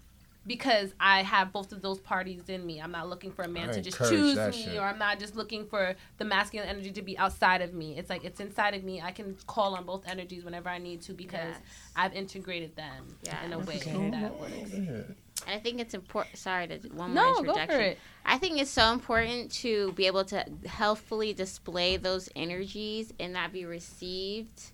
because 0.48 0.92
I 0.98 1.22
have 1.22 1.52
both 1.52 1.70
of 1.70 1.82
those 1.82 2.00
parties 2.00 2.48
in 2.48 2.66
me. 2.66 2.80
I'm 2.80 2.90
not 2.90 3.08
looking 3.08 3.30
for 3.30 3.42
a 3.42 3.48
man 3.48 3.70
I 3.70 3.74
to 3.74 3.80
just 3.82 3.98
choose 3.98 4.36
me, 4.36 4.52
shit. 4.64 4.76
or 4.76 4.80
I'm 4.82 4.98
not 4.98 5.20
just 5.20 5.36
looking 5.36 5.66
for 5.66 5.94
the 6.16 6.24
masculine 6.24 6.68
energy 6.68 6.90
to 6.92 7.02
be 7.02 7.16
outside 7.18 7.62
of 7.62 7.72
me. 7.74 7.96
It's 7.96 8.10
like 8.10 8.24
it's 8.24 8.40
inside 8.40 8.74
of 8.74 8.82
me. 8.82 9.00
I 9.00 9.12
can 9.12 9.36
call 9.46 9.76
on 9.76 9.84
both 9.84 10.08
energies 10.08 10.44
whenever 10.44 10.68
I 10.68 10.78
need 10.78 11.02
to 11.02 11.12
because 11.12 11.38
Yes. 11.54 11.60
I've 11.94 12.14
integrated 12.14 12.74
them 12.74 13.06
in 13.44 13.52
a 13.52 13.58
way 13.60 13.74
Yes. 13.84 13.84
that 13.84 14.40
works. 14.40 14.72
And 14.72 15.14
I 15.46 15.58
think 15.60 15.80
it's 15.80 15.94
important. 15.94 16.36
Sorry 16.36 16.66
to 16.66 16.78
one 16.88 17.14
No, 17.14 17.24
more 17.34 17.34
go 17.34 17.40
interjection. 17.52 17.76
for 17.76 17.82
it. 17.82 17.98
I 18.24 18.38
think 18.38 18.60
it's 18.60 18.70
so 18.70 18.92
important 18.92 19.52
to 19.62 19.92
be 19.92 20.06
able 20.06 20.24
to 20.26 20.44
healthfully 20.66 21.32
display 21.32 21.96
those 21.96 22.28
energies 22.34 23.12
and 23.20 23.32
not 23.32 23.52
be 23.52 23.64
received 23.64 24.72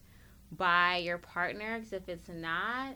by 0.50 0.98
your 0.98 1.18
partner. 1.18 1.78
Because 1.78 1.92
if 1.92 2.08
it's 2.08 2.28
not, 2.28 2.94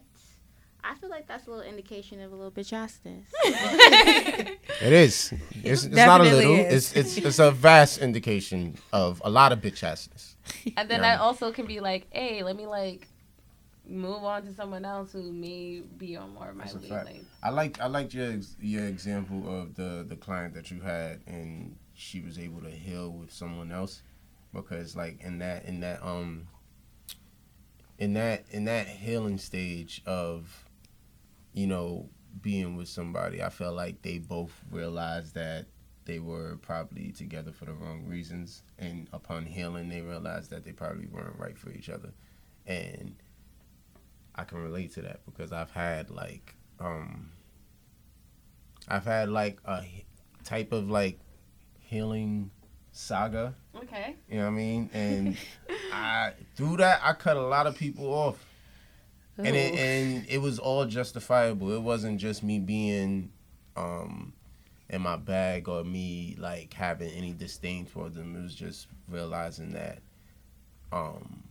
I 0.88 0.94
feel 0.94 1.10
like 1.10 1.26
that's 1.28 1.46
a 1.46 1.50
little 1.50 1.64
indication 1.64 2.20
of 2.22 2.32
a 2.32 2.34
little 2.34 2.50
bitchastness. 2.50 3.24
It 4.80 4.92
is. 4.92 5.32
It's, 5.64 5.84
it's 5.84 5.94
not 5.96 6.20
a 6.20 6.24
little. 6.24 6.54
is. 6.54 6.92
It's 6.94 7.16
it's 7.16 7.26
it's 7.26 7.38
a 7.40 7.50
vast 7.50 7.98
indication 7.98 8.76
of 8.92 9.20
a 9.24 9.28
lot 9.30 9.50
of 9.52 9.60
bitch 9.60 9.82
assness. 9.82 10.34
And 10.76 10.88
then 10.88 11.00
Yeah. 11.00 11.16
that 11.16 11.20
also 11.20 11.50
can 11.50 11.66
be 11.66 11.80
like, 11.80 12.06
hey, 12.10 12.42
let 12.44 12.56
me 12.56 12.66
like 12.66 13.08
move 13.84 14.22
on 14.22 14.44
to 14.44 14.54
someone 14.54 14.84
else 14.84 15.12
who 15.12 15.32
may 15.32 15.82
be 15.98 16.16
on 16.16 16.32
more 16.34 16.50
of 16.50 16.56
my 16.56 16.64
That's 16.64 16.76
a 16.76 16.78
wavelength. 16.78 17.26
I 17.42 17.50
like 17.50 17.80
I 17.80 17.86
liked 17.88 18.14
your 18.14 18.36
your 18.60 18.86
example 18.86 19.60
of 19.60 19.74
the 19.74 20.06
the 20.08 20.16
client 20.16 20.54
that 20.54 20.70
you 20.70 20.80
had, 20.80 21.20
and 21.26 21.76
she 21.94 22.20
was 22.20 22.38
able 22.38 22.60
to 22.62 22.70
heal 22.70 23.10
with 23.10 23.32
someone 23.32 23.72
else 23.72 24.02
because 24.54 24.94
like 24.94 25.20
in 25.22 25.38
that 25.38 25.64
in 25.64 25.80
that 25.80 26.02
um 26.04 26.46
in 27.98 28.14
that 28.14 28.44
in 28.50 28.64
that 28.66 28.86
healing 28.86 29.38
stage 29.38 30.02
of 30.06 30.67
you 31.52 31.66
know 31.66 32.08
being 32.40 32.76
with 32.76 32.88
somebody 32.88 33.42
i 33.42 33.48
felt 33.48 33.74
like 33.74 34.00
they 34.02 34.18
both 34.18 34.52
realized 34.70 35.34
that 35.34 35.66
they 36.08 36.18
were 36.18 36.56
probably 36.62 37.12
together 37.12 37.52
for 37.52 37.66
the 37.66 37.72
wrong 37.74 38.02
reasons 38.06 38.62
and 38.78 39.08
upon 39.12 39.44
healing 39.44 39.90
they 39.90 40.00
realized 40.00 40.48
that 40.50 40.64
they 40.64 40.72
probably 40.72 41.06
weren't 41.06 41.38
right 41.38 41.58
for 41.58 41.70
each 41.70 41.90
other. 41.90 42.12
And 42.66 43.14
i 44.34 44.44
can 44.44 44.58
relate 44.58 44.94
to 44.94 45.02
that 45.02 45.20
because 45.26 45.52
i've 45.52 45.70
had 45.70 46.10
like 46.10 46.54
um 46.80 47.30
i've 48.88 49.04
had 49.04 49.28
like 49.28 49.58
a 49.66 49.84
type 50.44 50.72
of 50.72 50.88
like 50.88 51.18
healing 51.78 52.50
saga. 52.92 53.54
Okay. 53.76 54.16
you 54.30 54.38
know 54.38 54.44
what 54.44 54.52
i 54.52 54.54
mean? 54.54 54.90
And 54.94 55.36
i 55.92 56.32
through 56.56 56.78
that 56.78 57.02
i 57.04 57.12
cut 57.12 57.36
a 57.36 57.42
lot 57.42 57.66
of 57.66 57.76
people 57.76 58.06
off 58.06 58.42
and 59.46 59.56
it, 59.56 59.74
and 59.74 60.26
it 60.28 60.38
was 60.38 60.58
all 60.58 60.84
justifiable. 60.86 61.72
It 61.72 61.82
wasn't 61.82 62.20
just 62.20 62.42
me 62.42 62.58
being 62.58 63.30
um, 63.76 64.32
in 64.90 65.00
my 65.02 65.16
bag 65.16 65.68
or 65.68 65.84
me 65.84 66.36
like 66.38 66.72
having 66.74 67.10
any 67.10 67.32
disdain 67.32 67.86
for 67.86 68.08
them. 68.08 68.36
It 68.36 68.42
was 68.42 68.54
just 68.54 68.88
realizing 69.08 69.70
that 69.72 70.00
um, 70.92 71.42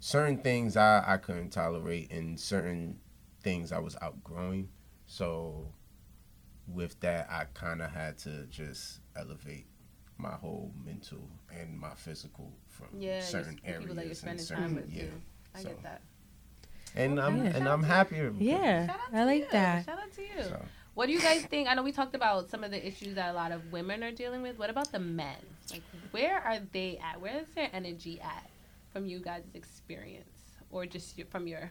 certain 0.00 0.38
things 0.38 0.76
I, 0.76 1.02
I 1.06 1.16
couldn't 1.16 1.50
tolerate 1.50 2.10
and 2.12 2.38
certain 2.38 2.98
things 3.42 3.72
I 3.72 3.78
was 3.78 3.96
outgrowing. 4.00 4.68
So 5.06 5.66
with 6.66 6.98
that, 7.00 7.28
I 7.30 7.44
kind 7.54 7.80
of 7.82 7.90
had 7.90 8.18
to 8.18 8.44
just 8.50 9.00
elevate 9.16 9.66
my 10.18 10.32
whole 10.32 10.72
mental 10.84 11.28
and 11.56 11.78
my 11.78 11.94
physical 11.94 12.52
from 12.68 12.88
Yeah. 12.98 13.20
certain 13.22 13.58
areas 13.64 13.82
people 13.82 13.94
that 13.96 14.02
you're 14.02 14.10
and 14.10 14.16
spending 14.18 14.44
certain 14.44 14.64
time 14.64 14.74
with. 14.74 14.92
yeah. 14.92 15.02
too. 15.04 15.12
I 15.54 15.62
So- 15.62 15.68
get 15.68 15.82
that. 15.84 16.02
And 16.98 17.18
I'm 17.20 17.36
Yeah. 17.44 17.56
and 17.56 17.68
I'm 17.68 17.82
happier. 17.82 18.32
Yeah, 18.38 18.86
Shout 18.86 18.96
out 18.96 19.14
I 19.14 19.24
like 19.24 19.42
you. 19.44 19.48
that. 19.52 19.84
Shout 19.86 19.98
out 19.98 20.12
to 20.12 20.22
you. 20.22 20.42
So. 20.42 20.64
What 20.94 21.06
do 21.06 21.12
you 21.12 21.20
guys 21.20 21.44
think? 21.46 21.68
I 21.68 21.74
know 21.74 21.84
we 21.84 21.92
talked 21.92 22.16
about 22.16 22.50
some 22.50 22.64
of 22.64 22.72
the 22.72 22.86
issues 22.86 23.14
that 23.14 23.30
a 23.30 23.32
lot 23.32 23.52
of 23.52 23.70
women 23.72 24.02
are 24.02 24.10
dealing 24.10 24.42
with. 24.42 24.58
What 24.58 24.68
about 24.68 24.90
the 24.90 24.98
men? 24.98 25.36
Like, 25.70 25.82
where 26.10 26.38
are 26.40 26.58
they 26.72 26.98
at? 26.98 27.20
Where 27.20 27.38
is 27.38 27.46
their 27.54 27.70
energy 27.72 28.20
at 28.20 28.50
from 28.92 29.06
you 29.06 29.20
guys' 29.20 29.44
experience 29.54 30.28
or 30.72 30.86
just 30.86 31.16
your, 31.16 31.28
from 31.28 31.46
your 31.46 31.70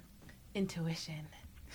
intuition? 0.56 1.28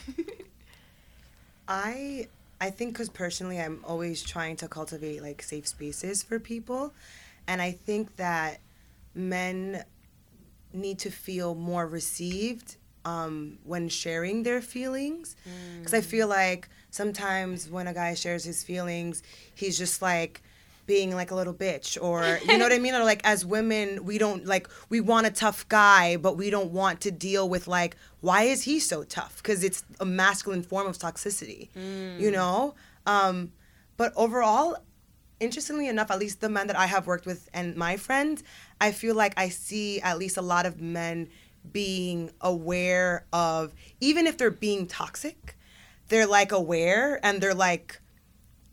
I 1.69 2.29
I 2.61 2.71
think 2.71 2.93
because 2.95 3.09
personally, 3.09 3.61
I'm 3.61 3.85
always 3.87 4.23
trying 4.23 4.57
to 4.57 4.69
cultivate 4.69 5.23
like 5.23 5.43
safe 5.43 5.67
spaces 5.67 6.23
for 6.23 6.39
people, 6.39 6.95
and 7.47 7.61
I 7.61 7.73
think 7.73 8.17
that 8.17 8.61
men 9.15 9.85
need 10.73 10.99
to 11.01 11.11
feel 11.11 11.55
more 11.55 11.87
received 11.87 12.77
um, 13.05 13.59
when 13.65 13.89
sharing 13.89 14.43
their 14.43 14.61
feelings. 14.61 15.37
Because 15.79 15.95
I 15.95 16.01
feel 16.01 16.29
like 16.29 16.69
sometimes 16.91 17.69
when 17.69 17.87
a 17.87 17.95
guy 17.95 18.15
shares 18.15 18.45
his 18.45 18.63
feelings, 18.63 19.23
he's 19.55 19.77
just 19.79 20.03
like 20.03 20.43
being 20.85 21.15
like 21.15 21.31
a 21.31 21.35
little 21.35 21.55
bitch 21.55 21.97
or 22.03 22.41
you 22.45 22.59
know 22.59 22.65
what 22.65 22.73
I 22.73 22.79
mean? 22.79 22.95
Or 22.95 23.05
like 23.05 23.21
as 23.25 23.47
women 23.47 24.05
we 24.05 24.19
don't 24.19 24.45
like 24.47 24.69
we 24.89 25.01
want 25.01 25.27
a 25.27 25.31
tough 25.31 25.67
guy 25.69 26.17
but 26.17 26.37
we 26.37 26.51
don't 26.51 26.73
want 26.73 27.01
to 27.03 27.11
deal 27.13 27.49
with 27.49 27.69
like 27.69 27.97
why 28.21 28.43
is 28.43 28.65
he 28.65 28.81
so 28.81 29.05
tough? 29.05 29.37
Because 29.37 29.63
it's 29.63 29.85
a 30.01 30.05
masculine 30.05 30.63
form 30.63 30.87
of 30.89 30.99
toxicity 30.99 31.69
you 32.19 32.31
know? 32.33 32.75
Um 33.07 33.53
but 33.97 34.13
overall 34.17 34.77
interestingly 35.39 35.89
enough, 35.89 36.11
at 36.11 36.19
least 36.19 36.41
the 36.41 36.49
men 36.49 36.67
that 36.69 36.77
I 36.77 36.87
have 36.87 37.07
worked 37.07 37.27
with 37.27 37.49
and 37.55 37.77
my 37.77 37.97
friends, 37.97 38.43
I 38.81 38.93
feel 38.93 39.15
like 39.15 39.35
I 39.37 39.49
see 39.49 40.01
at 40.01 40.19
least 40.19 40.37
a 40.37 40.43
lot 40.43 40.67
of 40.67 40.81
men 40.81 41.29
being 41.71 42.31
aware 42.41 43.27
of, 43.33 43.73
even 44.01 44.27
if 44.27 44.39
they're 44.39 44.51
being 44.51 44.87
toxic, 44.87 45.57
they're 46.09 46.27
like 46.27 46.53
aware 46.53 47.21
and 47.25 47.41
they're 47.41 47.55
like 47.55 48.01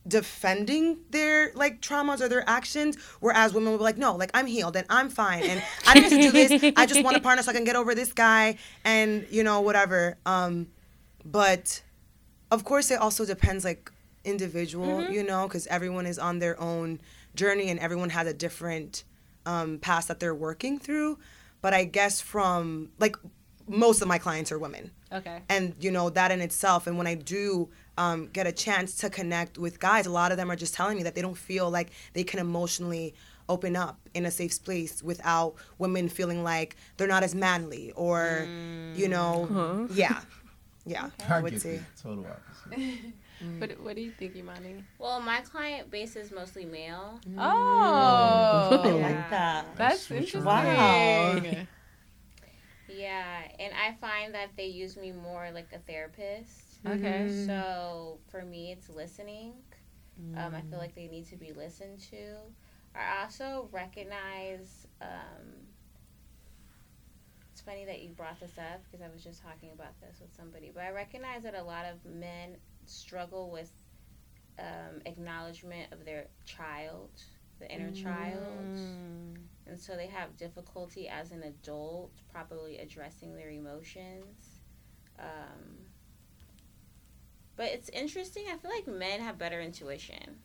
defending 0.07 0.97
their 1.11 1.51
like 1.53 1.81
traumas 1.81 2.19
or 2.19 2.27
their 2.27 2.47
actions 2.49 2.97
whereas 3.19 3.53
women 3.53 3.71
will 3.71 3.77
be 3.77 3.83
like 3.83 3.97
no 3.97 4.15
like 4.15 4.31
i'm 4.33 4.47
healed 4.47 4.75
and 4.75 4.85
i'm 4.89 5.07
fine 5.09 5.43
and 5.43 5.61
i 5.87 5.93
didn't 5.93 6.09
to 6.09 6.21
do 6.21 6.31
this. 6.31 6.73
I 6.75 6.85
just 6.87 7.03
want 7.03 7.15
a 7.15 7.19
partner 7.19 7.43
so 7.43 7.51
i 7.51 7.53
can 7.53 7.63
get 7.63 7.75
over 7.75 7.93
this 7.93 8.11
guy 8.11 8.57
and 8.83 9.27
you 9.29 9.43
know 9.43 9.61
whatever. 9.61 10.17
Um 10.25 10.67
but 11.23 11.83
of 12.49 12.63
course 12.63 12.89
it 12.91 12.99
also 12.99 13.25
depends 13.25 13.63
like 13.63 13.91
individual 14.23 15.09
you 15.11 15.23
know 15.23 15.47
because 15.47 15.67
everyone 15.67 16.05
is 16.05 16.17
on 16.17 16.39
their 16.39 16.59
own 16.59 16.99
journey 17.35 17.69
and 17.69 17.79
everyone 17.79 18.09
has 18.09 18.25
a 18.27 18.33
different 18.33 19.03
um, 19.45 19.79
past 19.79 20.07
that 20.07 20.19
they're 20.19 20.35
working 20.35 20.79
through 20.79 21.17
but 21.61 21.73
i 21.73 21.83
guess 21.83 22.21
from 22.21 22.89
like 22.99 23.15
most 23.67 24.01
of 24.01 24.07
my 24.07 24.17
clients 24.17 24.51
are 24.51 24.57
women. 24.57 24.89
Okay. 25.11 25.41
and 25.49 25.75
you 25.79 25.89
know 25.91 26.09
that 26.11 26.31
in 26.31 26.39
itself 26.41 26.85
and 26.87 26.97
when 26.97 27.07
i 27.07 27.15
do 27.15 27.69
um, 27.97 28.27
get 28.31 28.45
a 28.47 28.51
chance 28.51 28.95
to 28.97 29.09
connect 29.09 29.57
with 29.57 29.79
guys 29.79 30.05
a 30.05 30.09
lot 30.11 30.31
of 30.31 30.37
them 30.37 30.49
are 30.51 30.55
just 30.55 30.73
telling 30.73 30.97
me 30.97 31.03
that 31.03 31.15
they 31.15 31.21
don't 31.21 31.37
feel 31.37 31.69
like 31.69 31.89
they 32.13 32.23
can 32.23 32.39
emotionally 32.39 33.13
open 33.49 33.75
up 33.75 33.97
in 34.13 34.25
a 34.27 34.31
safe 34.31 34.53
space 34.53 35.01
without 35.01 35.55
women 35.79 36.07
feeling 36.09 36.43
like 36.43 36.75
they're 36.97 37.07
not 37.07 37.23
as 37.23 37.33
manly 37.33 37.91
or 37.95 38.47
you 38.95 39.07
know 39.09 39.87
yeah 39.91 40.21
yeah 40.85 41.09
i 41.27 41.37
I 41.37 41.41
would 41.41 41.53
get 41.53 41.61
say. 41.61 41.79
Total 42.01 42.25
opposite. 42.25 42.99
What, 43.57 43.79
what 43.81 43.95
do 43.95 44.01
you 44.01 44.11
think, 44.11 44.35
Imani? 44.35 44.83
Well, 44.97 45.21
my 45.21 45.41
client 45.41 45.89
base 45.89 46.15
is 46.15 46.31
mostly 46.31 46.65
male. 46.65 47.19
Oh, 47.37 48.97
Yeah. 48.99 49.63
that's 49.77 50.01
Switch 50.01 50.35
interesting. 50.35 50.45
Wow. 50.45 51.41
Yeah, 52.87 53.43
and 53.59 53.71
I 53.73 53.93
find 54.01 54.33
that 54.33 54.49
they 54.57 54.65
use 54.65 54.97
me 54.97 55.11
more 55.11 55.51
like 55.53 55.71
a 55.73 55.77
therapist. 55.77 56.79
Okay. 56.87 57.29
So 57.45 58.17
for 58.31 58.41
me, 58.43 58.71
it's 58.71 58.89
listening. 58.89 59.53
Um, 60.35 60.53
I 60.55 60.61
feel 60.61 60.79
like 60.79 60.95
they 60.95 61.07
need 61.07 61.27
to 61.27 61.35
be 61.35 61.53
listened 61.53 61.99
to. 62.11 62.35
I 62.95 63.21
also 63.23 63.69
recognize. 63.71 64.87
Um, 65.01 65.67
it's 67.51 67.61
funny 67.61 67.85
that 67.85 68.01
you 68.01 68.09
brought 68.09 68.39
this 68.39 68.57
up 68.57 68.81
because 68.85 69.05
I 69.05 69.09
was 69.13 69.23
just 69.23 69.41
talking 69.43 69.69
about 69.73 69.99
this 70.01 70.19
with 70.19 70.33
somebody. 70.35 70.71
But 70.73 70.83
I 70.83 70.89
recognize 70.91 71.43
that 71.43 71.55
a 71.55 71.63
lot 71.63 71.85
of 71.85 72.03
men 72.09 72.55
struggle 72.89 73.49
with 73.51 73.71
um, 74.59 75.01
acknowledgement 75.05 75.91
of 75.91 76.05
their 76.05 76.27
child, 76.45 77.09
the 77.59 77.71
inner 77.73 77.91
child. 77.91 78.69
And 79.67 79.79
so 79.79 79.95
they 79.95 80.07
have 80.07 80.35
difficulty 80.37 81.07
as 81.07 81.31
an 81.31 81.43
adult 81.43 82.11
properly 82.31 82.77
addressing 82.79 83.35
their 83.35 83.49
emotions. 83.49 84.61
Um, 85.19 85.85
but 87.55 87.67
it's 87.67 87.89
interesting. 87.89 88.45
I 88.51 88.57
feel 88.57 88.71
like 88.71 88.87
men 88.87 89.19
have 89.21 89.37
better 89.37 89.61
intuition. 89.61 90.37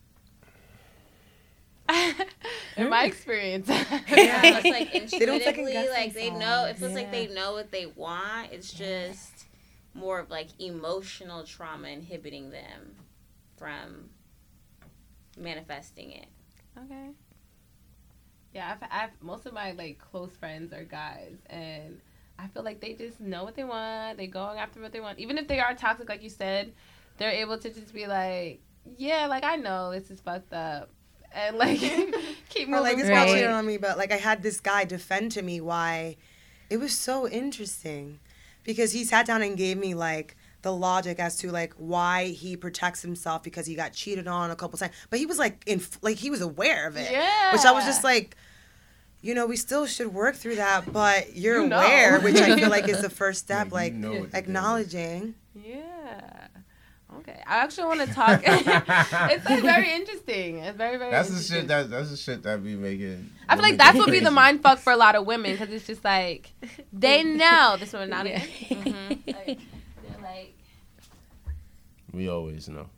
In 2.76 2.88
my 2.88 3.04
experience. 3.04 3.68
Yeah, 4.08 4.40
it's 4.58 4.68
like 4.68 4.92
don't 5.24 5.42
intuitively, 5.42 5.72
guess 5.72 5.88
like 5.90 6.14
they 6.14 6.30
know. 6.30 6.64
It 6.64 6.76
themselves. 6.76 6.80
feels 6.80 6.94
like 6.94 7.10
they 7.10 7.26
know 7.28 7.52
what 7.52 7.70
they 7.70 7.86
want. 7.86 8.52
It's 8.52 8.72
just 8.72 9.33
more 9.94 10.18
of 10.18 10.30
like 10.30 10.48
emotional 10.58 11.44
trauma 11.44 11.88
inhibiting 11.88 12.50
them 12.50 12.96
from 13.56 14.10
manifesting 15.38 16.10
it. 16.12 16.26
Okay. 16.84 17.10
Yeah, 18.52 18.76
I've, 18.80 18.88
I've 18.90 19.10
most 19.22 19.46
of 19.46 19.52
my 19.52 19.72
like 19.72 19.98
close 19.98 20.36
friends 20.36 20.72
are 20.72 20.84
guys, 20.84 21.36
and 21.50 22.00
I 22.38 22.46
feel 22.48 22.62
like 22.62 22.80
they 22.80 22.92
just 22.94 23.20
know 23.20 23.44
what 23.44 23.54
they 23.56 23.64
want. 23.64 24.16
They 24.18 24.26
going 24.26 24.58
after 24.58 24.80
what 24.80 24.92
they 24.92 25.00
want, 25.00 25.18
even 25.18 25.38
if 25.38 25.48
they 25.48 25.60
are 25.60 25.74
toxic, 25.74 26.08
like 26.08 26.22
you 26.22 26.30
said. 26.30 26.72
They're 27.16 27.30
able 27.30 27.58
to 27.58 27.70
just 27.70 27.94
be 27.94 28.06
like, 28.08 28.60
yeah, 28.98 29.26
like 29.26 29.44
I 29.44 29.54
know 29.56 29.92
this 29.92 30.10
is 30.10 30.20
fucked 30.20 30.52
up, 30.52 30.90
and 31.32 31.56
like 31.56 31.78
keep 32.48 32.68
or 32.68 32.70
moving 32.70 32.82
like 32.82 32.96
this 32.96 33.06
forward. 33.06 33.26
guy 33.26 33.32
cheated 33.34 33.50
on 33.50 33.66
me 33.66 33.76
but 33.76 33.98
like 33.98 34.12
i 34.12 34.16
had 34.16 34.42
this 34.42 34.60
guy 34.60 34.84
defend 34.84 35.32
to 35.32 35.42
me 35.42 35.60
why 35.60 36.16
it 36.70 36.76
was 36.76 36.96
so 36.96 37.26
interesting 37.28 38.20
because 38.64 38.92
he 38.92 39.04
sat 39.04 39.26
down 39.26 39.42
and 39.42 39.56
gave 39.56 39.76
me 39.78 39.94
like 39.94 40.36
the 40.62 40.72
logic 40.72 41.18
as 41.20 41.36
to 41.36 41.50
like 41.52 41.74
why 41.76 42.28
he 42.28 42.56
protects 42.56 43.02
himself 43.02 43.42
because 43.42 43.66
he 43.66 43.74
got 43.74 43.92
cheated 43.92 44.26
on 44.26 44.50
a 44.50 44.56
couple 44.56 44.78
times 44.78 44.92
but 45.10 45.18
he 45.18 45.26
was 45.26 45.38
like 45.38 45.62
in 45.66 45.80
like 46.02 46.16
he 46.16 46.30
was 46.30 46.40
aware 46.40 46.86
of 46.88 46.96
it 46.96 47.10
Yeah. 47.12 47.52
which 47.52 47.64
i 47.66 47.70
was 47.72 47.84
just 47.84 48.02
like 48.02 48.34
you 49.20 49.34
know 49.34 49.44
we 49.46 49.56
still 49.56 49.84
should 49.86 50.12
work 50.14 50.36
through 50.36 50.56
that 50.56 50.90
but 50.92 51.36
you're 51.36 51.60
You 51.62 51.68
know. 51.68 51.76
aware 51.76 52.18
which 52.20 52.36
i 52.36 52.56
feel 52.56 52.70
like 52.70 52.88
is 52.88 53.02
the 53.02 53.10
first 53.22 53.40
step 53.40 53.72
Like, 53.72 53.92
you 53.92 53.98
know 53.98 54.08
what 54.08 54.14
the 54.14 54.20
deal 54.22 54.28
is. 54.28 54.34
acknowledging 54.34 55.34
Yeah. 55.54 55.93
Okay. 57.18 57.40
I 57.46 57.58
actually 57.58 57.86
want 57.96 58.08
to 58.08 58.14
talk. 58.14 58.40
it's 58.46 59.44
like 59.44 59.62
very 59.62 59.92
interesting. 59.94 60.58
It's 60.58 60.76
very 60.76 60.96
very. 60.98 61.10
That's 61.10 61.30
the 61.30 61.40
shit 61.42 61.68
that 61.68 61.90
that's 61.90 62.10
the 62.10 62.16
shit 62.16 62.42
that 62.42 62.62
be 62.62 62.74
making. 62.76 63.30
I 63.48 63.54
feel 63.56 63.62
like 63.62 63.76
that's 63.78 63.92
go 63.94 64.00
what 64.00 64.10
be 64.10 64.20
the 64.20 64.30
mind 64.30 64.62
fuck 64.62 64.78
for 64.78 64.92
a 64.92 64.96
lot 64.96 65.14
of 65.14 65.26
women 65.26 65.52
because 65.52 65.70
it's 65.70 65.86
just 65.86 66.04
like 66.04 66.50
they 66.92 67.22
know 67.22 67.76
this 67.78 67.92
woman 67.92 68.10
not 68.10 68.26
Yeah. 68.26 68.42
again. 68.42 68.84
Mm-hmm. 68.94 69.30
Like, 69.30 69.58
they're 70.02 70.22
like 70.22 70.54
We 72.12 72.28
always 72.28 72.68
know. 72.68 72.88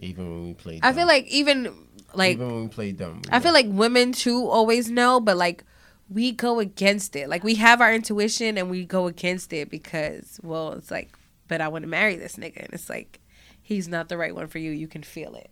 Even 0.00 0.30
when 0.30 0.46
we 0.48 0.54
play, 0.54 0.78
Dumb. 0.80 0.88
I 0.90 0.92
feel 0.92 1.06
like 1.06 1.26
even 1.26 1.72
like 2.14 2.34
even 2.36 2.46
when 2.50 2.62
we 2.62 2.68
play 2.68 2.92
dumb. 2.92 3.22
we 3.24 3.30
I 3.30 3.40
feel 3.40 3.52
like 3.52 3.66
women 3.68 4.12
too 4.12 4.48
always 4.48 4.90
know, 4.90 5.20
but 5.20 5.36
like 5.36 5.64
we 6.08 6.32
go 6.32 6.58
against 6.58 7.14
it. 7.16 7.28
Like 7.28 7.44
we 7.44 7.54
have 7.56 7.80
our 7.80 7.94
intuition 7.94 8.58
and 8.58 8.68
we 8.70 8.84
go 8.84 9.06
against 9.06 9.52
it 9.52 9.70
because 9.70 10.40
well, 10.42 10.72
it's 10.72 10.90
like, 10.90 11.16
but 11.52 11.60
I 11.60 11.68
want 11.68 11.82
to 11.82 11.88
marry 11.88 12.16
this 12.16 12.36
nigga, 12.36 12.64
and 12.64 12.72
it's 12.72 12.88
like 12.88 13.20
he's 13.60 13.86
not 13.86 14.08
the 14.08 14.16
right 14.16 14.34
one 14.34 14.46
for 14.46 14.56
you. 14.56 14.70
You 14.70 14.88
can 14.88 15.02
feel 15.02 15.34
it. 15.34 15.50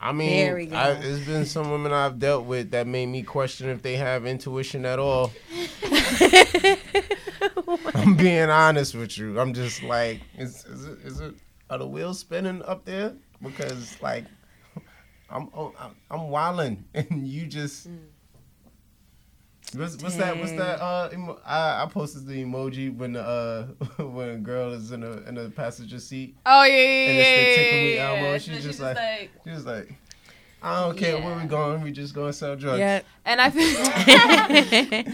I 0.00 0.10
mean, 0.10 0.70
go. 0.70 0.76
I, 0.76 0.94
there's 0.94 1.24
been 1.24 1.46
some 1.46 1.70
women 1.70 1.92
I've 1.92 2.18
dealt 2.18 2.44
with 2.44 2.72
that 2.72 2.88
made 2.88 3.06
me 3.06 3.22
question 3.22 3.68
if 3.68 3.82
they 3.82 3.94
have 3.94 4.26
intuition 4.26 4.84
at 4.84 4.98
all. 4.98 5.30
I'm 7.94 8.16
being 8.16 8.50
honest 8.50 8.96
with 8.96 9.16
you. 9.16 9.38
I'm 9.38 9.54
just 9.54 9.84
like, 9.84 10.22
is, 10.36 10.64
is 10.64 10.86
it 10.86 10.98
is 11.04 11.20
it 11.20 11.34
are 11.70 11.78
the 11.78 11.86
wheels 11.86 12.18
spinning 12.18 12.60
up 12.64 12.84
there? 12.84 13.12
Because 13.40 13.96
like, 14.02 14.24
I'm 15.30 15.50
I'm, 15.56 15.94
I'm 16.10 16.30
wilding, 16.30 16.84
and 16.94 17.28
you 17.28 17.46
just. 17.46 17.88
Mm. 17.88 17.98
What's, 19.76 19.96
what's 20.02 20.16
that? 20.16 20.36
What's 20.38 20.52
that? 20.52 20.80
Uh, 20.80 21.10
emo- 21.12 21.40
I, 21.44 21.82
I 21.82 21.86
posted 21.90 22.26
the 22.26 22.44
emoji 22.44 22.94
when 22.96 23.12
the 23.14 23.22
uh 23.22 23.62
when 24.04 24.28
a 24.30 24.36
girl 24.38 24.72
is 24.72 24.92
in 24.92 25.02
a 25.02 25.12
in 25.28 25.36
a 25.38 25.48
passenger 25.50 25.98
seat 25.98 26.36
Oh 26.46 26.64
yeah, 26.64 26.74
yeah, 26.76 27.08
and 27.08 27.16
yeah. 27.18 27.22
it's 27.24 27.56
the 27.56 27.62
tickle 27.64 27.78
me 27.80 27.94
yeah, 27.96 28.08
elbow. 28.08 28.32
yeah. 28.32 28.38
She's 28.38 28.56
So 28.62 28.68
just 28.68 28.80
like, 28.80 29.30
she 29.44 29.50
was 29.50 29.66
like, 29.66 29.92
I 30.62 30.80
don't 30.84 30.96
care 30.96 31.16
where 31.18 31.34
we 31.34 31.42
Yeah. 31.42 31.46
going. 31.46 31.82
We 31.82 31.92
just 31.92 32.14
gonna 32.14 32.32
sell 32.32 32.56
drugs. 32.56 32.78
Yeah. 32.78 33.00
And 33.26 33.40
I 33.40 33.50
feel, 33.50 33.64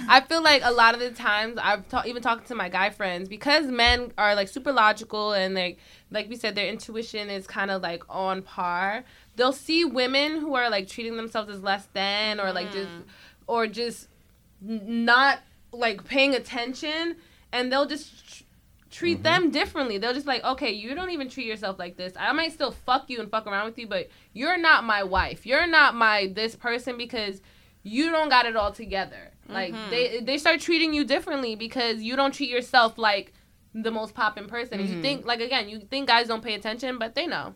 I 0.09 0.21
feel 0.29 0.43
like 0.43 0.63
a 0.65 0.71
lot 0.73 0.95
of 0.95 1.01
the 1.01 1.11
times 1.11 1.59
I've 1.61 1.89
ta- 1.89 2.05
even 2.07 2.23
talked 2.23 2.47
to 2.49 2.55
my 2.55 2.69
guy 2.69 2.91
friends 2.91 3.29
because 3.29 3.67
men 3.67 4.13
are 4.19 4.35
like 4.35 4.49
super 4.49 4.73
logical 4.73 5.33
and 5.33 5.55
like 5.55 5.79
like 6.11 6.29
we 6.29 6.37
said 6.37 6.55
their 6.55 6.69
intuition 6.69 7.31
is 7.31 7.47
kind 7.47 7.71
of 7.71 7.83
like 7.83 8.03
on 8.09 8.43
par. 8.43 9.05
They'll 9.37 9.53
see 9.53 9.85
women 9.85 10.41
who 10.41 10.55
are 10.55 10.69
like 10.71 10.87
treating 10.89 11.17
themselves 11.17 11.51
as 11.51 11.63
less 11.63 11.87
than 11.95 12.41
or 12.41 12.53
like 12.53 12.73
just 12.73 12.91
or 13.47 13.67
just 13.67 14.05
n- 14.05 14.10
not 14.61 15.41
like 15.73 16.05
paying 16.05 16.35
attention 16.35 17.17
and 17.53 17.73
they'll 17.73 17.87
just 17.87 18.39
tr- 18.39 18.45
treat 18.91 19.15
mm-hmm. 19.17 19.23
them 19.23 19.51
differently. 19.51 19.99
They'll 19.99 20.15
just 20.15 20.27
like, 20.27 20.45
okay, 20.45 20.73
you 20.73 20.95
don't 20.95 21.11
even 21.11 21.29
treat 21.29 21.47
yourself 21.47 21.79
like 21.79 21.97
this. 21.97 22.13
I 22.19 22.33
might 22.33 22.53
still 22.53 22.73
fuck 22.73 23.09
you 23.09 23.21
and 23.21 23.31
fuck 23.31 23.47
around 23.47 23.67
with 23.67 23.79
you, 23.79 23.87
but 23.87 24.09
you're 24.33 24.59
not 24.59 24.85
my 24.85 25.03
wife. 25.03 25.47
You're 25.47 25.67
not 25.67 25.95
my 25.95 26.33
this 26.35 26.57
person 26.57 26.97
because 26.97 27.41
you 27.83 28.11
don't 28.11 28.29
got 28.29 28.47
it 28.47 28.57
all 28.57 28.73
together. 28.73 29.31
Like 29.49 29.73
mm-hmm. 29.73 29.91
they 29.91 30.21
they 30.21 30.39
start 30.39 30.61
treating 30.61 30.93
you 30.93 31.05
differently 31.05 31.57
because 31.57 32.03
you 32.03 32.17
don't 32.17 32.33
treat 32.33 32.51
yourself 32.51 32.99
like 32.99 33.33
the 33.75 33.91
most 33.91 34.15
popping 34.15 34.47
person. 34.47 34.81
And 34.81 34.89
you 34.89 34.95
mm-hmm. 34.95 35.03
think 35.03 35.27
like 35.27 35.41
again, 35.41 35.69
you 35.69 35.81
think 35.81 36.09
guys 36.09 36.29
don't 36.29 36.43
pay 36.43 36.55
attention, 36.55 36.99
but 36.99 37.15
they 37.15 37.27
know. 37.27 37.55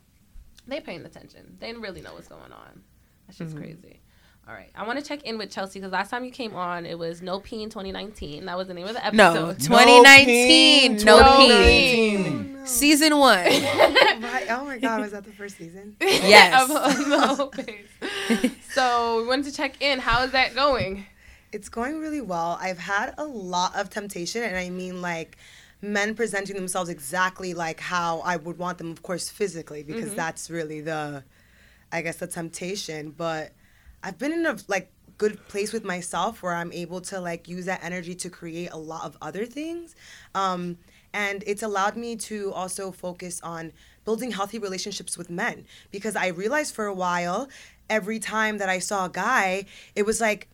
They 0.66 0.80
paying 0.80 1.04
attention. 1.04 1.56
They 1.60 1.72
really 1.74 2.00
know 2.00 2.14
what's 2.14 2.28
going 2.28 2.52
on. 2.52 2.82
That's 3.26 3.38
just 3.38 3.56
crazy. 3.56 4.00
All 4.46 4.52
right, 4.52 4.68
I 4.74 4.86
want 4.86 4.98
to 4.98 5.04
check 5.04 5.22
in 5.22 5.38
with 5.38 5.50
Chelsea 5.50 5.78
because 5.78 5.90
last 5.92 6.10
time 6.10 6.22
you 6.22 6.30
came 6.30 6.54
on, 6.54 6.84
it 6.84 6.98
was 6.98 7.22
No 7.22 7.40
Peen 7.40 7.70
2019. 7.70 8.44
That 8.44 8.58
was 8.58 8.68
the 8.68 8.74
name 8.74 8.86
of 8.86 8.92
the 8.92 9.02
episode. 9.04 9.16
No, 9.16 9.54
2019, 9.54 10.96
no, 10.96 11.20
No 11.20 11.36
peen. 11.38 12.24
peen. 12.24 12.66
Season 12.66 13.16
one. 13.16 13.38
Right. 13.38 14.44
Oh 14.50 14.64
my 14.66 14.78
God, 14.78 15.00
was 15.00 15.12
that 15.12 15.24
the 15.24 15.32
first 15.32 15.56
season? 15.56 15.96
Yes. 16.00 16.62
of, 16.62 16.76
of 16.76 17.08
the 17.08 17.26
Hoe 17.26 17.50
Phase. 17.50 18.50
so 18.70 19.22
we 19.22 19.26
wanted 19.26 19.46
to 19.46 19.52
check 19.52 19.80
in. 19.80 19.98
How 19.98 20.22
is 20.24 20.32
that 20.32 20.54
going? 20.54 21.06
It's 21.50 21.70
going 21.70 21.98
really 21.98 22.20
well. 22.20 22.58
I've 22.60 22.78
had 22.78 23.14
a 23.16 23.24
lot 23.24 23.74
of 23.74 23.88
temptation, 23.88 24.42
and 24.42 24.56
I 24.56 24.68
mean 24.68 25.00
like 25.00 25.38
men 25.80 26.14
presenting 26.14 26.56
themselves 26.56 26.90
exactly 26.90 27.54
like 27.54 27.80
how 27.80 28.20
I 28.20 28.36
would 28.36 28.58
want 28.58 28.76
them, 28.76 28.90
of 28.90 29.02
course, 29.02 29.30
physically, 29.30 29.82
because 29.82 30.08
mm-hmm. 30.08 30.16
that's 30.16 30.50
really 30.50 30.82
the, 30.82 31.24
I 31.90 32.02
guess, 32.02 32.16
the 32.16 32.26
temptation. 32.26 33.14
But 33.16 33.52
I've 34.04 34.18
been 34.18 34.32
in 34.32 34.46
a 34.46 34.56
like 34.68 34.92
good 35.16 35.46
place 35.48 35.72
with 35.72 35.84
myself 35.84 36.42
where 36.42 36.54
I'm 36.54 36.72
able 36.72 37.00
to 37.02 37.20
like 37.20 37.48
use 37.48 37.64
that 37.64 37.82
energy 37.82 38.14
to 38.16 38.30
create 38.30 38.70
a 38.70 38.76
lot 38.76 39.04
of 39.04 39.16
other 39.22 39.46
things. 39.46 39.96
Um, 40.34 40.78
and 41.12 41.42
it's 41.46 41.62
allowed 41.62 41.96
me 41.96 42.16
to 42.16 42.52
also 42.52 42.90
focus 42.90 43.40
on 43.42 43.72
building 44.04 44.32
healthy 44.32 44.58
relationships 44.58 45.16
with 45.16 45.30
men 45.30 45.64
because 45.90 46.16
I 46.16 46.28
realized 46.28 46.74
for 46.74 46.86
a 46.86 46.94
while, 46.94 47.48
every 47.88 48.18
time 48.18 48.58
that 48.58 48.68
I 48.68 48.78
saw 48.78 49.06
a 49.06 49.08
guy, 49.08 49.66
it 49.94 50.04
was 50.04 50.20
like, 50.20 50.48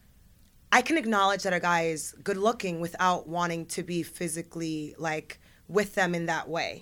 I 0.71 0.83
can 0.83 0.97
acknowledge 0.97 1.43
that 1.43 1.53
a 1.53 1.61
guy 1.61 1.87
is 1.87 2.15
good 2.23 2.37
looking 2.37 2.79
without 2.81 3.27
wanting 3.27 3.67
to 3.67 3.83
be 3.83 4.05
physically 4.05 4.95
like 4.99 5.41
with 5.67 5.95
them 5.95 6.15
in 6.15 6.27
that 6.27 6.49
way. 6.49 6.81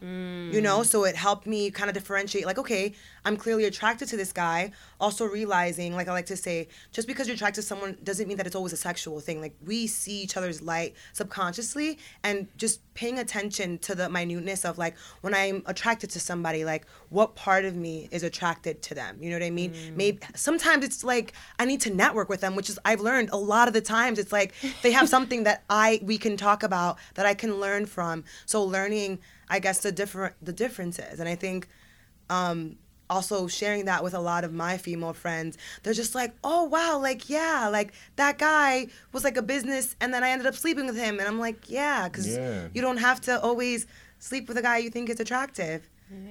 You 0.53 0.61
know, 0.61 0.83
so 0.83 1.05
it 1.05 1.15
helped 1.15 1.47
me 1.47 1.71
kind 1.71 1.89
of 1.89 1.95
differentiate 1.95 2.47
like 2.47 2.59
okay, 2.59 2.95
I'm 3.29 3.37
clearly 3.37 3.67
attracted 3.67 4.09
to 4.09 4.17
this 4.17 4.33
guy, 4.33 4.73
also 4.99 5.27
realizing 5.27 5.95
like 5.95 6.09
I 6.09 6.13
like 6.13 6.27
to 6.27 6.37
say 6.37 6.69
just 6.93 7.07
because 7.07 7.29
you're 7.29 7.35
attracted 7.35 7.61
to 7.61 7.67
someone 7.67 7.99
doesn't 8.03 8.27
mean 8.27 8.39
that 8.39 8.47
it's 8.47 8.57
always 8.57 8.73
a 8.73 8.77
sexual 8.79 9.21
thing. 9.21 9.43
Like 9.43 9.55
we 9.67 9.87
see 9.87 10.23
each 10.23 10.39
other's 10.39 10.63
light 10.63 10.95
subconsciously 11.13 11.99
and 12.25 12.49
just 12.57 12.81
paying 12.95 13.19
attention 13.19 13.79
to 13.81 13.95
the 13.95 14.09
minuteness 14.09 14.65
of 14.65 14.79
like 14.79 14.97
when 15.21 15.35
I'm 15.35 15.63
attracted 15.67 16.09
to 16.11 16.21
somebody 16.21 16.65
like 16.65 16.87
what 17.11 17.35
part 17.37 17.67
of 17.67 17.77
me 17.77 18.09
is 18.11 18.23
attracted 18.23 18.81
to 18.83 18.95
them. 18.95 19.19
You 19.21 19.29
know 19.29 19.37
what 19.37 19.45
I 19.45 19.51
mean? 19.51 19.75
Maybe 19.95 20.21
sometimes 20.35 20.83
it's 20.83 21.05
like 21.05 21.35
I 21.59 21.67
need 21.67 21.83
to 21.83 21.95
network 21.95 22.31
with 22.31 22.41
them, 22.41 22.57
which 22.57 22.71
is 22.71 22.79
I've 22.87 23.03
learned 23.03 23.29
a 23.31 23.37
lot 23.37 23.69
of 23.69 23.75
the 23.75 23.83
times 23.83 24.19
it's 24.19 24.33
like 24.33 24.55
they 24.83 24.93
have 24.93 25.07
something 25.17 25.43
that 25.43 25.65
I 25.69 26.01
we 26.03 26.17
can 26.17 26.39
talk 26.39 26.63
about 26.63 26.97
that 27.15 27.27
I 27.27 27.35
can 27.35 27.61
learn 27.61 27.85
from. 27.85 28.25
So 28.47 28.65
learning, 28.65 29.19
I 29.51 29.59
guess 29.59 29.81
the 29.81 29.93
different 29.93 30.35
the 30.41 30.55
differences, 30.55 31.21
and 31.21 31.29
I 31.29 31.35
think 31.35 31.69
um, 32.31 32.77
also 33.11 33.47
sharing 33.47 33.85
that 33.87 34.03
with 34.05 34.15
a 34.15 34.21
lot 34.21 34.45
of 34.45 34.53
my 34.53 34.77
female 34.79 35.13
friends, 35.13 35.57
they're 35.83 35.93
just 35.95 36.15
like, 36.15 36.33
oh 36.45 36.65
wow, 36.65 36.99
like 36.99 37.29
yeah, 37.31 37.69
like 37.71 37.93
that 38.17 38.39
guy 38.39 38.89
was 39.13 39.25
like 39.25 39.37
a 39.37 39.43
business, 39.43 39.97
and 40.01 40.13
then 40.13 40.23
I 40.25 40.31
ended 40.31 40.47
up 40.47 40.55
sleeping 40.55 40.87
with 40.87 40.97
him, 40.97 41.19
and 41.19 41.29
I'm 41.29 41.39
like, 41.39 41.69
yeah, 41.71 42.09
because 42.09 42.27
Yeah. 42.37 42.69
you 42.75 42.83
don't 42.83 42.99
have 42.99 43.21
to 43.23 43.41
always 43.41 43.87
sleep 44.19 44.49
with 44.49 44.57
a 44.59 44.63
guy 44.63 44.79
you 44.79 44.91
think 44.91 45.09
is 45.11 45.21
attractive. 45.21 45.89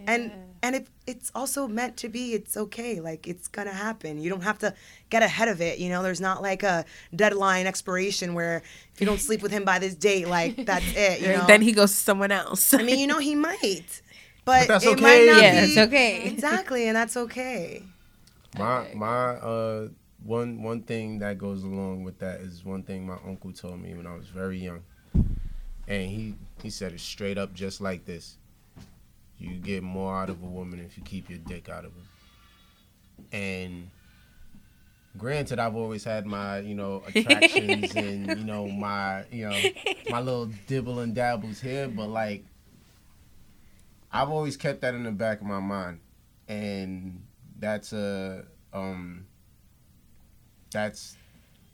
And 0.08 0.32
and 0.64 0.76
if 0.76 0.90
it's 1.06 1.32
also 1.36 1.68
meant 1.68 1.98
to 1.98 2.10
be, 2.10 2.34
it's 2.34 2.58
okay. 2.58 3.00
Like 3.00 3.28
it's 3.28 3.48
gonna 3.48 3.74
happen. 3.74 4.18
You 4.20 4.28
don't 4.32 4.42
have 4.42 4.58
to 4.60 4.74
get 5.12 5.22
ahead 5.22 5.50
of 5.50 5.62
it. 5.62 5.78
You 5.78 5.90
know, 5.90 6.02
there's 6.02 6.20
not 6.20 6.42
like 6.42 6.64
a 6.64 6.84
deadline 7.16 7.68
expiration 7.68 8.34
where 8.34 8.64
if 8.94 9.00
you 9.00 9.06
don't 9.06 9.20
sleep 9.22 9.44
with 9.44 9.52
him 9.52 9.64
by 9.66 9.78
this 9.78 9.94
date, 9.94 10.28
like 10.28 10.66
that's 10.66 10.84
it. 10.96 11.22
You 11.22 11.28
know. 11.28 11.46
then 11.46 11.62
he 11.62 11.74
goes 11.74 11.92
to 11.92 11.98
someone 11.98 12.32
else. 12.32 12.74
I 12.74 12.82
mean, 12.82 12.98
you 12.98 13.06
know, 13.06 13.20
he 13.20 13.36
might, 13.36 14.02
but, 14.48 14.68
that's 14.68 14.86
it 14.86 14.94
okay. 14.94 15.02
might 15.02 15.26
not 15.32 15.42
Yeah, 15.44 15.62
be. 15.62 15.68
it's 15.68 15.78
okay. 15.78 16.24
Exactly, 16.32 16.88
and 16.88 16.96
that's 16.96 17.16
okay. 17.18 17.84
My 18.58 18.88
my 18.96 19.30
uh 19.36 19.88
one 20.24 20.64
one 20.64 20.82
thing 20.82 21.20
that 21.20 21.38
goes 21.38 21.64
along 21.64 22.04
with 22.04 22.18
that 22.20 22.40
is 22.42 22.66
one 22.66 22.82
thing 22.84 23.06
my 23.06 23.18
uncle 23.26 23.54
told 23.54 23.80
me 23.80 23.94
when 23.94 24.08
I 24.08 24.16
was 24.16 24.28
very 24.28 24.58
young, 24.58 24.82
and 25.88 26.10
he 26.10 26.34
he 26.64 26.70
said 26.72 26.92
it 26.94 27.00
straight 27.00 27.38
up 27.38 27.54
just 27.54 27.82
like 27.82 28.06
this: 28.06 28.38
you 29.38 29.56
get 29.56 29.84
more 29.84 30.16
out 30.18 30.30
of 30.32 30.42
a 30.42 30.46
woman 30.48 30.80
if 30.80 30.98
you 30.98 31.04
keep 31.04 31.30
your 31.30 31.40
dick 31.40 31.70
out 31.70 31.86
of 31.86 31.92
her. 31.92 32.08
And 33.32 33.90
granted, 35.18 35.60
I've 35.60 35.76
always 35.76 36.04
had 36.04 36.26
my 36.26 36.60
you 36.60 36.74
know 36.76 37.04
attractions 37.16 37.96
and 37.96 38.28
you 38.40 38.44
know 38.44 38.68
my 38.68 39.26
you 39.32 39.50
know 39.50 39.60
my 40.10 40.20
little 40.20 40.48
dibble 40.68 41.00
and 41.00 41.14
dabbles 41.14 41.60
here, 41.62 41.88
but 41.88 42.08
like 42.08 42.44
I've 44.12 44.30
always 44.30 44.58
kept 44.58 44.82
that 44.82 44.94
in 44.94 45.04
the 45.04 45.12
back 45.12 45.42
of 45.42 45.48
my 45.48 45.60
mind, 45.60 46.00
and 46.48 47.24
that's 47.60 47.94
a 47.94 48.46
um 48.74 49.26
that's 50.72 51.18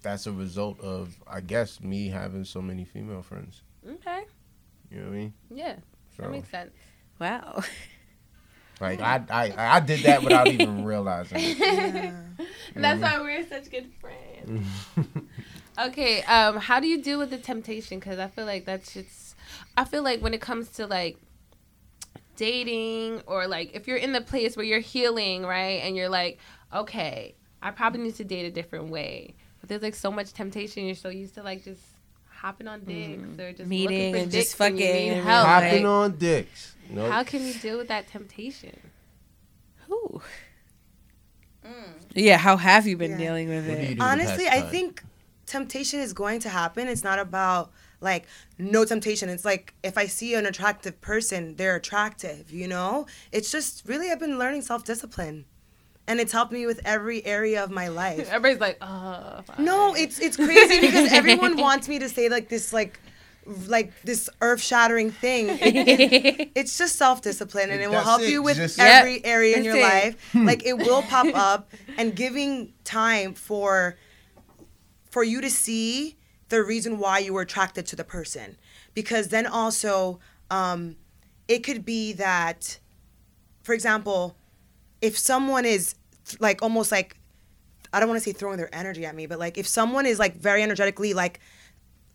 that's 0.02 0.28
a 0.28 0.32
result 0.32 0.80
of 0.80 1.16
I 1.28 1.42
guess 1.42 1.80
me 1.82 2.10
having 2.10 2.46
so 2.46 2.62
many 2.62 2.86
female 2.86 3.22
friends. 3.22 3.62
Okay. 3.88 4.24
You 4.90 4.98
know 4.98 5.04
what 5.06 5.14
I 5.14 5.18
mean? 5.18 5.34
Yeah. 5.50 5.76
So 6.16 6.24
That 6.24 6.32
makes 6.32 6.50
sense. 6.50 6.72
wow. 7.20 7.64
like 8.80 9.02
I, 9.02 9.22
I 9.30 9.54
I 9.58 9.80
did 9.80 10.02
that 10.02 10.24
without 10.24 10.48
even 10.48 10.84
realizing. 10.84 11.38
It. 11.40 11.58
Yeah. 12.36 12.46
That's 12.76 13.02
why 13.02 13.22
we're 13.22 13.48
such 13.48 13.70
good 13.70 13.92
friends. 14.02 14.66
okay, 15.80 16.24
um, 16.24 16.58
how 16.58 16.80
do 16.80 16.88
you 16.88 17.02
deal 17.02 17.20
with 17.20 17.30
the 17.30 17.38
temptation? 17.38 18.00
Because 18.00 18.18
I 18.18 18.28
feel 18.28 18.46
like 18.46 18.66
that's 18.66 18.94
just, 18.94 19.36
I 19.78 19.86
feel 19.86 20.02
like 20.02 20.22
when 20.22 20.34
it 20.34 20.42
comes 20.42 20.70
to 20.72 20.88
like 20.88 21.18
dating 22.36 23.22
or 23.26 23.48
like 23.48 23.72
if 23.76 23.88
you're 23.88 23.98
in 23.98 24.12
the 24.14 24.22
place 24.22 24.56
where 24.58 24.66
you're 24.66 24.80
healing, 24.80 25.44
right, 25.44 25.82
and 25.84 25.96
you're 25.96 26.10
like, 26.10 26.40
okay, 26.74 27.36
I 27.62 27.72
probably 27.72 28.02
need 28.02 28.16
to 28.16 28.24
date 28.24 28.46
a 28.46 28.52
different 28.52 28.90
way. 28.90 29.36
But 29.60 29.70
there's 29.70 29.82
like 29.82 29.96
so 29.96 30.12
much 30.12 30.34
temptation. 30.34 30.86
You're 30.86 30.96
so 30.96 31.10
used 31.10 31.36
to 31.36 31.44
like 31.44 31.64
just 31.64 31.82
hopping 32.30 32.68
on 32.68 32.82
dicks 32.82 33.22
mm-hmm. 33.22 33.40
or 33.40 33.54
just 33.54 33.70
Meeting 33.70 33.98
looking 33.98 34.14
for 34.14 34.20
and 34.24 34.32
just 34.32 34.58
dicks 34.58 34.62
and 34.62 34.80
you 34.80 34.86
need 34.86 34.92
fucking 34.92 35.10
and 35.12 35.28
help. 35.28 35.48
like- 35.48 35.64
Hopping 35.64 35.86
on 35.86 36.18
dicks. 36.18 36.76
Nope. 36.90 37.10
How 37.12 37.24
can 37.24 37.46
you 37.48 37.54
deal 37.54 37.78
with 37.78 37.88
that 37.88 38.08
temptation? 38.08 38.78
Ooh. 39.90 40.22
Mm. 41.66 41.94
Yeah, 42.14 42.38
how 42.38 42.58
have 42.58 42.86
you 42.88 42.98
been 42.98 43.12
Yeah. 43.12 43.18
dealing 43.18 43.48
with 43.50 43.68
What 43.68 43.78
do 43.78 43.84
you 43.86 43.92
it? 43.94 44.02
Honestly, 44.02 44.48
I 44.48 44.60
time? 44.60 44.70
think 44.70 45.04
temptation 45.46 46.02
is 46.02 46.12
going 46.14 46.42
to 46.42 46.50
happen. 46.50 46.88
It's 46.88 47.04
not 47.04 47.20
about 47.20 47.72
like 48.04 48.28
no 48.60 48.86
temptation. 48.86 49.30
It's 49.30 49.46
like 49.46 49.74
if 49.84 49.98
I 49.98 50.06
see 50.06 50.36
an 50.36 50.46
attractive 50.46 51.00
person, 51.02 51.56
they're 51.56 51.76
attractive, 51.78 52.52
you 52.52 52.68
know? 52.68 53.08
It's 53.32 53.50
just 53.52 53.88
really 53.88 54.12
I've 54.12 54.20
been 54.20 54.38
learning 54.38 54.62
self-discipline. 54.62 55.46
And 56.06 56.20
it's 56.20 56.34
helped 56.34 56.52
me 56.52 56.66
with 56.66 56.82
every 56.84 57.26
area 57.26 57.64
of 57.64 57.72
my 57.72 57.88
life. 58.04 58.30
Everybody's 58.30 58.60
like, 58.60 58.78
uh, 58.82 59.42
fine. 59.44 59.64
No, 59.66 59.96
it's 59.96 60.20
it's 60.20 60.36
crazy 60.36 60.82
because 60.82 61.12
everyone 61.14 61.56
wants 61.68 61.88
me 61.88 61.98
to 62.00 62.10
say 62.10 62.28
like 62.30 62.50
this 62.50 62.74
like 62.74 63.00
like 63.68 63.92
this 64.04 64.30
earth-shattering 64.42 65.12
thing. 65.12 65.50
It- 65.50 65.76
it- 65.90 66.52
it's 66.56 66.78
just 66.78 66.96
self-discipline 66.98 67.70
and 67.72 67.82
it 67.82 67.90
will 67.90 68.02
help 68.02 68.22
it, 68.22 68.30
you 68.30 68.42
with 68.44 68.58
just- 68.58 68.80
every 68.80 69.24
area 69.26 69.56
in 69.58 69.64
That's 69.64 69.76
your 69.78 69.86
it. 69.86 69.94
life. 69.94 70.36
Like 70.36 70.66
it 70.66 70.78
will 70.78 71.02
pop 71.04 71.28
up 71.34 71.72
and 71.98 72.14
giving 72.16 72.74
time 72.84 73.34
for 73.34 73.96
for 75.10 75.24
you 75.24 75.40
to 75.42 75.50
see 75.50 76.18
the 76.54 76.64
reason 76.64 77.00
why 77.00 77.18
you 77.18 77.34
were 77.34 77.42
attracted 77.42 77.86
to 77.88 77.96
the 77.96 78.04
person 78.04 78.58
because 78.94 79.30
then 79.30 79.48
also 79.48 80.20
um 80.52 80.96
it 81.48 81.60
could 81.64 81.84
be 81.84 82.14
that 82.14 82.80
for 83.64 83.74
example 83.74 84.36
if 85.02 85.18
someone 85.18 85.66
is 85.66 85.96
like 86.40 86.62
almost 86.62 86.92
like 86.92 87.18
I 87.92 88.00
don't 88.00 88.10
want 88.10 88.22
to 88.22 88.28
say 88.28 88.34
throwing 88.34 88.58
their 88.58 88.74
energy 88.74 89.06
at 89.06 89.16
me, 89.16 89.28
but 89.28 89.38
like 89.38 89.58
if 89.58 89.68
someone 89.68 90.08
is 90.08 90.18
like 90.18 90.36
very 90.36 90.64
energetically 90.64 91.14
like 91.14 91.40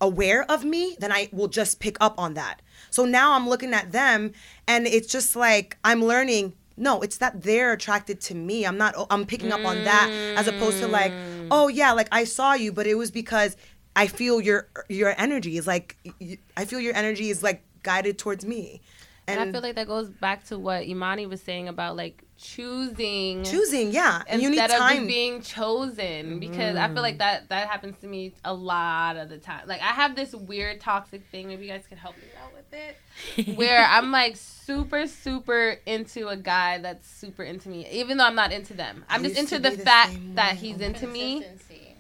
aware 0.01 0.51
of 0.51 0.65
me, 0.65 0.97
then 0.99 1.13
I 1.13 1.29
will 1.33 1.49
just 1.49 1.79
pick 1.79 1.97
up 2.01 2.19
on 2.19 2.35
that. 2.35 2.61
So 2.91 3.05
now 3.05 3.35
I'm 3.35 3.49
looking 3.49 3.73
at 3.73 3.93
them 3.93 4.33
and 4.67 4.87
it's 4.87 5.07
just 5.07 5.37
like 5.37 5.77
I'm 5.85 6.05
learning 6.05 6.55
no, 6.77 7.01
it's 7.01 7.17
that 7.19 7.43
they're 7.43 7.73
attracted 7.73 8.21
to 8.23 8.35
me. 8.35 8.65
I'm 8.65 8.79
not 8.79 8.95
I'm 9.11 9.27
picking 9.27 9.53
up 9.53 9.65
on 9.65 9.83
that 9.85 10.09
as 10.37 10.47
opposed 10.47 10.79
to 10.79 10.87
like, 10.87 11.13
oh 11.51 11.67
yeah, 11.69 11.93
like 11.93 12.09
I 12.13 12.23
saw 12.25 12.55
you, 12.55 12.73
but 12.73 12.87
it 12.87 12.95
was 12.95 13.11
because 13.11 13.57
I 13.99 14.07
feel 14.07 14.41
your 14.41 14.69
your 14.89 15.13
energy 15.19 15.59
is 15.59 15.67
like 15.67 15.97
I 16.57 16.65
feel 16.65 16.79
your 16.79 16.95
energy 16.95 17.31
is 17.31 17.43
like 17.43 17.63
guided 17.83 18.19
towards 18.19 18.45
me. 18.45 18.81
And, 19.27 19.41
I 19.41 19.53
feel 19.53 19.61
like 19.61 19.75
that 19.75 19.87
goes 19.87 20.09
back 20.09 20.47
to 20.47 20.59
what 20.59 20.87
Imani 20.87 21.27
was 21.27 21.43
saying 21.43 21.69
about 21.69 21.97
like 21.97 22.25
choosing 22.39 23.45
choosing, 23.45 23.91
yeah. 23.91 24.23
And 24.27 24.41
you 24.41 24.49
need 24.49 24.59
instead 24.59 24.81
of 24.81 24.87
time. 24.89 25.07
being 25.07 25.43
chosen 25.43 26.39
because 26.39 26.77
I 26.77 26.87
feel 26.87 26.99
mm. 26.99 27.03
like 27.03 27.19
that 27.19 27.49
that 27.49 27.69
happens 27.69 27.99
to 28.01 28.07
me 28.07 28.33
a 28.45 28.55
lot 28.55 29.17
of 29.17 29.29
the 29.29 29.37
time. 29.37 29.67
Like 29.67 29.83
I 29.83 29.93
have 29.93 30.17
this 30.17 30.33
weird 30.33 30.81
toxic 30.81 31.27
thing. 31.31 31.49
Maybe 31.49 31.67
you 31.67 31.73
guys 31.73 31.85
could 31.87 31.99
help 31.99 32.17
me 32.17 32.23
out 32.43 32.53
with 32.55 32.73
it. 32.73 33.57
Where 33.59 33.85
I'm 33.85 34.13
like 34.13 34.37
super 34.37 35.07
super 35.07 35.77
into 35.85 36.29
a 36.29 36.37
guy 36.37 36.79
that's 36.79 37.07
super 37.07 37.43
into 37.43 37.69
me, 37.69 37.87
even 37.91 38.17
though 38.17 38.25
I'm 38.25 38.37
not 38.37 38.53
into 38.53 38.75
them. 38.75 39.05
I'm 39.11 39.25
just 39.25 39.37
into 39.37 39.59
the 39.59 39.73
fact 39.73 40.15
that 40.37 40.55
he's 40.55 40.81
into 40.81 41.07
me. 41.07 41.43
Consistency. 41.43 41.97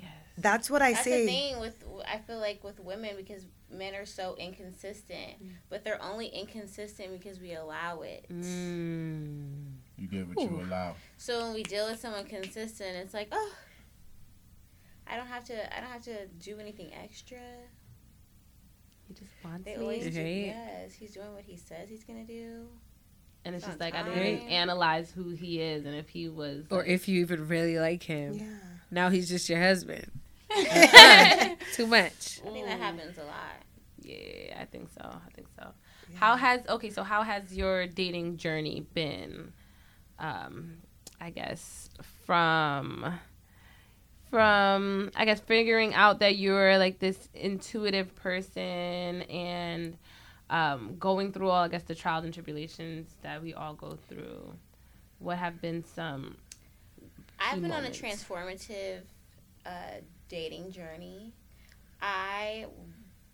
yeah. 0.00 0.06
That's 0.44 0.70
what 0.70 0.82
I 0.82 0.92
That's 0.92 1.04
say. 1.04 1.24
the 1.26 1.32
thing 1.32 1.58
with 1.60 1.82
I 2.06 2.18
feel 2.18 2.38
like 2.38 2.62
with 2.62 2.78
women 2.78 3.16
because 3.16 3.46
men 3.70 3.94
are 3.94 4.04
so 4.06 4.36
inconsistent, 4.38 5.32
but 5.70 5.82
they're 5.84 6.00
only 6.02 6.26
inconsistent 6.28 7.10
because 7.18 7.40
we 7.40 7.54
allow 7.54 8.02
it. 8.02 8.26
Mm. 8.30 9.72
You 9.96 10.06
get 10.06 10.28
what 10.28 10.38
you 10.50 10.60
allow. 10.60 10.94
So 11.16 11.42
when 11.42 11.54
we 11.54 11.62
deal 11.62 11.88
with 11.88 11.98
someone 11.98 12.26
consistent, 12.26 12.96
it's 12.96 13.14
like, 13.14 13.28
oh, 13.32 13.52
I 15.06 15.16
don't 15.16 15.26
have 15.28 15.44
to. 15.44 15.76
I 15.76 15.80
don't 15.80 15.90
have 15.90 16.02
to 16.04 16.26
do 16.38 16.58
anything 16.58 16.90
extra. 17.02 17.38
He 19.08 19.14
just 19.14 19.30
wants 19.44 19.64
They 19.64 19.76
me. 19.76 19.82
always 19.82 20.14
do. 20.14 20.20
Yes, 20.22 20.92
he's 20.94 21.12
doing 21.14 21.32
what 21.34 21.42
he 21.44 21.56
says 21.56 21.88
he's 21.88 22.04
gonna 22.04 22.24
do. 22.24 22.68
and 23.46 23.54
it's 23.54 23.64
just 23.64 23.74
on 23.80 23.86
like 23.86 23.94
I 23.94 24.02
time. 24.02 24.14
didn't 24.14 24.26
even 24.36 24.48
analyze 24.48 25.10
who 25.10 25.30
he 25.30 25.60
is 25.60 25.84
and 25.84 25.94
if 25.94 26.08
he 26.08 26.28
was 26.30 26.64
Or 26.70 26.78
like- 26.78 26.88
if 26.88 27.08
you 27.08 27.20
even 27.20 27.46
really 27.48 27.78
like 27.78 28.02
him. 28.02 28.34
Yeah. 28.34 28.46
Now 28.90 29.10
he's 29.10 29.28
just 29.28 29.48
your 29.48 29.60
husband. 29.60 30.10
Too 31.74 31.86
much. 31.86 32.40
I 32.46 32.50
think 32.50 32.66
that 32.66 32.78
happens 32.78 33.18
a 33.18 33.24
lot. 33.24 33.62
Yeah, 34.02 34.60
I 34.60 34.64
think 34.64 34.88
so. 34.90 35.02
I 35.04 35.30
think 35.34 35.48
so. 35.58 35.68
How 36.14 36.36
has 36.36 36.60
okay? 36.68 36.90
So 36.90 37.02
how 37.02 37.22
has 37.22 37.56
your 37.56 37.86
dating 37.86 38.36
journey 38.36 38.86
been? 38.94 39.52
Um, 40.18 40.76
I 41.20 41.30
guess 41.30 41.88
from 42.26 43.18
from 44.30 45.10
I 45.16 45.24
guess 45.24 45.40
figuring 45.40 45.94
out 45.94 46.20
that 46.20 46.36
you're 46.36 46.78
like 46.78 46.98
this 46.98 47.28
intuitive 47.34 48.14
person 48.16 49.22
and 49.22 49.96
um, 50.50 50.96
going 50.98 51.32
through 51.32 51.48
all 51.48 51.64
I 51.64 51.68
guess 51.68 51.82
the 51.84 51.94
trials 51.94 52.24
and 52.24 52.34
tribulations 52.34 53.08
that 53.22 53.42
we 53.42 53.54
all 53.54 53.74
go 53.74 53.98
through. 54.08 54.54
What 55.18 55.38
have 55.38 55.60
been 55.60 55.82
some? 55.84 56.36
I've 57.40 57.54
Key 57.54 57.60
been 57.60 57.72
on 57.72 57.84
a 57.84 57.90
transformative 57.90 59.00
uh, 59.64 60.00
dating 60.28 60.72
journey. 60.72 61.32
I 62.00 62.66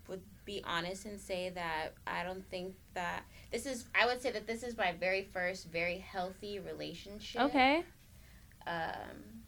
would 0.08 0.22
be 0.44 0.62
honest 0.64 1.04
and 1.06 1.18
say 1.20 1.50
that 1.50 1.90
I 2.06 2.22
don't 2.22 2.48
think 2.50 2.74
that 2.94 3.22
this 3.50 3.66
is. 3.66 3.86
I 3.94 4.06
would 4.06 4.20
say 4.22 4.30
that 4.32 4.46
this 4.46 4.62
is 4.62 4.76
my 4.76 4.92
very 4.92 5.22
first 5.22 5.68
very 5.70 5.98
healthy 5.98 6.58
relationship. 6.60 7.40
Okay. 7.42 7.84
Um, 8.66 9.40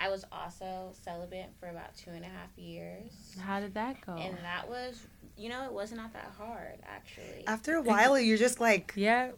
I 0.00 0.08
was 0.10 0.24
also 0.30 0.92
celibate 1.04 1.48
for 1.58 1.68
about 1.68 1.96
two 1.96 2.10
and 2.10 2.24
a 2.24 2.28
half 2.28 2.56
years, 2.56 3.10
How 3.40 3.58
did 3.60 3.74
that 3.74 4.00
go? 4.04 4.12
and 4.12 4.36
that 4.44 4.68
was, 4.68 5.00
you 5.36 5.48
know, 5.48 5.64
it 5.64 5.72
was 5.72 5.90
not 5.92 6.12
that 6.12 6.32
hard 6.38 6.78
actually. 6.86 7.44
After 7.46 7.74
a 7.76 7.82
while, 7.90 8.18
you're 8.18 8.36
just 8.38 8.60
like, 8.60 8.92
Yeah. 8.94 9.30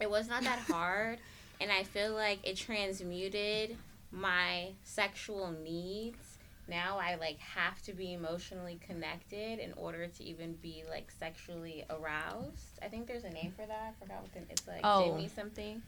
it 0.00 0.10
was 0.10 0.28
not 0.28 0.42
that 0.44 0.58
hard 0.60 1.18
and 1.60 1.70
i 1.70 1.84
feel 1.84 2.12
like 2.12 2.40
it 2.42 2.56
transmuted 2.56 3.76
my 4.10 4.70
sexual 4.82 5.52
needs 5.62 6.31
now 6.72 6.98
i 6.98 7.14
like 7.16 7.38
have 7.38 7.80
to 7.82 7.92
be 7.92 8.12
emotionally 8.14 8.78
connected 8.86 9.58
in 9.58 9.72
order 9.74 10.06
to 10.06 10.24
even 10.24 10.54
be 10.54 10.82
like 10.88 11.10
sexually 11.18 11.84
aroused. 11.90 12.78
I 12.82 12.88
think 12.88 13.06
there's 13.06 13.24
a 13.24 13.30
name 13.30 13.52
for 13.54 13.66
that. 13.66 13.92
I 13.94 14.02
forgot 14.02 14.22
what 14.22 14.32
the, 14.32 14.40
it's 14.50 14.66
like 14.66 14.80
Oh. 14.82 15.04
Jimmy 15.10 15.28
something? 15.28 15.82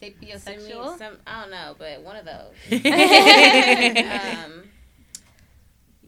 Sapiosexual. 0.00 0.96
some 0.98 1.16
i 1.26 1.40
don't 1.40 1.50
know 1.50 1.74
but 1.78 2.02
one 2.02 2.16
of 2.16 2.24
those. 2.24 2.54
Um, 4.44 4.62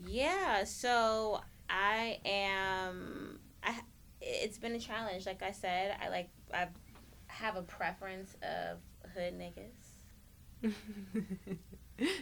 yeah 0.07 0.65
so 0.65 1.41
i 1.69 2.19
am 2.25 3.41
i 3.65 3.81
it's 4.23 4.59
been 4.59 4.73
a 4.73 4.79
challenge. 4.81 5.27
Like 5.27 5.43
i 5.43 5.51
said 5.51 5.97
i 6.03 6.09
like 6.09 6.31
i 6.55 6.69
have 7.27 7.57
a 7.57 7.63
preference 7.63 8.35
of 8.43 8.79
hood 9.15 9.35
niggas 9.39 10.73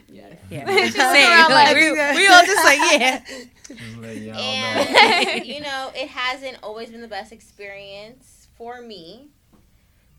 yes. 0.07 0.37
Yeah. 0.49 0.65
She 0.69 0.81
Just 0.85 0.97
was 0.97 1.11
saying, 1.11 1.29
around 1.31 1.51
like, 1.51 1.67
like- 1.67 1.75
we, 1.75 1.91
we 2.21 2.27
all 2.27 2.45
just 2.45 2.63
like, 2.63 2.79
yeah. 3.01 3.23
Just 3.67 3.79
y'all 4.21 4.33
know. 4.33 4.39
and 4.39 5.45
you 5.45 5.59
know 5.61 5.91
it 5.95 6.07
hasn't 6.09 6.57
always 6.63 6.89
been 6.91 7.01
the 7.01 7.07
best 7.07 7.31
experience 7.31 8.47
for 8.57 8.81
me 8.81 9.29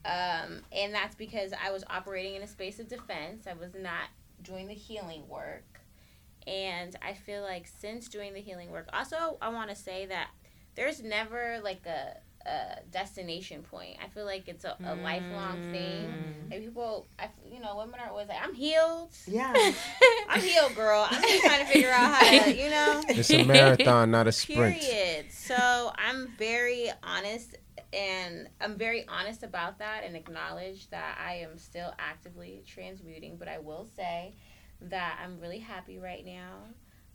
um, 0.04 0.60
and 0.72 0.92
that's 0.94 1.14
because 1.14 1.52
i 1.64 1.70
was 1.70 1.84
operating 1.88 2.34
in 2.34 2.42
a 2.42 2.46
space 2.46 2.78
of 2.80 2.88
defense 2.88 3.46
i 3.46 3.52
was 3.54 3.74
not 3.74 4.08
doing 4.42 4.66
the 4.66 4.74
healing 4.74 5.26
work 5.28 5.80
and 6.46 6.96
i 7.02 7.12
feel 7.14 7.42
like 7.42 7.66
since 7.66 8.08
doing 8.08 8.34
the 8.34 8.40
healing 8.40 8.70
work 8.70 8.88
also 8.92 9.38
i 9.40 9.48
want 9.48 9.70
to 9.70 9.76
say 9.76 10.06
that 10.06 10.30
there's 10.74 11.02
never 11.02 11.58
like 11.62 11.86
a, 11.86 12.16
a 12.46 12.80
destination 12.90 13.62
point 13.62 13.96
i 14.04 14.08
feel 14.08 14.24
like 14.24 14.48
it's 14.48 14.64
a, 14.64 14.76
a 14.84 14.94
lifelong 14.96 15.60
thing 15.72 16.12
like 16.50 16.60
people 16.60 17.06
I, 17.18 17.28
you 17.50 17.60
know 17.60 17.76
women 17.76 17.98
are 18.00 18.10
always 18.10 18.28
like 18.28 18.38
i'm 18.42 18.54
healed 18.54 19.10
yeah. 19.26 19.52
i'm 20.28 20.40
healed 20.40 20.74
girl 20.74 21.06
i'm 21.10 21.22
just 21.22 21.42
trying 21.44 21.66
to 21.66 21.72
figure 21.72 21.90
out 21.90 22.14
how 22.14 22.44
to 22.44 22.56
you 22.56 22.70
know 22.70 23.02
It's 23.08 23.30
a 23.30 23.44
marathon, 23.44 24.10
not 24.10 24.26
a 24.26 24.32
sprint. 24.32 24.80
Period. 24.80 25.32
So 25.32 25.92
I'm 25.96 26.28
very 26.38 26.90
honest 27.02 27.56
and 27.92 28.48
I'm 28.60 28.76
very 28.76 29.06
honest 29.08 29.42
about 29.42 29.78
that 29.78 30.02
and 30.04 30.16
acknowledge 30.16 30.90
that 30.90 31.18
I 31.24 31.36
am 31.36 31.56
still 31.58 31.92
actively 31.98 32.62
transmuting, 32.66 33.36
but 33.36 33.48
I 33.48 33.58
will 33.58 33.86
say 33.96 34.34
that 34.82 35.18
I'm 35.22 35.40
really 35.40 35.58
happy 35.58 35.98
right 35.98 36.24
now 36.24 36.58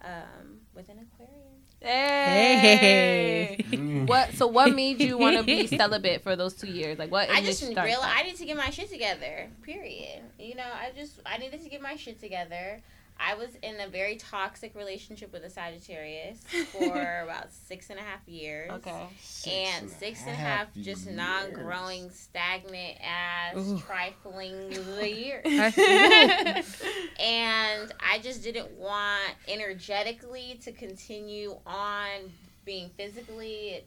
um, 0.04 0.60
with 0.74 0.90
an 0.90 1.00
Aquarian. 1.00 1.61
Hey. 1.82 3.58
Mm. 3.72 4.08
What? 4.08 4.34
So 4.34 4.48
what 4.48 4.74
made 4.76 5.02
you 5.02 5.18
want 5.18 5.38
to 5.38 5.44
be 5.44 5.66
celibate 5.68 6.22
for 6.22 6.36
those 6.36 6.54
two 6.54 6.68
years? 6.68 7.00
Like 7.00 7.12
what? 7.12 7.30
I 7.30 7.42
just 7.42 7.64
realized 7.64 8.02
I 8.04 8.24
need 8.24 8.36
to 8.36 8.46
get 8.46 8.58
my 8.58 8.70
shit 8.70 8.90
together. 8.90 9.50
Period. 9.64 10.22
You 10.40 10.56
know, 10.56 10.64
I 10.64 10.92
just 10.96 11.20
I 11.26 11.38
needed 11.38 11.64
to 11.64 11.70
get 11.70 11.82
my 11.82 11.96
shit 11.96 12.20
together. 12.20 12.82
I 13.24 13.36
was 13.36 13.50
in 13.62 13.80
a 13.80 13.88
very 13.88 14.16
toxic 14.16 14.74
relationship 14.74 15.32
with 15.32 15.44
a 15.44 15.50
Sagittarius 15.50 16.40
for 16.72 17.22
about 17.24 17.52
six 17.52 17.90
and 17.92 18.00
a 18.00 18.02
half 18.02 18.28
years. 18.28 18.70
that? 18.72 18.76
Okay. 18.76 19.08
and 19.52 19.90
six 19.90 20.22
and 20.22 20.32
a 20.32 20.34
half 20.36 20.74
just 20.82 21.06
years. 21.06 21.16
non-growing, 21.16 22.10
stagnant 22.10 22.98
ass, 23.00 23.58
Ooh. 23.58 23.80
trifling 23.80 24.72
years. 25.16 25.44
I- 25.46 26.64
and 27.20 27.94
I 28.00 28.20
just 28.24 28.42
didn't 28.44 28.72
want 28.72 29.34
energetically 29.48 30.60
to 30.64 30.72
continue 30.72 31.58
on 31.66 32.32
being 32.66 32.90
physically, 32.98 33.84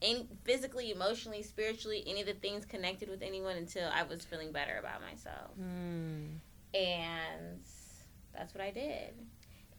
in 0.00 0.26
physically, 0.44 0.90
emotionally, 0.90 1.42
spiritually, 1.42 2.02
any 2.06 2.20
of 2.22 2.26
the 2.26 2.32
things 2.34 2.64
connected 2.64 3.08
with 3.10 3.22
anyone 3.22 3.56
until 3.56 3.88
I 3.92 4.04
was 4.04 4.24
feeling 4.24 4.52
better 4.52 4.76
about 4.78 5.00
myself. 5.02 5.50
Hmm. 5.56 6.24
And 6.74 7.60
that's 8.34 8.54
what 8.54 8.62
I 8.62 8.70
did. 8.70 9.14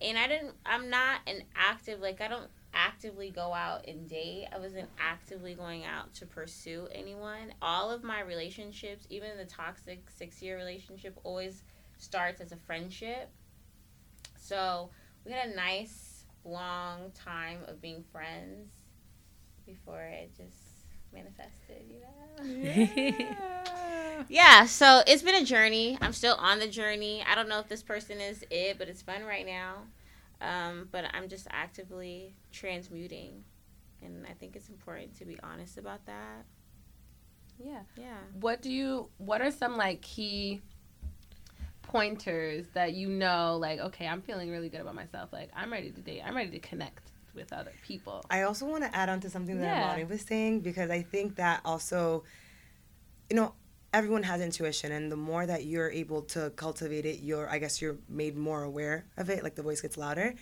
And 0.01 0.17
I 0.17 0.27
didn't. 0.27 0.53
I'm 0.65 0.89
not 0.89 1.21
an 1.27 1.43
active 1.55 1.99
like 1.99 2.21
I 2.21 2.27
don't 2.27 2.49
actively 2.73 3.29
go 3.29 3.53
out 3.53 3.87
and 3.87 4.09
date. 4.09 4.47
I 4.53 4.59
wasn't 4.59 4.89
actively 4.99 5.53
going 5.53 5.85
out 5.85 6.13
to 6.15 6.25
pursue 6.25 6.87
anyone. 6.93 7.53
All 7.61 7.91
of 7.91 8.03
my 8.03 8.21
relationships, 8.21 9.05
even 9.09 9.37
the 9.37 9.45
toxic 9.45 10.09
six 10.09 10.41
year 10.41 10.57
relationship, 10.57 11.19
always 11.23 11.63
starts 11.97 12.41
as 12.41 12.51
a 12.51 12.57
friendship. 12.57 13.29
So 14.37 14.89
we 15.25 15.31
had 15.31 15.49
a 15.49 15.55
nice 15.55 16.25
long 16.43 17.11
time 17.11 17.59
of 17.67 17.81
being 17.81 18.03
friends 18.11 18.71
before 19.65 20.01
it 20.01 20.31
just 20.35 20.57
manifested, 21.13 21.83
you 21.89 21.99
know? 21.99 22.21
yeah, 22.43 24.23
yeah, 24.29 24.65
so 24.65 25.01
it's 25.05 25.21
been 25.21 25.35
a 25.35 25.45
journey. 25.45 25.97
I'm 26.01 26.13
still 26.13 26.35
on 26.35 26.59
the 26.59 26.67
journey. 26.67 27.23
I 27.27 27.35
don't 27.35 27.49
know 27.49 27.59
if 27.59 27.67
this 27.67 27.83
person 27.83 28.19
is 28.19 28.43
it, 28.49 28.77
but 28.77 28.87
it's 28.87 29.01
fun 29.01 29.23
right 29.23 29.45
now. 29.45 29.83
Um, 30.41 30.87
but 30.91 31.05
I'm 31.13 31.29
just 31.29 31.47
actively 31.51 32.33
transmuting. 32.51 33.43
And 34.01 34.25
I 34.27 34.33
think 34.33 34.55
it's 34.55 34.69
important 34.69 35.15
to 35.19 35.25
be 35.25 35.37
honest 35.43 35.77
about 35.77 36.05
that. 36.07 36.45
Yeah. 37.63 37.81
Yeah. 37.95 38.17
What 38.39 38.61
do 38.61 38.71
you? 38.71 39.09
What 39.17 39.41
are 39.41 39.51
some 39.51 39.77
like 39.77 40.01
key 40.01 40.61
pointers 41.83 42.65
that 42.73 42.93
you 42.93 43.07
know? 43.07 43.57
Like, 43.57 43.79
okay, 43.79 44.07
I'm 44.07 44.21
feeling 44.21 44.49
really 44.49 44.69
good 44.69 44.81
about 44.81 44.95
myself. 44.95 45.31
Like, 45.31 45.49
I'm 45.55 45.71
ready 45.71 45.91
to 45.91 46.01
date. 46.01 46.23
I'm 46.25 46.35
ready 46.35 46.49
to 46.51 46.59
connect 46.59 47.10
with 47.33 47.53
other 47.53 47.73
people. 47.83 48.23
I 48.29 48.43
also 48.43 48.65
want 48.65 48.83
to 48.83 48.95
add 48.95 49.09
on 49.09 49.19
to 49.21 49.29
something 49.29 49.59
that 49.59 49.65
Yeah. 49.65 49.85
Imani 49.85 50.03
was 50.05 50.21
saying 50.21 50.61
because 50.61 50.89
I 50.89 51.01
think 51.01 51.35
that 51.35 51.61
also, 51.65 52.23
you 53.29 53.35
know, 53.35 53.53
everyone 53.93 54.23
has 54.23 54.41
intuition, 54.41 54.91
and 54.91 55.11
the 55.11 55.17
more 55.17 55.45
that 55.45 55.65
you're 55.65 55.89
able 55.91 56.21
to 56.21 56.51
cultivate 56.55 57.05
it, 57.05 57.19
you're, 57.19 57.49
I 57.49 57.59
guess, 57.59 57.81
you're 57.81 57.97
made 58.07 58.37
more 58.37 58.63
aware 58.63 59.05
of 59.17 59.29
it. 59.29 59.43
Like 59.43 59.55
the 59.55 59.63
voice 59.63 59.81
gets 59.81 59.97
louder, 59.97 60.33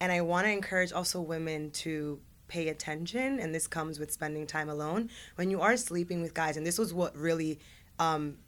and 0.00 0.10
I 0.12 0.20
want 0.22 0.46
to 0.46 0.50
encourage 0.50 0.92
also 0.92 1.20
women 1.20 1.70
to 1.72 2.20
pay 2.48 2.68
attention, 2.68 3.38
and 3.40 3.54
this 3.54 3.66
comes 3.66 3.98
with 3.98 4.10
spending 4.10 4.46
time 4.46 4.68
alone 4.68 5.10
when 5.36 5.50
you 5.50 5.60
are 5.60 5.76
sleeping 5.76 6.22
with 6.22 6.34
guys, 6.34 6.56
and 6.56 6.66
this 6.66 6.78
was 6.78 6.92
what 6.94 7.16
really. 7.16 7.58
Um, 7.98 8.38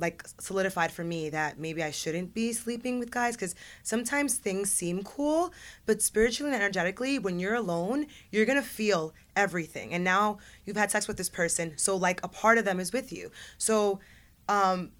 like 0.00 0.24
solidified 0.38 0.90
for 0.90 1.04
me 1.04 1.28
that 1.30 1.58
maybe 1.58 1.82
I 1.82 1.90
shouldn't 1.90 2.34
be 2.34 2.52
sleeping 2.52 2.98
with 2.98 3.10
guys 3.10 3.36
because 3.36 3.54
sometimes 3.82 4.36
things 4.36 4.72
seem 4.72 5.02
cool, 5.02 5.52
but 5.86 6.00
spiritually 6.02 6.52
and 6.52 6.60
energetically, 6.62 7.18
when 7.18 7.38
you're 7.38 7.54
alone, 7.54 8.06
you're 8.30 8.46
gonna 8.46 8.62
feel 8.62 9.12
everything. 9.36 9.92
And 9.92 10.02
now 10.02 10.38
you've 10.64 10.76
had 10.76 10.90
sex 10.90 11.06
with 11.06 11.16
this 11.16 11.28
person, 11.28 11.74
so 11.76 11.96
like 11.96 12.20
a 12.24 12.28
part 12.28 12.58
of 12.58 12.64
them 12.64 12.80
is 12.80 12.92
with 12.92 13.12
you. 13.12 13.30
So, 13.58 14.00
um, 14.48 14.92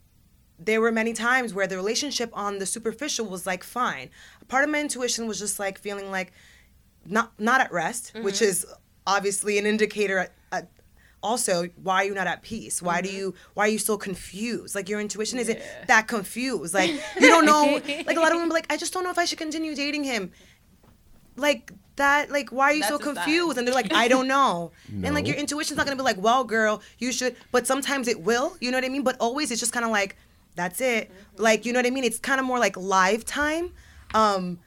there 0.63 0.81
were 0.81 0.93
many 0.93 1.15
times 1.15 1.55
where 1.55 1.67
the 1.67 1.77
relationship 1.77 2.31
on 2.35 2.59
the 2.59 2.67
superficial 2.67 3.27
was 3.27 3.47
like 3.47 3.65
fine. 3.65 4.11
A 4.43 4.45
part 4.45 4.63
of 4.63 4.71
my 4.71 4.81
intuition 4.81 5.27
was 5.27 5.39
just 5.39 5.59
like 5.59 5.79
feeling 5.79 6.11
like 6.11 6.33
not 7.07 7.33
not 7.39 7.61
at 7.63 7.73
rest, 7.73 8.13
which 8.23 8.43
is 8.43 8.67
obviously 9.07 9.59
an 9.59 9.65
indicator 9.65 10.19
at, 10.19 10.27
at 10.27 10.35
also 11.23 11.69
why 11.83 11.97
are 11.97 12.05
you 12.05 12.15
not 12.15 12.27
at 12.27 12.43
peace? 12.43 12.81
Why 12.81 13.01
do 13.01 13.11
you 13.11 13.35
why 13.55 13.67
are 13.67 13.69
you 13.69 13.79
so 13.79 13.97
confused? 13.97 14.75
Like 14.75 14.89
your 14.89 15.01
intuition 15.01 15.39
isn't 15.39 15.59
that 15.87 16.09
confused. 16.09 16.75
Like 16.75 16.91
you 17.21 17.29
don't 17.29 17.45
know 17.47 17.81
like 18.07 18.17
a 18.17 18.21
lot 18.21 18.33
of 18.33 18.37
women 18.37 18.49
be 18.49 18.55
like 18.55 18.73
i 18.73 18.77
just 18.77 18.93
don't 18.93 19.05
know 19.05 19.11
if 19.11 19.19
i 19.19 19.25
should 19.25 19.39
continue 19.39 19.75
dating 19.75 20.05
him. 20.05 20.33
Like 21.37 21.73
that 21.97 22.31
like 22.31 22.51
why 22.51 22.71
are 22.71 22.73
you 22.75 22.83
so 22.83 22.97
That's 22.97 23.03
a 23.03 23.05
sign. 23.07 23.15
confused? 23.25 23.59
And 23.59 23.67
they're 23.67 23.75
like 23.75 23.93
i 23.93 24.09
don't 24.09 24.29
know. 24.29 24.73
And 25.05 25.15
like 25.15 25.27
your 25.27 25.37
intuition's 25.37 25.77
not 25.77 25.87
gonna 25.87 25.97
be 25.97 26.03
like 26.03 26.21
well 26.21 26.45
girl 26.45 26.83
you 26.99 27.13
should 27.13 27.37
but 27.53 27.67
sometimes 27.67 28.09
it 28.09 28.21
will 28.23 28.57
you 28.61 28.71
know 28.71 28.79
what 28.79 28.85
i 28.85 28.89
mean? 28.89 29.03
But 29.03 29.17
always 29.21 29.51
it's 29.51 29.61
just 29.61 29.73
kind 29.73 29.85
of 29.85 29.91
like 29.91 30.17
that's 30.57 30.81
it. 30.81 31.11
Like 31.37 31.65
you 31.67 31.73
know 31.73 31.79
what 31.79 31.87
i 31.87 31.91
mean? 31.91 32.05
It's 32.05 32.19
kind 32.19 32.41
of 32.41 32.47
more 32.47 32.59
like 32.59 32.77
live 32.77 33.25
time. 33.25 33.73
Um 34.15 34.59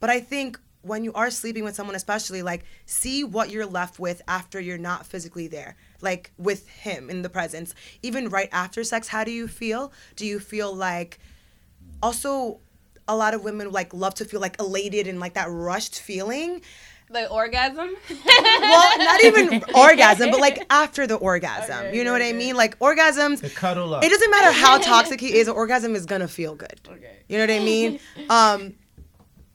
but 0.00 0.10
i 0.10 0.20
think 0.20 0.58
when 0.82 1.04
you 1.04 1.12
are 1.12 1.30
sleeping 1.30 1.62
with 1.64 1.74
someone 1.76 1.94
especially 1.94 2.42
like 2.42 2.64
see 2.86 3.22
what 3.22 3.50
you're 3.50 3.66
left 3.66 3.98
with 4.00 4.20
after 4.26 4.58
you're 4.60 4.78
not 4.78 5.06
physically 5.06 5.46
there 5.46 5.76
like 6.02 6.32
with 6.38 6.68
him 6.68 7.08
in 7.08 7.22
the 7.22 7.28
presence 7.30 7.74
even 8.02 8.28
right 8.28 8.48
after 8.52 8.82
sex 8.84 9.08
how 9.08 9.24
do 9.24 9.30
you 9.30 9.46
feel 9.48 9.92
do 10.16 10.26
you 10.26 10.38
feel 10.38 10.74
like 10.74 11.18
also 12.02 12.60
a 13.08 13.16
lot 13.16 13.34
of 13.34 13.42
women 13.44 13.70
like 13.70 13.92
love 13.94 14.14
to 14.14 14.24
feel 14.24 14.40
like 14.40 14.58
elated 14.60 15.06
and 15.06 15.20
like 15.20 15.34
that 15.34 15.48
rushed 15.50 16.00
feeling 16.00 16.60
Like 17.10 17.30
orgasm. 17.30 17.90
well 18.26 18.98
not 18.98 19.22
even 19.24 19.62
orgasm 19.74 20.30
but 20.30 20.40
like 20.40 20.64
after 20.70 21.06
the 21.06 21.16
orgasm 21.16 21.86
Okay, 21.86 21.96
you 21.96 22.04
know 22.04 22.12
what 22.12 22.22
i 22.22 22.32
mean 22.32 22.54
like 22.56 22.78
orgasms 22.78 23.40
The 23.40 23.50
cuddle 23.50 23.94
up. 23.94 24.04
it 24.04 24.08
doesn't 24.08 24.30
matter 24.30 24.52
how 24.52 24.78
toxic 24.92 25.20
he 25.20 25.34
is 25.38 25.48
an 25.48 25.54
orgasm 25.54 25.94
is 25.94 26.06
gonna 26.06 26.28
feel 26.28 26.54
good 26.54 26.80
okay. 26.88 27.18
you 27.28 27.36
know 27.38 27.44
what 27.44 27.50
i 27.60 27.64
mean 27.64 27.98
um 28.30 28.74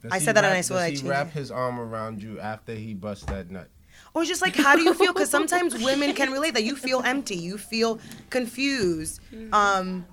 Does 0.03 0.11
I 0.11 0.19
said 0.19 0.35
that 0.35 0.43
and 0.45 0.51
wrap- 0.53 0.57
I 0.57 0.61
swear 0.61 0.79
I 0.79 0.89
Does 0.91 0.99
he 0.99 1.03
changed 1.07 1.09
wrap 1.09 1.31
his 1.31 1.49
arm 1.51 1.79
around 1.79 2.21
you 2.21 2.39
after 2.39 2.73
he 2.75 2.93
busts 2.93 3.25
that 3.25 3.49
nut? 3.49 3.69
Or 4.17 4.25
just 4.25 4.41
like 4.41 4.55
how 4.55 4.75
do 4.75 4.81
you 4.81 4.93
feel? 4.93 5.13
Because 5.13 5.29
sometimes 5.37 5.77
women 5.83 6.13
can 6.13 6.31
relate 6.31 6.53
that 6.55 6.63
you 6.63 6.75
feel 6.75 7.01
empty 7.03 7.35
you 7.35 7.57
feel 7.57 7.99
confused. 8.29 9.21
Um 9.53 10.05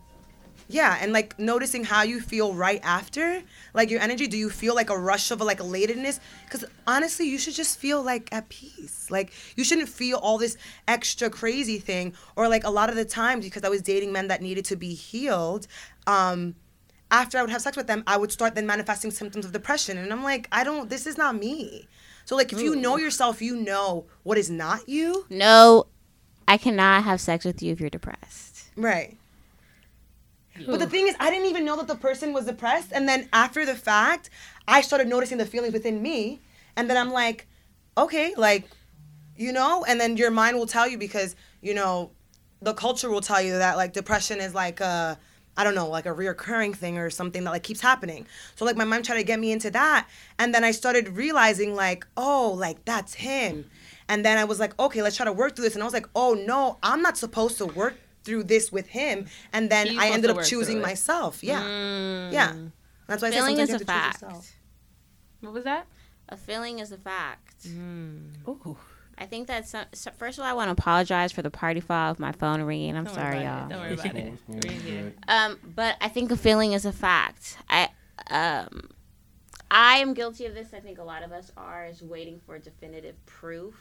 yeah 0.69 0.97
and 1.01 1.13
like 1.13 1.39
noticing 1.39 1.85
how 1.85 2.03
you 2.03 2.21
feel 2.21 2.55
right 2.55 2.81
after 2.85 3.43
like 3.75 3.91
your 3.91 4.01
energy 4.01 4.27
do 4.27 4.39
you 4.39 4.49
feel 4.49 4.75
like 4.75 4.89
a 4.89 4.99
rush 4.99 5.31
of 5.31 5.39
like 5.43 5.59
elatedness 5.59 6.21
because 6.47 6.65
honestly 6.87 7.27
you 7.29 7.39
should 7.39 7.53
just 7.55 7.79
feel 7.79 8.03
like 8.03 8.33
at 8.33 8.49
peace. 8.49 9.11
Like 9.11 9.33
you 9.57 9.65
shouldn't 9.65 9.89
feel 9.89 10.19
all 10.19 10.39
this 10.39 10.57
extra 10.89 11.29
crazy 11.29 11.79
thing 11.79 12.15
or 12.37 12.49
like 12.49 12.65
a 12.65 12.71
lot 12.71 12.89
of 12.89 12.97
the 12.97 13.05
times 13.05 13.45
because 13.45 13.65
i 13.65 13.69
was 13.69 13.83
dating 13.83 14.13
men 14.13 14.29
that 14.29 14.41
needed 14.43 14.65
to 14.67 14.77
be 14.77 14.95
healed 14.95 15.67
um 16.07 16.55
after 17.11 17.37
i 17.39 17.43
would 17.43 17.51
have 17.51 17.63
sex 17.63 17.77
with 17.77 17.87
them 17.87 18.03
i 18.07 18.17
would 18.17 18.33
start 18.33 18.55
then 18.55 18.67
manifesting 18.67 19.11
symptoms 19.11 19.45
of 19.45 19.53
depression. 19.53 19.99
And 19.99 20.13
i'm 20.13 20.23
like 20.23 20.49
i 20.51 20.65
don't 20.65 20.89
this 20.89 21.07
is 21.07 21.19
not 21.19 21.37
me 21.37 21.87
so 22.25 22.37
like 22.37 22.53
if 22.53 22.61
you 22.61 22.75
know 22.77 22.97
yourself 22.97 23.43
you 23.43 23.57
know 23.57 24.07
what 24.23 24.39
is 24.39 24.51
not 24.51 24.89
you 24.89 25.27
No, 25.31 25.87
I 26.47 26.57
cannot 26.57 27.05
have 27.05 27.21
sex 27.21 27.45
with 27.45 27.63
you 27.63 27.73
if 27.73 27.81
you're 27.81 27.91
depressed. 27.91 28.71
Right. 28.77 29.17
But 30.67 30.79
the 30.79 30.87
thing 30.87 31.09
is, 31.09 31.17
I 31.19 31.31
didn't 31.31 31.47
even 31.47 31.65
know 31.65 31.77
that 31.77 31.89
the 31.89 31.97
person 31.97 32.33
was 32.33 32.47
depressed. 32.47 32.93
And 32.93 33.09
then 33.09 33.29
after 33.33 33.67
the 33.67 33.75
fact, 33.75 34.31
I 34.69 34.83
started 34.83 35.09
noticing 35.09 35.39
the 35.39 35.47
feelings 35.47 35.73
within 35.73 36.01
me. 36.01 36.41
And 36.77 36.89
then 36.89 36.97
I'm 36.97 37.11
like, 37.11 37.49
okay, 37.99 38.35
like, 38.37 38.69
you 39.37 39.53
know, 39.53 39.85
and 39.87 40.01
then 40.01 40.17
your 40.17 40.31
mind 40.31 40.57
will 40.57 40.67
tell 40.67 40.89
you 40.89 40.97
because, 40.97 41.35
you 41.61 41.75
know, 41.75 42.13
the 42.63 42.73
culture 42.73 43.11
will 43.11 43.21
tell 43.21 43.43
you 43.43 43.59
that 43.59 43.77
like 43.77 43.93
depression 43.93 44.39
is 44.39 44.55
like 44.55 44.81
a, 44.81 45.19
I 45.57 45.65
don't 45.65 45.75
know, 45.75 45.89
like 45.89 46.07
a 46.07 46.11
reoccurring 46.11 46.75
thing 46.77 46.99
or 46.99 47.11
something 47.11 47.45
that 47.45 47.51
like 47.51 47.63
keeps 47.63 47.81
happening. 47.81 48.27
So 48.57 48.65
like 48.65 48.77
my 48.77 48.85
mom 48.85 49.03
tried 49.03 49.17
to 49.17 49.25
get 49.25 49.39
me 49.39 49.53
into 49.53 49.71
that. 49.71 50.09
And 50.39 50.55
then 50.55 50.65
I 50.65 50.73
started 50.73 51.09
realizing 51.09 51.75
like, 51.75 52.07
oh, 52.17 52.55
like 52.57 52.85
that's 52.85 53.15
him. 53.15 53.71
And 54.09 54.25
then 54.25 54.37
I 54.37 54.45
was 54.45 54.61
like, 54.61 54.79
okay, 54.79 55.03
let's 55.03 55.17
try 55.17 55.25
to 55.25 55.33
work 55.33 55.57
through 55.57 55.65
this. 55.65 55.75
And 55.75 55.83
I 55.83 55.87
was 55.87 55.95
like, 55.95 56.09
oh 56.15 56.35
no, 56.35 56.79
I'm 56.83 57.03
not 57.03 57.17
supposed 57.17 57.59
to 57.59 57.67
work 57.67 57.95
through 58.25 58.45
this 58.45 58.73
with 58.73 58.89
him. 58.89 59.27
And 59.53 59.71
then 59.71 59.87
He's 59.87 59.99
I 59.99 60.09
ended 60.09 60.31
up 60.31 60.43
choosing 60.43 60.81
myself. 60.81 61.45
Yeah. 61.45 61.63
Mm. 61.63 62.33
Yeah. 62.33 62.55
That's 63.07 63.23
why 63.23 63.29
I 63.29 63.31
said 63.31 63.39
Feeling 63.39 63.57
sometimes 63.57 63.69
is 63.69 63.71
you 63.71 63.77
a 63.77 63.79
to 63.79 63.85
fact. 63.85 64.25
What 65.41 65.53
was 65.53 65.65
that? 65.65 65.87
A 66.31 66.37
feeling 66.37 66.79
is 66.79 66.91
a 66.91 66.97
fact. 66.97 67.67
Mm. 67.67 68.49
Ooh. 68.49 68.77
I 69.19 69.27
think 69.27 69.47
that's 69.47 69.71
some, 69.71 69.87
so 69.93 70.11
first 70.17 70.39
of 70.39 70.45
all, 70.45 70.51
I 70.51 70.55
want 70.55 70.69
to 70.69 70.73
apologize 70.73 71.33
for 71.33 71.43
the 71.43 71.51
party 71.51 71.81
foul 71.81 72.11
of 72.11 72.19
my 72.19 72.33
phone 72.33 72.63
ringing. 72.63 72.97
I'm 72.97 73.05
Don't 73.05 73.15
sorry, 73.15 73.43
y'all. 73.43 73.67
it. 73.67 73.71
Don't 73.71 73.81
worry 73.81 73.95
about 73.95 74.17
it. 74.17 74.33
We're 74.49 74.73
here. 74.73 75.15
Um, 75.29 75.59
but 75.75 75.97
I 76.01 76.09
think 76.09 76.31
a 76.31 76.37
feeling 76.37 76.73
is 76.73 76.85
a 76.85 76.93
fact. 76.93 77.59
I 77.69 77.89
um, 78.31 78.91
I 79.71 79.97
am 79.97 80.15
guilty 80.15 80.47
of 80.47 80.55
this. 80.55 80.73
I 80.73 80.81
think 80.81 80.99
a 80.99 81.03
lot 81.03 81.23
of 81.23 81.33
us 81.33 81.51
are 81.57 81.87
is 81.87 82.03
waiting 82.03 82.41
for 82.47 82.59
definitive 82.59 83.17
proof, 83.27 83.75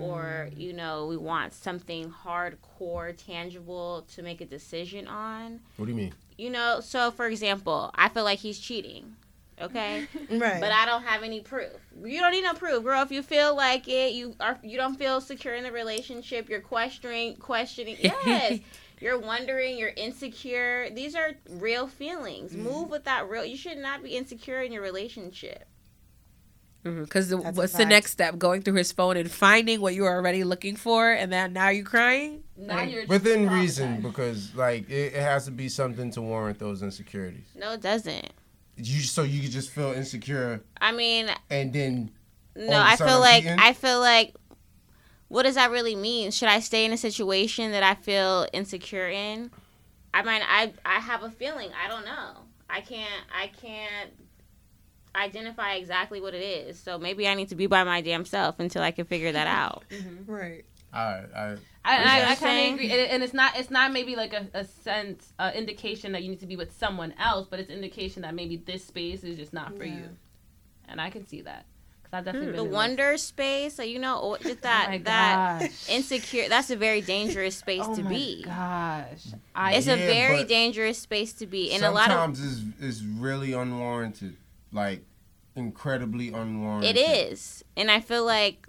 or 0.00 0.50
you 0.56 0.72
know, 0.72 1.06
we 1.06 1.16
want 1.16 1.52
something 1.52 2.10
hardcore, 2.10 3.16
tangible 3.16 4.06
to 4.14 4.22
make 4.22 4.40
a 4.40 4.46
decision 4.46 5.06
on. 5.06 5.60
What 5.76 5.86
do 5.86 5.92
you 5.92 5.96
mean? 5.96 6.14
You 6.36 6.50
know, 6.50 6.80
so 6.80 7.10
for 7.10 7.26
example, 7.26 7.92
I 7.94 8.08
feel 8.08 8.24
like 8.24 8.40
he's 8.40 8.58
cheating. 8.58 9.16
Okay, 9.60 10.06
Right. 10.30 10.60
but 10.60 10.72
I 10.72 10.86
don't 10.86 11.02
have 11.02 11.22
any 11.22 11.40
proof. 11.40 11.72
You 12.04 12.20
don't 12.20 12.32
need 12.32 12.44
no 12.44 12.54
proof, 12.54 12.82
girl. 12.82 13.02
If 13.02 13.10
you 13.10 13.22
feel 13.22 13.54
like 13.54 13.88
it, 13.88 14.14
you 14.14 14.34
are 14.40 14.58
you 14.62 14.76
don't 14.76 14.96
feel 14.96 15.20
secure 15.20 15.54
in 15.54 15.64
the 15.64 15.72
relationship. 15.72 16.48
You're 16.48 16.60
questioning, 16.60 17.36
questioning. 17.36 17.96
Yes, 18.02 18.60
you're 19.00 19.18
wondering. 19.18 19.78
You're 19.78 19.92
insecure. 19.96 20.90
These 20.90 21.14
are 21.14 21.32
real 21.48 21.86
feelings. 21.86 22.52
Mm-hmm. 22.52 22.62
Move 22.62 22.90
with 22.90 23.04
that 23.04 23.28
real. 23.28 23.44
You 23.44 23.56
should 23.56 23.78
not 23.78 24.02
be 24.02 24.16
insecure 24.16 24.60
in 24.60 24.72
your 24.72 24.82
relationship. 24.82 25.66
Mm-hmm, 26.84 27.04
because 27.04 27.28
That's 27.28 27.44
a 27.44 27.52
what's 27.52 27.72
the 27.74 27.84
next 27.84 28.12
step? 28.12 28.38
Going 28.38 28.62
through 28.62 28.74
his 28.74 28.90
phone 28.90 29.18
and 29.18 29.30
finding 29.30 29.82
what 29.82 29.94
you 29.94 30.04
were 30.04 30.12
already 30.12 30.44
looking 30.44 30.76
for, 30.76 31.12
and 31.12 31.30
then 31.30 31.52
now 31.52 31.68
you're 31.68 31.84
crying? 31.84 32.42
Now 32.56 32.82
you're 32.82 33.06
Within 33.06 33.50
reason, 33.50 34.00
because 34.00 34.54
like 34.54 34.88
it, 34.88 35.12
it 35.14 35.20
has 35.20 35.44
to 35.44 35.50
be 35.50 35.68
something 35.68 36.10
to 36.12 36.22
warrant 36.22 36.58
those 36.58 36.82
insecurities. 36.82 37.44
No, 37.54 37.72
it 37.72 37.82
doesn't. 37.82 38.30
You 38.86 39.00
so 39.00 39.22
you 39.22 39.42
could 39.42 39.50
just 39.50 39.70
feel 39.70 39.92
insecure 39.92 40.62
I 40.80 40.92
mean, 40.92 41.30
and 41.50 41.72
then 41.72 42.10
no. 42.56 42.66
All 42.66 42.72
of 42.74 42.80
a 42.80 42.84
I 42.90 42.94
sudden 42.96 43.12
feel 43.12 43.20
like 43.20 43.42
cheating? 43.42 43.58
I 43.58 43.72
feel 43.72 44.00
like. 44.00 44.34
What 45.28 45.44
does 45.44 45.54
that 45.54 45.70
really 45.70 45.94
mean? 45.94 46.32
Should 46.32 46.48
I 46.48 46.58
stay 46.58 46.84
in 46.84 46.92
a 46.92 46.96
situation 46.96 47.70
that 47.70 47.84
I 47.84 47.94
feel 47.94 48.48
insecure 48.52 49.08
in? 49.08 49.52
I 50.12 50.22
mean, 50.22 50.42
I 50.42 50.72
I 50.84 50.98
have 50.98 51.22
a 51.22 51.30
feeling. 51.30 51.70
I 51.82 51.88
don't 51.88 52.04
know. 52.04 52.38
I 52.68 52.80
can't 52.80 53.24
I 53.32 53.46
can't 53.46 54.10
identify 55.14 55.74
exactly 55.74 56.20
what 56.20 56.34
it 56.34 56.42
is. 56.42 56.78
So 56.78 56.98
maybe 56.98 57.28
I 57.28 57.34
need 57.34 57.48
to 57.48 57.54
be 57.54 57.66
by 57.66 57.84
my 57.84 58.00
damn 58.00 58.24
self 58.24 58.58
until 58.60 58.82
I 58.82 58.90
can 58.90 59.04
figure 59.04 59.32
that 59.32 59.46
out. 59.46 59.84
Mm-hmm. 59.90 60.30
Right. 60.30 60.64
I, 60.92 60.98
I, 60.98 61.56
I, 61.84 61.96
I, 62.24 62.30
I 62.30 62.34
kind 62.34 62.58
of 62.58 62.74
agree, 62.74 62.90
and, 62.90 63.00
and 63.10 63.22
it's 63.22 63.32
not 63.34 63.56
it's 63.58 63.70
not 63.70 63.92
maybe 63.92 64.16
like 64.16 64.32
a, 64.32 64.46
a 64.54 64.64
sense 64.64 65.32
uh, 65.38 65.50
indication 65.54 66.12
that 66.12 66.22
you 66.22 66.28
need 66.30 66.40
to 66.40 66.46
be 66.46 66.56
with 66.56 66.76
someone 66.76 67.14
else, 67.18 67.46
but 67.48 67.60
it's 67.60 67.70
indication 67.70 68.22
that 68.22 68.34
maybe 68.34 68.56
this 68.56 68.84
space 68.84 69.24
is 69.24 69.36
just 69.36 69.52
not 69.52 69.76
for 69.76 69.84
Yeah. 69.84 69.96
you, 69.96 70.08
and 70.88 71.00
I 71.00 71.10
can 71.10 71.26
see 71.26 71.40
that 71.42 71.64
because 72.02 72.12
I 72.12 72.20
definitely 72.22 72.48
The 72.48 72.52
been 72.58 72.66
in 72.66 72.72
wonder 72.72 73.16
space, 73.16 73.74
so 73.74 73.82
you 73.82 73.98
know, 73.98 74.36
just 74.44 74.62
that 74.62 74.88
oh 74.92 74.98
that 75.04 75.60
gosh. 75.60 75.70
insecure. 75.88 76.48
That's 76.48 76.70
a 76.70 76.76
very 76.76 77.00
dangerous 77.00 77.56
space 77.64 77.86
oh 77.86 77.94
to 77.94 78.02
my 78.02 78.10
be. 78.10 78.42
gosh, 78.44 79.26
I 79.54 79.72
It's 79.74 79.86
a 79.86 79.96
very 79.96 80.44
dangerous 80.44 80.98
space 80.98 81.32
to 81.34 81.46
be, 81.46 81.72
and 81.72 81.82
a 81.84 81.90
lot 81.90 82.10
of 82.10 82.36
sometimes 82.36 82.74
it's, 82.78 82.84
it's 82.84 83.02
really 83.02 83.52
unwarranted. 83.52 84.36
Like, 84.72 85.04
incredibly 85.56 86.28
unwarranted. 86.28 86.96
It 86.96 87.00
is, 87.00 87.64
and 87.76 87.90
I 87.90 88.00
feel 88.00 88.24
like 88.24 88.66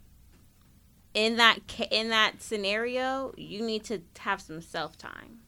in 1.13 1.37
that 1.37 1.59
in 1.91 2.09
that 2.09 2.41
scenario, 2.41 3.33
you 3.37 3.61
need 3.61 3.83
to 3.85 4.01
have 4.19 4.41
some 4.41 4.61
self 4.61 4.97
time. 4.97 5.39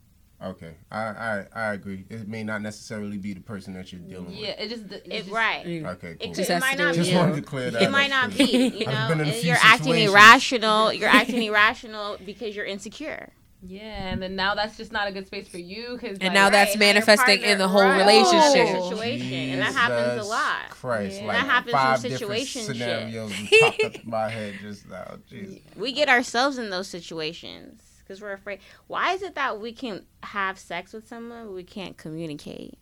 Okay, 0.43 0.73
I, 0.91 0.99
I 0.99 1.45
I 1.55 1.73
agree. 1.73 2.03
It 2.09 2.27
may 2.27 2.43
not 2.43 2.61
necessarily 2.61 3.17
be 3.17 3.33
the 3.33 3.39
person 3.39 3.73
that 3.75 3.93
you're 3.93 4.01
dealing 4.01 4.25
with. 4.25 4.35
yeah, 4.35 4.49
it 4.59 4.67
just 4.69 4.83
it's 4.91 5.05
It, 5.07 5.17
just- 5.19 5.29
right. 5.31 5.65
Okay, 5.65 6.15
cool. 6.19 6.31
It, 6.31 6.35
Just 6.35 6.49
could, 6.49 6.57
it 6.57 6.59
might 6.59 6.71
to 6.71 6.77
do 6.77 6.83
not 6.83 6.87
with 6.89 6.95
Just 6.97 7.09
be. 7.11 7.15
wanted 7.15 7.35
to 7.37 7.41
clear 7.43 7.71
that. 7.71 7.81
It 7.81 7.91
might 7.91 8.09
not 8.09 8.35
be. 8.37 8.43
You 8.43 8.85
I've 8.87 8.93
know, 8.93 9.07
been 9.07 9.21
in 9.21 9.27
a 9.27 9.29
and 9.31 9.35
few 9.39 9.47
you're 9.51 9.57
acting 9.61 9.95
irrational. 9.99 10.91
You're 10.91 11.07
acting 11.09 11.41
irrational 11.43 12.17
because 12.25 12.55
you're 12.57 12.65
insecure. 12.65 13.31
Yeah, 13.65 14.09
and 14.11 14.21
then 14.21 14.35
now 14.35 14.55
that's 14.55 14.75
just 14.75 14.91
not 14.91 15.07
a 15.07 15.11
good 15.13 15.25
space 15.25 15.47
for 15.47 15.57
you 15.57 15.93
because 15.93 16.17
And 16.19 16.33
now 16.33 16.49
that's 16.49 16.71
Right, 16.71 16.79
now 16.79 16.85
manifesting 16.87 17.37
partner- 17.37 17.47
in 17.53 17.57
the 17.59 17.67
whole 17.69 17.81
right. 17.81 17.97
relationship. 17.97 18.75
Oh. 18.77 18.89
Situation, 18.89 19.33
and 19.51 19.61
that 19.61 19.73
happens 19.73 20.21
a 20.21 20.29
lot. 20.29 20.69
Christ, 20.69 21.21
Yeah. 21.21 21.27
like 21.27 21.37
That 21.37 21.45
happens 21.45 21.71
five 21.71 22.01
from 22.01 22.09
different 22.09 22.47
scenarios 22.47 23.31
popped 23.61 23.83
up 23.85 23.95
in 23.95 24.09
my 24.09 24.29
head 24.29 24.55
just 24.61 24.89
now. 24.89 25.17
Jesus. 25.29 25.59
We 25.77 25.93
get 25.93 26.09
ourselves 26.09 26.57
in 26.57 26.71
those 26.71 26.89
situations 26.89 27.81
because 27.99 28.21
we're 28.21 28.33
afraid. 28.33 28.59
Why 28.87 29.13
is 29.13 29.21
it 29.21 29.35
that 29.35 29.61
we 29.61 29.71
can 29.71 30.05
have 30.23 30.59
sex 30.59 30.91
with 30.91 31.07
someone 31.07 31.45
but 31.45 31.53
we 31.53 31.63
can't 31.63 31.95
communicate? 31.95 32.77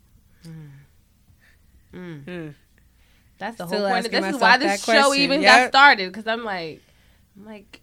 Mm. 1.93 2.23
Hmm. 2.25 2.49
That's 3.37 3.57
the 3.57 3.67
Still 3.67 3.79
whole 3.81 3.89
point. 3.89 4.05
Of, 4.05 4.11
this 4.11 4.35
is 4.35 4.41
why 4.41 4.57
this 4.57 4.83
show 4.83 4.91
question. 4.93 5.23
even 5.23 5.41
Yep. 5.41 5.57
got 5.57 5.67
started 5.79 6.11
because 6.11 6.27
I'm 6.27 6.43
like, 6.43 6.81
I'm 7.37 7.45
like 7.45 7.81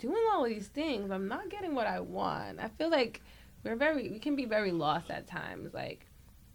doing 0.00 0.22
all 0.32 0.44
these 0.44 0.66
things. 0.68 1.10
I'm 1.10 1.28
not 1.28 1.48
getting 1.50 1.74
what 1.74 1.86
I 1.86 2.00
want. 2.00 2.58
I 2.58 2.68
feel 2.68 2.90
like 2.90 3.20
we're 3.62 3.76
very, 3.76 4.08
we 4.10 4.18
can 4.18 4.34
be 4.34 4.46
very 4.46 4.72
lost 4.72 5.10
at 5.10 5.26
times. 5.26 5.72
Like 5.72 6.06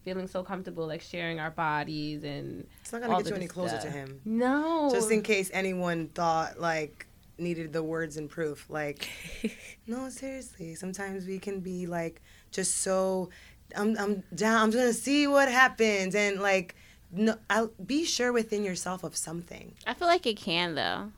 feeling 0.03 0.27
so 0.27 0.43
comfortable, 0.43 0.85
like 0.85 1.01
sharing 1.01 1.39
our 1.39 1.51
bodies 1.51 2.23
and 2.23 2.67
It's 2.81 2.91
not 2.91 3.01
gonna 3.01 3.17
get 3.17 3.29
you 3.29 3.35
any 3.35 3.45
this 3.45 3.53
closer 3.53 3.79
to 3.79 3.89
him. 3.89 4.21
no, 4.25 4.89
Just 4.91 5.11
in 5.11 5.21
case 5.21 5.49
anyone 5.53 6.09
thought 6.09 6.59
like 6.59 7.07
needed 7.37 7.73
the 7.73 7.83
words 7.83 8.17
and 8.17 8.29
proof. 8.29 8.69
Like, 8.69 9.09
no, 9.87 10.09
seriously. 10.09 10.75
Sometimes 10.75 11.25
we 11.25 11.39
can 11.39 11.59
be 11.59 11.87
like 11.87 12.21
just 12.51 12.77
so 12.81 13.29
I'm 13.75 13.97
I'm 13.97 14.23
down. 14.33 14.63
I'm 14.63 14.71
just 14.71 14.81
gonna 14.81 14.93
see 14.93 15.27
what 15.27 15.49
happens 15.51 16.15
and 16.15 16.39
like 16.41 16.75
no. 17.11 17.35
I'll 17.49 17.71
be 17.85 18.05
sure 18.05 18.31
within 18.31 18.63
yourself 18.63 19.03
of 19.03 19.15
something. 19.17 19.73
I 19.87 19.93
feel 19.95 20.07
like 20.07 20.25
it 20.25 20.37
can 20.37 20.75
though. 20.75 21.11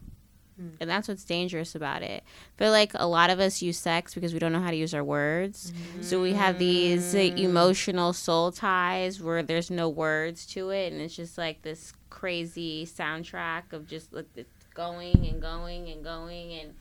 And 0.80 0.90
that's 0.90 1.08
what's 1.08 1.24
dangerous 1.24 1.76
about 1.76 2.02
it. 2.02 2.24
I 2.26 2.58
feel 2.58 2.72
like 2.72 2.92
a 2.96 3.08
lot 3.08 3.30
of 3.30 3.40
us 3.40 3.62
use 3.62 3.78
sex 3.78 4.14
because 4.16 4.34
we 4.34 4.40
don't 4.40 4.52
know 4.52 4.60
how 4.62 4.72
to 4.72 4.76
use 4.76 4.94
our 4.94 5.04
words. 5.04 5.72
So 6.02 6.22
we 6.22 6.34
have 6.34 6.58
these 6.58 7.14
uh, 7.14 7.20
emotional 7.20 8.12
soul 8.14 8.52
ties 8.52 9.22
where 9.22 9.44
there's 9.44 9.70
no 9.70 9.88
words 9.88 10.46
to 10.48 10.70
it, 10.72 10.92
and 10.92 11.02
it's 11.02 11.16
just 11.16 11.38
like 11.38 11.62
this 11.62 11.94
crazy 12.10 12.86
soundtrack 12.86 13.72
of 13.74 13.88
just 13.88 14.12
like 14.14 14.26
it's 14.36 14.64
going 14.74 15.28
and 15.28 15.42
going 15.42 15.90
and 15.90 16.04
going, 16.04 16.54
and 16.54 16.74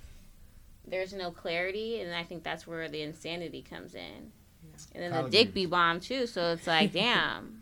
there's 0.86 1.12
no 1.12 1.30
clarity. 1.30 2.00
And 2.00 2.14
I 2.14 2.24
think 2.24 2.44
that's 2.44 2.66
where 2.66 2.88
the 2.88 3.02
insanity 3.02 3.62
comes 3.62 3.94
in. 3.94 4.32
And 4.94 5.02
then 5.02 5.10
the 5.10 5.16
College 5.18 5.32
dick 5.32 5.54
be 5.54 5.66
bomb 5.66 6.00
too, 6.00 6.26
so 6.26 6.52
it's 6.52 6.66
like, 6.66 6.92
damn. 6.94 7.55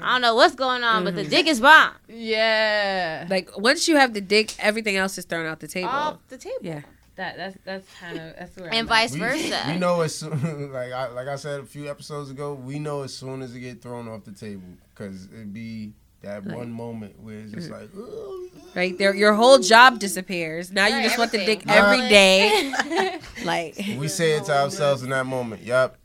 I 0.00 0.12
don't 0.12 0.20
know 0.22 0.34
what's 0.34 0.54
going 0.54 0.82
on, 0.84 1.04
but 1.04 1.14
the 1.14 1.22
mm-hmm. 1.22 1.30
dick 1.30 1.46
is 1.46 1.60
bomb. 1.60 1.92
yeah, 2.08 3.26
Like 3.30 3.56
once 3.58 3.88
you 3.88 3.96
have 3.96 4.14
the 4.14 4.20
dick, 4.20 4.54
everything 4.58 4.96
else 4.96 5.16
is 5.18 5.24
thrown 5.24 5.46
out 5.46 5.60
the 5.60 5.68
table. 5.68 5.88
Off 5.88 6.18
the 6.28 6.36
table. 6.38 6.58
Yeah. 6.60 6.82
that 7.16 7.36
that's 7.36 7.56
that's 7.64 7.86
kind 7.98 8.18
of 8.18 8.34
that's 8.38 8.56
where 8.56 8.68
And 8.68 8.78
I'm 8.78 8.86
vice 8.86 9.12
We, 9.14 9.20
versa. 9.20 9.64
we 9.68 9.78
know 9.78 10.02
as 10.02 10.14
soon, 10.14 10.72
like 10.72 10.92
I 10.92 11.08
like 11.08 11.28
I 11.28 11.36
said 11.36 11.60
a 11.60 11.64
few 11.64 11.88
episodes 11.88 12.30
ago, 12.30 12.54
we 12.54 12.78
know 12.78 13.02
as 13.02 13.14
soon 13.14 13.42
as 13.42 13.54
it 13.54 13.60
get 13.60 13.80
thrown 13.82 14.06
off 14.08 14.24
the 14.24 14.32
table 14.32 14.68
because 14.94 15.24
it 15.24 15.52
be 15.52 15.92
that 16.22 16.44
Like- 16.46 16.56
one 16.56 16.70
moment 16.72 17.18
where 17.20 17.38
it's 17.38 17.52
just 17.52 17.70
mm. 17.70 17.80
like, 17.80 18.74
Right 18.74 18.98
there, 18.98 19.14
your 19.14 19.34
whole 19.34 19.58
job 19.58 19.98
disappears. 19.98 20.70
Now 20.70 20.86
you 20.86 20.96
Right, 20.96 21.04
just 21.04 21.18
want 21.18 21.32
the 21.32 21.38
dick 21.38 21.62
everything. 21.66 22.00
every 22.00 22.08
day. 22.08 23.18
like 23.44 23.76
we 23.98 24.08
say 24.08 24.32
it 24.32 24.44
to 24.44 24.56
ourselves 24.56 25.02
in 25.02 25.10
that 25.10 25.26
moment. 25.26 25.62
Yup, 25.62 25.96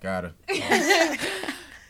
got 0.00 0.24
her. 0.24 0.34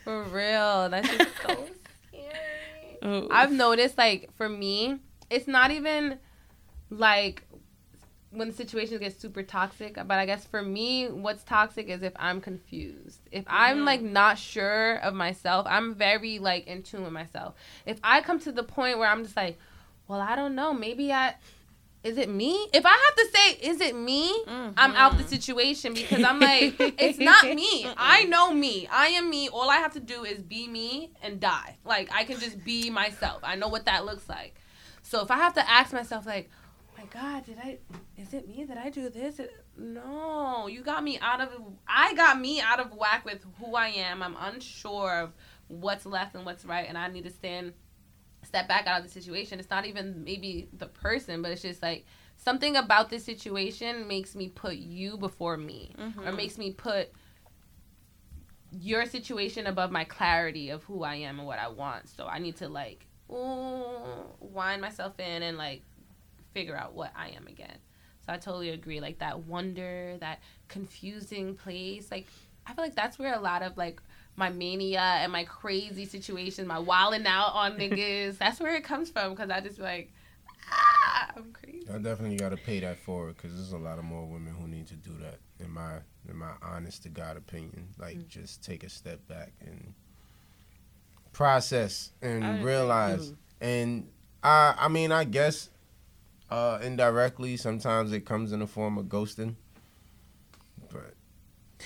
for 0.09 0.23
real. 0.23 0.89
That's 0.89 1.07
just 1.07 1.29
so 1.47 1.65
scary. 2.07 3.27
I've 3.31 3.51
noticed, 3.51 3.97
like, 3.97 4.29
for 4.35 4.49
me, 4.49 4.99
it's 5.29 5.47
not 5.47 5.71
even 5.71 6.19
like 6.89 7.43
when 8.31 8.47
the 8.47 8.53
situations 8.53 8.99
get 8.99 9.19
super 9.19 9.41
toxic, 9.41 9.95
but 9.95 10.11
I 10.11 10.25
guess 10.25 10.45
for 10.45 10.61
me, 10.61 11.07
what's 11.07 11.43
toxic 11.43 11.89
is 11.89 12.03
if 12.03 12.13
I'm 12.15 12.41
confused. 12.41 13.21
If 13.31 13.43
I'm 13.47 13.85
like 13.85 14.01
not 14.01 14.37
sure 14.37 14.95
of 14.97 15.13
myself, 15.13 15.65
I'm 15.67 15.95
very 15.95 16.37
like 16.37 16.67
in 16.67 16.83
tune 16.83 17.03
with 17.03 17.13
myself. 17.13 17.55
If 17.85 17.99
I 18.03 18.21
come 18.21 18.39
to 18.41 18.51
the 18.51 18.63
point 18.63 18.99
where 18.99 19.09
I'm 19.09 19.23
just 19.23 19.35
like, 19.35 19.57
well, 20.07 20.21
I 20.21 20.35
don't 20.35 20.55
know, 20.55 20.73
maybe 20.73 21.11
I. 21.11 21.35
Is 22.01 22.17
it 22.17 22.29
me? 22.29 22.67
If 22.73 22.85
I 22.85 22.91
have 22.91 23.15
to 23.15 23.27
say, 23.33 23.69
is 23.69 23.81
it 23.81 23.93
me? 23.93 24.31
I'm 24.47 24.95
out 24.95 25.17
the 25.17 25.23
mm-hmm. 25.23 25.27
situation 25.27 25.93
because 25.93 26.23
I'm 26.23 26.39
like, 26.39 26.75
it's 26.79 27.19
not 27.19 27.43
me. 27.43 27.87
I 27.97 28.23
know 28.23 28.53
me. 28.53 28.87
I 28.89 29.07
am 29.07 29.29
me. 29.29 29.49
All 29.49 29.69
I 29.69 29.77
have 29.77 29.93
to 29.93 29.99
do 29.99 30.23
is 30.23 30.41
be 30.41 30.67
me 30.67 31.11
and 31.21 31.41
die. 31.41 31.77
Like 31.83 32.09
I 32.13 32.23
can 32.23 32.39
just 32.39 32.63
be 32.63 32.89
myself. 32.89 33.41
I 33.43 33.55
know 33.55 33.67
what 33.67 33.85
that 33.85 34.05
looks 34.05 34.29
like. 34.29 34.55
So 35.01 35.21
if 35.21 35.31
I 35.31 35.37
have 35.37 35.53
to 35.55 35.69
ask 35.69 35.91
myself, 35.91 36.25
like, 36.25 36.49
oh 36.89 37.01
my 37.01 37.05
God, 37.05 37.45
did 37.45 37.57
I? 37.57 37.79
Is 38.17 38.33
it 38.33 38.47
me? 38.47 38.63
Did 38.63 38.77
I 38.77 38.89
do 38.89 39.09
this? 39.09 39.41
No, 39.77 40.67
you 40.67 40.81
got 40.83 41.03
me 41.03 41.19
out 41.19 41.41
of. 41.41 41.49
I 41.85 42.13
got 42.13 42.39
me 42.39 42.61
out 42.61 42.79
of 42.79 42.93
whack 42.93 43.25
with 43.25 43.43
who 43.59 43.75
I 43.75 43.89
am. 43.89 44.23
I'm 44.23 44.37
unsure 44.39 45.19
of 45.19 45.33
what's 45.67 46.05
left 46.05 46.35
and 46.35 46.45
what's 46.45 46.63
right, 46.63 46.87
and 46.87 46.97
I 46.97 47.09
need 47.09 47.25
to 47.25 47.29
stand 47.29 47.73
step 48.49 48.67
back 48.67 48.87
out 48.87 48.99
of 48.99 49.05
the 49.05 49.11
situation. 49.11 49.59
It's 49.59 49.69
not 49.69 49.85
even 49.85 50.23
maybe 50.23 50.67
the 50.73 50.87
person, 50.87 51.41
but 51.41 51.51
it's 51.51 51.61
just 51.61 51.81
like 51.81 52.05
something 52.35 52.75
about 52.75 53.09
this 53.09 53.23
situation 53.23 54.07
makes 54.07 54.35
me 54.35 54.49
put 54.49 54.75
you 54.75 55.17
before 55.17 55.55
me, 55.55 55.93
or 55.97 56.03
mm-hmm. 56.03 56.35
makes 56.35 56.57
me 56.57 56.71
put 56.71 57.11
your 58.71 59.05
situation 59.05 59.67
above 59.67 59.91
my 59.91 60.03
clarity 60.03 60.69
of 60.69 60.83
who 60.83 61.03
I 61.03 61.15
am 61.15 61.37
and 61.37 61.47
what 61.47 61.59
I 61.59 61.67
want. 61.67 62.09
So 62.09 62.25
I 62.25 62.39
need 62.39 62.57
to 62.57 62.67
like 62.67 63.05
ooh, 63.31 64.25
wind 64.39 64.81
myself 64.81 65.19
in 65.19 65.43
and 65.43 65.57
like 65.57 65.83
figure 66.53 66.75
out 66.75 66.95
what 66.95 67.11
I 67.15 67.29
am 67.29 67.45
again. 67.47 67.77
So 68.25 68.33
I 68.33 68.37
totally 68.37 68.71
agree. 68.71 68.99
Like 68.99 69.19
that 69.19 69.39
wonder, 69.45 70.17
that 70.19 70.39
confusing 70.67 71.55
place. 71.55 72.09
Like 72.09 72.25
I 72.65 72.73
feel 72.73 72.83
like 72.83 72.95
that's 72.95 73.19
where 73.19 73.35
a 73.35 73.39
lot 73.39 73.61
of 73.61 73.77
like 73.77 74.01
my 74.39 74.49
mania 74.49 75.01
and 75.01 75.31
my 75.31 75.43
crazy 75.43 76.05
situations, 76.05 76.67
my 76.67 76.79
wilding 76.79 77.27
out 77.27 77.53
on 77.53 77.73
niggas, 77.77 78.37
that's 78.39 78.59
where 78.59 78.73
it 78.75 78.83
comes 78.83 79.11
from. 79.11 79.35
Cause 79.35 79.51
I 79.51 79.59
just 79.59 79.77
like, 79.77 80.11
ah, 80.71 81.27
I'm 81.35 81.51
crazy. 81.51 81.85
I 81.93 81.97
definitely 81.97 82.37
got 82.37 82.49
to 82.49 82.57
pay 82.57 82.79
that 82.79 82.97
forward 82.97 83.35
because 83.37 83.53
there's 83.55 83.73
a 83.73 83.77
lot 83.77 83.99
of 83.99 84.05
more 84.05 84.25
women 84.25 84.53
who 84.53 84.67
need 84.67 84.87
to 84.87 84.95
do 84.95 85.11
that. 85.21 85.39
In 85.59 85.71
my 85.71 85.97
in 86.27 86.37
my 86.37 86.53
honest 86.61 87.03
to 87.03 87.09
God 87.09 87.35
opinion, 87.35 87.89
like 87.99 88.27
just 88.29 88.63
take 88.63 88.83
a 88.83 88.89
step 88.89 89.27
back 89.27 89.51
and 89.59 89.93
process 91.33 92.11
and 92.21 92.63
realize. 92.63 93.33
And 93.59 94.09
I 94.41 94.73
I 94.77 94.87
mean 94.87 95.11
I 95.11 95.25
guess 95.25 95.69
uh, 96.49 96.79
indirectly 96.81 97.57
sometimes 97.57 98.11
it 98.11 98.25
comes 98.25 98.53
in 98.53 98.59
the 98.59 98.67
form 98.67 98.97
of 98.97 99.05
ghosting. 99.05 99.55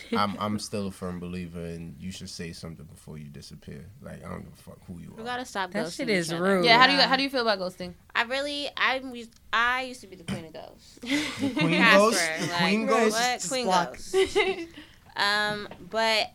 I'm 0.18 0.36
I'm 0.40 0.60
still 0.60 0.88
a 0.88 0.92
firm 0.92 1.20
believer 1.20 1.64
in 1.66 1.96
you 2.00 2.12
should 2.12 2.30
say 2.30 2.52
something 2.52 2.86
before 2.86 3.18
you 3.18 3.30
disappear. 3.30 3.86
Like 4.02 4.26
I 4.26 4.30
don't 4.30 4.44
give 4.44 4.54
a 4.54 4.56
fuck 4.56 4.80
who 4.88 5.00
you 5.00 5.14
We 5.16 5.22
are. 5.22 5.26
gotta 5.26 5.46
stop. 5.46 5.72
That 5.72 5.88
ghosting 5.88 5.96
shit 5.96 6.10
is 6.10 6.32
other. 6.32 6.42
rude. 6.42 6.66
Yeah, 6.66 6.78
how 6.80 6.88
do 6.88 6.94
you 6.94 7.00
how 7.00 7.16
do 7.16 7.24
you 7.24 7.30
feel 7.30 7.48
about 7.48 7.60
ghosting? 7.60 7.94
I 8.16 8.24
really, 8.24 8.70
I 8.78 8.98
used, 8.98 9.40
I 9.52 9.84
used 9.84 10.02
to 10.02 10.08
be 10.08 10.16
the 10.16 10.24
queen 10.24 10.46
of 10.46 10.54
ghosts. 10.54 11.00
Queen 11.38 11.70
Casper, 11.78 11.98
ghost, 11.98 12.52
like, 12.52 12.60
queen 12.60 12.88
what? 12.88 13.14
ghost. 13.14 13.50
Queen 13.50 13.66
ghost. 13.68 14.16
um, 15.16 15.68
but 15.90 16.32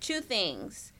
two 0.00 0.20
things. 0.20 0.92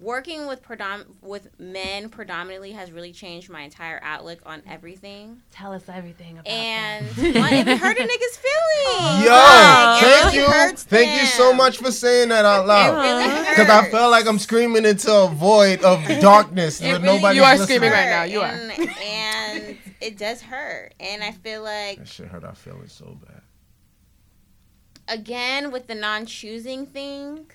Working 0.00 0.46
with 0.48 0.60
predom- 0.62 1.06
with 1.22 1.48
men 1.58 2.08
predominantly 2.08 2.72
has 2.72 2.90
really 2.90 3.12
changed 3.12 3.48
my 3.48 3.62
entire 3.62 4.00
outlook 4.02 4.40
on 4.44 4.60
everything. 4.68 5.40
Tell 5.52 5.72
us 5.72 5.84
everything 5.88 6.32
about 6.38 6.48
And 6.48 7.06
one, 7.06 7.52
it 7.54 7.78
hurt 7.78 7.96
a 7.96 8.02
nigga's 8.02 8.36
feelings. 8.36 9.24
Yo, 9.24 9.30
Like, 9.30 10.00
thank 10.02 10.24
really 10.24 10.36
you, 10.38 10.46
hurts 10.46 10.82
thank 10.82 11.20
you 11.20 11.26
so 11.28 11.52
much 11.54 11.78
for 11.78 11.92
saying 11.92 12.30
that 12.30 12.44
out 12.44 12.64
It 12.64 12.68
loud. 12.68 13.00
really 13.00 13.48
Because 13.50 13.68
I 13.70 13.80
hurts. 13.82 13.90
felt 13.92 14.10
like 14.10 14.26
I'm 14.26 14.38
screaming 14.40 14.84
into 14.84 15.14
a 15.14 15.28
void 15.28 15.82
of 15.84 16.04
darkness 16.20 16.80
where 16.80 16.94
really- 16.94 17.04
nobody's 17.04 17.36
You 17.36 17.44
are 17.44 17.56
listening. 17.56 17.66
screaming 17.78 17.90
right 17.92 18.08
now, 18.10 18.22
you 18.24 18.40
are. 18.40 18.46
and, 18.46 18.72
and 19.00 19.78
it 20.00 20.18
does 20.18 20.42
hurt. 20.42 20.92
And 20.98 21.22
I 21.22 21.30
feel 21.30 21.62
like 21.62 21.98
That 21.98 22.08
shit 22.08 22.26
hurt 22.28 22.44
our 22.44 22.54
feelings 22.56 22.92
so 22.92 23.16
bad. 23.26 23.42
again 25.08 25.70
with 25.70 25.86
the 25.86 25.94
non-choosing 25.94 26.86
thing 26.86 27.46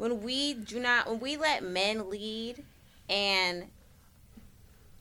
when 0.00 0.22
we 0.22 0.54
do 0.54 0.80
not 0.80 1.06
when 1.08 1.20
we 1.20 1.36
let 1.36 1.62
men 1.62 2.08
lead 2.08 2.64
and 3.10 3.64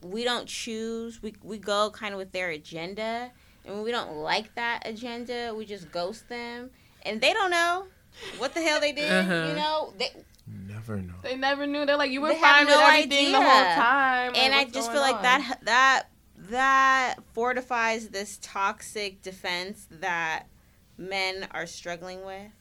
we 0.01 0.23
don't 0.25 0.45
choose 0.47 1.21
we, 1.21 1.33
we 1.41 1.57
go 1.57 1.89
kind 1.91 2.13
of 2.13 2.17
with 2.17 2.31
their 2.33 2.49
agenda 2.49 3.31
and 3.65 3.75
when 3.75 3.83
we 3.83 3.91
don't 3.91 4.11
like 4.17 4.53
that 4.55 4.81
agenda 4.85 5.53
we 5.55 5.65
just 5.65 5.89
ghost 5.91 6.27
them 6.27 6.69
and 7.03 7.21
they 7.21 7.31
don't 7.31 7.49
know 7.51 7.85
what 8.39 8.53
the 8.53 8.61
hell 8.61 8.79
they 8.81 8.91
did 8.91 9.09
Uh-huh. 9.09 9.47
you 9.49 9.55
know 9.55 9.93
they, 9.97 10.11
Never 10.67 10.97
know. 10.97 11.13
They 11.21 11.35
never 11.35 11.67
knew. 11.67 11.85
They're 11.85 11.95
like, 11.95 12.09
you 12.09 12.21
were 12.21 12.29
They 12.29 12.37
have 12.39 12.55
fine 12.55 12.65
with 12.65 12.73
no 12.75 12.87
everything 12.87 13.31
the 13.31 13.37
whole 13.39 13.63
time. 13.75 14.31
and 14.35 14.51
Like, 14.53 14.67
i 14.67 14.71
just 14.71 14.91
going 14.91 14.93
feel 14.93 15.01
like 15.01 15.15
on? 15.17 15.21
that 15.21 15.59
that 15.63 16.03
that 16.49 17.15
fortifies 17.33 18.09
this 18.09 18.39
toxic 18.41 19.21
defense 19.21 19.87
that 19.91 20.45
men 20.97 21.47
are 21.51 21.67
struggling 21.67 22.25
with 22.25 22.51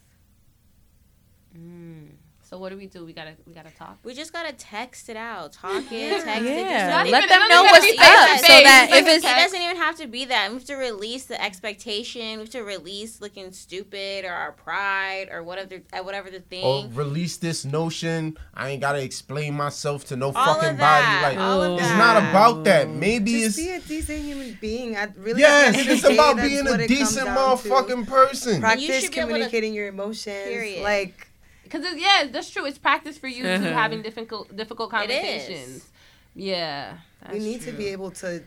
Mm. 1.58 2.10
So 2.48 2.56
what 2.56 2.70
do 2.70 2.78
we 2.78 2.86
do? 2.86 3.04
We 3.04 3.12
gotta 3.12 3.34
we 3.46 3.52
gotta 3.52 3.70
talk. 3.70 3.98
We 4.04 4.14
just 4.14 4.32
gotta 4.32 4.54
text 4.54 5.10
it 5.10 5.18
out, 5.18 5.52
talk 5.52 5.84
it, 5.92 6.24
text 6.24 6.26
it. 6.26 6.44
Yeah, 6.56 7.02
Just 7.02 7.12
let 7.12 7.24
even- 7.24 7.28
them 7.28 7.48
know 7.48 7.62
what's 7.64 7.84
even 7.84 7.98
up 7.98 8.04
have 8.06 8.40
to 8.40 8.42
be 8.42 8.48
so 8.48 8.62
that 8.64 8.88
if 8.90 8.96
It's 9.06 9.16
it's 9.16 9.24
It 9.26 9.36
doesn't 9.36 9.60
even 9.60 9.76
have 9.76 9.96
to 9.96 10.06
be 10.06 10.24
that. 10.24 10.48
We 10.50 10.54
have 10.54 10.64
to 10.64 10.76
release 10.76 11.26
the 11.26 11.38
expectation. 11.42 12.22
We 12.22 12.38
have 12.38 12.48
to 12.50 12.62
release 12.64 13.20
looking 13.20 13.52
stupid 13.52 14.24
or 14.24 14.32
our 14.32 14.52
pride 14.52 15.28
or 15.30 15.42
whatever, 15.42 15.82
uh, 15.92 16.02
whatever 16.02 16.30
the 16.30 16.40
thing. 16.40 16.64
Or 16.64 16.88
release 16.94 17.36
this 17.36 17.66
notion. 17.66 18.38
I 18.54 18.70
ain't 18.70 18.80
gotta 18.80 19.02
explain 19.02 19.52
myself 19.52 20.06
to 20.06 20.16
no 20.16 20.28
All 20.28 20.32
fucking 20.32 20.70
of 20.70 20.76
that. 20.78 21.22
body. 21.22 21.36
Like 21.36 21.46
all 21.46 21.60
of 21.62 21.72
it's 21.78 21.82
that. 21.86 21.98
not 21.98 22.16
about 22.30 22.64
that. 22.64 22.88
Maybe 22.88 23.42
Just 23.42 23.58
it's 23.58 23.68
be 23.68 23.72
a 23.72 23.80
decent 23.80 24.24
human 24.24 24.56
being. 24.58 24.96
I 24.96 25.08
really 25.18 25.40
yes. 25.42 25.68
at 25.68 25.72
the 25.74 25.78
end 25.80 25.90
of 25.90 25.94
It's 25.96 26.04
about 26.14 26.36
being 26.36 26.66
a 26.66 26.86
decent 26.88 27.26
down 27.26 27.58
to. 27.58 27.68
motherfucking 27.68 28.06
person. 28.06 28.60
Pra- 28.62 28.78
you 28.78 28.88
Practice 28.88 29.02
should 29.02 29.12
to- 29.12 29.20
communicating 29.20 29.74
your 29.74 29.88
emotions. 29.88 30.44
Period. 30.48 30.82
Like 30.82 31.27
Because 31.70 31.84
yeah, 31.96 32.26
that's 32.30 32.50
true. 32.50 32.66
It's 32.66 32.78
practice 32.78 33.18
for 33.18 33.28
you 33.28 33.42
to 33.42 33.58
having 33.58 34.02
difficult 34.08 34.54
difficult 34.56 34.92
It 34.94 35.10
is. 35.10 35.16
conversations. 35.16 35.88
Yeah, 36.34 36.98
that's 37.20 37.32
we 37.34 37.40
need 37.40 37.62
to 37.62 37.72
be 37.72 37.86
able 37.88 38.10
to, 38.12 38.42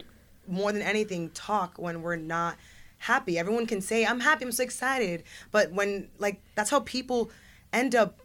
more 0.48 0.72
than 0.72 0.81
anything, 0.81 1.30
talk 1.31 1.77
when 1.77 2.02
we're 2.02 2.15
not 2.15 2.56
happy. 2.99 3.38
Everyone 3.38 3.65
can 3.65 3.81
say, 3.81 4.06
"I'm 4.06 4.19
happy. 4.19 4.45
I'm 4.45 4.52
so 4.52 4.64
excited," 4.64 5.23
but 5.52 5.72
when 5.72 6.10
like 6.18 6.41
that's 6.56 6.69
how 6.69 6.80
people 6.81 7.31
end 7.73 7.95
up 7.95 8.19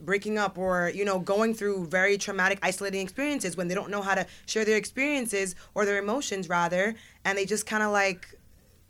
breaking 0.00 0.38
up 0.38 0.56
or 0.58 0.90
you 0.94 1.04
know 1.04 1.18
going 1.18 1.54
through 1.54 1.86
very 1.86 2.16
traumatic 2.16 2.58
isolating 2.62 3.00
experiences 3.00 3.56
when 3.56 3.68
they 3.68 3.74
don't 3.74 3.90
know 3.90 4.02
how 4.02 4.14
to 4.14 4.26
share 4.46 4.64
their 4.64 4.76
experiences 4.76 5.56
or 5.74 5.84
their 5.84 5.98
emotions 5.98 6.48
rather 6.48 6.94
and 7.24 7.36
they 7.36 7.44
just 7.44 7.66
kind 7.66 7.82
of 7.82 7.90
like 7.90 8.38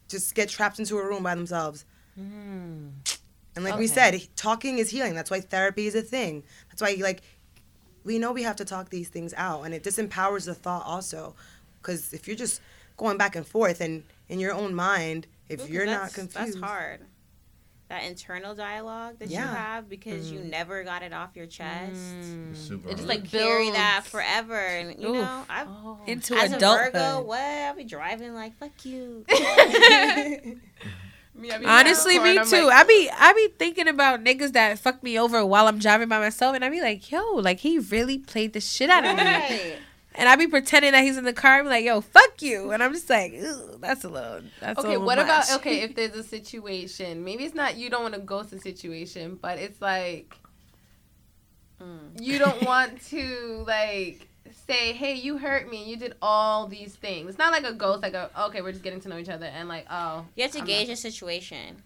just 0.09 0.35
get 0.35 0.49
trapped 0.49 0.79
into 0.79 0.99
a 0.99 1.05
room 1.05 1.23
by 1.23 1.35
themselves 1.35 1.87
mm. 2.19 2.91
And 3.59 3.65
like 3.65 3.79
we 3.79 3.87
said 3.87 4.21
talking 4.37 4.79
is 4.79 4.91
healing 4.91 5.15
that's 5.15 5.31
why 5.31 5.41
therapy 5.41 5.87
is 5.87 5.95
a 5.95 6.03
thing 6.03 6.43
that's 6.69 6.81
why 6.81 6.97
like 7.01 7.23
we 8.05 8.19
know 8.19 8.33
we 8.33 8.45
have 8.45 8.57
to 8.57 8.65
talk 8.65 8.89
these 8.89 9.09
things 9.09 9.35
out 9.37 9.63
and 9.65 9.75
it 9.75 9.83
disempowers 9.83 10.47
the 10.47 10.55
thought 10.55 10.85
also 10.87 11.35
because 11.83 12.13
if 12.13 12.27
you're 12.27 12.37
just 12.37 12.61
going 12.97 13.19
back 13.19 13.35
and 13.37 13.47
forth 13.47 13.81
and 13.81 14.05
in 14.29 14.39
your 14.39 14.53
own 14.55 14.75
mind 14.75 15.27
if 15.49 15.69
Ooh, 15.69 15.73
you're 15.73 15.87
not 15.87 16.11
that's- 16.11 16.15
confused 16.15 16.55
That's 16.55 16.61
hard. 16.65 17.01
That 17.89 18.05
internal 18.05 18.55
dialogue 18.55 19.19
that 19.19 19.31
you 19.31 19.39
have 19.39 19.89
because 19.89 20.31
you 20.31 20.41
mm. 20.41 20.51
never 20.51 20.85
got 20.85 21.03
it 21.03 21.15
off 21.15 21.31
your 21.35 21.47
chest. 21.47 21.95
Mm. 21.95 22.51
It's 22.51 22.61
super 22.61 22.91
It 22.91 22.99
just 22.99 23.07
hard. 23.09 23.23
like 23.23 23.31
Carry 23.31 23.71
that 23.71 24.05
forever, 24.05 24.59
and 24.59 25.01
you 25.01 25.09
Oof. 25.09 25.15
know, 25.15 25.45
I've 25.49 25.69
Oh. 25.69 25.99
into 26.07 26.35
as 26.35 26.53
a. 26.53 26.59
Virgo, 26.59 27.23
what 27.23 27.41
I'll 27.41 27.75
be 27.75 27.85
driving 27.85 28.35
like 28.35 28.59
fuck 28.59 28.85
you. 28.85 29.25
Me, 31.39 31.51
I 31.53 31.59
be 31.59 31.65
Honestly, 31.67 32.19
me 32.19 32.35
too. 32.45 32.67
like, 32.67 32.75
I 32.75 32.85
be 32.85 33.11
I 33.17 33.33
be 33.33 33.49
thinking 33.59 33.87
about 33.89 34.25
niggas 34.25 34.53
that 34.55 34.79
fuck 34.79 35.03
me 35.03 35.19
over 35.19 35.47
while 35.47 35.69
I'm 35.69 35.79
driving 35.79 36.09
by 36.09 36.19
myself, 36.19 36.55
and 36.57 36.65
I 36.65 36.69
be 36.71 36.81
like, 36.81 37.11
yo, 37.11 37.23
like 37.37 37.61
he 37.61 37.79
really 37.79 38.19
played 38.19 38.53
the 38.55 38.61
shit 38.61 38.91
out 38.91 39.05
of 39.05 39.17
me, 39.17 39.23
Right. 39.23 39.79
and 40.17 40.29
I 40.29 40.35
be 40.37 40.49
pretending 40.49 40.93
that 40.93 41.05
he's 41.05 41.17
in 41.17 41.25
the 41.25 41.33
car. 41.33 41.61
and 41.61 41.67
be 41.67 41.71
like, 41.71 41.85
yo, 41.85 42.01
fuck 42.01 42.43
you, 42.43 42.73
and 42.73 42.83
I'm 42.83 42.93
just 42.93 43.09
like, 43.09 43.35
that's 43.81 44.03
a 44.05 44.09
little. 44.09 44.41
That's 44.61 44.79
a 44.79 44.81
Okay, 44.81 44.89
little 44.91 45.07
what 45.07 45.19
about 45.21 45.49
okay? 45.57 45.83
If 45.83 45.95
there's 45.97 46.15
a 46.17 46.25
situation, 46.25 47.23
maybe 47.25 47.45
it's 47.45 47.55
not 47.55 47.77
you 47.77 47.89
don't 47.89 48.03
want 48.03 48.15
to 48.15 48.21
ghost 48.21 48.51
the 48.51 48.59
situation, 48.59 49.39
but 49.41 49.59
it's 49.59 49.81
like 49.81 50.35
Mm. 51.81 52.21
you 52.21 52.41
don't 52.41 52.65
want 52.65 53.01
to 53.11 53.63
like 53.65 54.27
say, 54.69 54.93
"Hey, 54.93 55.15
you 55.15 55.39
hurt 55.39 55.69
me. 55.71 55.85
You 55.85 55.97
did 55.97 56.15
all 56.23 56.67
these 56.67 56.95
things." 56.95 57.29
It's 57.31 57.39
not 57.39 57.53
like 57.53 57.65
a 57.65 57.73
ghost, 57.73 58.03
like 58.03 58.15
a 58.15 58.31
okay, 58.47 58.61
we're 58.63 58.73
just 58.73 58.85
getting 58.85 59.01
to 59.01 59.09
know 59.09 59.19
each 59.19 59.29
other, 59.29 59.47
and 59.47 59.69
like 59.69 59.87
oh, 59.91 60.27
You 60.37 60.43
have 60.45 60.53
to 60.53 60.61
I'm 60.61 60.65
gauge 60.67 60.89
not- 60.89 60.95
a 60.95 60.97
situation. 60.97 61.83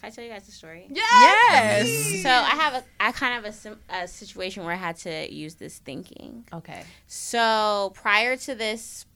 Can 0.00 0.06
I 0.06 0.10
tell 0.10 0.22
you 0.22 0.30
guys 0.30 0.46
the 0.46 0.52
story? 0.52 0.86
Yes. 0.90 1.88
yes. 1.88 2.22
So 2.22 2.28
I 2.30 2.50
have 2.50 2.74
a, 2.74 2.84
I 3.00 3.10
kind 3.10 3.36
of 3.36 3.44
have 3.52 3.76
a, 3.90 4.02
a 4.04 4.06
situation 4.06 4.62
where 4.64 4.72
I 4.72 4.76
had 4.76 4.94
to 4.98 5.32
use 5.32 5.56
this 5.56 5.78
thinking. 5.78 6.44
Okay. 6.52 6.84
So 7.08 7.90
prior 7.96 8.36
to 8.36 8.54
this 8.54 9.06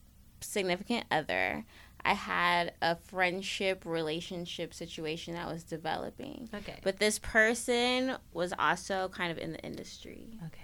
significant 0.41 1.05
other, 1.09 1.63
I 2.03 2.13
had 2.15 2.73
a 2.81 2.97
friendship 2.97 3.83
relationship 3.85 4.73
situation 4.73 5.35
that 5.35 5.47
was 5.47 5.63
developing. 5.63 6.49
Okay. 6.53 6.79
But 6.83 6.99
this 6.99 7.17
person 7.17 8.17
was 8.33 8.53
also 8.59 9.07
kind 9.07 9.31
of 9.31 9.37
in 9.37 9.53
the 9.53 9.59
industry. 9.59 10.37
Okay. 10.47 10.62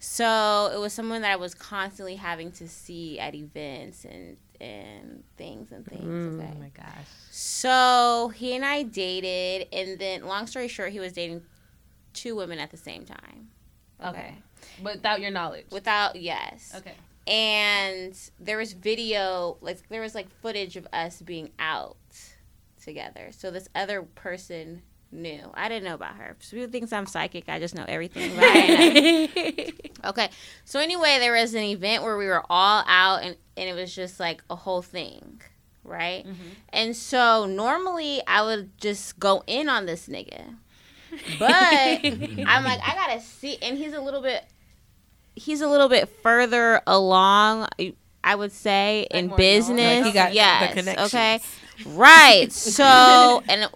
So 0.00 0.70
it 0.74 0.78
was 0.78 0.94
someone 0.94 1.20
that 1.22 1.30
I 1.30 1.36
was 1.36 1.54
constantly 1.54 2.16
having 2.16 2.50
to 2.52 2.66
see 2.66 3.20
at 3.20 3.34
events 3.34 4.04
and 4.06 4.38
and 4.58 5.22
things 5.36 5.72
and 5.72 5.86
things. 5.86 6.04
Mm, 6.04 6.40
okay. 6.40 6.52
Oh 6.54 6.58
my 6.58 6.68
gosh. 6.70 7.06
So 7.30 8.32
he 8.34 8.54
and 8.54 8.64
I 8.64 8.82
dated, 8.82 9.68
and 9.72 9.98
then 9.98 10.24
long 10.26 10.46
story 10.46 10.68
short, 10.68 10.92
he 10.92 11.00
was 11.00 11.12
dating 11.12 11.42
two 12.14 12.34
women 12.34 12.58
at 12.58 12.70
the 12.70 12.76
same 12.76 13.04
time. 13.04 13.48
Okay. 14.04 14.34
Without 14.82 15.20
your 15.20 15.30
knowledge. 15.30 15.66
Without 15.70 16.16
yes. 16.16 16.72
okay. 16.76 16.94
And 17.26 18.18
there 18.40 18.56
was 18.56 18.72
video, 18.72 19.58
like 19.60 19.86
there 19.90 20.00
was 20.00 20.14
like 20.14 20.30
footage 20.40 20.76
of 20.76 20.86
us 20.92 21.20
being 21.20 21.50
out 21.58 21.96
together. 22.82 23.28
So 23.32 23.50
this 23.50 23.68
other 23.74 24.02
person 24.02 24.82
knew. 25.12 25.40
I 25.54 25.68
didn't 25.68 25.84
know 25.84 25.94
about 25.94 26.16
her. 26.16 26.36
So 26.40 26.56
people 26.56 26.70
thinks 26.72 26.92
I'm 26.92 27.06
psychic. 27.06 27.48
I 27.48 27.58
just 27.58 27.74
know 27.74 27.84
everything. 27.88 28.32
Okay. 30.02 30.30
So 30.64 30.80
anyway, 30.80 31.18
there 31.18 31.34
was 31.34 31.52
an 31.52 31.62
event 31.62 32.02
where 32.02 32.16
we 32.16 32.24
were 32.26 32.42
all 32.48 32.82
out 32.86 33.22
and, 33.22 33.36
and 33.56 33.68
it 33.68 33.74
was 33.74 33.94
just 33.94 34.18
like 34.18 34.42
a 34.48 34.56
whole 34.56 34.80
thing. 34.80 35.42
Right? 35.84 36.24
And 36.70 36.96
so 36.96 37.44
normally 37.44 38.22
I 38.26 38.42
would 38.42 38.78
just 38.78 39.18
go 39.18 39.42
in 39.46 39.68
on 39.68 39.84
this 39.84 40.08
nigga. 40.08 40.56
But 41.38 41.50
I'm 42.02 42.64
like, 42.64 42.80
I 42.82 42.94
gotta 42.94 43.20
see 43.20 43.58
and 43.60 43.76
he's 43.76 43.92
a 43.92 44.00
little 44.00 44.22
bit 44.22 44.42
he's 45.34 45.60
a 45.60 45.68
little 45.68 45.88
bit 45.88 46.08
further 46.22 46.80
along 46.86 47.68
I 48.24 48.34
would 48.34 48.52
say 48.52 49.06
Like 49.12 49.22
in 49.22 49.36
business. 49.36 50.14
got 50.14 50.32
yes. 50.34 50.98
okay. 51.12 51.40
Right. 51.84 52.50
So 52.52 53.42
and 53.48 53.68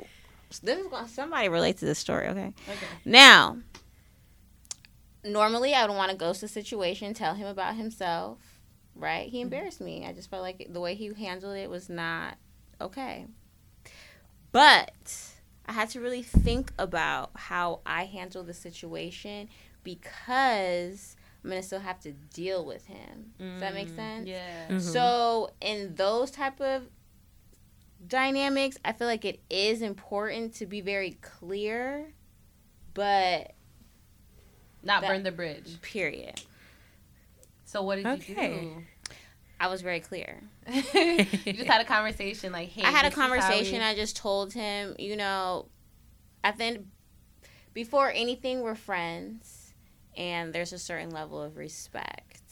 this 0.58 0.78
is 0.78 0.88
going 0.88 1.06
somebody 1.08 1.48
relate 1.48 1.78
to 1.78 1.84
this 1.84 1.98
story, 1.98 2.28
okay? 2.28 2.52
Okay. 2.68 2.86
Now, 3.04 3.58
normally 5.24 5.74
I 5.74 5.86
would 5.86 5.94
want 5.94 6.10
to 6.10 6.16
ghost 6.16 6.40
the 6.40 6.48
situation, 6.48 7.14
tell 7.14 7.34
him 7.34 7.46
about 7.46 7.74
himself, 7.76 8.38
right? 8.94 9.28
He 9.28 9.38
mm-hmm. 9.38 9.44
embarrassed 9.44 9.80
me. 9.80 10.06
I 10.06 10.12
just 10.12 10.30
felt 10.30 10.42
like 10.42 10.66
the 10.70 10.80
way 10.80 10.94
he 10.94 11.12
handled 11.12 11.56
it 11.56 11.70
was 11.70 11.88
not 11.88 12.36
okay. 12.80 13.26
But 14.52 15.32
I 15.66 15.72
had 15.72 15.90
to 15.90 16.00
really 16.00 16.22
think 16.22 16.72
about 16.78 17.30
how 17.34 17.80
I 17.84 18.04
handle 18.04 18.44
the 18.44 18.54
situation 18.54 19.48
because 19.82 21.16
I'm 21.42 21.50
going 21.50 21.60
to 21.60 21.66
still 21.66 21.80
have 21.80 22.00
to 22.00 22.12
deal 22.12 22.64
with 22.64 22.86
him. 22.86 23.32
Does 23.38 23.60
that 23.60 23.74
make 23.74 23.88
mm, 23.88 23.96
sense? 23.96 24.28
Yeah. 24.28 24.68
Mm-hmm. 24.68 24.78
So 24.78 25.50
in 25.60 25.94
those 25.94 26.30
type 26.30 26.60
of 26.60 26.84
dynamics, 28.06 28.76
I 28.84 28.92
feel 28.92 29.06
like 29.06 29.24
it 29.24 29.40
is 29.50 29.82
important 29.82 30.54
to 30.56 30.66
be 30.66 30.80
very 30.80 31.12
clear, 31.22 32.12
but 32.94 33.52
Not 34.82 35.00
That- 35.02 35.08
burn 35.08 35.22
the 35.22 35.32
bridge. 35.32 35.80
period. 35.80 36.40
So 37.64 37.82
what 37.82 37.96
did 37.96 38.06
Okay. 38.06 38.54
You 38.54 38.60
do? 38.60 38.82
I 39.58 39.68
was 39.68 39.80
very 39.82 40.00
clear. 40.00 40.42
you 40.66 41.52
just 41.52 41.66
had 41.66 41.80
a 41.80 41.84
conversation 41.96 42.52
like, 42.52 42.68
hey. 42.68 42.82
I 42.82 42.90
had 42.90 43.04
a 43.06 43.08
this 43.08 43.14
is 43.16 43.20
how 43.22 43.30
we- 43.30 43.38
conversation. 43.38 43.80
I 43.82 43.94
just 43.94 44.16
told 44.16 44.52
him, 44.52 44.94
you 44.98 45.16
know, 45.16 45.68
I 46.42 46.50
think 46.52 46.86
before 47.72 48.10
anything, 48.10 48.60
we're 48.60 48.74
friends, 48.74 49.72
and 50.16 50.52
there's 50.52 50.72
a 50.72 50.78
certain 50.78 51.10
level 51.10 51.40
of 51.42 51.56
respect, 51.56 52.42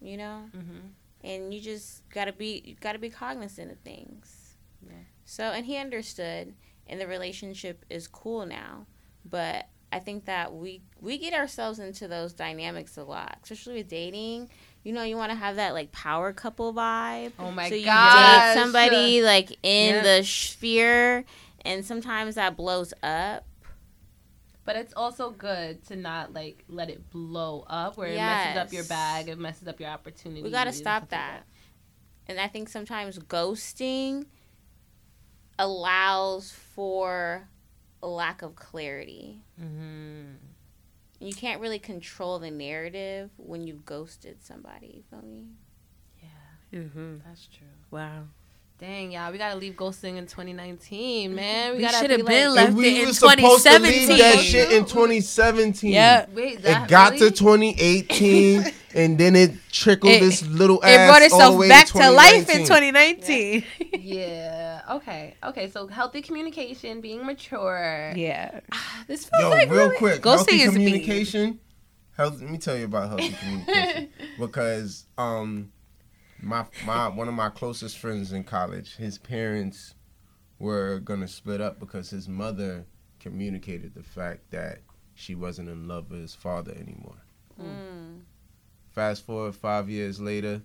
you 0.00 0.16
know, 0.16 0.44
Mm-hmm. 0.54 0.78
and 1.24 1.52
you 1.54 1.60
just 1.60 2.08
gotta 2.10 2.32
be 2.32 2.62
you 2.64 2.76
gotta 2.78 2.98
be 2.98 3.08
cognizant 3.10 3.72
of 3.72 3.78
things. 3.80 4.37
Yeah. 4.86 4.92
So 5.24 5.44
and 5.44 5.66
he 5.66 5.76
understood, 5.76 6.54
and 6.86 7.00
the 7.00 7.06
relationship 7.06 7.84
is 7.90 8.06
cool 8.08 8.46
now, 8.46 8.86
but. 9.24 9.66
I 9.90 10.00
think 10.00 10.26
that 10.26 10.52
we 10.54 10.82
we 11.00 11.16
get 11.16 11.32
ourselves 11.32 11.78
into 11.78 12.08
those 12.08 12.34
dynamics 12.34 12.98
a 12.98 13.04
lot, 13.04 13.38
especially 13.42 13.76
with 13.76 13.88
dating. 13.88 14.50
You 14.84 14.92
know, 14.92 15.02
you 15.02 15.16
want 15.16 15.32
to 15.32 15.34
have 15.34 15.56
that 15.56 15.72
like 15.72 15.92
power 15.92 16.30
couple 16.34 16.74
vibe. 16.74 17.32
Oh 17.38 17.50
my 17.52 17.62
god! 17.62 17.68
so 17.70 17.74
you 17.74 17.84
gosh. 17.86 18.54
date 18.54 18.60
somebody 18.60 19.22
like 19.22 19.50
in 19.62 19.94
Yeah. 19.94 20.02
the 20.02 20.24
sphere, 20.24 21.24
and 21.64 21.86
sometimes 21.86 22.34
that 22.34 22.54
blows 22.54 22.92
up. 23.02 23.46
But 24.66 24.76
it's 24.76 24.92
also 24.92 25.30
good 25.30 25.82
to 25.86 25.96
not 25.96 26.34
like 26.34 26.64
let 26.68 26.90
it 26.90 27.08
blow 27.08 27.64
up 27.66 27.96
where 27.96 28.08
it 28.08 28.16
messes 28.16 28.58
up 28.58 28.70
your 28.74 28.84
bag, 28.84 29.28
it 29.30 29.38
messes 29.38 29.66
up 29.66 29.80
your 29.80 29.88
opportunity. 29.88 30.42
We 30.42 30.50
gotta 30.50 30.74
stop 30.74 31.08
that. 31.08 31.44
And 32.26 32.38
I 32.38 32.48
think 32.48 32.68
sometimes 32.68 33.18
ghosting 33.18 34.26
allows 35.58 36.50
for 36.52 37.48
a 38.02 38.06
lack 38.06 38.42
of 38.42 38.54
clarity. 38.56 39.40
Mm-hmm. 39.60 40.34
You 41.20 41.34
can't 41.34 41.60
really 41.60 41.80
control 41.80 42.38
the 42.38 42.50
narrative 42.50 43.30
when 43.36 43.66
you've 43.66 43.84
ghosted 43.84 44.42
somebody. 44.42 44.86
You 44.98 45.02
feel 45.10 45.22
me? 45.28 45.46
Yeah, 46.22 46.78
Mm-hmm. 46.80 47.16
that's 47.26 47.46
true. 47.46 47.66
Wow. 47.90 48.24
Dang, 48.78 49.10
y'all, 49.10 49.32
we 49.32 49.38
gotta 49.38 49.56
leave 49.58 49.72
ghosting 49.74 50.18
in 50.18 50.26
2019, 50.28 51.34
man. 51.34 51.72
We, 51.72 51.78
We 51.78 51.82
gotta 51.82 51.96
should 51.98 52.10
have 52.10 52.20
like, 52.20 52.28
been 52.28 52.46
And 52.46 52.54
left 52.54 52.72
we 52.74 52.88
it 52.98 53.00
in 53.02 53.06
was 53.08 53.18
supposed 53.18 53.66
to 53.66 53.78
leave 53.80 54.06
that 54.18 54.38
shit 54.38 54.70
in 54.70 54.84
2017. 54.84 55.92
Yeah. 55.92 56.26
Wait, 56.32 56.62
that 56.62 56.84
It 56.84 56.88
got 56.88 57.14
really? 57.14 57.30
to 57.30 57.36
2018, 57.36 58.64
and 58.94 59.18
then 59.18 59.34
it 59.34 59.54
trickled 59.72 60.12
It- 60.12 60.20
this 60.20 60.46
little 60.46 60.78
It 60.82 60.86
ass 60.90 61.08
brought 61.08 61.22
all 61.22 61.28
the 61.28 61.34
itself 61.34 61.56
way 61.58 61.68
back 61.68 61.86
to 61.88 62.10
life 62.12 62.48
in 62.50 62.64
2019. 62.64 63.62
2019. 63.62 64.00
Yeah. 64.00 64.77
Okay. 64.88 65.34
Okay. 65.44 65.68
So 65.70 65.86
healthy 65.86 66.22
communication, 66.22 67.00
being 67.00 67.24
mature. 67.26 68.12
yeah. 68.16 68.60
This 69.06 69.24
feels 69.26 69.42
Yo, 69.42 69.50
like 69.50 69.70
real 69.70 69.84
really- 69.86 69.96
quick, 69.98 70.22
Ghosting 70.22 70.36
healthy 70.36 70.60
is 70.62 70.72
communication. 70.72 71.60
Health, 72.16 72.40
let 72.40 72.50
me 72.50 72.58
tell 72.58 72.76
you 72.76 72.86
about 72.86 73.08
healthy 73.08 73.30
communication 73.40 74.08
because 74.40 75.06
um, 75.16 75.70
my 76.42 76.64
my 76.84 77.08
one 77.08 77.28
of 77.28 77.34
my 77.34 77.48
closest 77.48 77.98
friends 77.98 78.32
in 78.32 78.42
college, 78.44 78.96
his 78.96 79.18
parents 79.18 79.94
were 80.58 80.98
gonna 80.98 81.28
split 81.28 81.60
up 81.60 81.78
because 81.78 82.10
his 82.10 82.28
mother 82.28 82.84
communicated 83.20 83.94
the 83.94 84.02
fact 84.02 84.50
that 84.50 84.80
she 85.14 85.34
wasn't 85.36 85.68
in 85.68 85.86
love 85.86 86.10
with 86.10 86.20
his 86.20 86.34
father 86.34 86.72
anymore. 86.72 87.22
Mm. 87.60 88.20
Fast 88.90 89.24
forward 89.24 89.54
five 89.54 89.88
years 89.88 90.20
later, 90.20 90.62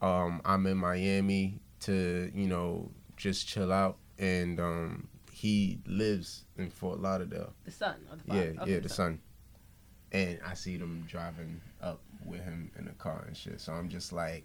um, 0.00 0.40
I'm 0.44 0.66
in 0.66 0.78
Miami 0.78 1.60
to 1.80 2.30
you 2.34 2.46
know 2.48 2.90
just 3.22 3.46
chill 3.46 3.72
out, 3.72 3.98
and 4.18 4.58
um, 4.58 5.08
he 5.30 5.78
lives 5.86 6.44
in 6.58 6.70
Fort 6.70 6.98
Lauderdale. 7.00 7.52
The 7.64 7.70
son. 7.70 7.94
The 8.26 8.34
Yeah. 8.34 8.62
Okay, 8.62 8.72
yeah, 8.72 8.80
the 8.80 8.88
son. 8.88 9.20
And 10.10 10.40
I 10.44 10.54
see 10.54 10.76
them 10.76 11.04
driving 11.08 11.60
up 11.80 12.00
with 12.26 12.42
him 12.42 12.70
in 12.76 12.84
the 12.84 12.90
car 12.92 13.24
and 13.26 13.36
shit. 13.36 13.60
So 13.60 13.72
I'm 13.72 13.88
just 13.88 14.12
like, 14.12 14.44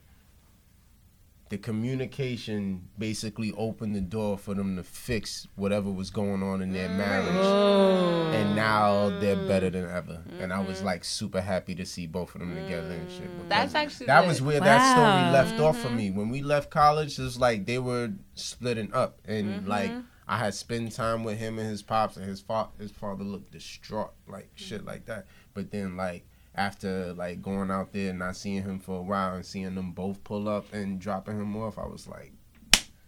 the 1.49 1.57
communication 1.57 2.89
basically 2.97 3.53
opened 3.53 3.95
the 3.95 4.01
door 4.01 4.37
for 4.37 4.53
them 4.53 4.75
to 4.75 4.83
fix 4.83 5.47
whatever 5.55 5.89
was 5.89 6.09
going 6.09 6.43
on 6.43 6.61
in 6.61 6.73
their 6.73 6.89
marriage. 6.89 7.27
Oh. 7.35 8.31
And 8.33 8.55
now 8.55 9.09
they're 9.19 9.47
better 9.47 9.69
than 9.69 9.89
ever. 9.89 10.21
And 10.39 10.51
I 10.51 10.59
was 10.59 10.77
mm-hmm. 10.77 10.87
like 10.87 11.03
super 11.03 11.41
happy 11.41 11.75
to 11.75 11.85
see 11.85 12.07
both 12.07 12.35
of 12.35 12.41
them 12.41 12.55
together 12.55 12.91
and 12.91 13.11
shit. 13.11 13.49
That's 13.49 13.75
actually 13.75 14.07
that 14.07 14.27
was 14.27 14.41
where 14.41 14.59
that 14.59 14.93
story 14.93 15.07
Wow. 15.07 15.31
left 15.31 15.59
off 15.59 15.79
for 15.79 15.87
mm-hmm. 15.87 15.97
me. 15.97 16.11
When 16.11 16.29
we 16.29 16.41
left 16.41 16.69
college, 16.69 17.17
it 17.17 17.23
was 17.23 17.39
like 17.39 17.65
they 17.65 17.79
were 17.79 18.11
splitting 18.35 18.93
up, 18.93 19.19
and 19.25 19.61
mm-hmm. 19.61 19.69
like 19.69 19.91
I 20.27 20.37
had 20.37 20.53
spent 20.53 20.91
time 20.91 21.23
with 21.23 21.37
him 21.37 21.57
and 21.57 21.69
his 21.69 21.81
pops, 21.81 22.17
and 22.17 22.25
his 22.25 22.41
fa- 22.41 22.69
his 22.77 22.91
father 22.91 23.23
looked 23.23 23.51
distraught, 23.51 24.11
like 24.27 24.49
shit 24.55 24.85
like 24.85 25.05
that. 25.05 25.25
But 25.53 25.71
then 25.71 25.97
like 25.97 26.25
after 26.57 27.13
like 27.13 27.41
going 27.41 27.69
out 27.71 27.93
there 27.93 28.09
and 28.09 28.19
not 28.19 28.35
seeing 28.35 28.63
him 28.63 28.79
for 28.79 28.99
a 28.99 29.03
while 29.03 29.35
and 29.35 29.45
seeing 29.45 29.75
them 29.75 29.91
both 29.91 30.23
pull 30.23 30.49
up 30.49 30.73
and 30.73 30.99
dropping 30.99 31.39
him 31.39 31.55
off, 31.55 31.77
I 31.77 31.85
was 31.85 32.07
like, 32.07 32.33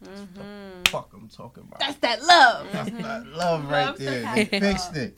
the 0.01 0.89
fuck 0.89 1.11
I'm 1.13 1.27
talking 1.27 1.63
about. 1.67 1.79
That's 1.79 1.97
that 1.97 2.23
love. 2.23 2.67
That's 2.71 2.91
that 2.91 3.27
love 3.27 3.69
right 3.69 3.87
Love 3.87 3.97
there. 3.97 4.35
They 4.35 4.45
fixed 4.45 4.95
it. 4.95 5.17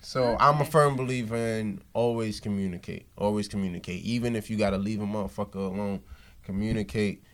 So 0.00 0.36
I'm 0.38 0.60
a 0.60 0.64
firm 0.64 0.96
believer 0.96 1.36
in 1.36 1.80
always 1.92 2.40
communicate. 2.40 3.06
Always 3.16 3.48
communicate. 3.48 4.02
Even 4.04 4.36
if 4.36 4.50
you 4.50 4.56
gotta 4.56 4.78
leave 4.78 5.00
a 5.00 5.06
motherfucker 5.06 5.54
alone, 5.54 6.02
communicate. 6.42 7.24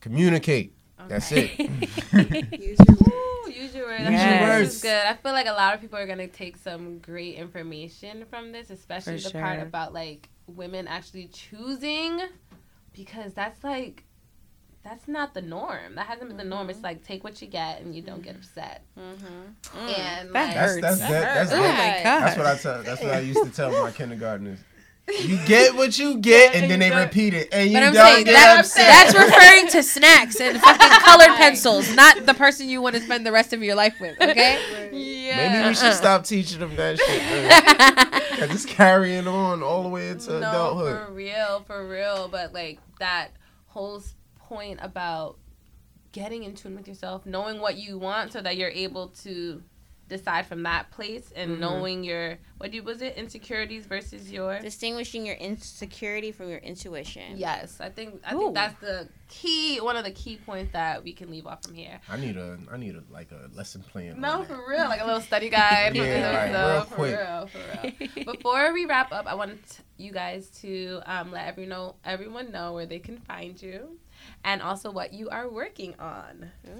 Communicate. 0.00 0.77
That's 1.10 1.32
it. 1.32 1.58
Use 1.58 2.78
your 2.86 2.96
Ooh, 2.96 3.50
use 3.50 3.74
your 3.74 3.86
words. 3.86 4.02
Yes. 4.02 4.12
Yes. 4.12 4.58
This 4.60 4.76
is 4.76 4.82
good. 4.82 5.06
I 5.06 5.14
feel 5.14 5.32
like 5.32 5.46
a 5.46 5.52
lot 5.52 5.74
of 5.74 5.80
people 5.80 5.98
are 5.98 6.06
gonna 6.06 6.28
take 6.28 6.56
some 6.56 6.98
great 6.98 7.36
information 7.36 8.24
from 8.30 8.52
this, 8.52 8.70
especially 8.70 9.18
For 9.18 9.30
the 9.30 9.38
part 9.38 9.60
about 9.60 9.92
like 9.92 10.28
women 10.46 10.86
actually 10.86 11.28
choosing, 11.28 12.20
because 12.92 13.32
that's 13.32 13.64
like. 13.64 14.04
That's 14.84 15.08
not 15.08 15.34
the 15.34 15.42
norm. 15.42 15.96
That 15.96 16.06
hasn't 16.06 16.28
been 16.28 16.38
the 16.38 16.44
norm. 16.44 16.70
It's 16.70 16.82
like 16.82 17.04
take 17.04 17.22
what 17.22 17.42
you 17.42 17.48
get 17.48 17.82
and 17.82 17.94
you 17.94 18.00
don't 18.00 18.22
get 18.22 18.36
upset. 18.36 18.84
Mm-hmm. 18.98 19.76
And 19.76 20.34
That 20.34 20.46
like, 20.46 20.54
That's 20.54 20.80
that's 20.80 21.00
That 21.00 21.10
that, 21.10 21.34
that's 21.34 21.50
hurts. 21.50 21.62
Oh 21.62 21.72
my 21.72 22.00
god. 22.02 22.20
that's 22.22 22.36
what 22.38 22.46
I 22.46 22.56
tell. 22.56 22.82
That's 22.84 23.02
what 23.02 23.12
I 23.12 23.18
used 23.18 23.44
to 23.44 23.50
tell 23.50 23.70
my 23.82 23.90
kindergartners. 23.90 24.60
You 25.08 25.38
get 25.46 25.74
what 25.74 25.98
you 25.98 26.18
get, 26.20 26.54
and 26.54 26.70
then 26.70 26.80
they 26.80 26.90
repeat 26.90 27.34
it, 27.34 27.48
and 27.52 27.68
you 27.70 27.74
But 27.76 27.82
I'm 27.82 27.92
don't 27.94 28.04
saying 28.06 28.24
get 28.26 28.32
that, 28.32 28.58
upset. 28.60 28.86
that's 28.86 29.14
referring 29.14 29.68
to 29.68 29.82
snacks 29.88 30.40
and 30.40 30.60
fucking 30.60 30.88
colored 31.00 31.36
pencils, 31.36 31.94
not 31.94 32.26
the 32.26 32.34
person 32.34 32.68
you 32.68 32.82
want 32.82 32.94
to 32.96 33.00
spend 33.00 33.24
the 33.24 33.32
rest 33.32 33.52
of 33.52 33.62
your 33.62 33.74
life 33.74 33.94
with. 34.00 34.20
Okay. 34.20 34.58
yeah. 34.92 35.52
Maybe 35.52 35.68
we 35.68 35.74
should 35.74 35.84
uh-uh. 35.86 35.92
stop 35.94 36.24
teaching 36.24 36.60
them 36.60 36.76
that 36.76 36.98
shit. 36.98 38.40
And 38.40 38.50
just 38.52 38.68
carrying 38.68 39.26
on 39.26 39.62
all 39.62 39.82
the 39.82 39.88
way 39.88 40.10
into 40.10 40.30
no, 40.30 40.38
adulthood. 40.38 41.06
for 41.06 41.12
real, 41.12 41.64
for 41.66 41.88
real. 41.88 42.28
But 42.28 42.52
like 42.52 42.78
that 43.00 43.30
whole 43.66 44.02
point 44.38 44.78
about 44.82 45.38
getting 46.12 46.44
in 46.44 46.54
tune 46.54 46.76
with 46.76 46.86
yourself, 46.88 47.26
knowing 47.26 47.60
what 47.60 47.76
you 47.76 47.98
want, 47.98 48.32
so 48.32 48.40
that 48.40 48.56
you're 48.56 48.70
able 48.70 49.08
to 49.08 49.62
decide 50.08 50.46
from 50.46 50.62
that 50.64 50.90
place, 50.90 51.32
and 51.36 51.52
Mm-hmm. 51.52 51.60
knowing 51.60 52.04
your 52.04 52.38
what 52.58 52.70
do 52.70 52.76
you 52.78 52.82
was 52.82 53.02
it 53.02 53.16
insecurities 53.16 53.86
versus 53.86 54.32
your 54.32 54.58
Distinguishing 54.58 55.24
your 55.26 55.36
insecurity 55.36 56.32
from 56.32 56.48
your 56.48 56.58
intuition. 56.58 57.34
yes. 57.36 57.80
I 57.80 57.88
think 57.90 58.20
I 58.26 58.34
Ooh. 58.34 58.38
think 58.38 58.54
that's 58.54 58.80
the 58.80 59.08
key. 59.28 59.78
One 59.80 59.96
of 59.96 60.04
the 60.04 60.10
key 60.10 60.36
points 60.44 60.72
that 60.72 61.04
we 61.04 61.12
can 61.12 61.30
leave 61.30 61.46
off 61.46 61.62
from 61.62 61.74
here. 61.74 62.00
I 62.08 62.16
need 62.16 62.36
a, 62.36 62.58
I 62.72 62.76
need 62.78 62.96
a 62.96 63.02
like 63.12 63.30
a 63.30 63.48
lesson 63.54 63.82
plan. 63.82 64.20
No, 64.20 64.40
on 64.40 64.46
for 64.46 64.54
that. 64.56 64.66
real, 64.68 64.88
like 64.88 65.00
a 65.00 65.04
little 65.04 65.20
study 65.20 65.50
guide. 65.50 65.94
Yeah, 65.96 66.02
this 66.50 66.52
like, 66.52 66.72
real 66.72 66.84
for 66.84 66.94
quick. 66.94 67.18
real, 67.18 67.46
for 67.46 67.58
real. 68.24 68.24
Before 68.34 68.72
we 68.72 68.86
wrap 68.86 69.12
up, 69.12 69.26
I 69.26 69.34
want 69.34 69.80
you 69.98 70.10
guys 70.12 70.48
to 70.62 71.00
um, 71.06 71.30
let 71.32 71.46
every 71.46 71.66
know, 71.66 71.96
everyone 72.04 72.50
know 72.50 72.72
where 72.72 72.86
they 72.86 72.98
can 72.98 73.18
find 73.18 73.60
you, 73.60 73.98
and 74.44 74.62
also 74.62 74.90
what 74.90 75.12
you 75.12 75.28
are 75.28 75.48
working 75.48 75.94
on. 76.00 76.50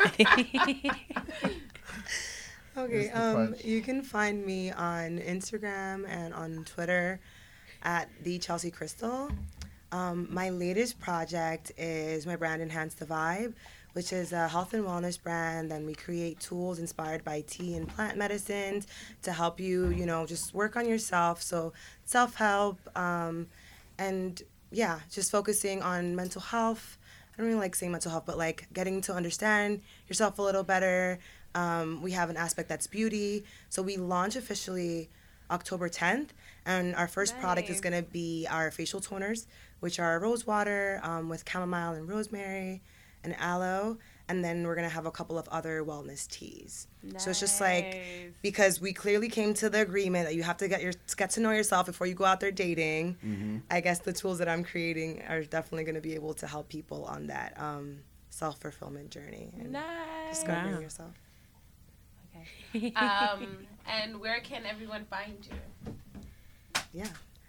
Okay, 2.76 3.10
um, 3.10 3.54
you 3.64 3.82
can 3.82 4.00
find 4.02 4.46
me 4.46 4.70
on 4.70 5.18
Instagram 5.18 6.08
and 6.08 6.32
on 6.32 6.64
Twitter 6.64 7.20
at 7.82 8.08
the 8.22 8.38
Chelsea 8.38 8.70
Crystal. 8.70 9.30
Um, 9.92 10.28
my 10.30 10.50
latest 10.50 11.00
project 11.00 11.72
is 11.76 12.26
my 12.26 12.36
brand 12.36 12.62
Enhance 12.62 12.94
the 12.94 13.06
Vibe, 13.06 13.54
which 13.94 14.12
is 14.12 14.32
a 14.32 14.46
health 14.46 14.72
and 14.72 14.84
wellness 14.84 15.20
brand. 15.20 15.72
And 15.72 15.84
we 15.84 15.94
create 15.94 16.38
tools 16.38 16.78
inspired 16.78 17.24
by 17.24 17.42
tea 17.46 17.74
and 17.74 17.88
plant 17.88 18.16
medicines 18.16 18.86
to 19.22 19.32
help 19.32 19.58
you, 19.58 19.88
you 19.88 20.06
know, 20.06 20.24
just 20.24 20.54
work 20.54 20.76
on 20.76 20.88
yourself. 20.88 21.42
So 21.42 21.72
self 22.04 22.36
help, 22.36 22.78
um, 22.96 23.48
and 23.98 24.40
yeah, 24.70 25.00
just 25.10 25.32
focusing 25.32 25.82
on 25.82 26.14
mental 26.14 26.40
health. 26.40 26.96
I 27.32 27.36
don't 27.38 27.46
really 27.46 27.58
like 27.58 27.74
saying 27.74 27.92
mental 27.92 28.10
health, 28.10 28.24
but 28.26 28.38
like 28.38 28.66
getting 28.72 29.00
to 29.02 29.14
understand 29.14 29.82
yourself 30.08 30.38
a 30.38 30.42
little 30.42 30.62
better. 30.62 31.18
Um, 31.54 32.02
we 32.02 32.12
have 32.12 32.30
an 32.30 32.36
aspect 32.36 32.68
that's 32.68 32.86
beauty. 32.86 33.44
So 33.68 33.82
we 33.82 33.96
launch 33.96 34.36
officially 34.36 35.08
October 35.50 35.88
10th, 35.88 36.28
and 36.64 36.94
our 36.94 37.08
first 37.08 37.38
product 37.40 37.70
is 37.70 37.80
going 37.80 37.92
to 37.92 38.08
be 38.08 38.46
our 38.48 38.70
facial 38.70 39.00
toners, 39.00 39.46
which 39.80 39.98
are 39.98 40.18
rose 40.20 40.46
water 40.46 41.00
um, 41.02 41.28
with 41.28 41.48
chamomile 41.48 41.94
and 41.94 42.08
rosemary 42.08 42.82
and 43.24 43.34
aloe. 43.38 43.98
And 44.30 44.44
then 44.44 44.64
we're 44.66 44.76
going 44.76 44.88
to 44.88 44.94
have 44.94 45.06
a 45.06 45.10
couple 45.10 45.36
of 45.38 45.48
other 45.48 45.82
wellness 45.82 46.28
teas. 46.28 46.86
So 47.16 47.30
it's 47.30 47.40
just 47.40 47.60
like 47.60 48.00
because 48.42 48.80
we 48.80 48.92
clearly 48.92 49.28
came 49.28 49.54
to 49.54 49.68
the 49.68 49.80
agreement 49.80 50.26
that 50.26 50.36
you 50.36 50.44
have 50.44 50.56
to 50.58 50.68
get 50.68 50.80
your 50.82 50.92
get 51.16 51.30
to 51.30 51.40
know 51.40 51.50
yourself 51.50 51.86
before 51.86 52.06
you 52.06 52.14
go 52.14 52.24
out 52.24 52.38
there 52.38 52.52
dating. 52.52 53.16
Mm-hmm. 53.26 53.56
I 53.70 53.80
guess 53.80 53.98
the 53.98 54.12
tools 54.12 54.38
that 54.38 54.48
I'm 54.48 54.62
creating 54.62 55.22
are 55.28 55.42
definitely 55.42 55.84
going 55.84 55.96
to 55.96 56.00
be 56.00 56.14
able 56.14 56.34
to 56.34 56.46
help 56.46 56.68
people 56.68 57.04
on 57.06 57.26
that 57.26 57.54
um, 57.58 57.98
self 58.28 58.60
fulfillment 58.60 59.10
journey 59.10 59.50
and 59.58 59.72
nice. 59.72 60.38
discovering 60.38 60.74
Wow. 60.76 60.80
yourself. 60.80 61.12
Okay. 62.74 62.92
Um, 62.94 63.66
and 63.88 64.20
where 64.20 64.40
can 64.40 64.64
everyone 64.64 65.04
find 65.06 65.36
you? 65.50 65.92
Yeah. 66.92 67.08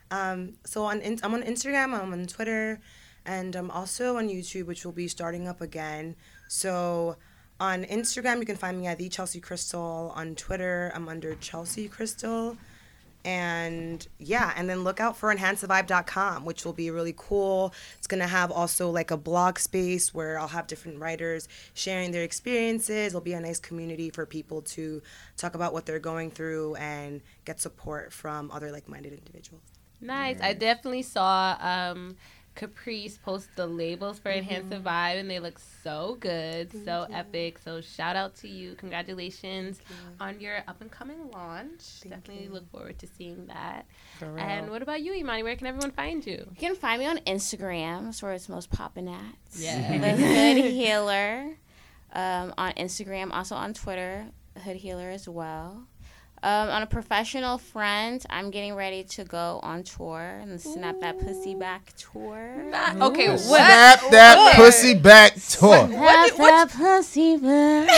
Um, 0.10 0.54
so 0.66 0.84
on 0.86 1.00
in, 1.02 1.20
I'm 1.24 1.34
on 1.34 1.44
Instagram, 1.44 1.94
I'm 1.94 2.12
on 2.12 2.26
Twitter, 2.26 2.80
and 3.26 3.56
I'm 3.56 3.70
also 3.70 4.18
on 4.18 4.28
YouTube, 4.30 4.66
which 4.66 4.84
will 4.84 4.92
be 4.92 5.08
starting 5.08 5.48
up 5.48 5.62
again. 5.62 6.16
So 6.52 7.16
on 7.62 7.86
Instagram, 7.86 8.40
you 8.40 8.46
can 8.46 8.58
find 8.58 8.78
me 8.78 8.86
at 8.86 8.98
the 8.98 9.08
Chelsea 9.08 9.40
Crystal. 9.40 10.12
On 10.14 10.36
Twitter, 10.36 10.92
I'm 10.94 11.08
under 11.08 11.34
Chelsea 11.36 11.88
Crystal. 11.88 12.58
And 13.24 14.06
yeah, 14.20 14.52
and 14.58 14.70
then 14.70 14.84
look 14.84 15.00
out 15.00 15.16
for 15.16 15.34
enhancethevibe.com, 15.34 16.44
which 16.44 16.66
will 16.66 16.74
be 16.74 16.92
really 16.92 17.14
cool. 17.16 17.74
It's 17.98 18.08
gonna 18.08 18.28
have 18.28 18.52
also 18.52 18.90
like 18.90 19.12
a 19.12 19.18
blog 19.18 19.60
space 19.60 20.14
where 20.14 20.38
I'll 20.38 20.50
have 20.50 20.68
different 20.68 21.00
writers 21.00 21.48
sharing 21.74 22.12
their 22.12 22.24
experiences. 22.24 23.08
It'll 23.08 23.22
be 23.22 23.32
a 23.32 23.40
nice 23.40 23.62
community 23.62 24.10
for 24.10 24.26
people 24.26 24.62
to 24.74 25.02
talk 25.38 25.56
about 25.56 25.72
what 25.72 25.86
they're 25.86 26.00
going 26.00 26.32
through 26.32 26.76
and 26.76 27.22
get 27.46 27.62
support 27.62 28.12
from 28.12 28.52
other 28.52 28.74
like 28.74 28.90
minded 28.90 29.14
individuals. 29.14 29.64
Nice. 30.02 30.42
I 30.42 30.54
definitely 30.54 31.04
saw 31.04 31.56
um, 31.62 32.18
Caprice 32.62 33.18
post 33.18 33.50
the 33.56 33.66
labels 33.66 34.20
for 34.20 34.30
Enhance 34.30 34.70
the 34.70 34.76
Vibe, 34.76 35.20
and 35.20 35.28
they 35.28 35.40
look 35.40 35.60
so 35.84 36.16
good, 36.20 36.72
so 36.86 37.08
epic. 37.12 37.58
So 37.58 37.82
shout 37.82 38.16
out 38.16 38.36
to 38.36 38.48
you. 38.48 38.76
Congratulations 38.76 39.80
on 40.20 40.40
your 40.40 40.58
up 40.68 40.80
and 40.80 40.92
coming 40.92 41.32
launch. 41.32 42.02
definitely 42.08 42.50
look 42.50 42.70
forward 42.72 43.00
to 43.00 43.08
seeing 43.08 43.48
that. 43.48 43.88
And 44.38 44.70
what 44.70 44.84
about 44.84 45.02
you, 45.02 45.12
Imani? 45.12 45.42
Where 45.42 45.56
can 45.56 45.66
everyone 45.66 45.90
find 45.90 46.24
you? 46.24 46.46
You 46.52 46.56
can 46.56 46.76
find 46.76 47.00
me 47.00 47.08
on 47.08 47.18
Instagram. 47.26 48.04
That's 48.06 48.22
where 48.22 48.34
it's 48.34 48.48
most 48.48 48.70
popping 48.70 49.10
at. 49.10 49.36
Yeah. 49.56 49.98
The 49.98 50.10
Hood 50.12 50.58
Healer. 50.58 51.58
Um, 52.14 52.54
on 52.58 52.74
Instagram, 52.74 53.32
also 53.32 53.56
on 53.56 53.74
Twitter, 53.74 54.28
Hood 54.64 54.76
Healer 54.76 55.10
as 55.10 55.28
well. 55.28 55.88
Um, 56.44 56.70
on 56.70 56.82
a 56.82 56.88
professional 56.88 57.60
front, 57.60 58.26
I'm 58.28 58.50
getting 58.50 58.74
ready 58.74 59.04
to 59.04 59.24
go 59.24 59.60
on 59.62 59.84
tour 59.84 60.40
and 60.42 60.52
the 60.52 60.58
Snap 60.58 61.00
That 61.02 61.20
Pussy 61.20 61.54
Back 61.54 61.94
tour. 61.98 62.64
okay, 63.00 63.30
what? 63.30 63.40
Snap 63.40 64.00
that 64.10 64.54
pussy 64.56 64.96
back 64.96 65.34
tour. 65.36 65.88
Snap 65.88 66.36
that 66.38 66.72
pussy 66.76 67.38
back. 67.38 67.90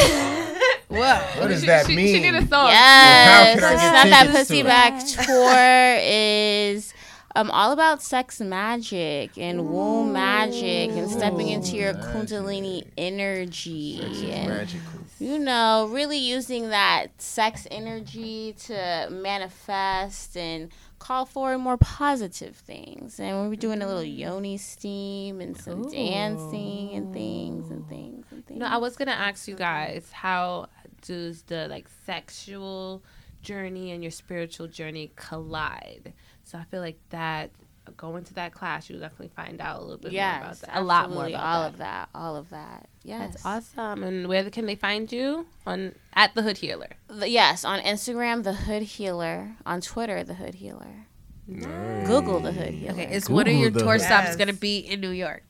What 0.90 1.48
does 1.48 1.62
She- 1.62 1.68
that 1.68 1.86
she, 1.88 1.96
mean? 1.96 2.08
She 2.16 2.20
need 2.22 2.36
a 2.36 2.46
song. 2.48 2.68
Yes, 2.68 3.60
can 3.60 3.64
I 3.64 3.78
Snap 3.78 4.08
That 4.10 4.36
Pussy 4.36 4.58
to? 4.62 4.64
Back 4.66 5.00
tour 5.08 5.98
is 6.04 6.94
um, 7.36 7.50
all 7.52 7.72
about 7.72 8.02
sex 8.02 8.40
magic 8.40 9.38
and 9.38 9.70
womb 9.70 10.14
magic 10.14 10.92
and 10.92 11.10
stepping 11.10 11.50
into 11.50 11.76
your 11.76 11.94
Kundalini 11.94 12.86
energy. 12.98 14.32
and 14.32 14.48
Magical. 14.50 14.92
you 15.20 15.40
know, 15.40 15.90
really 15.92 16.18
using 16.20 16.70
that 16.70 17.20
sex 17.22 17.68
energy 17.72 18.54
to 18.66 19.08
manifest 19.10 20.38
and 20.38 20.72
call 21.00 21.26
for 21.26 21.58
more 21.58 21.78
positive 21.78 22.56
things. 22.56 23.20
And 23.20 23.40
we'll 23.40 23.50
be 23.50 23.58
doing 23.58 23.82
a 23.82 23.88
little 23.88 24.04
yoni 24.04 24.58
steam 24.58 25.42
and 25.42 25.58
some 25.58 25.90
dancing 25.90 26.92
and 26.94 27.14
things 27.14 27.70
and 27.72 27.88
things 27.90 28.26
and 28.32 28.46
things. 28.46 28.60
No, 28.60 28.68
I 28.68 28.78
was 28.78 28.96
gonna 28.96 29.12
ask 29.12 29.48
you 29.48 29.56
guys 29.56 30.10
how 30.12 30.68
does 31.02 31.42
the 31.44 31.68
like 31.68 31.88
sexual 32.06 33.04
journey 33.42 33.92
and 33.92 34.02
your 34.04 34.12
spiritual 34.12 34.68
journey 34.68 35.12
collide? 35.16 36.14
So 36.54 36.60
I 36.60 36.64
feel 36.66 36.82
like 36.82 37.00
that 37.10 37.50
going 37.98 38.24
to 38.26 38.34
that 38.36 38.54
class, 38.54 38.90
you'll 38.90 39.00
definitely 39.00 39.32
find 39.36 39.60
out 39.60 39.80
a 39.80 39.82
little 39.82 39.98
bit 39.98 40.14
more 40.14 40.22
about 40.22 40.60
that. 40.62 40.70
A 40.74 40.82
lot 40.82 41.10
more 41.12 41.26
about 41.28 41.44
all 41.44 41.62
that. 41.64 41.68
of 41.72 41.78
that, 41.80 42.10
all 42.16 42.36
of 42.38 42.50
that. 42.52 42.88
Yes, 43.04 43.32
That's 43.44 43.46
awesome. 43.76 44.04
And 44.04 44.28
where 44.30 44.48
can 44.52 44.68
they 44.68 44.76
find 44.76 45.12
you? 45.12 45.48
On 45.66 45.94
at 46.14 46.34
the 46.36 46.44
Hood 46.44 46.60
Healer. 46.60 46.92
The- 47.10 47.28
yes, 47.30 47.66
on 47.66 47.80
Instagram, 47.82 48.44
the 48.44 48.54
Hood 48.54 48.84
Healer. 48.84 49.56
On 49.66 49.82
Twitter, 49.82 50.24
the 50.24 50.36
Hood 50.36 50.56
Healer. 50.56 51.08
Google 51.50 52.40
the 52.40 52.52
Hood 52.54 52.74
Healer. 52.76 52.94
Okay, 52.94 53.14
is 53.14 53.30
one 53.30 53.48
of 53.48 53.54
your 53.56 53.70
Google 53.72 53.88
tour 53.88 54.00
stops 54.00 54.28
Yes. 54.28 54.36
gonna 54.38 54.54
be 54.54 54.78
in 54.78 55.02
New 55.02 55.10
York? 55.10 55.44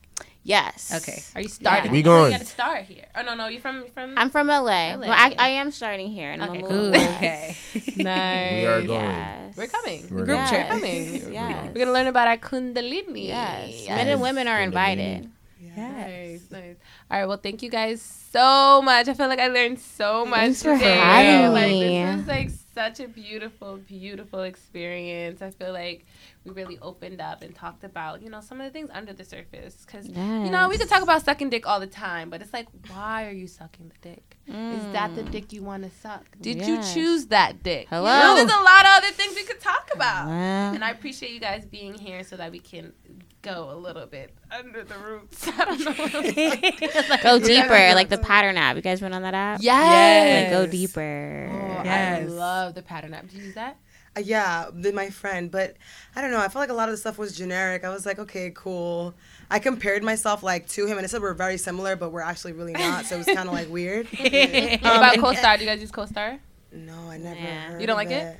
Yes. 0.46 0.92
Okay. 1.02 1.22
Are 1.34 1.40
you 1.40 1.48
starting? 1.48 1.90
We 1.90 2.00
Oh, 2.00 2.02
going. 2.02 2.32
You 2.32 2.38
got 2.38 2.44
to 2.44 2.52
start 2.52 2.82
here. 2.84 3.06
Oh 3.16 3.22
no, 3.22 3.34
no, 3.34 3.48
you're 3.48 3.62
from 3.62 3.86
from. 3.94 4.12
I'm 4.18 4.28
from 4.28 4.48
LA. 4.48 4.92
LA. 4.94 4.98
Well, 4.98 5.10
I, 5.10 5.34
I 5.38 5.48
am 5.60 5.70
starting 5.70 6.10
here, 6.10 6.30
and 6.30 6.42
Okay, 6.42 6.58
I'm 6.58 6.64
a 6.64 6.68
cool. 6.68 6.76
little 6.76 7.10
okay. 7.16 7.56
nice. 7.96 8.52
We 8.60 8.66
are 8.66 8.82
going. 8.82 9.00
Yes. 9.00 9.56
We're 9.56 9.66
coming. 9.68 10.02
We're 10.10 10.24
Group 10.26 10.26
going. 10.28 10.48
trip 10.48 10.60
Yes. 10.60 10.68
coming. 10.68 11.32
Yes. 11.32 11.70
We're 11.74 11.78
gonna 11.86 11.92
learn 11.92 12.08
about 12.08 12.28
our 12.28 12.36
Kundalini. 12.36 13.28
Yes. 13.28 13.88
Men 13.88 14.08
and 14.08 14.20
women 14.20 14.46
are 14.46 14.58
Kundalini. 14.58 14.64
invited. 14.64 15.30
Nice, 15.76 16.50
nice. 16.50 16.76
All 17.10 17.18
right, 17.18 17.26
well, 17.26 17.36
thank 17.38 17.62
you 17.62 17.70
guys 17.70 18.00
so 18.02 18.80
much. 18.82 19.08
I 19.08 19.14
feel 19.14 19.28
like 19.28 19.40
I 19.40 19.48
learned 19.48 19.80
so 19.80 20.24
much 20.24 20.40
Thanks 20.40 20.62
for 20.62 20.74
having 20.74 21.52
like, 21.52 21.68
me. 21.70 22.04
This 22.04 22.16
was 22.18 22.26
like 22.28 22.50
such 22.74 23.00
a 23.00 23.08
beautiful, 23.08 23.78
beautiful 23.78 24.42
experience. 24.42 25.42
I 25.42 25.50
feel 25.50 25.72
like 25.72 26.04
we 26.44 26.52
really 26.52 26.78
opened 26.82 27.20
up 27.20 27.42
and 27.42 27.54
talked 27.54 27.84
about, 27.84 28.20
you 28.20 28.28
know, 28.28 28.40
some 28.40 28.60
of 28.60 28.66
the 28.66 28.70
things 28.70 28.90
under 28.92 29.14
the 29.14 29.24
surface. 29.24 29.84
Because, 29.86 30.06
you 30.06 30.50
know, 30.50 30.68
we 30.68 30.76
could 30.76 30.88
talk 30.88 31.02
about 31.02 31.24
sucking 31.24 31.48
dick 31.48 31.66
all 31.66 31.80
the 31.80 31.86
time, 31.86 32.28
but 32.28 32.42
it's 32.42 32.52
like, 32.52 32.66
why 32.88 33.26
are 33.26 33.32
you 33.32 33.46
sucking 33.46 33.90
the 33.90 34.10
dick? 34.10 34.36
Is 34.46 34.92
that 34.92 35.14
the 35.14 35.22
mm. 35.22 35.30
dick 35.30 35.54
you 35.54 35.62
want 35.62 35.84
to 35.84 35.90
suck? 35.90 36.26
Did 36.38 36.58
Yes. 36.58 36.68
you 36.68 37.02
choose 37.02 37.26
that 37.26 37.62
dick? 37.62 37.88
You 37.90 37.96
know, 37.96 38.04
Hello? 38.04 38.34
there's 38.34 38.52
a 38.52 38.62
lot 38.62 38.84
of 38.84 38.90
other 38.96 39.10
things 39.12 39.34
we 39.34 39.44
could 39.44 39.60
talk 39.60 39.88
about. 39.94 40.26
Well, 40.26 40.74
And 40.74 40.84
I 40.84 40.90
appreciate 40.90 41.32
you 41.32 41.40
guys 41.40 41.64
being 41.64 41.94
here 41.94 42.22
so 42.22 42.36
that 42.36 42.52
we 42.52 42.58
can 42.58 42.92
go 43.40 43.70
a 43.70 43.76
little 43.76 44.06
bit 44.06 44.34
under 44.50 44.84
the 44.84 44.98
roots. 44.98 45.48
I 45.58 45.64
don't 45.64 45.80
know. 45.80 47.16
go 47.22 47.38
deeper, 47.38 47.94
like 47.94 48.10
the 48.10 48.18
pattern 48.18 48.58
app. 48.58 48.76
You 48.76 48.82
guys 48.82 49.00
went 49.00 49.14
on 49.14 49.22
that 49.22 49.34
app? 49.34 49.60
yes. 49.62 50.42
Like 50.42 50.52
go 50.52 50.70
deeper. 50.70 51.48
Oh, 51.50 51.88
I 51.88 52.20
love 52.20 52.74
the 52.74 52.82
pattern 52.82 53.14
app. 53.14 53.28
Do 53.28 53.38
you 53.38 53.44
use 53.44 53.54
that? 53.54 53.78
Uh, 54.16 54.20
yeah, 54.20 54.66
the, 54.72 54.92
my 54.92 55.10
friend, 55.10 55.50
but 55.50 55.76
I 56.14 56.20
don't 56.22 56.30
know. 56.30 56.38
I 56.38 56.48
felt 56.48 56.56
like 56.56 56.70
a 56.70 56.74
lot 56.74 56.88
of 56.88 56.92
the 56.92 56.98
stuff 56.98 57.18
was 57.18 57.36
generic. 57.36 57.84
I 57.84 57.88
was 57.90 58.06
like, 58.06 58.18
okay, 58.18 58.52
cool. 58.54 59.14
I 59.50 59.58
compared 59.58 60.02
myself 60.04 60.42
like 60.42 60.68
to 60.68 60.86
him, 60.86 60.96
and 60.98 61.04
I 61.04 61.08
said 61.08 61.20
we're 61.20 61.34
very 61.34 61.58
similar, 61.58 61.96
but 61.96 62.10
we're 62.12 62.20
actually 62.20 62.52
really 62.52 62.72
not. 62.72 63.06
So 63.06 63.16
it 63.16 63.18
was 63.18 63.26
kind 63.26 63.48
of 63.48 63.52
like 63.54 63.68
weird. 63.68 64.06
what 64.10 64.26
about 64.26 65.14
CoStar? 65.16 65.58
Do 65.58 65.64
you 65.64 65.70
guys 65.70 65.80
use 65.80 65.90
CoStar? 65.90 66.38
No, 66.72 67.10
I 67.10 67.18
never. 67.18 67.40
Yeah. 67.40 67.60
heard 67.70 67.80
You 67.80 67.86
don't 67.86 68.00
of 68.00 68.08
like 68.08 68.10
it? 68.10 68.36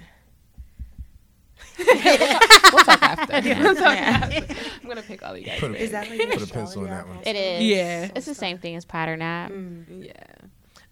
We'll 2.73 2.85
talk 2.85 3.03
after. 3.03 3.33
We'll 3.63 3.75
talk 3.75 3.97
after. 3.97 4.55
I'm 4.83 4.89
gonna 4.89 5.03
pick 5.03 5.23
all 5.25 5.33
of 5.33 5.39
you 5.39 5.47
guys. 5.47 5.61
Put 5.61 5.73
a, 5.73 5.77
Is 5.83 5.91
that 5.91 6.09
like 6.09 6.31
put 6.39 6.51
a 6.51 6.53
pencil 6.53 6.85
in 6.85 6.91
that 6.91 7.09
one. 7.09 7.19
It 7.25 7.37
is. 7.37 7.63
Yeah. 7.63 8.11
It's 8.15 8.27
the 8.27 8.35
same 8.35 8.59
thing 8.59 8.77
as 8.77 8.85
pattern 8.85 9.23
app. 9.23 9.53
Yeah. 9.89 10.13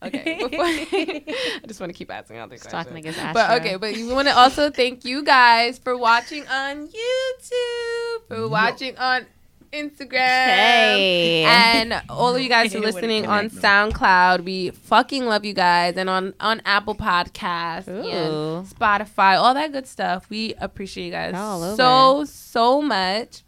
Okay. 0.04 0.38
Before 0.48 0.64
I 0.64 1.66
just 1.66 1.80
want 1.80 1.92
to 1.92 1.96
keep 1.96 2.10
asking 2.10 2.38
all 2.38 2.48
the 2.48 2.56
Just 2.56 2.68
questions. 2.70 2.86
talking 2.86 3.04
like 3.04 3.06
it's 3.06 3.32
But 3.32 3.60
okay, 3.60 3.76
but 3.76 3.94
we 3.94 4.12
want 4.12 4.28
to 4.28 4.36
also 4.36 4.70
thank 4.70 5.04
you 5.04 5.22
guys 5.24 5.78
for 5.78 5.96
watching 5.96 6.46
on 6.48 6.88
YouTube, 6.88 8.26
for 8.28 8.48
watching 8.48 8.96
on 8.98 9.26
Instagram. 9.72 10.44
Hey. 10.44 11.44
And 11.44 12.02
all 12.08 12.34
of 12.34 12.42
you 12.42 12.48
guys 12.48 12.72
who 12.72 12.78
are 12.78 12.82
listening 12.82 13.26
on 13.26 13.48
SoundCloud, 13.48 14.44
we 14.44 14.70
fucking 14.70 15.24
love 15.26 15.44
you 15.44 15.54
guys. 15.54 15.96
And 15.96 16.10
on, 16.10 16.34
on 16.40 16.60
Apple 16.66 16.94
Podcasts 16.94 17.88
Ooh. 17.88 18.08
and 18.08 18.66
Spotify, 18.66 19.36
all 19.38 19.54
that 19.54 19.72
good 19.72 19.86
stuff. 19.86 20.28
We 20.28 20.54
appreciate 20.58 21.06
you 21.06 21.10
guys 21.12 21.34
All 21.34 21.62
over. 21.62 21.76
so, 21.76 22.24
so 22.24 22.82
much. 22.82 23.42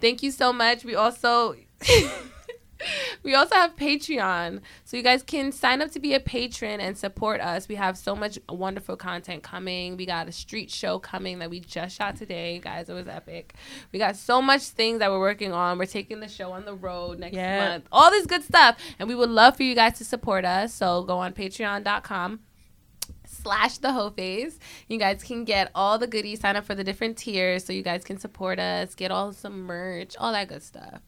Thank 0.00 0.22
you 0.22 0.30
so 0.30 0.52
much. 0.52 0.84
We 0.84 0.94
also 0.94 1.56
we 3.22 3.34
also 3.34 3.54
have 3.54 3.76
Patreon. 3.76 4.60
So 4.84 4.96
you 4.96 5.02
guys 5.02 5.22
can 5.22 5.52
sign 5.52 5.82
up 5.82 5.90
to 5.92 6.00
be 6.00 6.14
a 6.14 6.20
patron 6.20 6.80
and 6.80 6.96
support 6.96 7.40
us. 7.40 7.68
We 7.68 7.74
have 7.76 7.96
so 7.98 8.14
much 8.16 8.38
wonderful 8.48 8.96
content 8.96 9.42
coming. 9.42 9.96
We 9.96 10.06
got 10.06 10.28
a 10.28 10.32
street 10.32 10.70
show 10.70 10.98
coming 10.98 11.38
that 11.40 11.50
we 11.50 11.60
just 11.60 11.96
shot 11.96 12.16
today, 12.16 12.58
guys. 12.58 12.88
It 12.88 12.94
was 12.94 13.08
epic. 13.08 13.54
We 13.92 13.98
got 13.98 14.16
so 14.16 14.40
much 14.40 14.62
things 14.62 14.98
that 15.00 15.10
we're 15.10 15.20
working 15.20 15.52
on. 15.52 15.78
We're 15.78 15.86
taking 15.86 16.20
the 16.20 16.28
show 16.28 16.52
on 16.52 16.64
the 16.64 16.74
road 16.74 17.18
next 17.18 17.34
Yeah. 17.36 17.68
month. 17.68 17.84
All 17.92 18.10
this 18.10 18.26
good 18.26 18.42
stuff. 18.42 18.78
And 18.98 19.08
we 19.08 19.14
would 19.14 19.30
love 19.30 19.56
for 19.56 19.62
you 19.62 19.74
guys 19.74 19.98
to 19.98 20.04
support 20.04 20.44
us. 20.44 20.72
So 20.74 21.02
go 21.04 21.18
on 21.18 21.32
patreon.com 21.32 22.40
slash 23.26 23.78
the 23.78 23.92
Hoe 23.92 24.10
Phase. 24.10 24.58
You 24.88 24.98
guys 24.98 25.22
can 25.22 25.44
get 25.44 25.70
all 25.74 25.98
the 25.98 26.06
goodies, 26.06 26.40
sign 26.40 26.56
up 26.56 26.64
for 26.64 26.74
the 26.74 26.84
different 26.84 27.16
tiers 27.16 27.64
so 27.64 27.72
you 27.72 27.82
guys 27.82 28.04
can 28.04 28.18
support 28.18 28.58
us, 28.58 28.94
get 28.94 29.10
all 29.10 29.32
some 29.32 29.62
merch, 29.62 30.16
all 30.18 30.32
that 30.32 30.48
good 30.48 30.62
stuff. 30.62 31.00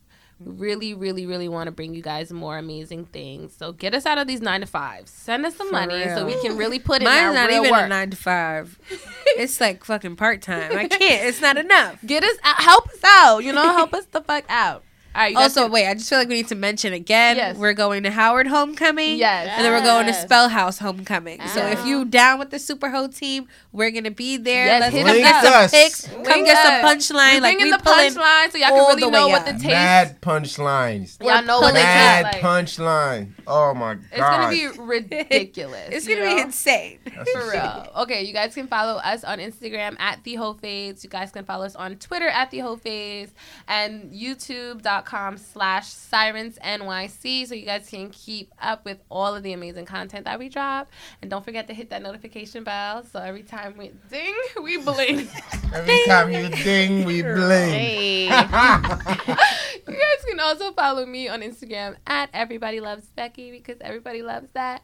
Really, 0.44 0.94
really, 0.94 1.26
really 1.26 1.48
want 1.48 1.66
to 1.68 1.72
bring 1.72 1.94
you 1.94 2.02
guys 2.02 2.32
more 2.32 2.58
amazing 2.58 3.06
things. 3.06 3.54
So 3.56 3.72
get 3.72 3.94
us 3.94 4.06
out 4.06 4.18
of 4.18 4.26
these 4.26 4.40
nine 4.40 4.60
to 4.60 4.66
fives. 4.66 5.10
Send 5.10 5.44
us 5.46 5.56
some 5.56 5.68
For 5.68 5.72
money 5.72 6.04
so 6.04 6.26
we 6.26 6.40
can 6.42 6.56
really 6.56 6.78
put 6.78 7.00
in 7.02 7.04
Mine's 7.04 7.28
our 7.28 7.32
not 7.34 7.48
real 7.48 7.60
even 7.62 7.70
work. 7.72 7.86
a 7.86 7.88
nine 7.88 8.10
to 8.10 8.16
five. 8.16 8.78
it's 9.26 9.60
like 9.60 9.84
fucking 9.84 10.16
part 10.16 10.42
time. 10.42 10.76
I 10.76 10.88
can't. 10.88 11.26
It's 11.26 11.40
not 11.40 11.56
enough. 11.66 11.98
Get 12.04 12.24
us 12.24 12.36
out, 12.42 12.60
help 12.62 12.88
us 12.88 13.00
out. 13.04 13.38
You 13.40 13.52
know, 13.52 13.62
help 13.76 13.94
us 13.94 14.06
the 14.06 14.20
fuck 14.20 14.44
out. 14.48 14.84
All 15.14 15.22
right. 15.22 15.36
Also, 15.36 15.64
can- 15.64 15.72
wait, 15.72 15.86
I 15.88 15.94
just 15.94 16.08
feel 16.08 16.18
like 16.18 16.28
we 16.28 16.34
need 16.34 16.48
to 16.48 16.54
mention 16.54 16.92
again. 16.92 17.36
Yes. 17.36 17.56
We're 17.56 17.74
going 17.74 18.02
to 18.04 18.10
Howard 18.10 18.46
Homecoming. 18.46 19.18
Yes. 19.18 19.48
And 19.56 19.64
then 19.64 19.72
we're 19.72 19.82
going 19.82 20.06
to 20.06 20.12
Yes. 20.12 20.22
Spelhouse 20.22 20.78
Homecoming. 20.78 21.40
So 21.48 21.66
if 21.66 21.84
you 21.86 22.00
ah. 22.00 22.04
down 22.04 22.38
with 22.38 22.50
the 22.50 22.58
Super 22.58 22.88
Ho 22.90 23.06
team, 23.08 23.46
we're 23.72 23.90
gonna 23.90 24.10
be 24.10 24.36
there. 24.36 24.66
Yes, 24.66 24.80
Let's 24.80 24.94
hit 24.94 25.06
come 25.06 25.16
us 25.16 25.22
get 25.22 25.34
up. 25.34 25.44
some 25.44 25.60
Link 25.60 25.70
pics. 25.72 26.06
Come 26.06 26.22
Link 26.22 26.46
get 26.46 26.66
some 26.66 26.82
punchline. 26.90 27.34
We 27.34 27.40
Like 27.40 27.56
bringing 27.58 27.72
we 27.72 27.76
the 27.76 27.82
punchline 27.82 28.50
so 28.52 28.58
y'all 28.58 28.68
can 28.68 28.96
really 28.96 29.10
know 29.10 29.26
way 29.26 29.32
what 29.32 29.40
up. 29.40 29.46
the 29.46 29.52
taste. 29.52 29.66
Mad 29.66 30.20
punchlines. 30.20 31.20
Y'all 31.22 31.42
know 31.42 31.60
what 31.60 31.74
they 31.74 31.82
Mad 31.82 32.32
taste 32.32 32.42
like. 32.44 32.66
punchline. 32.66 33.32
Oh 33.46 33.74
my 33.74 33.94
god. 33.94 34.04
It's 34.12 34.20
gonna 34.20 34.50
be 34.50 34.68
ridiculous. 34.78 35.88
It's 35.92 36.06
gonna 36.08 36.22
be 36.34 36.40
insane. 36.40 36.98
That's 37.04 37.30
For 37.30 37.50
real. 37.50 37.86
Okay, 38.02 38.24
you 38.24 38.32
guys 38.32 38.54
can 38.54 38.66
follow 38.66 38.98
us 38.98 39.24
on 39.24 39.38
Instagram 39.38 39.98
at 39.98 40.22
the 40.24 40.34
Hoe 40.36 40.54
Phase. 40.54 41.04
You 41.04 41.10
guys 41.10 41.30
can 41.32 41.44
follow 41.44 41.64
us 41.64 41.74
on 41.76 41.96
Twitter 41.96 42.28
at 42.28 42.50
the 42.50 42.58
Hoe 42.60 42.76
Phase 42.76 43.32
and 43.68 44.12
youtube.com 44.12 45.01
slash 45.36 45.86
sirens 45.86 46.58
NYC 46.64 47.46
so 47.46 47.54
you 47.54 47.66
guys 47.66 47.88
can 47.88 48.10
keep 48.10 48.52
up 48.60 48.84
with 48.84 48.98
all 49.10 49.34
of 49.34 49.42
the 49.42 49.52
amazing 49.52 49.86
content 49.86 50.24
that 50.24 50.38
we 50.38 50.48
drop. 50.48 50.90
And 51.20 51.30
don't 51.30 51.44
forget 51.44 51.66
to 51.68 51.74
hit 51.74 51.90
that 51.90 52.02
notification 52.02 52.64
bell 52.64 53.04
so 53.04 53.18
every 53.20 53.42
time 53.42 53.76
we 53.76 53.92
ding, 54.10 54.34
we 54.62 54.76
blink. 54.82 55.28
Every 55.74 56.04
time 56.06 56.32
you 56.32 56.48
ding, 56.50 57.04
we 57.04 57.22
bling. 57.22 57.70
Hey. 57.70 58.24
you 58.24 58.28
guys 58.30 60.24
can 60.28 60.40
also 60.40 60.72
follow 60.72 61.06
me 61.06 61.28
on 61.28 61.40
Instagram 61.40 61.96
at 62.06 62.30
everybody 62.32 62.80
loves 62.80 63.06
Becky 63.06 63.50
because 63.50 63.76
everybody 63.80 64.22
loves 64.22 64.48
that. 64.54 64.82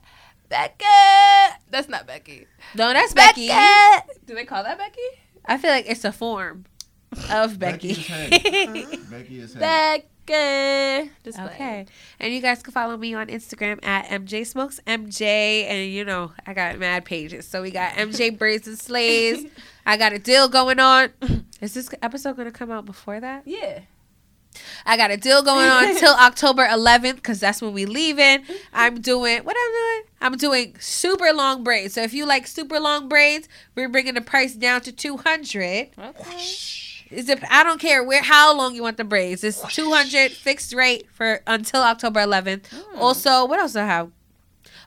Becky! 0.48 0.84
That's 1.70 1.88
not 1.88 2.06
Becky. 2.06 2.46
No, 2.74 2.92
that's 2.92 3.12
Becky. 3.12 3.48
Do 4.26 4.34
they 4.34 4.44
call 4.44 4.62
that 4.62 4.78
Becky? 4.78 5.00
I 5.44 5.58
feel 5.58 5.70
like 5.70 5.88
it's 5.88 6.04
a 6.04 6.12
form 6.12 6.64
of 7.30 7.58
Becky. 7.58 7.94
Becky 7.94 9.40
is 9.40 9.54
Becky. 9.54 11.10
Just 11.24 11.36
playing. 11.36 11.50
Okay. 11.50 11.86
And 12.20 12.34
you 12.34 12.40
guys 12.40 12.62
can 12.62 12.72
follow 12.72 12.96
me 12.96 13.14
on 13.14 13.28
Instagram 13.28 13.82
at 13.84 14.06
MJ 14.06 14.46
Smokes 14.46 14.80
MJ. 14.86 15.22
And 15.64 15.90
you 15.90 16.04
know, 16.04 16.32
I 16.46 16.54
got 16.54 16.78
mad 16.78 17.04
pages. 17.04 17.48
So 17.48 17.62
we 17.62 17.70
got 17.70 17.92
MJ 17.94 18.36
Braids 18.38 18.68
and 18.68 18.78
Slays. 18.78 19.46
I 19.86 19.96
got 19.96 20.12
a 20.12 20.18
deal 20.18 20.48
going 20.48 20.80
on. 20.80 21.12
Is 21.60 21.74
this 21.74 21.88
episode 22.02 22.36
going 22.36 22.46
to 22.46 22.56
come 22.56 22.70
out 22.70 22.84
before 22.84 23.20
that? 23.20 23.42
Yeah. 23.46 23.80
I 24.84 24.96
got 24.96 25.10
a 25.10 25.16
deal 25.16 25.42
going 25.42 25.68
on 25.68 25.96
till 25.98 26.14
October 26.14 26.66
11th 26.66 27.16
because 27.16 27.40
that's 27.40 27.62
when 27.62 27.72
we 27.72 27.86
leaving. 27.86 28.44
I'm 28.72 29.00
doing 29.00 29.44
what 29.44 29.56
I'm 29.58 29.72
doing. 29.72 30.02
I'm 30.20 30.36
doing 30.36 30.76
super 30.80 31.32
long 31.32 31.62
braids. 31.62 31.94
So 31.94 32.02
if 32.02 32.12
you 32.12 32.26
like 32.26 32.46
super 32.46 32.80
long 32.80 33.08
braids, 33.08 33.48
we're 33.74 33.88
bringing 33.88 34.14
the 34.14 34.20
price 34.20 34.54
down 34.54 34.80
to 34.82 34.92
200. 34.92 35.90
Okay. 35.98 36.46
Is 37.10 37.28
it? 37.28 37.42
I 37.50 37.64
don't 37.64 37.80
care 37.80 38.04
where 38.04 38.22
how 38.22 38.54
long 38.56 38.74
you 38.74 38.82
want 38.82 38.96
the 38.98 39.04
braids. 39.04 39.42
It's 39.44 39.62
200 39.74 40.30
fixed 40.32 40.74
rate 40.74 41.06
for 41.12 41.40
until 41.46 41.82
October 41.82 42.20
11th. 42.20 42.64
Also, 42.98 43.46
what 43.46 43.58
else 43.58 43.72
do 43.72 43.80
I 43.80 43.86
have? 43.86 44.10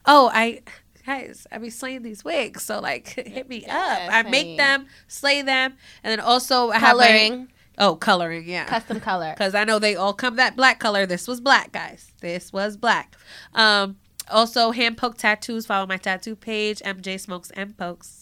Oh, 0.05 0.29
I 0.33 0.61
guys, 1.05 1.47
I 1.51 1.57
be 1.57 1.69
slaying 1.71 2.03
these 2.03 2.23
wigs. 2.23 2.63
So 2.63 2.79
like, 2.79 3.07
hit 3.09 3.49
me 3.49 3.63
Yes, 3.65 4.09
up. 4.09 4.13
I 4.13 4.29
make 4.29 4.43
honey. 4.45 4.57
them, 4.57 4.87
slay 5.07 5.41
them, 5.41 5.73
and 6.03 6.11
then 6.11 6.19
also 6.19 6.69
I 6.69 6.77
have 6.79 6.95
my- 6.97 7.07
Coloring. 7.07 7.47
oh, 7.79 7.95
coloring. 7.95 8.47
Yeah. 8.47 8.65
Custom 8.65 8.99
color. 8.99 9.31
Because 9.35 9.55
I 9.55 9.63
know 9.63 9.79
they 9.79 9.95
all 9.95 10.13
come 10.13 10.35
that 10.35 10.55
black 10.55 10.79
color. 10.79 11.05
This 11.07 11.27
was 11.27 11.41
black, 11.41 11.71
guys. 11.71 12.11
This 12.21 12.53
was 12.53 12.77
black. 12.77 13.15
Um, 13.55 13.97
also, 14.29 14.71
hand 14.71 14.97
poke 14.97 15.17
tattoos. 15.17 15.65
Follow 15.65 15.87
my 15.87 15.97
tattoo 15.97 16.35
page, 16.35 16.79
MJ 16.81 17.19
Smokes 17.19 17.49
and 17.51 17.75
Pokes. 17.77 18.20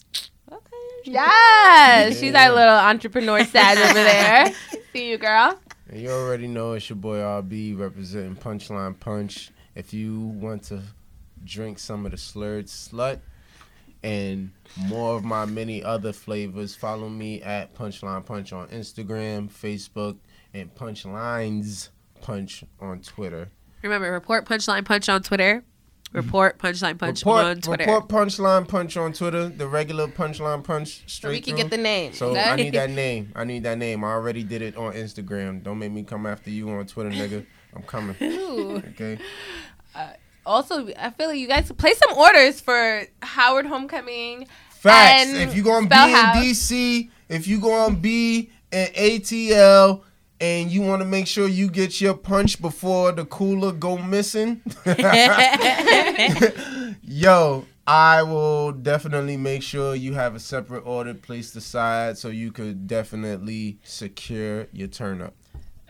Yes. 1.04 2.18
She's 2.18 2.34
our 2.34 2.50
little 2.50 2.74
entrepreneur 2.74 3.44
sad 3.44 3.78
over 3.78 3.94
there. 3.94 4.52
See 4.92 5.10
you, 5.10 5.18
girl. 5.18 5.58
And 5.88 6.00
you 6.00 6.10
already 6.10 6.46
know 6.46 6.72
it's 6.72 6.88
your 6.88 6.96
boy 6.96 7.18
RB 7.18 7.78
representing 7.78 8.36
Punchline 8.36 8.98
Punch. 8.98 9.50
If 9.74 9.92
you 9.92 10.18
want 10.20 10.64
to 10.64 10.82
drink 11.44 11.78
some 11.78 12.04
of 12.04 12.12
the 12.12 12.18
slurred 12.18 12.66
slut 12.66 13.20
and 14.02 14.50
more 14.76 15.16
of 15.16 15.24
my 15.24 15.44
many 15.46 15.82
other 15.82 16.12
flavors, 16.12 16.74
follow 16.74 17.08
me 17.08 17.42
at 17.42 17.74
Punchline 17.74 18.24
Punch 18.24 18.52
on 18.52 18.68
Instagram, 18.68 19.50
Facebook, 19.50 20.16
and 20.54 20.74
Punchlines 20.74 21.88
Punch 22.20 22.64
on 22.80 23.00
Twitter. 23.00 23.48
Remember, 23.82 24.12
report 24.12 24.44
Punchline 24.44 24.84
Punch 24.84 25.08
on 25.08 25.22
Twitter. 25.22 25.64
Report 26.12 26.58
Punchline 26.58 26.98
Punch 26.98 27.20
report, 27.20 27.44
on 27.44 27.60
Twitter. 27.60 27.84
report 27.84 28.08
Punchline 28.08 28.66
Punch 28.66 28.96
on 28.96 29.12
Twitter, 29.12 29.48
the 29.48 29.68
regular 29.68 30.08
Punchline 30.08 30.64
Punch 30.64 30.96
So 30.96 31.02
straight 31.06 31.30
we 31.30 31.40
can 31.40 31.54
through. 31.54 31.62
get 31.64 31.70
the 31.70 31.76
name. 31.78 32.12
So? 32.14 32.36
I 32.36 32.56
need 32.56 32.74
that 32.74 32.90
name. 33.04 33.32
I 33.36 33.44
need 33.44 33.62
that 33.62 33.78
name. 33.78 34.02
I 34.02 34.08
already 34.08 34.42
did 34.42 34.60
it 34.60 34.76
on 34.76 34.92
Instagram. 34.94 35.62
Don't 35.62 35.78
make 35.78 35.92
me 35.92 36.02
come 36.02 36.26
after 36.26 36.50
you 36.50 36.68
on 36.70 36.84
Twitter, 36.86 37.10
nigga. 37.10 37.46
I'm 37.74 37.82
coming. 37.82 38.16
Okay. 38.90 39.18
Uh, 39.94 40.08
also, 40.46 40.88
I 40.98 41.10
feel 41.10 41.28
like 41.28 41.38
you 41.38 41.46
guys 41.48 41.70
place 41.72 41.98
some 41.98 42.16
orders 42.16 42.60
for 42.60 43.04
Howard 43.22 43.66
Homecoming. 43.66 44.46
Facts. 44.70 45.28
And 45.28 45.36
if 45.36 45.54
you 45.54 45.62
gonna 45.62 45.86
be 45.86 45.94
Spell 45.94 46.08
in 46.08 46.42
DC, 46.42 47.10
if 47.28 47.46
you 47.46 47.60
gonna 47.60 47.94
be 47.94 48.50
in 48.72 48.86
ATL, 48.88 50.02
and 50.40 50.70
you 50.70 50.82
want 50.82 51.02
to 51.02 51.06
make 51.06 51.26
sure 51.26 51.46
you 51.46 51.70
get 51.70 52.00
your 52.00 52.14
punch 52.14 52.60
before 52.60 53.12
the 53.12 53.24
cooler 53.24 53.72
go 53.72 53.98
missing, 53.98 54.62
yo, 57.02 57.66
I 57.86 58.22
will 58.22 58.72
definitely 58.72 59.36
make 59.36 59.62
sure 59.62 59.94
you 59.94 60.14
have 60.14 60.34
a 60.34 60.40
separate 60.40 60.86
order 60.86 61.14
placed 61.14 61.56
aside 61.56 62.18
so 62.18 62.28
you 62.28 62.52
could 62.52 62.86
definitely 62.86 63.78
secure 63.82 64.66
your 64.72 64.88
turn 64.88 65.20
up. 65.20 65.34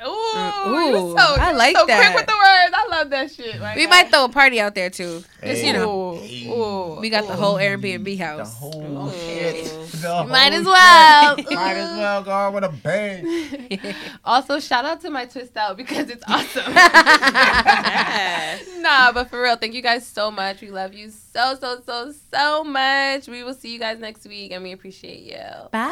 Ooh, 0.07 0.09
Ooh, 0.09 1.15
so, 1.17 1.37
I 1.39 1.51
you 1.51 1.57
like 1.59 1.77
so 1.77 1.85
that. 1.87 2.13
quick 2.13 2.17
with 2.17 2.27
the 2.27 2.33
words. 2.33 2.75
I 2.75 2.87
love 2.91 3.11
that 3.11 3.31
shit. 3.31 3.61
Right 3.61 3.77
we 3.77 3.83
there. 3.83 3.91
might 3.91 4.11
throw 4.11 4.25
a 4.25 4.29
party 4.29 4.59
out 4.61 4.75
there 4.75 4.89
too. 4.91 5.23
Just 5.43 5.61
Hey. 5.63 5.67
you 5.67 5.73
know, 5.75 6.17
Ooh, 6.17 6.97
ooh. 6.97 7.01
we 7.01 7.11
got 7.11 7.27
the 7.27 7.35
whole 7.35 7.57
Airbnb 7.57 8.19
house. 8.19 8.39
The 8.39 8.45
house. 8.45 8.59
whole 8.59 9.11
shit. 9.13 9.65
The 10.01 10.25
Might 10.29 10.53
whole 10.53 10.61
as 10.61 10.67
well. 10.67 11.37
shit. 11.37 11.51
Might 11.53 11.77
as 11.77 11.97
well 11.99 12.23
go 12.23 12.31
on 12.31 12.55
with 12.55 12.65
a 12.65 12.69
bang. 12.71 13.95
Also, 14.25 14.59
shout 14.61 14.85
out 14.85 15.01
to 15.03 15.11
my 15.11 15.25
twist 15.27 15.57
out 15.57 15.77
because 15.77 16.09
it's 16.11 16.23
awesome. 16.29 16.73
nah, 18.83 19.13
but 19.13 19.29
for 19.31 19.43
real, 19.43 19.57
thank 19.57 19.75
you 19.75 19.83
guys 19.83 20.07
so 20.07 20.31
much. 20.31 20.61
We 20.61 20.71
love 20.71 20.95
you 20.95 21.11
so, 21.11 21.57
so, 21.61 21.81
so, 21.85 22.13
so 22.33 22.65
much. 22.65 23.27
We 23.29 23.43
will 23.43 23.55
see 23.55 23.73
you 23.73 23.79
guys 23.79 23.99
next 23.99 24.27
week 24.27 24.53
and 24.53 24.63
we 24.63 24.73
appreciate 24.73 25.21
you. 25.23 25.41
Bye. 25.73 25.91